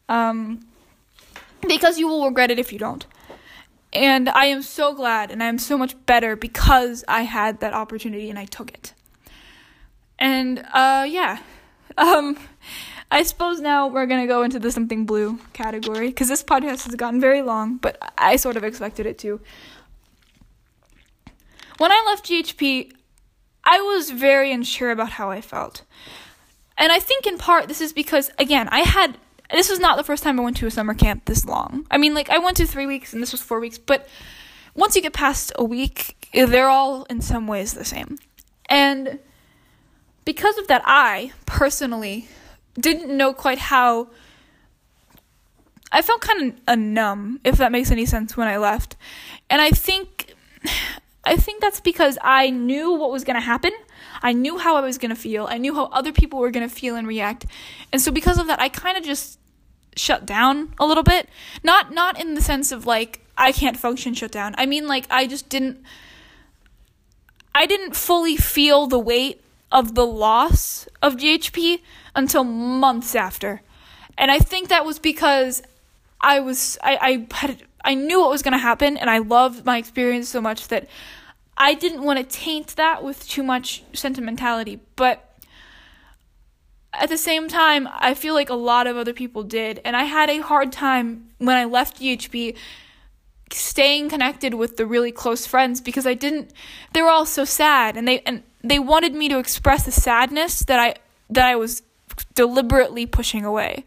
um, 0.10 0.66
because 1.68 1.98
you 1.98 2.08
will 2.08 2.26
regret 2.26 2.52
it 2.52 2.60
if 2.60 2.72
you 2.72 2.80
don't. 2.80 3.06
And 3.94 4.28
I 4.28 4.46
am 4.46 4.62
so 4.62 4.94
glad 4.94 5.32
and 5.32 5.42
I 5.42 5.48
am 5.48 5.58
so 5.58 5.78
much 5.78 5.96
better 6.06 6.36
because 6.36 7.06
I 7.08 7.22
had 7.22 7.62
that 7.62 7.74
opportunity 7.74 8.30
and 8.30 8.38
I 8.38 8.46
took 8.46 8.72
it. 8.74 8.94
And 10.20 10.60
uh, 10.74 11.06
yeah, 11.10 11.40
um, 11.98 12.38
I 13.12 13.24
suppose 13.24 13.60
now 13.60 13.88
we're 13.88 14.06
gonna 14.06 14.28
go 14.28 14.44
into 14.44 14.60
the 14.60 14.72
something 14.72 15.06
blue 15.06 15.40
category 15.54 16.08
because 16.08 16.28
this 16.28 16.44
podcast 16.44 16.86
has 16.86 16.96
gotten 16.96 17.22
very 17.22 17.42
long, 17.42 17.78
but 17.78 17.98
I 18.18 18.36
sort 18.36 18.58
of 18.58 18.64
expected 18.64 19.06
it 19.06 19.18
to. 19.20 19.40
When 21.78 21.92
I 21.92 22.04
left 22.08 22.26
GHP, 22.26 22.92
I 23.64 23.82
was 23.82 24.12
very 24.12 24.52
unsure 24.52 24.92
about 24.92 25.12
how 25.12 25.30
I 25.30 25.42
felt. 25.42 25.84
And 26.78 26.92
I 26.92 27.00
think 27.00 27.26
in 27.26 27.38
part 27.38 27.68
this 27.68 27.82
is 27.82 27.94
because, 27.94 28.32
again, 28.40 28.68
I 28.70 28.80
had 28.80 29.18
this 29.52 29.70
was 29.70 29.80
not 29.80 29.98
the 29.98 30.04
first 30.04 30.24
time 30.24 30.40
I 30.40 30.44
went 30.44 30.58
to 30.58 30.68
a 30.68 30.72
summer 30.72 30.94
camp 30.94 31.26
this 31.26 31.46
long. 31.46 31.86
I 31.92 31.98
mean, 31.98 32.14
like, 32.14 32.30
I 32.30 32.40
went 32.40 32.58
to 32.58 32.66
three 32.66 32.88
weeks 32.88 33.14
and 33.14 33.22
this 33.22 33.32
was 33.32 33.42
four 33.42 33.60
weeks, 33.60 33.78
but 33.78 34.08
once 34.74 34.96
you 34.96 35.02
get 35.02 35.14
past 35.14 35.52
a 35.56 35.64
week, 35.64 36.30
they're 36.34 36.70
all 36.70 37.04
in 37.04 37.22
some 37.22 37.48
ways 37.48 37.74
the 37.74 37.86
same. 37.86 38.18
And 38.68 39.20
because 40.26 40.58
of 40.58 40.68
that, 40.68 40.82
I 40.86 41.32
personally 41.46 42.28
didn't 42.80 43.16
know 43.16 43.34
quite 43.34 43.58
how. 43.58 44.10
I 45.92 46.02
felt 46.02 46.20
kind 46.22 46.52
of 46.52 46.60
a 46.68 46.76
numb, 46.76 47.40
if 47.44 47.58
that 47.58 47.72
makes 47.72 47.90
any 47.90 48.06
sense, 48.06 48.36
when 48.36 48.48
I 48.48 48.58
left. 48.58 48.96
And 49.50 49.62
I 49.62 49.72
think. 49.72 50.34
I 51.28 51.38
think 51.38 51.60
that's 51.60 51.80
because 51.80 52.20
I 52.22 52.52
knew 52.52 52.94
what 52.94 53.10
was 53.10 53.24
going 53.24 53.34
to 53.34 53.42
happen. 53.42 53.72
I 54.22 54.32
knew 54.32 54.60
how 54.60 54.76
I 54.76 54.82
was 54.82 55.00
going 55.00 55.10
to 55.10 55.16
feel. 55.16 55.48
I 55.50 55.58
knew 55.58 55.74
how 55.74 55.86
other 55.86 56.12
people 56.12 56.38
were 56.38 56.52
going 56.52 56.70
to 56.70 56.74
feel 56.74 56.96
and 56.96 57.08
react. 57.08 57.48
And 57.92 58.00
so 58.00 58.12
because 58.12 58.38
of 58.38 58.46
that, 58.46 58.62
I 58.62 58.70
kind 58.70 58.96
of 58.96 59.04
just 59.04 59.40
shut 59.96 60.26
down 60.26 60.74
a 60.80 60.86
little 60.86 61.04
bit. 61.04 61.30
Not 61.64 61.94
not 61.94 62.20
in 62.20 62.36
the 62.36 62.42
sense 62.42 62.72
of 62.72 62.86
like 62.86 63.22
I 63.38 63.52
can't 63.52 63.78
function 63.78 64.14
shut 64.14 64.32
down. 64.32 64.56
I 64.58 64.66
mean 64.66 64.88
like 64.88 65.08
I 65.10 65.28
just 65.28 65.50
didn't 65.50 65.84
I 67.54 67.66
didn't 67.66 67.96
fully 67.96 68.36
feel 68.36 68.88
the 68.88 69.00
weight 69.00 69.42
of 69.76 69.94
the 69.94 70.06
loss 70.06 70.88
of 71.02 71.18
GHP 71.18 71.82
until 72.16 72.46
months 72.46 73.14
after. 73.14 73.62
And 74.18 74.32
I 74.32 74.40
think 74.40 74.70
that 74.70 74.86
was 74.86 75.00
because 75.00 75.62
I 76.22 76.40
was 76.40 76.78
I, 76.82 76.98
I 77.02 77.36
had 77.36 77.62
I 77.84 77.94
knew 77.94 78.22
what 78.22 78.30
was 78.30 78.42
gonna 78.42 78.58
happen 78.58 78.96
and 78.96 79.10
I 79.10 79.18
loved 79.18 79.66
my 79.66 79.78
experience 79.78 80.30
so 80.30 80.40
much 80.40 80.70
that 80.70 80.88
I 81.58 81.74
didn't 81.74 82.04
want 82.04 82.18
to 82.20 82.26
taint 82.26 82.78
that 82.78 83.04
with 83.04 83.28
too 83.28 83.44
much 83.44 83.84
sentimentality. 83.92 84.80
But 84.96 85.30
at 86.94 87.10
the 87.10 87.18
same 87.18 87.50
time, 87.50 87.90
I 87.92 88.14
feel 88.14 88.34
like 88.34 88.50
a 88.50 88.56
lot 88.56 88.88
of 88.88 88.96
other 88.96 89.14
people 89.14 89.44
did. 89.44 89.82
And 89.84 89.98
I 89.98 90.06
had 90.06 90.30
a 90.30 90.40
hard 90.40 90.72
time 90.72 91.28
when 91.38 91.58
I 91.58 91.66
left 91.66 92.00
GHP 92.00 92.56
staying 93.52 94.10
connected 94.10 94.54
with 94.54 94.78
the 94.78 94.86
really 94.86 95.12
close 95.12 95.46
friends 95.46 95.82
because 95.82 96.08
I 96.08 96.14
didn't 96.14 96.52
they 96.94 97.02
were 97.02 97.10
all 97.10 97.26
so 97.26 97.46
sad 97.46 97.96
and 97.96 98.08
they 98.08 98.22
and 98.22 98.42
they 98.70 98.80
wanted 98.80 99.14
me 99.14 99.30
to 99.30 99.40
express 99.40 99.84
the 99.84 99.92
sadness 99.92 100.60
that 100.62 100.80
I 100.80 100.96
that 101.30 101.46
I 101.46 101.56
was 101.56 101.82
deliberately 102.34 103.06
pushing 103.06 103.46
away. 103.46 103.86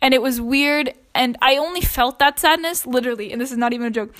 And 0.00 0.14
it 0.14 0.22
was 0.22 0.40
weird 0.40 0.94
and 1.14 1.36
I 1.40 1.56
only 1.56 1.80
felt 1.80 2.18
that 2.18 2.38
sadness 2.38 2.86
literally 2.86 3.32
and 3.32 3.40
this 3.40 3.52
is 3.52 3.58
not 3.58 3.72
even 3.72 3.86
a 3.86 3.90
joke 3.90 4.14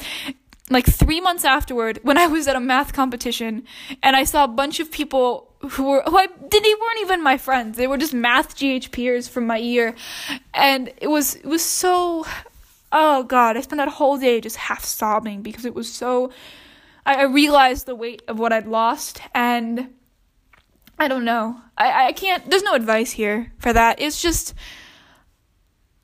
like 0.70 0.86
three 0.86 1.20
months 1.20 1.44
afterward 1.44 1.98
when 2.02 2.16
I 2.16 2.26
was 2.26 2.46
at 2.48 2.56
a 2.56 2.60
math 2.60 2.92
competition 2.92 3.64
and 4.02 4.16
I 4.16 4.24
saw 4.24 4.44
a 4.44 4.48
bunch 4.48 4.80
of 4.80 4.90
people 4.90 5.52
who 5.60 5.84
were 5.84 6.02
who 6.02 6.16
I 6.16 6.26
didn't 6.26 6.62
they 6.62 6.74
weren't 6.74 7.00
even 7.02 7.22
my 7.22 7.36
friends. 7.38 7.76
They 7.76 7.86
were 7.86 7.98
just 7.98 8.14
math 8.14 8.56
GHPers 8.56 9.28
from 9.28 9.46
my 9.46 9.58
year. 9.58 9.94
And 10.54 10.92
it 10.98 11.08
was 11.08 11.36
it 11.36 11.46
was 11.46 11.64
so 11.64 12.26
oh 12.92 13.24
god, 13.24 13.56
I 13.56 13.60
spent 13.60 13.78
that 13.78 13.88
whole 13.88 14.18
day 14.18 14.40
just 14.40 14.56
half 14.56 14.84
sobbing 14.84 15.42
because 15.42 15.64
it 15.64 15.74
was 15.74 15.92
so 15.92 16.32
I, 17.04 17.14
I 17.14 17.22
realized 17.24 17.86
the 17.86 17.94
weight 17.94 18.22
of 18.28 18.38
what 18.38 18.52
I'd 18.52 18.66
lost 18.66 19.20
and 19.34 19.94
I 20.98 21.08
don't 21.08 21.24
know. 21.24 21.60
I, 21.76 22.08
I 22.08 22.12
can't 22.12 22.48
there's 22.48 22.62
no 22.62 22.74
advice 22.74 23.12
here 23.12 23.52
for 23.58 23.72
that. 23.72 24.00
It's 24.00 24.20
just 24.20 24.54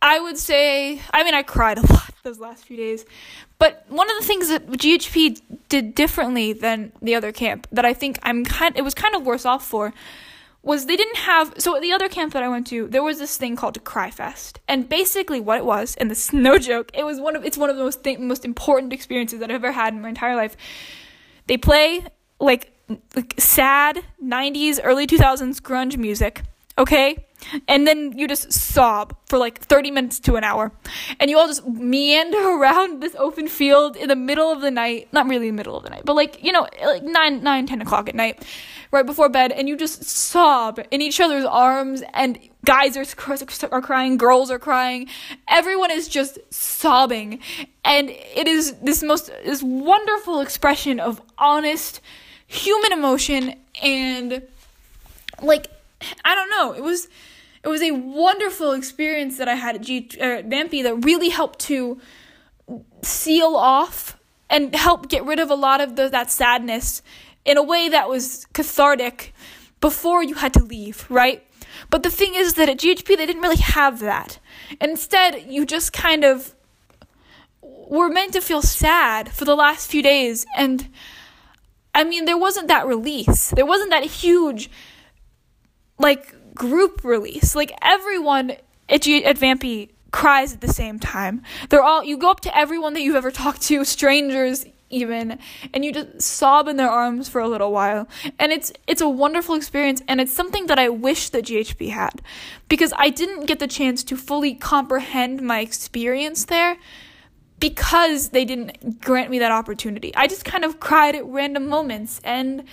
I 0.00 0.20
would 0.20 0.38
say, 0.38 1.00
I 1.12 1.24
mean, 1.24 1.34
I 1.34 1.42
cried 1.42 1.78
a 1.78 1.92
lot 1.92 2.08
those 2.22 2.38
last 2.38 2.64
few 2.64 2.76
days. 2.76 3.04
But 3.58 3.84
one 3.88 4.08
of 4.10 4.16
the 4.18 4.24
things 4.24 4.48
that 4.48 4.68
GHP 4.68 5.40
did 5.68 5.94
differently 5.94 6.52
than 6.52 6.92
the 7.02 7.14
other 7.14 7.32
camp 7.32 7.66
that 7.72 7.84
I 7.84 7.94
think 7.94 8.18
I'm 8.22 8.44
kind, 8.44 8.76
it 8.76 8.82
was 8.82 8.94
kind 8.94 9.14
of 9.16 9.26
worse 9.26 9.44
off 9.44 9.66
for, 9.66 9.92
was 10.62 10.86
they 10.86 10.96
didn't 10.96 11.18
have. 11.18 11.54
So 11.58 11.76
at 11.76 11.82
the 11.82 11.92
other 11.92 12.08
camp 12.08 12.32
that 12.32 12.42
I 12.42 12.48
went 12.48 12.66
to, 12.68 12.88
there 12.88 13.02
was 13.02 13.18
this 13.18 13.36
thing 13.36 13.56
called 13.56 13.82
Cry 13.84 14.10
Fest, 14.10 14.60
and 14.68 14.88
basically 14.88 15.40
what 15.40 15.58
it 15.58 15.64
was, 15.64 15.94
and 15.96 16.10
this 16.10 16.26
is 16.26 16.32
no 16.48 16.58
joke, 16.58 16.90
it 16.94 17.04
was 17.04 17.20
one 17.20 17.36
of 17.36 17.44
it's 17.44 17.56
one 17.56 17.70
of 17.70 17.76
the 17.76 17.82
most 17.82 18.04
th- 18.04 18.18
most 18.18 18.44
important 18.44 18.92
experiences 18.92 19.40
that 19.40 19.50
I've 19.50 19.56
ever 19.56 19.72
had 19.72 19.94
in 19.94 20.02
my 20.02 20.08
entire 20.08 20.36
life. 20.36 20.56
They 21.46 21.56
play 21.56 22.04
like, 22.40 22.72
like 23.14 23.34
sad 23.38 24.04
'90s, 24.22 24.80
early 24.82 25.06
2000s 25.06 25.60
grunge 25.60 25.96
music. 25.96 26.42
Okay, 26.78 27.26
and 27.66 27.86
then 27.86 28.16
you 28.16 28.28
just 28.28 28.52
sob 28.52 29.16
for 29.26 29.38
like 29.38 29.58
30 29.58 29.90
minutes 29.90 30.20
to 30.20 30.36
an 30.36 30.44
hour. 30.44 30.72
And 31.18 31.30
you 31.30 31.38
all 31.38 31.46
just 31.46 31.66
meander 31.66 32.38
around 32.58 33.02
this 33.02 33.14
open 33.16 33.48
field 33.48 33.96
in 33.96 34.08
the 34.08 34.16
middle 34.16 34.52
of 34.52 34.60
the 34.60 34.70
night. 34.70 35.08
Not 35.12 35.26
really 35.28 35.50
the 35.50 35.56
middle 35.56 35.76
of 35.76 35.82
the 35.82 35.90
night, 35.90 36.02
but 36.04 36.14
like, 36.14 36.42
you 36.42 36.52
know, 36.52 36.68
like 36.84 37.02
9, 37.02 37.42
9, 37.42 37.66
10 37.66 37.82
o'clock 37.82 38.08
at 38.08 38.14
night, 38.14 38.44
right 38.90 39.04
before 39.04 39.28
bed. 39.28 39.52
And 39.52 39.68
you 39.68 39.76
just 39.76 40.04
sob 40.04 40.80
in 40.90 41.02
each 41.02 41.20
other's 41.20 41.44
arms 41.44 42.02
and 42.14 42.38
guys 42.64 42.96
are, 42.96 43.06
are 43.72 43.82
crying, 43.82 44.16
girls 44.16 44.50
are 44.50 44.58
crying, 44.58 45.08
everyone 45.48 45.90
is 45.90 46.06
just 46.06 46.38
sobbing, 46.50 47.40
and 47.84 48.10
it 48.10 48.46
is 48.46 48.74
this 48.82 49.02
most 49.02 49.30
this 49.44 49.62
wonderful 49.62 50.40
expression 50.40 51.00
of 51.00 51.22
honest 51.38 52.00
human 52.46 52.92
emotion 52.92 53.54
and 53.82 54.42
like 55.40 55.68
I 56.24 56.34
don't 56.34 56.50
know, 56.50 56.72
it 56.72 56.82
was 56.82 57.08
it 57.62 57.68
was 57.68 57.82
a 57.82 57.90
wonderful 57.90 58.72
experience 58.72 59.38
that 59.38 59.48
I 59.48 59.54
had 59.54 59.76
at 59.76 59.82
G 59.82 60.08
uh, 60.20 60.42
Vampy 60.42 60.82
that 60.82 61.04
really 61.04 61.28
helped 61.28 61.58
to 61.60 62.00
seal 63.02 63.56
off 63.56 64.16
and 64.50 64.74
help 64.74 65.08
get 65.08 65.24
rid 65.24 65.38
of 65.38 65.50
a 65.50 65.54
lot 65.54 65.80
of 65.80 65.96
the, 65.96 66.08
that 66.08 66.30
sadness 66.30 67.02
in 67.44 67.56
a 67.56 67.62
way 67.62 67.88
that 67.88 68.08
was 68.08 68.46
cathartic 68.52 69.34
before 69.80 70.22
you 70.22 70.34
had 70.34 70.52
to 70.54 70.62
leave, 70.62 71.06
right? 71.10 71.44
But 71.90 72.02
the 72.02 72.10
thing 72.10 72.34
is 72.34 72.54
that 72.54 72.68
at 72.68 72.78
GHP 72.78 73.16
they 73.16 73.26
didn't 73.26 73.42
really 73.42 73.56
have 73.56 74.00
that. 74.00 74.38
Instead, 74.80 75.46
you 75.48 75.64
just 75.64 75.92
kind 75.92 76.24
of 76.24 76.54
were 77.62 78.08
meant 78.08 78.32
to 78.34 78.40
feel 78.40 78.62
sad 78.62 79.30
for 79.30 79.44
the 79.44 79.56
last 79.56 79.90
few 79.90 80.02
days 80.02 80.44
and 80.56 80.90
I 81.94 82.04
mean 82.04 82.26
there 82.26 82.38
wasn't 82.38 82.68
that 82.68 82.86
release. 82.86 83.50
There 83.50 83.66
wasn't 83.66 83.90
that 83.90 84.04
huge 84.04 84.70
like 85.98 86.54
group 86.54 87.04
release. 87.04 87.54
Like 87.54 87.72
everyone 87.82 88.56
at, 88.88 89.02
G- 89.02 89.24
at 89.24 89.36
Vampy 89.36 89.90
cries 90.10 90.54
at 90.54 90.60
the 90.60 90.72
same 90.72 90.98
time. 90.98 91.42
They're 91.68 91.82
all 91.82 92.04
you 92.04 92.16
go 92.16 92.30
up 92.30 92.40
to 92.40 92.56
everyone 92.56 92.94
that 92.94 93.02
you've 93.02 93.16
ever 93.16 93.30
talked 93.30 93.62
to, 93.62 93.84
strangers 93.84 94.66
even, 94.90 95.38
and 95.74 95.84
you 95.84 95.92
just 95.92 96.22
sob 96.22 96.66
in 96.66 96.76
their 96.76 96.88
arms 96.88 97.28
for 97.28 97.40
a 97.40 97.48
little 97.48 97.72
while. 97.72 98.08
And 98.38 98.52
it's 98.52 98.72
it's 98.86 99.00
a 99.00 99.08
wonderful 99.08 99.54
experience 99.54 100.02
and 100.08 100.20
it's 100.20 100.32
something 100.32 100.66
that 100.66 100.78
I 100.78 100.88
wish 100.88 101.30
that 101.30 101.44
GHP 101.44 101.90
had 101.90 102.22
because 102.68 102.92
I 102.96 103.10
didn't 103.10 103.46
get 103.46 103.58
the 103.58 103.66
chance 103.66 104.02
to 104.04 104.16
fully 104.16 104.54
comprehend 104.54 105.42
my 105.42 105.60
experience 105.60 106.46
there 106.46 106.78
because 107.60 108.30
they 108.30 108.44
didn't 108.44 109.00
grant 109.00 109.30
me 109.30 109.38
that 109.40 109.50
opportunity. 109.50 110.14
I 110.14 110.26
just 110.26 110.44
kind 110.44 110.64
of 110.64 110.80
cried 110.80 111.14
at 111.14 111.26
random 111.26 111.68
moments 111.68 112.20
and 112.24 112.64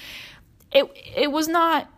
it 0.71 0.89
it 1.15 1.31
was 1.31 1.47
not 1.47 1.89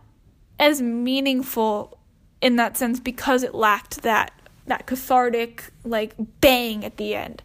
as 0.58 0.82
meaningful 0.82 1.98
in 2.40 2.56
that 2.56 2.76
sense 2.76 3.00
because 3.00 3.42
it 3.42 3.54
lacked 3.54 4.02
that 4.02 4.32
that 4.66 4.86
cathartic 4.86 5.70
like 5.84 6.14
bang 6.40 6.84
at 6.84 6.96
the 6.98 7.14
end. 7.14 7.42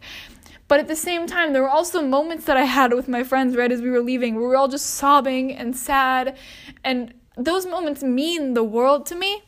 But 0.68 0.80
at 0.80 0.88
the 0.88 0.96
same 0.96 1.26
time, 1.26 1.52
there 1.52 1.62
were 1.62 1.68
also 1.68 2.02
moments 2.02 2.46
that 2.46 2.56
I 2.56 2.64
had 2.64 2.92
with 2.94 3.08
my 3.08 3.22
friends 3.22 3.56
right 3.56 3.70
as 3.70 3.82
we 3.82 3.90
were 3.90 4.00
leaving 4.00 4.34
where 4.34 4.44
we 4.44 4.48
were 4.48 4.56
all 4.56 4.68
just 4.68 4.86
sobbing 4.86 5.52
and 5.52 5.76
sad. 5.76 6.36
And 6.82 7.12
those 7.36 7.66
moments 7.66 8.02
mean 8.02 8.54
the 8.54 8.64
world 8.64 9.06
to 9.06 9.14
me. 9.14 9.42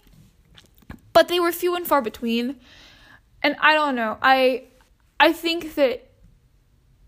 But 1.12 1.28
they 1.28 1.40
were 1.40 1.52
few 1.52 1.74
and 1.74 1.86
far 1.86 2.02
between. 2.02 2.56
And 3.42 3.56
I 3.60 3.74
don't 3.74 3.94
know. 3.94 4.18
I 4.20 4.64
I 5.18 5.32
think 5.32 5.74
that 5.76 6.05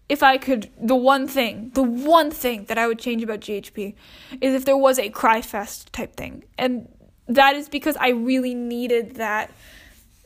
if 0.08 0.22
I 0.22 0.38
could 0.38 0.70
the 0.80 0.96
one 0.96 1.28
thing, 1.28 1.70
the 1.74 1.82
one 1.82 2.30
thing 2.30 2.64
that 2.64 2.78
I 2.78 2.86
would 2.86 2.98
change 2.98 3.22
about 3.22 3.40
GHP 3.40 3.94
is 4.40 4.54
if 4.54 4.64
there 4.64 4.76
was 4.76 4.98
a 4.98 5.10
cry 5.10 5.42
fest 5.42 5.92
type 5.92 6.16
thing. 6.16 6.44
And 6.56 6.88
that 7.26 7.56
is 7.56 7.68
because 7.68 7.96
I 7.98 8.08
really 8.10 8.54
needed 8.54 9.16
that 9.16 9.50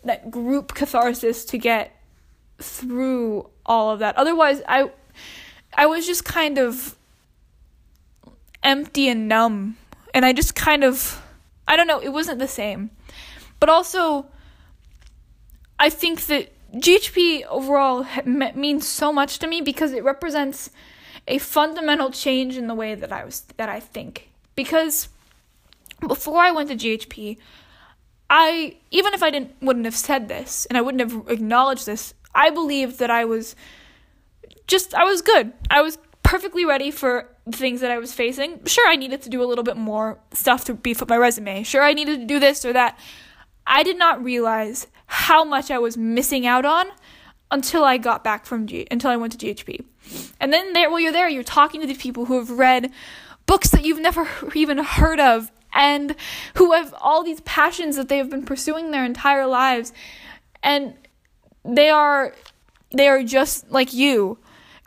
that 0.05 0.31
group 0.31 0.75
catharsis 0.75 1.45
to 1.47 1.59
get 1.59 1.97
through 2.59 3.49
all 3.67 3.91
of 3.91 3.99
that. 3.99 4.17
Otherwise, 4.17 4.63
I 4.69 4.91
I 5.75 5.87
was 5.87 6.07
just 6.07 6.25
kind 6.25 6.59
of 6.59 6.97
empty 8.63 9.09
and 9.09 9.29
numb, 9.29 9.77
and 10.15 10.25
I 10.25 10.33
just 10.33 10.55
kind 10.55 10.85
of 10.85 11.21
I 11.67 11.77
don't 11.77 11.87
know, 11.87 12.01
it 12.01 12.11
wasn't 12.11 12.39
the 12.39 12.49
same. 12.49 12.91
But 13.59 13.69
also 13.69 14.27
I 15.79 15.91
think 15.91 16.27
that 16.27 16.52
GHP 16.75 17.47
overall 17.47 18.07
means 18.25 18.89
so 18.89 19.13
much 19.13 19.39
to 19.41 19.47
me 19.47 19.61
because 19.61 19.93
it 19.93 20.03
represents 20.03 20.71
a 21.29 21.39
fundamental 21.39 22.11
change 22.11 22.57
in 22.57 22.67
the 22.67 22.75
way 22.75 22.95
that 22.95 23.13
I 23.13 23.25
was 23.25 23.43
that 23.57 23.69
I 23.69 23.81
think. 23.81 24.31
Because 24.55 25.09
before 26.07 26.39
I 26.39 26.51
went 26.51 26.71
to 26.71 26.77
GHP, 26.77 27.37
I 28.31 28.77
even 28.91 29.13
if 29.15 29.23
I 29.23 29.31
didn't 29.31 29.53
wouldn't 29.61 29.85
have 29.85 29.97
said 29.97 30.29
this 30.29 30.67
and 30.67 30.79
I 30.79 30.81
wouldn't 30.81 31.01
have 31.01 31.29
acknowledged 31.29 31.87
this, 31.87 32.15
I 32.35 32.51
believed 32.51 32.99
that 32.99 33.11
I 33.11 33.25
was 33.25 33.55
just 34.67 34.95
I 34.95 35.05
was 35.05 35.21
good. 35.21 35.53
I 35.71 35.83
was 35.83 35.99
perfectly 36.23 36.65
ready 36.65 36.91
for 36.91 37.29
the 37.47 37.57
things 37.57 37.81
that 37.81 37.91
I 37.91 37.99
was 37.99 38.13
facing. 38.13 38.65
Sure, 38.65 38.89
I 38.89 38.97
needed 38.97 39.23
to 39.23 39.29
do 39.29 39.43
a 39.43 39.47
little 39.47 39.65
bit 39.65 39.77
more 39.77 40.19
stuff 40.33 40.65
to 40.65 40.75
beef 40.75 41.03
up 41.03 41.09
my 41.09 41.17
resume. 41.17 41.63
Sure, 41.63 41.83
I 41.83 41.93
needed 41.93 42.21
to 42.21 42.27
do 42.27 42.39
this 42.39 42.65
or 42.65 42.73
that. 42.73 42.99
I 43.67 43.83
did 43.83 43.99
not 43.99 44.23
realize 44.23 44.87
how 45.07 45.45
much 45.45 45.71
I 45.71 45.79
was 45.79 45.97
missing 45.97 46.47
out 46.47 46.65
on 46.65 46.87
until 47.51 47.85
I 47.85 47.99
got 47.99 48.25
back 48.25 48.47
from 48.47 48.67
G 48.67 48.87
until 48.91 49.11
I 49.11 49.17
went 49.17 49.39
to 49.39 49.47
GHP. 49.47 49.85
And 50.41 50.53
then 50.53 50.73
there 50.73 50.91
while 50.91 51.01
you're 51.01 51.13
there, 51.13 51.29
you're 51.29 51.43
talking 51.43 51.81
to 51.81 51.87
these 51.87 51.99
people 51.99 52.25
who 52.25 52.39
have 52.39 52.51
read 52.51 52.91
books 53.47 53.71
that 53.71 53.85
you've 53.85 54.01
never 54.01 54.27
even 54.55 54.79
heard 54.79 55.21
of 55.21 55.53
and 55.75 56.17
who 56.55 56.73
have 56.73 56.95
all 57.01 57.23
these 57.23 57.41
passions 57.43 57.97
that 57.97 58.09
they 58.09 58.19
have 58.19 58.31
been 58.31 58.45
pursuing 58.45 58.91
their 58.91 59.05
entire 59.05 59.47
lives. 59.47 59.93
And 60.63 60.95
they 61.65 61.91
are 61.91 62.35
they 62.91 63.09
are 63.09 63.23
just 63.23 63.71
like 63.71 63.93
you. 63.93 64.39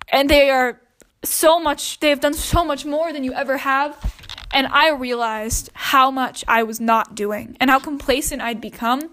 And 0.10 0.30
they 0.30 0.50
are 0.50 0.82
so 1.24 1.60
much 1.60 2.00
they 2.00 2.10
have 2.10 2.20
done 2.20 2.34
so 2.34 2.64
much 2.64 2.86
more 2.86 3.12
than 3.12 3.24
you 3.24 3.34
ever 3.34 3.58
have 3.58 4.15
and 4.52 4.68
i 4.68 4.90
realized 4.90 5.70
how 5.74 6.10
much 6.12 6.44
i 6.48 6.64
was 6.64 6.80
not 6.80 7.16
doing 7.16 7.56
and 7.60 7.70
how 7.70 7.80
complacent 7.80 8.42
i'd 8.42 8.62
become 8.62 9.12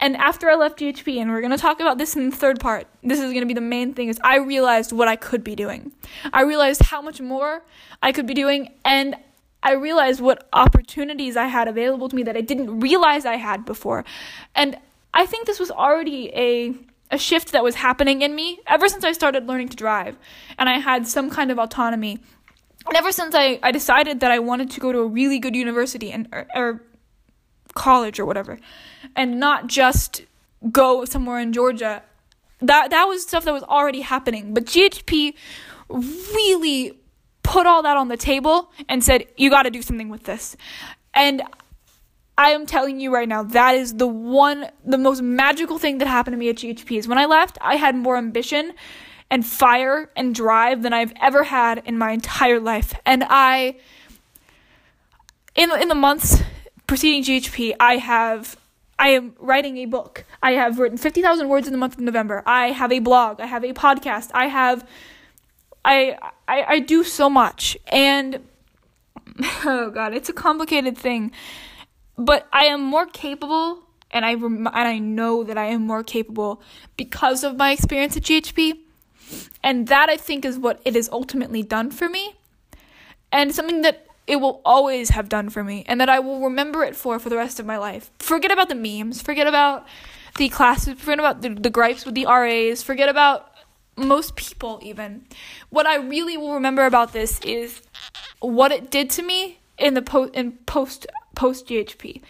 and 0.00 0.16
after 0.16 0.48
i 0.48 0.54
left 0.54 0.78
ghp 0.78 1.20
and 1.20 1.30
we're 1.30 1.40
going 1.40 1.50
to 1.50 1.58
talk 1.58 1.80
about 1.80 1.98
this 1.98 2.16
in 2.16 2.30
the 2.30 2.36
third 2.36 2.60
part 2.60 2.86
this 3.02 3.18
is 3.18 3.26
going 3.32 3.40
to 3.40 3.46
be 3.46 3.54
the 3.54 3.60
main 3.60 3.94
thing 3.94 4.08
is 4.08 4.18
i 4.22 4.36
realized 4.36 4.92
what 4.92 5.08
i 5.08 5.16
could 5.16 5.42
be 5.44 5.54
doing 5.54 5.92
i 6.32 6.42
realized 6.42 6.82
how 6.84 7.00
much 7.02 7.20
more 7.20 7.62
i 8.02 8.12
could 8.12 8.26
be 8.26 8.34
doing 8.34 8.72
and 8.84 9.16
I 9.64 9.72
realized 9.72 10.20
what 10.20 10.46
opportunities 10.52 11.38
I 11.38 11.46
had 11.46 11.68
available 11.68 12.10
to 12.10 12.14
me 12.14 12.22
that 12.24 12.36
I 12.36 12.42
didn't 12.42 12.80
realize 12.80 13.24
I 13.24 13.36
had 13.36 13.64
before. 13.64 14.04
And 14.54 14.76
I 15.14 15.24
think 15.24 15.46
this 15.46 15.58
was 15.58 15.70
already 15.70 16.30
a 16.34 16.74
a 17.10 17.18
shift 17.18 17.52
that 17.52 17.62
was 17.62 17.76
happening 17.76 18.22
in 18.22 18.34
me 18.34 18.58
ever 18.66 18.88
since 18.88 19.04
I 19.04 19.12
started 19.12 19.46
learning 19.46 19.68
to 19.68 19.76
drive 19.76 20.16
and 20.58 20.68
I 20.68 20.78
had 20.78 21.06
some 21.06 21.30
kind 21.30 21.50
of 21.50 21.58
autonomy. 21.58 22.18
And 22.86 22.96
ever 22.96 23.12
since 23.12 23.34
I, 23.34 23.58
I 23.62 23.72
decided 23.72 24.20
that 24.20 24.30
I 24.30 24.38
wanted 24.38 24.70
to 24.72 24.80
go 24.80 24.92
to 24.92 24.98
a 24.98 25.06
really 25.06 25.38
good 25.38 25.56
university 25.56 26.12
and 26.12 26.28
or, 26.32 26.46
or 26.54 26.82
college 27.74 28.20
or 28.20 28.26
whatever 28.26 28.58
and 29.16 29.40
not 29.40 29.66
just 29.66 30.22
go 30.70 31.04
somewhere 31.04 31.38
in 31.38 31.52
Georgia. 31.52 32.02
That 32.60 32.90
that 32.90 33.04
was 33.04 33.22
stuff 33.22 33.44
that 33.44 33.52
was 33.52 33.62
already 33.64 34.00
happening. 34.00 34.54
But 34.54 34.66
GHP 34.66 35.34
really 35.88 36.98
put 37.42 37.66
all 37.66 37.82
that 37.82 37.96
on 37.96 38.08
the 38.08 38.16
table 38.16 38.72
and 38.88 39.04
said, 39.04 39.26
you 39.36 39.50
got 39.50 39.64
to 39.64 39.70
do 39.70 39.82
something 39.82 40.08
with 40.08 40.24
this. 40.24 40.56
And 41.12 41.42
I 42.36 42.50
am 42.50 42.66
telling 42.66 43.00
you 43.00 43.14
right 43.14 43.28
now, 43.28 43.44
that 43.44 43.76
is 43.76 43.94
the 43.94 44.08
one, 44.08 44.68
the 44.84 44.98
most 44.98 45.22
magical 45.22 45.78
thing 45.78 45.98
that 45.98 46.08
happened 46.08 46.32
to 46.34 46.38
me 46.38 46.48
at 46.48 46.56
GHP 46.56 46.98
is 46.98 47.06
when 47.06 47.18
I 47.18 47.26
left, 47.26 47.58
I 47.60 47.76
had 47.76 47.94
more 47.94 48.16
ambition 48.16 48.72
and 49.34 49.44
fire 49.44 50.08
and 50.14 50.32
drive 50.32 50.82
than 50.82 50.92
I've 50.92 51.12
ever 51.20 51.42
had 51.42 51.82
in 51.86 51.98
my 51.98 52.12
entire 52.12 52.60
life. 52.60 52.94
And 53.04 53.24
I, 53.28 53.74
in, 55.56 55.72
in 55.72 55.88
the 55.88 55.96
months 55.96 56.40
preceding 56.86 57.24
GHP, 57.24 57.74
I 57.80 57.96
have 57.96 58.56
I 58.96 59.08
am 59.08 59.34
writing 59.40 59.78
a 59.78 59.86
book. 59.86 60.24
I 60.40 60.52
have 60.52 60.78
written 60.78 60.98
50,000 60.98 61.48
words 61.48 61.66
in 61.66 61.72
the 61.72 61.78
month 61.78 61.94
of 61.94 62.00
November. 62.00 62.44
I 62.46 62.68
have 62.68 62.92
a 62.92 63.00
blog. 63.00 63.40
I 63.40 63.46
have 63.46 63.64
a 63.64 63.72
podcast. 63.72 64.30
I 64.32 64.46
have 64.46 64.88
I, 65.84 66.16
I 66.46 66.62
I 66.68 66.78
do 66.78 67.02
so 67.02 67.28
much 67.28 67.76
and 67.88 68.38
oh 69.64 69.90
god, 69.90 70.14
it's 70.14 70.28
a 70.28 70.32
complicated 70.32 70.96
thing. 70.96 71.32
But 72.16 72.46
I 72.52 72.66
am 72.66 72.80
more 72.84 73.06
capable 73.06 73.82
and 74.12 74.24
I 74.24 74.34
rem- 74.34 74.68
and 74.68 74.88
I 74.88 75.00
know 75.00 75.42
that 75.42 75.58
I 75.58 75.66
am 75.66 75.82
more 75.82 76.04
capable 76.04 76.62
because 76.96 77.42
of 77.42 77.56
my 77.56 77.72
experience 77.72 78.16
at 78.16 78.22
GHP. 78.22 78.83
And 79.62 79.88
that 79.88 80.08
I 80.08 80.16
think 80.16 80.44
is 80.44 80.58
what 80.58 80.80
it 80.84 80.94
has 80.94 81.08
ultimately 81.10 81.62
done 81.62 81.90
for 81.90 82.08
me. 82.08 82.36
And 83.32 83.54
something 83.54 83.82
that 83.82 84.06
it 84.26 84.36
will 84.36 84.60
always 84.64 85.10
have 85.10 85.28
done 85.28 85.50
for 85.50 85.62
me 85.62 85.84
and 85.86 86.00
that 86.00 86.08
I 86.08 86.18
will 86.18 86.40
remember 86.40 86.82
it 86.82 86.96
for 86.96 87.18
for 87.18 87.28
the 87.28 87.36
rest 87.36 87.60
of 87.60 87.66
my 87.66 87.76
life. 87.76 88.10
Forget 88.18 88.50
about 88.50 88.68
the 88.68 88.74
memes, 88.74 89.20
forget 89.20 89.46
about 89.46 89.86
the 90.36 90.48
classes, 90.48 90.98
forget 90.98 91.18
about 91.18 91.42
the, 91.42 91.50
the 91.50 91.70
gripes 91.70 92.04
with 92.04 92.14
the 92.14 92.26
RAs, 92.26 92.82
forget 92.82 93.08
about 93.08 93.50
most 93.96 94.34
people 94.36 94.80
even. 94.82 95.26
What 95.70 95.86
I 95.86 95.96
really 95.96 96.36
will 96.36 96.54
remember 96.54 96.86
about 96.86 97.12
this 97.12 97.38
is 97.40 97.82
what 98.40 98.72
it 98.72 98.90
did 98.90 99.10
to 99.10 99.22
me 99.22 99.58
in 99.78 99.94
the 99.94 100.02
po- 100.02 100.30
in 100.30 100.52
post 100.66 101.06
post 101.34 101.66
GHP. 101.66 102.22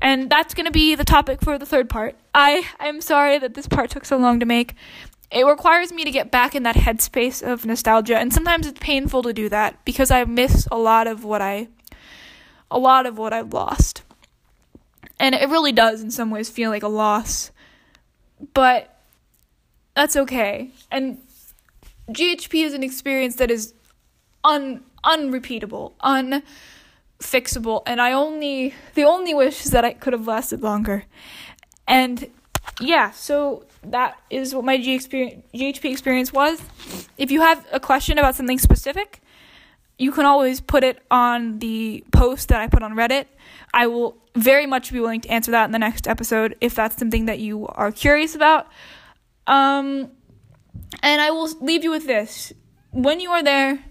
And 0.00 0.28
that's 0.28 0.54
going 0.54 0.66
to 0.66 0.72
be 0.72 0.94
the 0.94 1.04
topic 1.04 1.40
for 1.40 1.58
the 1.58 1.66
third 1.66 1.88
part. 1.88 2.16
I 2.34 2.66
I'm 2.78 3.00
sorry 3.00 3.38
that 3.38 3.54
this 3.54 3.66
part 3.66 3.90
took 3.90 4.04
so 4.04 4.16
long 4.16 4.40
to 4.40 4.46
make. 4.46 4.74
It 5.30 5.44
requires 5.44 5.92
me 5.92 6.04
to 6.04 6.10
get 6.10 6.30
back 6.30 6.54
in 6.54 6.62
that 6.62 6.76
headspace 6.76 7.42
of 7.42 7.66
nostalgia 7.66 8.16
and 8.16 8.32
sometimes 8.32 8.66
it's 8.66 8.78
painful 8.78 9.22
to 9.24 9.32
do 9.32 9.48
that 9.48 9.84
because 9.84 10.10
I 10.10 10.24
miss 10.24 10.68
a 10.70 10.78
lot 10.78 11.06
of 11.06 11.24
what 11.24 11.42
I 11.42 11.68
a 12.70 12.78
lot 12.78 13.06
of 13.06 13.18
what 13.18 13.32
I've 13.32 13.52
lost. 13.52 14.02
And 15.18 15.34
it 15.34 15.48
really 15.48 15.72
does, 15.72 16.02
in 16.02 16.10
some 16.10 16.30
ways, 16.30 16.50
feel 16.50 16.70
like 16.70 16.82
a 16.82 16.88
loss. 16.88 17.50
But 18.52 18.98
that's 19.94 20.16
okay. 20.16 20.70
And 20.90 21.18
GHP 22.10 22.64
is 22.64 22.74
an 22.74 22.82
experience 22.82 23.36
that 23.36 23.50
is 23.50 23.72
un 24.44 24.82
unrepeatable, 25.04 25.94
unfixable, 26.02 27.82
and 27.86 28.00
I 28.00 28.12
only 28.12 28.74
the 28.94 29.04
only 29.04 29.34
wish 29.34 29.64
is 29.64 29.70
that 29.70 29.84
I 29.84 29.92
could 29.92 30.12
have 30.12 30.26
lasted 30.26 30.62
longer. 30.62 31.04
And 31.88 32.28
yeah, 32.80 33.10
so 33.10 33.64
that 33.84 34.18
is 34.30 34.54
what 34.54 34.64
my 34.64 34.78
G 34.78 34.94
experience, 34.94 35.44
GHP 35.54 35.90
experience 35.90 36.32
was. 36.32 36.60
If 37.16 37.30
you 37.30 37.40
have 37.40 37.66
a 37.72 37.80
question 37.80 38.18
about 38.18 38.34
something 38.34 38.58
specific, 38.58 39.20
you 39.98 40.12
can 40.12 40.26
always 40.26 40.60
put 40.60 40.84
it 40.84 41.02
on 41.10 41.58
the 41.58 42.04
post 42.12 42.48
that 42.48 42.60
I 42.60 42.68
put 42.68 42.82
on 42.82 42.92
Reddit. 42.92 43.26
I 43.72 43.86
will 43.86 44.16
very 44.34 44.66
much 44.66 44.92
be 44.92 45.00
willing 45.00 45.22
to 45.22 45.28
answer 45.30 45.50
that 45.52 45.64
in 45.64 45.72
the 45.72 45.78
next 45.78 46.06
episode 46.06 46.56
if 46.60 46.74
that's 46.74 46.96
something 46.98 47.26
that 47.26 47.38
you 47.38 47.66
are 47.68 47.90
curious 47.90 48.34
about. 48.34 48.68
Um, 49.46 50.10
and 51.02 51.20
I 51.20 51.30
will 51.30 51.48
leave 51.60 51.82
you 51.82 51.90
with 51.90 52.06
this. 52.06 52.52
When 52.90 53.20
you 53.20 53.30
are 53.30 53.42
there, 53.42 53.84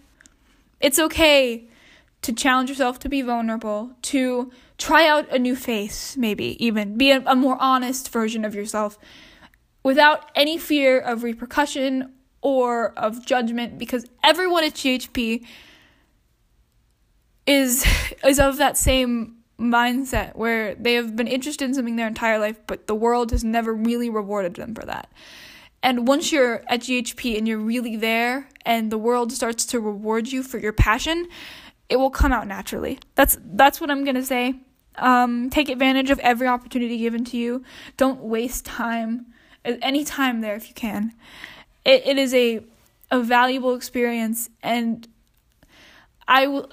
it's 0.80 1.00
okay 1.00 1.68
to 2.26 2.34
challenge 2.34 2.70
yourself 2.70 2.98
to 3.00 3.08
be 3.08 3.22
vulnerable, 3.22 3.92
to 4.02 4.52
try 4.80 5.08
out 5.08 5.32
a 5.32 5.38
new 5.38 5.56
face, 5.56 6.18
maybe 6.18 6.64
even 6.64 6.98
be 6.98 7.12
a, 7.12 7.24
a 7.28 7.36
more 7.36 7.56
honest 7.62 8.10
version 8.10 8.44
of 8.44 8.56
yourself 8.56 8.98
without 9.84 10.32
any 10.36 10.58
fear 10.58 11.00
of 11.00 11.22
repercussion 11.22 12.12
or 12.42 12.94
of 12.98 13.24
judgment 13.24 13.78
because 13.78 14.08
everyone 14.24 14.64
at 14.64 14.74
GHP 14.74 15.46
is 17.46 17.86
is 18.26 18.40
of 18.40 18.58
that 18.58 18.76
same 18.76 19.36
mindset 19.60 20.36
where 20.36 20.74
they 20.76 20.96
have 20.96 21.16
been 21.16 21.28
interested 21.28 21.64
in 21.64 21.74
something 21.76 21.96
their 21.96 22.08
entire 22.08 22.40
life 22.40 22.60
but 22.68 22.88
the 22.88 22.96
world 22.96 23.32
has 23.32 23.44
never 23.44 23.74
really 23.74 24.10
rewarded 24.10 24.56
them 24.56 24.74
for 24.74 24.86
that. 24.86 25.12
And 25.84 26.08
once 26.08 26.32
you're 26.32 26.64
at 26.68 26.80
GHP 26.80 27.38
and 27.38 27.48
you're 27.48 27.60
really 27.60 27.96
there 27.96 28.50
and 28.66 28.92
the 28.92 28.98
world 28.98 29.32
starts 29.32 29.68
to 29.68 29.80
reward 29.80 30.32
you 30.32 30.42
for 30.42 30.58
your 30.58 30.74
passion, 30.74 31.28
it 31.90 31.98
will 31.98 32.10
come 32.10 32.32
out 32.32 32.48
naturally. 32.48 33.00
That's 33.16 33.38
that's 33.44 33.80
what 33.80 33.92
I'm 33.92 34.04
going 34.04 34.16
to 34.16 34.26
say. 34.26 34.56
Um, 34.98 35.50
take 35.50 35.70
advantage 35.70 36.10
of 36.10 36.20
every 36.20 36.48
opportunity 36.48 36.98
given 36.98 37.26
to 37.26 37.38
you. 37.38 37.64
Don't 37.98 38.22
waste 38.22 38.66
time, 38.66 39.28
any 39.66 40.06
time 40.06 40.42
there 40.42 40.56
if 40.56 40.68
you 40.70 40.74
can. 40.74 41.14
It 41.84 42.06
it 42.06 42.18
is 42.18 42.34
a 42.34 42.62
a 43.12 43.22
valuable 43.22 43.76
experience, 43.76 44.50
and 44.64 45.08
I 46.28 46.48
will. 46.48 46.72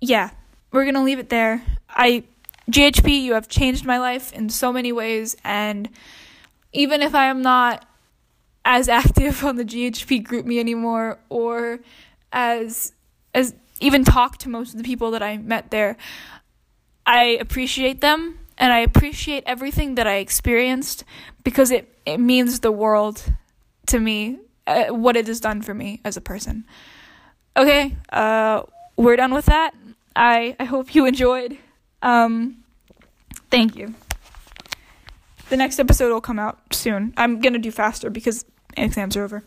Yeah, 0.00 0.30
we're 0.72 0.84
gonna 0.84 1.04
leave 1.04 1.18
it 1.18 1.28
there. 1.28 1.62
I 1.88 2.24
GHP, 2.70 3.22
you 3.22 3.34
have 3.34 3.48
changed 3.48 3.84
my 3.84 3.98
life 3.98 4.32
in 4.32 4.48
so 4.48 4.72
many 4.72 4.92
ways, 4.92 5.36
and 5.44 5.88
even 6.72 7.00
if 7.00 7.14
I 7.14 7.26
am 7.26 7.42
not 7.42 7.86
as 8.64 8.88
active 9.00 9.44
on 9.44 9.56
the 9.56 9.64
GHP 9.64 10.26
GroupMe 10.26 10.58
anymore, 10.58 11.18
or 11.28 11.80
as 12.32 12.92
as 13.34 13.54
even 13.80 14.04
talk 14.04 14.38
to 14.38 14.48
most 14.48 14.72
of 14.72 14.78
the 14.78 14.84
people 14.84 15.10
that 15.12 15.22
I 15.22 15.36
met 15.36 15.70
there. 15.70 15.96
I 17.04 17.38
appreciate 17.40 18.00
them 18.00 18.40
and 18.58 18.72
I 18.72 18.80
appreciate 18.80 19.44
everything 19.46 19.94
that 19.96 20.06
I 20.06 20.16
experienced 20.16 21.04
because 21.44 21.70
it, 21.70 21.96
it 22.04 22.18
means 22.18 22.60
the 22.60 22.72
world 22.72 23.22
to 23.88 24.00
me, 24.00 24.38
uh, 24.66 24.86
what 24.86 25.16
it 25.16 25.26
has 25.26 25.40
done 25.40 25.62
for 25.62 25.74
me 25.74 26.00
as 26.04 26.16
a 26.16 26.20
person. 26.20 26.64
Okay, 27.56 27.96
uh, 28.10 28.62
we're 28.96 29.16
done 29.16 29.32
with 29.32 29.46
that. 29.46 29.74
I, 30.14 30.56
I 30.58 30.64
hope 30.64 30.94
you 30.94 31.06
enjoyed. 31.12 31.58
Um, 32.02 32.64
thank 33.50 33.76
you. 33.76 33.94
The 35.48 35.56
next 35.56 35.78
episode 35.78 36.12
will 36.12 36.20
come 36.20 36.38
out 36.38 36.58
soon. 36.72 37.14
I'm 37.16 37.40
gonna 37.40 37.58
do 37.58 37.70
faster 37.70 38.10
because 38.10 38.44
exams 38.76 39.16
are 39.16 39.22
over. 39.22 39.44